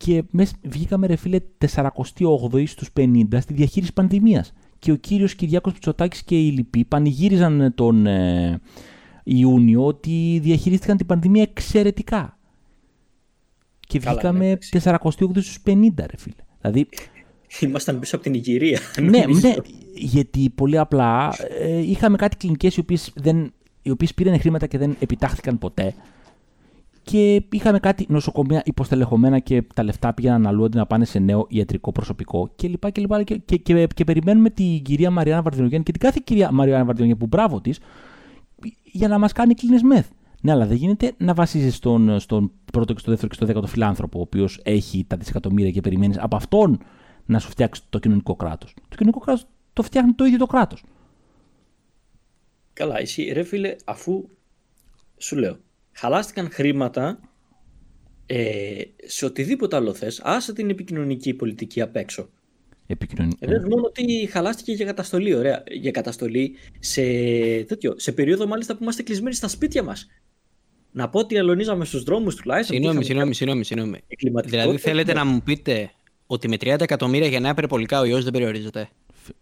και 0.05 0.23
μέσα, 0.31 0.53
βγήκαμε 0.61 1.07
ρε 1.07 1.15
φίλε 1.15 1.39
48 1.75 2.63
στους 2.65 2.89
50 2.97 3.23
στη 3.39 3.53
διαχείριση 3.53 3.93
πανδημίας 3.93 4.53
και 4.79 4.91
ο 4.91 4.95
κύριος 4.95 5.35
Κυριάκος 5.35 5.73
Πιτσοτάκης 5.73 6.23
και 6.23 6.39
οι 6.39 6.49
λοιποί 6.51 6.85
πανηγύριζαν 6.85 7.71
τον 7.75 8.05
ε, 8.05 8.59
Ιούνιο 9.23 9.85
ότι 9.85 10.39
διαχειρίστηκαν 10.43 10.97
την 10.97 11.05
πανδημία 11.05 11.41
εξαιρετικά. 11.41 12.37
Και 13.79 13.99
βγήκαμε 13.99 14.57
48 14.83 14.95
ναι, 15.33 15.41
στους 15.41 15.57
50 15.65 15.73
ρε 15.97 16.17
φίλε. 16.17 16.35
Δηλαδή, 16.61 16.87
Ήμασταν 17.59 17.99
πίσω 17.99 18.15
από 18.15 18.23
την 18.23 18.33
Ιγυρία. 18.33 18.79
ναι, 19.01 19.23
ναι, 19.41 19.53
γιατί 19.93 20.49
πολύ 20.55 20.77
απλά 20.77 21.35
ε, 21.59 21.77
είχαμε 21.77 22.17
κάτι 22.17 22.37
κλινικές 22.37 22.75
οι 22.75 22.79
οποίες, 22.79 23.11
δεν, 23.15 23.53
οι 23.81 23.89
οποίες 23.89 24.13
πήραν 24.13 24.39
χρήματα 24.39 24.67
και 24.67 24.77
δεν 24.77 24.95
επιτάχθηκαν 24.99 25.57
ποτέ 25.57 25.93
και 27.03 27.43
είχαμε 27.51 27.79
κάτι 27.79 28.05
νοσοκομεία 28.09 28.61
υποστελεχωμένα 28.65 29.39
και 29.39 29.63
τα 29.73 29.83
λεφτά 29.83 30.13
πήγαιναν 30.13 30.47
αλλού 30.47 30.65
αντί 30.65 30.77
να 30.77 30.85
πάνε 30.85 31.05
σε 31.05 31.19
νέο 31.19 31.45
ιατρικό 31.49 31.91
προσωπικό 31.91 32.51
κλπ. 32.55 32.91
Και, 32.91 33.01
και, 33.01 33.21
και, 33.23 33.57
και, 33.57 33.57
και, 33.57 33.87
και 33.87 34.03
περιμένουμε 34.03 34.49
την 34.49 34.81
κυρία 34.81 35.11
Μαριάννα 35.11 35.41
Βαρδινογέννη 35.41 35.83
και 35.83 35.91
την 35.91 36.01
κάθε 36.01 36.19
κυρία 36.23 36.51
Μαριάννα 36.51 36.85
Βαρδινογέννη 36.85 37.19
που 37.19 37.27
μπράβο 37.27 37.61
της 37.61 37.79
για 38.83 39.07
να 39.07 39.19
μας 39.19 39.31
κάνει 39.31 39.53
κλίνε 39.53 39.79
μεθ. 39.83 40.09
Ναι, 40.41 40.51
αλλά 40.51 40.65
δεν 40.65 40.77
γίνεται 40.77 41.13
να 41.17 41.33
βασίζεις 41.33 41.75
στον, 41.75 42.19
στον 42.19 42.51
πρώτο 42.71 42.93
και 42.93 42.99
στο 42.99 43.09
δεύτερο 43.09 43.29
και 43.29 43.35
στο 43.35 43.45
δέκατο 43.45 43.67
φιλάνθρωπο, 43.67 44.19
ο 44.19 44.21
οποίος 44.21 44.59
έχει 44.63 45.05
τα 45.07 45.17
δισεκατομμύρια 45.17 45.71
και 45.71 45.81
περιμένεις 45.81 46.17
από 46.19 46.35
αυτόν 46.35 46.79
να 47.25 47.39
σου 47.39 47.49
φτιάξει 47.49 47.81
το 47.89 47.99
κοινωνικό 47.99 48.35
κράτος. 48.35 48.73
Το 48.89 48.95
κοινωνικό 48.95 49.19
κράτος 49.19 49.45
το 49.73 49.83
φτιάχνει 49.83 50.13
το 50.13 50.25
ίδιο 50.25 50.37
το 50.37 50.45
κράτος. 50.45 50.83
Καλά, 52.73 52.99
εσύ 52.99 53.23
ρε 53.23 53.43
φίλε, 53.43 53.75
αφού 53.85 54.27
σου 55.17 55.35
λέω, 55.37 55.57
χαλάστηκαν 56.01 56.49
χρήματα 56.51 57.19
ε, 58.25 58.81
σε 59.05 59.25
οτιδήποτε 59.25 59.75
άλλο 59.75 59.93
θες, 59.93 60.21
άσε 60.23 60.53
την 60.53 60.69
επικοινωνική 60.69 61.33
πολιτική 61.33 61.81
απ' 61.81 61.95
έξω. 61.95 62.29
επικοινωνία. 62.87 63.37
Ε, 63.39 63.59
μόνο 63.69 63.83
ότι 63.85 64.29
χαλάστηκε 64.31 64.71
για 64.71 64.85
καταστολή, 64.85 65.35
ωραία. 65.35 65.63
Για 65.71 65.91
καταστολή 65.91 66.55
σε, 66.79 67.01
τέτοιο, 67.63 67.93
σε 67.97 68.11
περίοδο 68.11 68.47
μάλιστα 68.47 68.73
που 68.75 68.83
είμαστε 68.83 69.03
κλεισμένοι 69.03 69.35
στα 69.35 69.47
σπίτια 69.47 69.83
μας. 69.83 70.07
Να 70.91 71.09
πω 71.09 71.19
ότι 71.19 71.37
αλωνίζαμε 71.37 71.85
στους 71.85 72.03
δρόμους 72.03 72.35
τουλάχιστον. 72.35 72.75
Συγγνώμη, 72.75 73.03
συγγνώμη, 73.03 73.33
συγγνώμη. 73.33 73.63
συγγνώμη. 73.63 73.99
Δηλαδή 74.45 74.77
θέλετε 74.77 75.13
να 75.13 75.25
μου 75.25 75.41
πείτε 75.43 75.91
ότι 76.25 76.47
με 76.47 76.57
30 76.61 76.81
εκατομμύρια 76.81 77.27
για 77.27 77.39
νέα 77.39 77.53
περιπολικά 77.53 77.99
ο 77.99 78.05
ιός 78.05 78.23
δεν 78.23 78.33
περιορίζεται; 78.33 78.89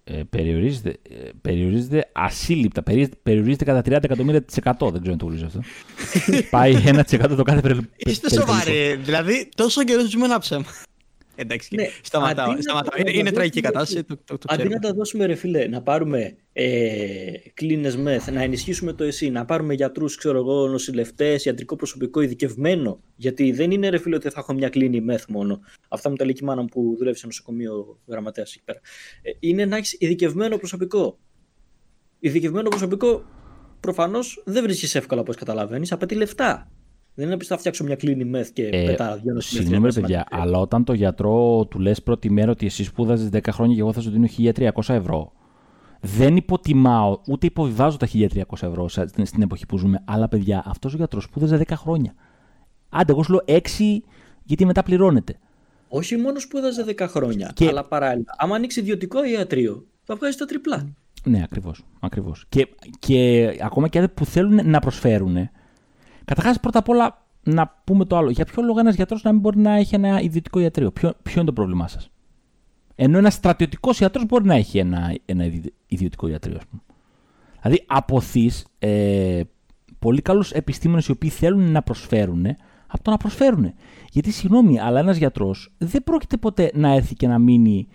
Ε, 0.04 0.22
περιορίζεται, 0.30 0.90
ε, 0.90 1.30
περιορίζεται 1.42 2.10
ασύλληπτα. 2.14 2.84
Περιορίζεται 3.24 3.64
κατά 3.64 3.82
30 3.82 4.04
εκατομμύρια 4.04 4.42
της 4.44 4.58
100. 4.58 4.92
Δεν 4.92 5.02
ξέρω 5.02 5.12
αν 5.12 5.18
το 5.18 5.26
γνωρίζω 5.26 5.46
αυτό. 5.46 5.60
Πάει 6.58 6.76
1% 6.86 7.02
το 7.36 7.44
κάθε 7.44 7.62
περιπολικό. 7.62 7.94
Είστε 7.98 8.30
σοβαροί. 8.30 9.00
Δηλαδή, 9.04 9.50
τόσο 9.56 9.84
καιρό 9.84 10.06
ζούμε 10.06 10.26
ένα 10.26 10.40
ψέμα. 10.40 10.66
Εντάξει, 11.42 11.76
ναι, 11.76 11.88
σταματάω. 12.02 12.62
σταματάω. 12.62 13.00
Είναι, 13.00 13.12
είναι 13.12 13.32
τραγική 13.32 13.62
κατάσταση. 13.62 14.04
Το, 14.04 14.18
το, 14.26 14.38
το 14.38 14.48
αντί 14.48 14.68
να 14.68 14.80
τα 14.80 14.94
δώσουμε, 14.94 15.26
ρε 15.26 15.36
φίλε, 15.36 15.68
να 15.68 15.82
πάρουμε 15.82 16.36
ε, 16.54 17.32
κλίνε 17.54 17.98
μεθ, 17.98 18.30
να 18.30 18.42
ενισχύσουμε 18.42 18.94
το 18.94 19.04
ΕΣΥ, 19.04 19.30
να 19.30 19.46
πάρουμε 19.46 19.74
γιατρούς, 19.74 20.16
ξέρω 20.16 20.38
εγώ, 20.38 20.68
νοσηλευτές, 20.68 21.46
ιατρικό 21.46 21.76
προσωπικό 21.76 22.22
ειδικευμένο. 22.22 23.00
Γιατί 23.16 23.52
δεν 23.52 23.72
είναι, 23.72 23.90
ρε 23.90 23.98
φίλε, 23.98 24.16
ότι 24.16 24.30
θα 24.30 24.40
έχω 24.40 24.54
μια 24.54 24.70
κλίνη 24.70 25.02
μεθ 25.02 25.26
μόνο. 25.28 25.60
Αυτά 25.90 26.10
μου 26.10 26.16
τα 26.16 26.24
λέει 26.24 26.34
και 26.34 26.44
η 26.44 26.46
μάνα 26.46 26.62
μου 26.62 26.68
που 26.68 26.96
δουλεύει 26.98 27.18
σε 27.18 27.26
νοσοκομείο 27.26 28.00
γραμματέας 28.08 28.54
εκεί 28.54 28.64
πέρα. 28.66 28.80
Ε, 29.22 29.32
είναι 29.40 29.66
να 29.66 29.78
έχεις 29.78 29.96
ειδικευμένο 30.00 30.58
προσωπικό. 30.58 31.20
Ειδικευμένο 32.20 32.70
προσωπικό 32.70 33.26
προφανώς 33.80 34.42
δεν 34.46 34.64
βρίσκεις 34.64 34.96
εύκολα 34.96 35.22
όπως 35.22 35.36
καταλαβαίνεις, 35.36 35.92
απαιτεί 35.92 36.16
λεφτά. 36.16 36.72
Δεν 37.20 37.28
είναι 37.28 37.38
να 37.38 37.46
θα 37.46 37.58
φτιάξω 37.58 37.84
μια 37.84 37.96
κλίνη 37.96 38.26
μεθ 38.26 38.50
και 38.54 38.64
ε, 38.72 38.86
πετά 38.86 39.20
δύο 39.24 39.40
Συγγνώμη, 39.40 39.94
παιδιά, 39.94 40.26
αλλά 40.30 40.60
όταν 40.60 40.84
το 40.84 40.94
γιατρό 40.94 41.66
του 41.70 41.80
λες 41.80 42.04
πρώτη 42.04 42.32
μέρα 42.32 42.52
ότι 42.52 42.66
εσύ 42.66 42.84
σπούδαζε 42.84 43.30
10 43.34 43.40
χρόνια 43.52 43.76
και 43.76 43.82
εγώ 43.82 43.94
θα 43.94 44.02
σου 44.02 44.10
δίνω 44.10 44.28
1300 44.38 44.70
ευρώ. 44.88 45.32
Δεν 46.02 46.36
υποτιμάω, 46.36 47.20
ούτε 47.28 47.46
υποβιβάζω 47.46 47.98
τα 47.98 48.08
1300 48.14 48.42
ευρώ 48.62 48.88
στην 49.24 49.42
εποχή 49.42 49.66
που 49.66 49.78
ζούμε. 49.78 50.04
Αλλά 50.06 50.28
παιδιά, 50.28 50.64
αυτός 50.66 50.94
ο 50.94 50.98
γιατρός 50.98 51.24
σπούδαζε 51.24 51.64
10 51.68 51.74
χρόνια. 51.76 52.14
Άντε, 52.90 53.12
εγώ 53.12 53.24
σου 53.24 53.32
λέω 53.32 53.44
6 53.48 53.60
γιατί 54.44 54.66
μετά 54.66 54.84
πληρώνεται. 54.84 55.36
Όχι 55.88 56.18
μόνος 56.18 56.44
σπούδαζε 56.44 56.86
10 56.88 57.06
χρόνια, 57.08 57.52
και... 57.54 57.68
αλλά 57.68 57.84
παράλληλα. 57.84 58.36
Άμα 58.38 58.56
ανοίξει 58.56 58.80
ιδιωτικό 58.80 59.24
ιατρείο, 59.24 59.86
θα 60.04 60.16
βγάζει 60.16 60.38
τα 60.38 60.46
τριπλά. 60.46 60.94
Ναι, 61.24 61.44
ακριβώς. 61.44 61.86
Ακριβώς. 62.00 62.46
Και, 62.50 62.68
και 63.00 63.48
ακόμα 63.62 63.88
και 63.88 64.08
που 64.08 64.26
θέλουν 64.26 64.70
να 64.70 64.80
προσφέρουν, 64.80 65.50
Καταρχάς, 66.30 66.60
πρώτα 66.60 66.80
απ' 66.80 66.90
όλα, 66.90 67.26
να 67.44 67.82
πούμε 67.84 68.06
το 68.06 68.18
άλλο. 68.18 68.30
Για 68.30 68.46
ποιο 68.46 68.64
λόγο 68.64 68.80
ένας 68.80 68.96
γιατρός 68.96 69.24
να 69.24 69.32
μην 69.32 69.40
μπορεί 69.42 69.58
να 69.60 69.76
έχει 69.76 69.96
ένα 69.96 70.22
ιδιωτικό 70.22 70.60
ιατρείο, 70.60 70.92
ποιο, 70.92 71.14
ποιο 71.24 71.34
είναι 71.36 71.46
το 71.46 71.54
πρόβλημά 71.54 71.88
σας; 71.88 72.10
Ενώ 72.96 73.18
ένας 73.18 73.34
στρατιωτικός 73.34 74.00
ιατρό 74.00 74.24
μπορεί 74.28 74.46
να 74.46 74.56
έχει 74.56 74.78
ένα, 74.78 75.16
ένα 75.26 75.46
ιδιωτικό 75.88 76.28
ιατρείο, 76.28 76.56
ας 76.58 76.66
πούμε. 76.66 76.82
Δηλαδή, 77.62 77.84
αποθείς 77.88 78.66
ε, 78.80 79.42
πολύ 80.00 80.22
καλούς 80.22 80.52
επιστήμονες 80.52 81.08
οι 81.08 81.12
οποίοι 81.12 81.30
θέλουν 81.30 81.72
να 81.72 81.82
προσφέρουν 81.82 82.46
από 82.88 83.04
το 83.04 83.12
να 83.12 83.18
προσφέρουν. 83.18 83.74
Γιατί, 84.12 84.32
συγγνώμη, 84.32 84.80
αλλά 84.80 85.00
ένας 85.00 85.18
γιατρός 85.18 85.74
δεν 85.78 86.04
πρόκειται 86.04 86.38
ποτέ 86.38 86.72
να 86.74 86.94
έρθει 86.94 87.16
και 87.16 87.28
να 87.28 87.40
μείνει 87.40 87.88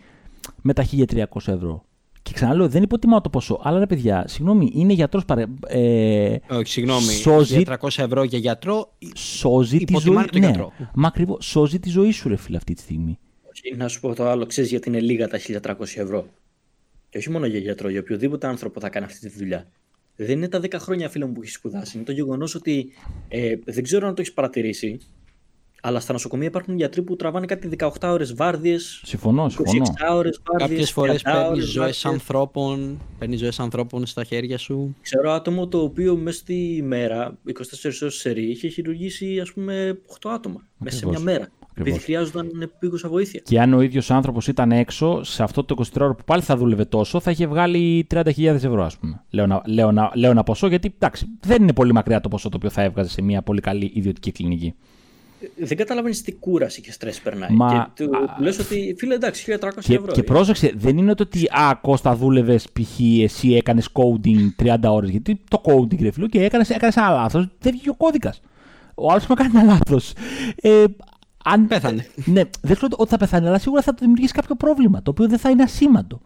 με 0.62 0.72
τα 0.72 0.85
1300 0.93 1.26
ευρώ. 1.47 1.85
Και 2.25 2.33
ξαναλέω, 2.33 2.68
δεν 2.68 2.83
υποτιμάω 2.83 3.20
το 3.20 3.31
ποσό. 3.31 3.61
Αλλά 3.62 3.79
ρε 3.79 3.87
παιδιά, 3.87 4.25
συγγνώμη, 4.29 4.70
είναι 4.75 4.93
γιατρός 4.93 5.25
παρε... 5.25 5.45
Ε, 5.66 6.37
Όχι, 6.49 6.66
συγγνώμη. 6.66 7.12
Σώζει... 7.12 7.62
300 7.66 7.89
ευρώ 7.97 8.22
για 8.22 8.39
γιατρό. 8.39 8.95
Σώζει 9.14 9.79
τη 9.79 9.97
ζωή. 9.99 10.16
Ναι, 10.39 10.51
μα 10.95 11.09
ακριβώς. 11.09 11.47
Σώζει 11.47 11.79
τη 11.79 11.89
ζωή 11.89 12.11
σου, 12.11 12.29
ρε 12.29 12.37
φίλε, 12.37 12.57
αυτή 12.57 12.75
τη 12.75 12.81
στιγμή. 12.81 13.18
Όχι, 13.43 13.77
να 13.77 13.89
σου 13.89 14.01
πω 14.01 14.14
το 14.14 14.29
άλλο, 14.29 14.47
ξέρεις 14.47 14.70
γιατί 14.70 14.89
είναι 14.89 15.01
λίγα 15.01 15.29
τα 15.29 15.39
1300 15.62 15.75
ευρώ; 15.81 16.27
Και 17.09 17.18
όχι 17.18 17.31
μόνο 17.31 17.47
για 17.47 17.59
γιατρό, 17.59 17.89
για 17.89 18.01
οποιοδήποτε 18.01 18.47
άνθρωπο 18.47 18.81
θα 18.81 18.89
κάνει 18.89 19.05
αυτή 19.05 19.29
τη 19.29 19.39
δουλειά. 19.39 19.66
Δεν 20.16 20.37
είναι 20.37 20.49
τα 20.49 20.61
10 20.61 20.72
χρόνια, 20.75 21.09
φίλε 21.09 21.27
μου, 21.27 21.33
που 21.33 21.41
έχεις 21.43 21.55
σπουδάσει. 21.55 21.97
Είναι 21.97 22.07
το 22.07 22.12
γεγονός 22.12 22.55
ότι 22.55 22.93
ε, 23.29 23.55
δεν 23.64 23.83
ξέρω 23.83 24.07
αν 24.07 24.14
το 24.14 24.20
έχεις 24.20 24.33
παρατηρήσει. 24.33 24.99
Αλλά 25.87 26.01
στα 26.01 26.12
νοσοκομεία 26.12 26.47
υπάρχουν 26.47 26.76
γιατροί 26.76 27.03
που 27.03 27.16
τραβάνε 27.16 27.47
κάτι 27.47 27.68
18 27.78 27.89
ώρες 28.03 28.35
βάρδιες. 28.35 29.01
Συμφωνώ, 29.05 29.49
συμφωνώ. 29.49 29.85
26 30.11 30.14
ώρες 30.14 30.41
βάρδιες. 30.45 30.68
Κάποιες 30.68 30.91
φορές 30.91 31.22
παίρνεις 31.22 31.64
ζωές 31.64 32.05
ανθρώπων, 32.05 33.01
παίρνεις 33.18 33.39
ζωές 33.39 33.61
ανθρώπων 33.61 34.07
στα 34.07 34.24
χέρια 34.24 34.59
σου. 34.59 34.97
Ξέρω 35.03 35.30
άτομο 35.30 35.68
το 35.68 35.78
οποίο 35.78 36.16
μέσα 36.16 36.39
στη 36.39 36.82
μέρα, 36.87 37.39
24 37.45 38.03
ώρες 38.03 38.14
σερή, 38.14 38.51
είχε 38.51 38.68
χειρουργήσει 38.68 39.41
ας 39.41 39.53
πούμε 39.53 39.99
8 40.22 40.30
άτομα. 40.30 40.66
Μέσα 40.78 40.97
σε 40.97 41.07
μια 41.07 41.18
μέρα. 41.18 41.49
Επειδή 41.76 41.99
χρειάζονταν 41.99 42.61
επίγουσα 42.62 43.09
βοήθεια. 43.09 43.41
Και 43.45 43.61
αν 43.61 43.74
ο 43.74 43.80
ίδιος 43.80 44.11
άνθρωπος 44.11 44.49
ήταν 44.49 44.72
έξω, 44.72 45.24
σε 45.24 45.43
αυτό 45.43 45.64
το 45.64 45.74
24 45.78 46.01
ώρο 46.01 46.14
που 46.14 46.24
πάλι 46.24 46.43
θα 46.43 46.57
δούλευε 46.57 46.85
τόσο, 46.85 47.20
θα 47.20 47.30
είχε 47.30 47.47
βγάλει 47.47 48.07
30.000 48.14 48.45
ευρώ, 48.45 48.85
ας 48.85 48.99
πούμε. 48.99 49.22
Λέω, 49.30 49.47
να, 49.47 49.62
λέω, 49.66 49.93
να, 49.93 50.11
λέω 50.14 50.30
ένα 50.30 50.43
ποσό, 50.43 50.66
γιατί 50.66 50.95
εντάξει, 50.95 51.26
δεν 51.41 51.62
είναι 51.62 51.72
πολύ 51.72 51.93
μακριά 51.93 52.20
το 52.20 52.28
ποσό 52.28 52.49
το 52.49 52.57
οποίο 52.57 52.70
θα 52.70 52.82
έβγαζε 52.82 53.11
σε 53.11 53.22
μια 53.22 53.43
πολύ 53.43 53.61
καλή 53.61 53.91
ιδιωτική 53.95 54.32
κλινική 54.32 54.74
δεν 55.57 55.77
καταλαβαίνεις 55.77 56.23
τι 56.23 56.33
κούραση 56.33 56.81
και 56.81 56.93
στρες 56.93 57.21
περνάει. 57.21 57.51
Μα... 57.51 57.91
Και 57.95 58.05
του, 58.05 58.11
λες 58.39 58.59
ότι 58.59 58.95
φίλε 58.99 59.15
εντάξει, 59.15 59.59
1300 59.61 59.69
και, 59.81 59.95
ευρώ. 59.95 60.13
Και 60.13 60.23
πρόσεξε, 60.23 60.73
δεν 60.77 60.99
είναι 60.99 61.11
ότι 61.11 61.45
Α, 61.51 61.79
Κώστα, 61.81 62.15
δούλευες 62.15 62.67
π.χ. 62.73 63.01
εσύ 63.23 63.55
έκανες 63.55 63.89
coding 63.93 64.65
30 64.65 64.77
ώρες. 64.85 65.11
Γιατί 65.11 65.41
το 65.51 65.61
coding 65.65 66.01
ρε 66.01 66.11
φίλο 66.11 66.27
και 66.27 66.45
έκανες 66.45 66.71
έκανες 66.71 66.97
ένα 66.97 67.11
λάθος. 67.11 67.49
Δεν 67.59 67.73
βγήκε 67.73 67.91
ο 67.91 67.95
κώδικας. 67.95 68.41
Ο 68.95 69.11
άλλος 69.11 69.27
μου 69.27 69.35
κάνει 69.35 69.51
ένα 69.55 69.65
λάθος. 69.65 70.13
Ε, 70.57 70.85
αν 71.45 71.67
πέθανε. 71.67 72.07
Ναι, 72.25 72.43
δεν 72.61 72.77
ξέρω 72.77 72.97
ότι 72.97 73.11
θα 73.11 73.17
πεθάνει, 73.17 73.47
αλλά 73.47 73.59
σίγουρα 73.59 73.83
θα 73.83 73.95
του 73.95 74.01
δημιουργήσει 74.01 74.33
κάποιο 74.33 74.55
πρόβλημα 74.55 75.03
το 75.03 75.11
οποίο 75.11 75.29
δεν 75.29 75.39
θα 75.39 75.51
είναι 75.51 75.63
ασήμαντο. 75.63 76.21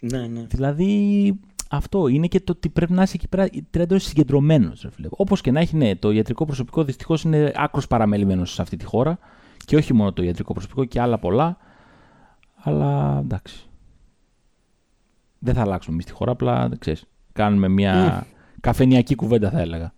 Ναι, 0.00 0.26
ναι. 0.26 0.46
Δηλαδή, 0.48 1.34
αυτό 1.68 2.08
είναι 2.08 2.26
και 2.26 2.40
το 2.40 2.52
ότι 2.52 2.68
πρέπει 2.68 2.92
να 2.92 3.02
είσαι 3.02 3.12
εκεί 3.14 3.28
πέρα 3.28 3.48
30 3.76 3.96
συγκεντρωμένος. 3.98 4.86
Όπως 5.08 5.40
και 5.40 5.50
να 5.50 5.60
έχει, 5.60 5.76
ναι, 5.76 5.96
το 5.96 6.10
ιατρικό 6.10 6.44
προσωπικό 6.44 6.84
δυστυχώς 6.84 7.22
είναι 7.22 7.52
άκρος 7.54 7.86
παραμελημένος 7.86 8.52
σε 8.52 8.62
αυτή 8.62 8.76
τη 8.76 8.84
χώρα. 8.84 9.18
Και 9.64 9.76
όχι 9.76 9.92
μόνο 9.94 10.12
το 10.12 10.22
ιατρικό 10.22 10.52
προσωπικό 10.52 10.84
και 10.84 11.00
άλλα 11.00 11.18
πολλά. 11.18 11.56
Αλλά 12.54 13.18
εντάξει. 13.18 13.66
Δεν 15.38 15.54
θα 15.54 15.60
αλλάξουμε 15.60 15.94
εμείς 15.94 16.06
τη 16.06 16.12
χώρα, 16.12 16.32
απλά 16.32 16.70
ξέρεις, 16.78 17.04
κάνουμε 17.32 17.68
μια 17.68 18.22
mm. 18.22 18.26
καφενιακή 18.60 19.14
κουβέντα, 19.14 19.50
θα 19.50 19.60
έλεγα. 19.60 19.92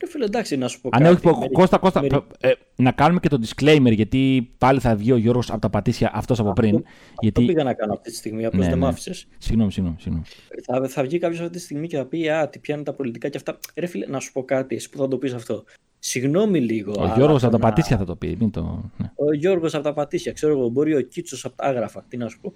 Ρε 0.00 0.06
φίλε, 0.06 0.24
εντάξει, 0.24 0.56
να 0.56 0.68
σου 0.68 0.80
πω 0.80 0.88
κάτι. 0.88 1.04
όχι, 1.04 1.50
Κώστα, 1.52 1.78
Κώστα, 1.78 2.02
ε, 2.40 2.52
να 2.76 2.92
κάνουμε 2.92 3.20
και 3.20 3.28
το 3.28 3.38
disclaimer, 3.46 3.92
γιατί 3.92 4.50
πάλι 4.58 4.80
θα 4.80 4.96
βγει 4.96 5.12
ο 5.12 5.16
Γιώργος 5.16 5.50
από 5.50 5.60
τα 5.60 5.70
πατήσια 5.70 6.10
αυτός 6.14 6.40
από 6.40 6.52
πριν. 6.52 6.74
Αυτό, 6.74 6.88
γιατί... 7.20 7.40
αυτό 7.40 7.52
πήγα 7.52 7.64
να 7.64 7.74
κάνω 7.74 7.92
αυτή 7.92 8.10
τη 8.10 8.16
στιγμή, 8.16 8.46
απλώς 8.46 8.64
ναι, 8.64 8.70
δεν 8.70 8.78
ναι. 8.78 8.84
μ' 8.84 8.88
άφησες. 8.88 9.26
Συγγνώμη, 9.38 9.72
συγγνώμη. 9.72 9.96
συγγνώμη. 10.00 10.24
Θα, 10.62 10.88
θα 10.88 11.02
βγει 11.02 11.18
κάποιος 11.18 11.40
αυτή 11.40 11.52
τη 11.52 11.58
στιγμή 11.58 11.86
και 11.86 11.96
θα 11.96 12.06
πει 12.06 12.28
«Α, 12.28 12.48
τι 12.48 12.58
πιάνουν 12.58 12.84
τα 12.84 12.92
πολιτικά 12.92 13.28
και 13.28 13.36
αυτά». 13.36 13.58
Ρε 13.76 13.86
φίλε, 13.86 14.06
να 14.06 14.20
σου 14.20 14.32
πω 14.32 14.44
κάτι, 14.44 14.74
εσύ 14.74 14.90
που 14.90 14.98
θα 14.98 15.08
το 15.08 15.18
πεις 15.18 15.34
αυτό. 15.34 15.64
Συγγνώμη 15.98 16.60
λίγο. 16.60 16.92
Ο 16.98 17.12
Γιώργος 17.16 17.42
από 17.42 17.52
τα 17.52 17.58
πατήσια 17.58 17.96
θα 17.96 18.04
το 18.04 18.16
πει. 18.16 18.36
Μην 18.40 18.50
το... 18.50 18.90
Ναι. 18.96 19.10
Ο 19.14 19.34
Γιώργος 19.34 19.74
από 19.74 19.84
τα 19.84 19.92
πατήσια, 19.92 20.32
ξέρω 20.32 20.52
εγώ. 20.52 20.68
Μπορεί 20.68 20.94
ο 20.94 21.00
Κίτσος 21.00 21.44
από 21.44 21.56
τα 21.56 21.64
άγραφα. 21.64 22.04
Τι 22.08 22.16
να 22.16 22.28
σου 22.28 22.40
πω. 22.40 22.52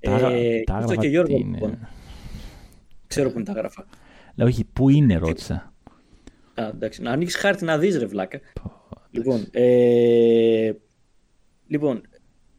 Τα, 0.00 0.10
ε, 0.10 0.62
τα 0.66 0.74
άγραφα. 0.74 0.96
και 0.96 1.08
Γιώργο, 1.08 1.36
λοιπόν. 1.36 1.88
Ξέρω 3.06 3.30
που 3.30 3.34
είναι 3.36 3.44
τα 3.44 3.52
άγραφα. 3.52 3.86
Λέω, 4.34 4.46
όχι, 4.46 4.64
πού 4.72 4.88
είναι, 4.88 5.16
ρώτησα. 5.16 5.72
Α, 6.60 6.68
εντάξει, 6.74 7.02
να 7.02 7.10
ανοίξεις 7.10 7.40
χάρτη 7.40 7.64
να 7.64 7.78
δεις, 7.78 7.98
ρε 7.98 8.06
βλάκα. 8.06 8.40
λοιπόν, 9.10 9.46
ε, 9.50 10.72
λοιπόν, 11.66 12.02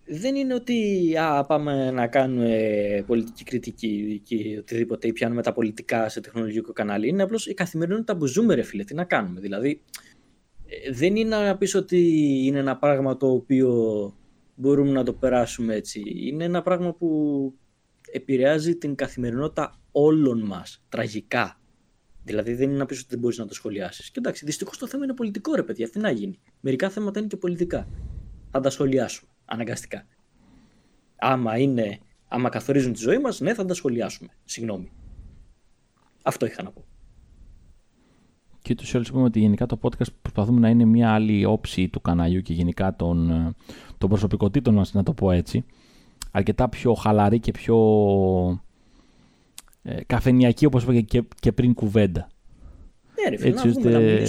δεν 0.05 0.35
είναι 0.35 0.53
ότι 0.53 1.13
α, 1.17 1.45
πάμε 1.45 1.91
να 1.91 2.07
κάνουμε 2.07 3.03
πολιτική 3.07 3.43
κριτική 3.43 4.21
και 4.23 4.57
οτιδήποτε 4.57 5.07
ή 5.07 5.11
πιάνουμε 5.11 5.41
τα 5.41 5.53
πολιτικά 5.53 6.09
σε 6.09 6.21
τεχνολογικό 6.21 6.73
κανάλι. 6.73 7.07
Είναι 7.07 7.23
απλώς 7.23 7.47
η 7.47 7.53
καθημερινότητα 7.53 8.17
που 8.17 8.25
ζούμε, 8.25 8.55
ρε 8.55 8.61
φίλε. 8.61 8.83
Τι 8.83 8.93
να 8.93 9.03
κάνουμε. 9.03 9.39
Δηλαδή, 9.39 9.81
ε, 10.65 10.91
δεν 10.91 11.15
είναι 11.15 11.35
να 11.35 11.57
πεις 11.57 11.75
ότι 11.75 11.99
είναι 12.45 12.59
ένα 12.59 12.77
πράγμα 12.77 13.17
το 13.17 13.31
οποίο 13.31 13.73
μπορούμε 14.55 14.91
να 14.91 15.03
το 15.03 15.13
περάσουμε 15.13 15.75
έτσι. 15.75 16.03
Είναι 16.15 16.43
ένα 16.43 16.61
πράγμα 16.61 16.93
που 16.93 17.53
επηρεάζει 18.11 18.75
την 18.75 18.95
καθημερινότητα 18.95 19.81
όλων 19.91 20.39
μας, 20.39 20.83
τραγικά. 20.89 21.58
Δηλαδή 22.29 22.53
δεν 22.53 22.69
είναι 22.69 22.77
να 22.77 22.85
πεις 22.85 22.99
ότι 22.99 23.07
δεν 23.09 23.19
μπορείς 23.19 23.37
να 23.37 23.45
το 23.45 23.53
σχολιάσεις. 23.53 24.11
Και 24.11 24.19
εντάξει, 24.19 24.45
δυστυχώς 24.45 24.77
το 24.77 24.87
θέμα 24.87 25.03
είναι 25.03 25.13
πολιτικό, 25.13 25.55
ρε 25.55 25.63
παιδιά. 25.63 25.89
Τι 25.89 25.99
να 25.99 26.11
γίνει. 26.11 26.39
Μερικά 26.59 26.89
θέματα 26.89 27.19
είναι 27.19 27.27
και 27.27 27.37
πολιτικά. 27.37 27.87
Θα 28.51 28.59
τα 28.59 28.69
σχολιάσουμε 28.69 29.31
αναγκαστικά. 29.45 30.05
Άμα, 31.15 31.57
είναι, 31.57 31.99
άμα 32.27 32.49
καθορίζουν 32.49 32.93
τη 32.93 32.99
ζωή 32.99 33.17
μας, 33.17 33.39
ναι, 33.39 33.53
θα 33.53 33.65
τα 33.65 33.73
σχολιάσουμε. 33.73 34.29
Συγγνώμη. 34.43 34.91
Αυτό 36.23 36.45
είχα 36.45 36.63
να 36.63 36.71
πω. 36.71 36.85
Και 38.61 38.71
ούτως 38.71 38.91
ή 38.91 38.95
άλλως 38.95 39.07
είπαμε 39.07 39.23
ότι 39.23 39.39
γενικά 39.39 39.65
το 39.65 39.79
podcast 39.81 40.13
προσπαθούμε 40.21 40.59
να 40.59 40.69
είναι 40.69 40.85
μια 40.85 41.13
άλλη 41.13 41.45
όψη 41.45 41.87
του 41.87 42.01
καναλιού 42.01 42.41
και 42.41 42.53
γενικά 42.53 42.95
των, 42.95 43.29
των 43.97 44.09
προσωπικότητων 44.09 44.73
μας, 44.73 44.93
να 44.93 45.03
το 45.03 45.13
πω 45.13 45.31
έτσι. 45.31 45.65
Αρκετά 46.31 46.69
πιο 46.69 46.93
χαλαρή 46.93 47.39
και 47.39 47.51
πιο 47.51 47.75
ε, 49.81 50.03
καφενιακή 50.05 50.65
όπως 50.65 50.83
είπα 50.83 51.01
και, 51.01 51.23
και 51.39 51.51
πριν 51.51 51.73
κουβέντα. 51.73 52.27
Ναι, 53.23 53.35
ρε, 53.37 53.47
Έτσι 53.47 53.67
ώστε 53.67 54.23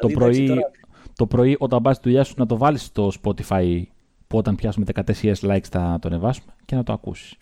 το, 0.00 0.08
πρωί, 0.08 0.50
το 1.16 1.26
πρωί 1.26 1.56
όταν 1.58 1.82
πας 1.82 1.96
στη 1.96 2.08
δουλειά 2.08 2.24
σου 2.24 2.34
να 2.36 2.46
το 2.46 2.56
βάλεις 2.56 2.82
στο 2.82 3.12
Spotify 3.22 3.82
που 4.26 4.38
όταν 4.38 4.54
πιάσουμε 4.54 4.86
14.000 4.94 5.34
likes 5.34 5.66
θα 5.70 5.98
το 6.00 6.08
ανεβάσουμε 6.08 6.52
και 6.64 6.74
να 6.74 6.82
το 6.82 6.92
ακούσεις. 6.92 7.34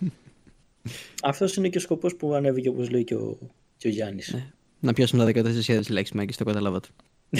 Αυτός 1.22 1.56
είναι 1.56 1.68
και 1.68 1.78
ο 1.78 1.80
σκοπός 1.80 2.16
που 2.16 2.34
ανέβηκε, 2.34 2.68
όπως 2.68 2.90
λέει 2.90 3.04
και 3.04 3.14
ο, 3.14 3.38
και 3.76 3.88
ο 3.88 3.90
Γιάννης. 3.90 4.32
Ναι. 4.34 4.46
Να 4.80 4.92
πιάσουμε 4.92 5.32
τα 5.32 5.42
14.000 5.42 5.80
likes, 5.82 6.10
Μάγκη, 6.14 6.34
το 6.34 6.44
καταλάβατε. 6.44 6.88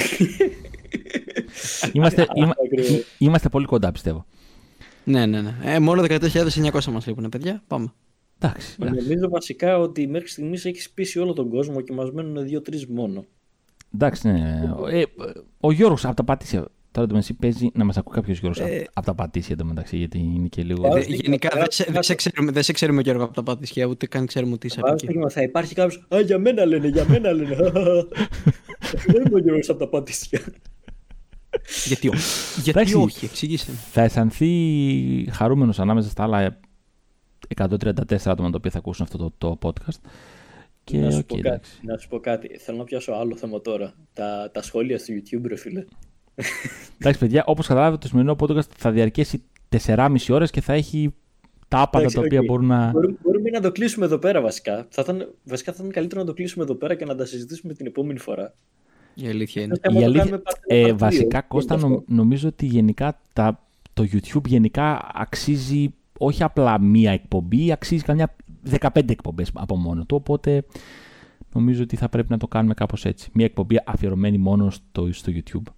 είμαστε, 1.92 2.22
Αυτό 2.22 2.32
είμα- 2.36 2.54
ακριβώς. 2.64 3.04
είμαστε 3.18 3.48
πολύ 3.48 3.66
κοντά, 3.66 3.92
πιστεύω. 3.92 4.26
Ναι, 5.04 5.26
ναι, 5.26 5.40
ναι. 5.42 5.54
Ε, 5.62 5.78
μόνο 5.78 6.02
14.900 6.02 6.84
μας 6.84 7.06
λείπουν, 7.06 7.28
παιδιά. 7.28 7.62
Πάμε. 7.66 7.92
Εντάξει. 8.40 8.74
Νομίζω 8.78 9.28
βασικά 9.28 9.78
ότι 9.78 10.06
μέχρι 10.06 10.28
στιγμής 10.28 10.64
έχεις 10.64 10.90
πείσει 10.90 11.18
όλο 11.18 11.32
τον 11.32 11.48
κόσμο 11.48 11.80
και 11.80 11.92
μας 11.92 12.10
μένουν 12.10 12.44
δύο-τρεις 12.44 12.86
μόνο. 12.86 13.24
Εντάξει, 13.94 14.28
ναι. 14.28 14.60
Ε, 14.90 15.02
ο 15.60 15.72
Γιώργος 15.72 16.04
από 16.04 16.14
τα 16.16 16.24
Πατήσια. 16.24 16.66
Τώρα 16.90 17.06
το 17.06 17.14
μεταξύ 17.14 17.34
παίζει 17.34 17.70
να 17.74 17.84
μας 17.84 17.96
ακούει 17.96 18.14
κάποιος 18.14 18.38
Γιώργος 18.38 18.60
Ε. 18.62 18.84
από 18.92 19.06
τα 19.06 19.14
Πατήσια 19.14 19.56
εντωμεταξύ, 19.58 19.96
γιατί 19.96 20.18
είναι 20.18 20.46
και 20.48 20.62
λίγο. 20.62 20.80
Πάω 20.82 20.96
Ε, 20.96 21.02
στην 21.02 21.14
γενικά 21.14 21.48
δεν 21.54 21.64
σε, 21.68 21.82
Κροατία. 21.82 21.92
δεν 21.92 22.02
σε 22.02 22.14
ξέρουμε, 22.14 22.52
δεν 22.52 22.62
σε 22.62 22.72
ξέρουμε 22.72 23.00
Γιώργο 23.02 23.24
από 23.24 23.34
τα 23.34 23.42
πατησιά, 23.42 23.86
ούτε 23.86 24.06
καν 24.06 24.26
ξέρουμε 24.26 24.58
τι 24.58 24.66
είσαι 24.66 24.78
από 24.80 24.88
Βάζω 24.88 24.94
εκεί. 24.94 25.04
στοίχημα, 25.04 25.30
θα 25.30 25.42
υπάρχει 25.42 25.74
κάποιος. 25.74 26.06
Α, 26.14 26.20
για 26.20 26.38
μένα 26.38 26.64
λένε, 26.64 26.88
για 26.88 27.04
μένα 27.08 27.32
λένε. 27.32 27.54
Δεν 29.06 29.22
είμαι 29.26 29.34
ο 29.34 29.38
Γιώργος 29.38 29.68
από 29.68 29.78
τα 29.78 29.88
Πατήσια. 29.88 30.40
Γιατί 31.84 32.08
όχι. 32.08 32.20
Γιατί 32.54 32.70
Εντάξει. 32.70 32.94
όχι, 32.94 33.24
εξήγησε. 33.24 33.70
Θα 33.92 34.02
αισθανθεί 34.02 34.50
χαρούμενος 35.32 35.78
ανάμεσα 35.80 36.08
στα 36.08 36.22
άλλα 36.22 36.58
134 37.56 38.16
άτομα 38.24 38.50
τα 38.50 38.56
οποία 38.56 38.70
θα 38.70 38.78
ακούσουν 38.78 39.04
αυτό 39.04 39.18
το, 39.18 39.32
το 39.38 39.58
podcast. 39.62 39.98
Και 40.84 40.98
να, 40.98 41.10
σου 41.10 41.18
οκ, 41.18 41.26
πω 41.26 41.34
κάτι, 41.34 41.48
εντάξει. 41.48 41.78
να 41.82 41.98
σου 41.98 42.08
πω 42.08 42.18
κάτι. 42.20 42.58
Θέλω 42.58 42.78
να 42.78 42.84
πιάσω 42.84 43.12
άλλο 43.12 43.36
θέμα 43.36 43.60
τώρα. 43.60 43.92
Τα, 44.12 44.50
τα 44.52 44.62
σχόλια 44.62 44.98
στο 44.98 45.14
YouTube, 45.14 45.46
ρε 45.46 45.56
φίλε. 45.56 45.84
Εντάξει, 46.98 47.18
παιδιά, 47.20 47.44
όπως 47.46 47.66
καταλάβετε, 47.66 48.00
το 48.00 48.06
σημερινό 48.08 48.36
podcast 48.40 48.68
θα 48.76 48.90
διαρκέσει 48.90 49.42
4,5 49.86 50.16
ώρες 50.30 50.50
και 50.50 50.60
θα 50.60 50.72
έχει 50.72 51.14
τα 51.68 51.78
άπατα 51.80 51.98
Εντάξει, 51.98 52.16
τα 52.16 52.22
οποία 52.22 52.40
οκ. 52.40 52.44
μπορούν 52.46 52.66
να. 52.66 52.90
Μπορούμε, 52.90 53.16
μπορούμε 53.22 53.50
να 53.50 53.60
το 53.60 53.72
κλείσουμε 53.72 54.04
εδώ 54.04 54.18
πέρα 54.18 54.40
βασικά. 54.40 54.86
Θα 54.90 55.02
ήταν, 55.02 55.34
βασικά 55.44 55.72
θα 55.72 55.78
ήταν 55.80 55.92
καλύτερο 55.92 56.20
να 56.20 56.26
το 56.26 56.32
κλείσουμε 56.32 56.64
εδώ 56.64 56.74
πέρα 56.74 56.94
και 56.94 57.04
να 57.04 57.14
τα 57.14 57.24
συζητήσουμε 57.24 57.74
την 57.74 57.86
επόμενη 57.86 58.18
φορά. 58.18 58.54
Η 59.14 59.28
αλήθεια 59.28 59.62
είναι. 59.62 59.76
Άμα 59.82 59.98
Η 59.98 60.00
το 60.00 60.06
αλήθεια, 60.06 60.24
κάνουμε 60.24 60.42
part 60.44 60.52
one, 60.52 60.62
ε, 60.66 60.84
part 60.86 60.90
two, 60.94 60.98
βασικά, 60.98 61.40
τι 61.42 61.48
Κώστα, 61.48 61.74
είναι 61.74 61.86
νο- 61.88 61.94
αυτό. 61.96 62.14
νομίζω 62.14 62.48
ότι 62.48 62.66
γενικά 62.66 63.20
τα, 63.32 63.66
το 63.94 64.06
YouTube 64.12 64.44
γενικά 64.46 65.10
αξίζει 65.14 65.94
όχι 66.18 66.42
απλά 66.42 66.80
μία 66.80 67.12
εκπομπή, 67.12 67.72
αξίζει 67.72 68.02
καμιά 68.02 68.36
15 68.80 69.10
εκπομπές 69.10 69.50
από 69.54 69.76
μόνο 69.76 70.04
του, 70.04 70.16
οπότε 70.16 70.64
νομίζω 71.54 71.82
ότι 71.82 71.96
θα 71.96 72.08
πρέπει 72.08 72.30
να 72.30 72.38
το 72.38 72.46
κάνουμε 72.46 72.74
κάπως 72.74 73.04
έτσι. 73.04 73.30
Μία 73.32 73.44
εκπομπή 73.44 73.80
αφιερωμένη 73.84 74.38
μόνο 74.38 74.70
στο, 74.70 75.12
στο 75.12 75.32
YouTube. 75.34 75.72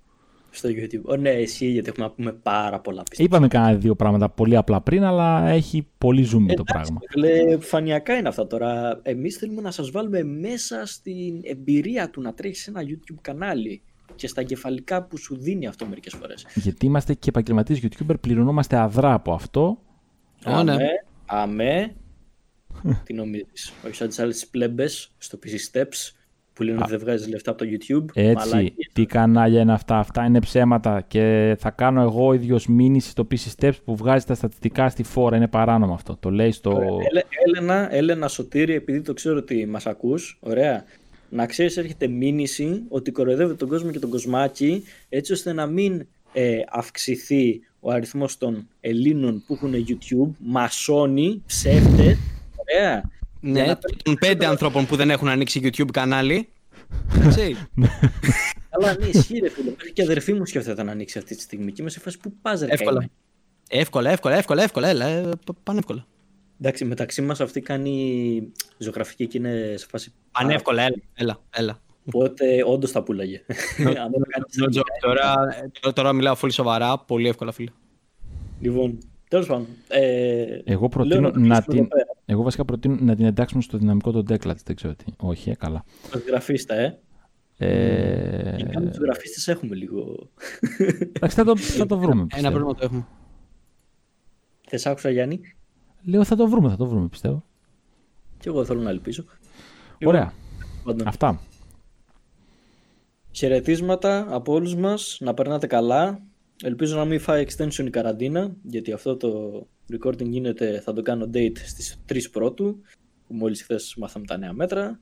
Στο 0.51 0.69
YouTube. 0.69 1.03
Ω, 1.03 1.17
ναι, 1.17 1.31
εσύ 1.31 1.67
γιατί 1.71 1.89
έχουμε 1.89 2.07
να 2.07 2.13
πούμε 2.13 2.33
πάρα 2.33 2.81
πολλά 2.81 3.03
πιστεύω. 3.03 3.29
Είπαμε 3.29 3.49
κάνα 3.49 3.75
δύο 3.75 3.95
πράγματα 3.95 4.29
πολύ 4.29 4.57
απλά 4.57 4.81
πριν, 4.81 5.05
αλλά 5.05 5.49
έχει 5.49 5.87
πολύ 5.99 6.23
zoom 6.23 6.45
το 6.47 6.53
Εντάξει, 6.53 6.73
πράγμα. 6.73 6.99
Φίλε, 7.11 7.59
φανειακά 7.59 8.15
είναι 8.15 8.29
αυτά 8.29 8.47
τώρα. 8.47 9.01
Εμείς 9.03 9.37
θέλουμε 9.37 9.61
να 9.61 9.71
σας 9.71 9.91
βάλουμε 9.91 10.23
μέσα 10.23 10.87
στην 10.87 11.41
εμπειρία 11.43 12.11
του 12.11 12.21
να 12.21 12.35
τρέχεις 12.35 12.67
ένα 12.67 12.81
YouTube 12.81 13.19
κανάλι 13.21 13.83
και 14.15 14.27
στα 14.27 14.43
κεφαλικά 14.43 15.03
που 15.03 15.17
σου 15.19 15.37
δίνει 15.37 15.67
αυτό 15.67 15.87
μερικές 15.87 16.15
φορές. 16.15 16.47
Γιατί 16.55 16.87
είμαστε 16.87 17.15
και 17.15 17.29
επαγγελματίες 17.29 17.83
YouTuber, 17.83 18.15
πληρωνόμαστε 18.21 18.77
αδρά 18.77 19.13
από 19.13 19.33
αυτό. 19.33 19.79
Ω, 20.47 20.63
ναι. 20.63 20.73
Αμέ, 20.73 20.89
αμέ. 21.27 21.95
Τι 23.05 23.13
νομίζεις, 23.15 23.73
όχι 23.87 23.95
σαν 23.95 24.09
τις 24.09 24.19
άλλες 24.19 24.47
πλέμπες 24.47 25.13
στο 25.19 25.39
PC 25.45 25.49
Steps 25.73 26.13
που 26.53 26.63
λένε 26.63 26.79
ότι 26.81 26.91
δεν 26.91 26.99
βγάζεις 26.99 27.29
λεφτά 27.29 27.51
από 27.51 27.65
το 27.65 27.71
YouTube. 27.71 28.05
Έτσι, 28.15 28.49
Μαλάκες. 28.49 28.89
τι 28.93 29.07
κανάλια 29.07 29.61
είναι 29.61 29.73
αυτά, 29.73 29.99
αυτά 29.99 30.25
είναι 30.25 30.41
ψέματα 30.41 31.01
και 31.09 31.57
θα 31.59 31.71
κάνω 31.71 32.03
εγώ 32.03 32.27
ο 32.27 32.33
ίδιος 32.33 32.67
μήνυση 32.67 33.11
στο 33.11 33.27
PC 33.31 33.63
Steps 33.63 33.75
που 33.85 33.97
βγάζει 33.97 34.25
τα 34.25 34.35
στατιστικά 34.35 34.89
στη 34.89 35.03
φόρα, 35.03 35.37
είναι 35.37 35.49
παράνομο 35.49 35.95
αυτό. 35.95 36.17
Το 36.21 36.31
λέει 36.31 36.51
στο... 36.51 36.71
Έλε- 37.11 37.25
Έλενα, 37.47 37.95
Έλενα 37.95 38.29
Σωτήρη, 38.29 38.75
επειδή 38.75 39.01
το 39.01 39.13
ξέρω 39.13 39.37
ότι 39.37 39.67
μας 39.67 39.87
ακούς, 39.87 40.39
ωραία, 40.41 40.85
να 41.29 41.47
ξέρεις 41.47 41.77
έρχεται 41.77 42.07
μήνυση 42.07 42.83
ότι 42.89 43.11
κοροϊδεύει 43.11 43.55
τον 43.55 43.69
κόσμο 43.69 43.91
και 43.91 43.99
τον 43.99 44.11
κοσμάκι 44.11 44.83
έτσι 45.09 45.33
ώστε 45.33 45.53
να 45.53 45.67
μην 45.67 46.07
ε, 46.33 46.57
αυξηθεί 46.71 47.61
ο 47.81 47.91
αριθμός 47.91 48.39
των 48.39 48.69
Ελλήνων 48.81 49.43
που 49.47 49.55
έχουν 49.55 49.73
YouTube, 49.89 50.31
μασόνοι, 50.39 51.43
ψεύτες, 51.47 52.19
ωραία. 52.57 53.11
Ναι, 53.41 53.63
Για 53.63 53.67
να 53.67 53.79
των 54.03 54.15
πέντε 54.15 54.47
ανθρώπων 54.47 54.87
που 54.87 54.97
δεν 54.97 55.11
έχουν 55.11 55.29
ανοίξει 55.29 55.61
YouTube 55.63 55.91
κανάλι. 55.93 56.49
Εντάξει. 57.17 57.57
Αλλά 58.73 58.97
ναι, 58.99 59.07
ισχύει 59.07 59.39
ρε 59.39 59.49
φίλε, 59.49 59.71
μέχρι 59.71 59.93
και 59.93 60.01
η 60.01 60.05
αδερφή 60.05 60.33
μου 60.33 60.47
σκέφτεται 60.47 60.83
να 60.83 60.93
ανοίξει 60.93 61.19
αυτή 61.19 61.37
τη 61.37 61.43
στιγμή 61.43 61.73
και 61.73 61.81
είμαι 61.83 61.91
σε 61.91 62.01
φάση 62.01 62.19
που 62.19 62.33
πας 62.43 62.61
ρε 62.61 62.67
Εύκολα. 62.73 62.91
καημένη. 62.91 63.11
εύκολα, 63.69 64.11
εύκολα, 64.11 64.37
εύκολα, 64.37 64.63
εύκολα. 64.63 64.89
Έλα, 64.89 65.07
ε, 65.07 65.23
π- 65.47 65.57
πάνε 65.63 65.79
εύκολα. 65.79 66.07
Εντάξει, 66.61 66.85
μεταξύ 66.85 67.23
μας 67.23 67.41
αυτή 67.41 67.61
κάνει 67.61 68.53
ζωγραφική 68.79 69.27
και 69.27 69.39
είναι 69.39 69.75
σε 69.77 69.87
φάση... 69.91 70.13
Πάνε 70.33 70.55
εύκολα, 70.55 70.83
έλα. 70.83 70.97
Έλα, 71.15 71.41
έλα. 71.51 71.81
Οπότε 72.15 72.65
όντως 72.67 72.93
τα 72.93 73.03
πουλάγε. 73.03 73.43
Αν 73.79 74.11
δεν 74.11 74.21
το 74.21 74.27
κάνεις 74.29 74.77
No 74.77 74.79
joke. 74.79 74.83
Τώρα, 75.01 75.35
τώρα, 75.81 75.95
τώρα 75.95 76.13
μιλάω 76.13 76.35
πολύ 76.37 76.53
σοβαρά, 76.53 76.99
πολύ 76.99 77.29
εύκολα, 77.29 77.53
φίλε. 77.53 77.71
Λοιπόν, 78.61 78.99
τέλος 79.29 79.47
πάντων. 79.47 79.67
Ε, 79.89 80.61
Εγώ 80.65 80.89
προτείνω 80.89 81.21
λέω 81.21 81.31
να 81.31 81.35
κλείσουμε 81.37 81.61
την... 81.61 81.79
εδώ 81.79 81.89
πέρα. 81.89 82.07
Εγώ 82.27 82.43
βασικά 82.43 82.65
προτείνω 82.65 82.97
να 83.01 83.15
την 83.17 83.25
εντάξουμε 83.25 83.63
στο 83.63 83.79
δυναμικό 83.79 84.11
των 84.11 84.25
Decklats, 84.29 84.63
δεν 84.65 84.77
ξέρω 84.77 84.95
τι. 84.95 85.05
Όχι, 85.17 85.51
ε, 85.51 85.55
καλά. 85.55 85.85
Τους 86.11 86.23
γραφίστα, 86.23 86.75
ε. 86.75 86.99
Ε... 87.63 88.55
Και 88.57 88.65
κάνουμε 88.65 88.91
τους 88.91 89.01
γραφίστες 89.01 89.49
έχουμε 89.49 89.75
λίγο. 89.75 90.29
Εντάξει, 91.13 91.37
θα 91.37 91.45
το, 91.45 91.57
θα 91.57 91.87
το 91.87 91.99
βρούμε, 91.99 92.21
Ένα 92.21 92.27
πιστεύω. 92.27 92.51
πρόβλημα 92.51 92.75
το 92.75 92.85
έχουμε. 92.85 93.07
Θες 94.69 94.87
άκουσα 94.87 95.11
Γιάννη; 95.11 95.41
Λέω 96.05 96.25
θα 96.25 96.37
το 96.37 96.49
βρούμε, 96.49 96.69
θα 96.69 96.77
το 96.77 96.87
βρούμε, 96.87 97.09
πιστεύω. 97.09 97.45
Και 98.39 98.49
εγώ 98.49 98.65
θέλω 98.65 98.81
να 98.81 98.91
ελπίζω. 98.91 99.25
Ωραία. 100.05 100.33
Πάντων, 100.85 101.07
Αυτά. 101.09 101.41
Χαιρετίσματα 103.41 104.27
από 104.29 104.53
όλους 104.53 104.75
μας. 104.75 105.17
Να 105.21 105.35
περνάτε 105.35 105.67
καλά. 105.67 106.23
Ελπίζω 106.63 106.97
να 106.97 107.05
μην 107.05 107.21
φάει 107.21 107.47
extension 107.49 107.87
η 107.87 107.91
καραντίνα. 107.91 108.57
Γιατί 108.63 108.93
αυτό 108.93 109.17
το 109.17 109.67
recording 109.93 110.27
γίνεται, 110.27 110.81
θα 110.81 110.93
το 110.93 111.03
κάνω 111.03 111.31
date 111.35 111.59
στις 111.59 112.03
3 112.09 112.31
πρώτου. 112.31 112.81
Που 113.27 113.35
μόλις 113.35 113.63
χθες 113.63 113.95
μάθαμε 113.99 114.27
τα 114.27 114.37
νέα 114.37 114.53
μέτρα. 114.53 115.01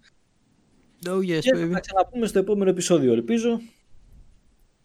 Oh, 1.06 1.16
yes, 1.16 1.39
Και 1.40 1.51
baby. 1.55 1.70
θα 1.73 1.81
ξαναπούμε 1.81 2.27
στο 2.27 2.39
επόμενο 2.39 2.70
επεισόδιο, 2.70 3.12
ελπίζω. 3.12 3.60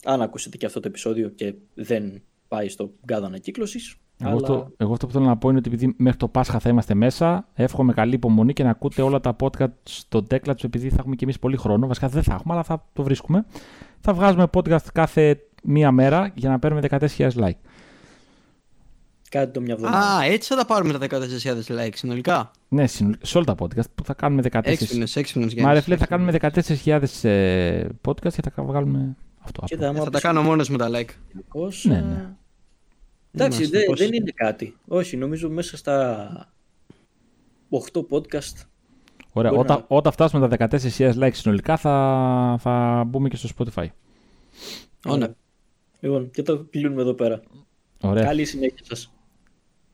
Αν 0.03 0.21
ακούσετε 0.21 0.57
και 0.57 0.65
αυτό 0.65 0.79
το 0.79 0.87
επεισόδιο 0.87 1.29
και 1.29 1.53
δεν 1.73 2.23
πάει 2.47 2.69
στο 2.69 2.93
γκάδο 3.05 3.25
ανακύκλωση. 3.25 3.79
Εγώ, 4.25 4.29
Αλλά... 4.29 4.35
αυτό, 4.41 4.71
εγώ 4.77 4.93
αυτό 4.93 5.05
που 5.07 5.11
θέλω 5.13 5.25
να 5.25 5.37
πω 5.37 5.49
είναι 5.49 5.57
ότι 5.57 5.69
επειδή 5.73 5.93
μέχρι 5.97 6.17
το 6.19 6.27
Πάσχα 6.27 6.59
θα 6.59 6.69
είμαστε 6.69 6.93
μέσα, 6.93 7.47
εύχομαι 7.53 7.93
καλή 7.93 8.13
υπομονή 8.13 8.53
και 8.53 8.63
να 8.63 8.69
ακούτε 8.69 9.01
όλα 9.01 9.19
τα 9.19 9.35
podcast 9.39 9.67
στο 9.83 10.25
Decklats 10.31 10.63
επειδή 10.63 10.89
θα 10.89 10.95
έχουμε 10.99 11.15
και 11.15 11.23
εμείς 11.23 11.39
πολύ 11.39 11.57
χρόνο. 11.57 11.87
Βασικά 11.87 12.07
δεν 12.07 12.23
θα 12.23 12.33
έχουμε, 12.33 12.53
αλλά 12.53 12.63
θα 12.63 12.85
το 12.93 13.03
βρίσκουμε. 13.03 13.45
Θα 13.99 14.13
βγάζουμε 14.13 14.47
podcast 14.53 14.85
κάθε 14.93 15.39
μία 15.63 15.91
μέρα 15.91 16.31
για 16.35 16.49
να 16.49 16.59
παίρνουμε 16.59 16.87
14.000 16.89 17.29
like. 17.35 17.51
Κάτι 19.29 19.51
το 19.53 19.61
μια 19.61 19.73
εβδομάδα. 19.73 20.17
Α, 20.17 20.23
έτσι 20.23 20.53
θα 20.53 20.59
τα 20.59 20.65
πάρουμε 20.65 20.93
τα 21.07 21.07
14.000 21.09 21.87
likes 21.87 21.93
συνολικά; 21.95 22.51
Ναι, 22.67 22.87
συνολ- 22.87 23.15
σε 23.21 23.37
όλα 23.37 23.45
τα 23.45 23.55
podcast 23.59 23.89
που 23.95 24.03
θα 24.03 24.13
κάνουμε 24.13 24.41
14. 24.51 24.59
Έξυπνος, 24.63 25.15
έξυπνος 25.15 25.45
Μα 25.45 25.53
ρε 25.53 25.61
Γιάννης. 25.61 25.83
φίλε, 25.83 25.97
θα 25.97 26.05
κάνουμε 26.05 26.31
14.000 26.31 27.29
ε, 27.29 27.85
podcast 28.07 28.33
και 28.33 28.49
θα 28.55 28.63
βγάλουμε 28.63 29.15
αυτό. 29.39 29.61
Κοίτα, 29.65 29.87
άμα 29.87 29.97
Θα 29.97 30.03
τα 30.03 30.09
πεις 30.09 30.21
κάνω 30.21 30.41
μόνος 30.41 30.69
με 30.69 30.77
τα 30.77 30.89
like. 30.89 31.09
200, 31.53 31.69
Ναι, 31.83 31.95
ναι. 32.01 32.25
Εντάξει, 33.35 33.57
Είμαστε 33.57 33.77
δεν, 33.77 33.87
πώς- 33.87 33.99
δεν 33.99 34.13
είναι 34.13 34.31
κάτι. 34.35 34.77
Όχι, 34.87 35.17
νομίζω 35.17 35.49
μέσα 35.49 35.77
στα 35.77 36.27
8 37.69 37.99
podcast. 38.09 38.65
Ωραία, 39.31 39.51
Μπορεί 39.51 39.63
όταν, 39.63 39.77
να- 39.77 39.85
όταν 39.87 40.11
φτάσουμε 40.11 40.47
τα 40.47 40.67
14.000 40.69 41.13
likes 41.19 41.33
συνολικά 41.33 41.77
θα, 41.77 42.57
θα 42.59 43.03
μπούμε 43.07 43.29
και 43.29 43.35
στο 43.35 43.49
Spotify. 43.57 43.85
Ω, 45.05 45.17
ναι. 45.17 45.27
Λοιπόν, 45.99 46.29
και 46.31 46.41
το 46.41 46.63
κλείνουμε 46.69 47.01
εδώ 47.01 47.13
πέρα. 47.13 47.41
Ωραία. 48.01 48.23
Καλή 48.23 48.45
συνέχεια 48.45 48.85
σας. 48.85 49.12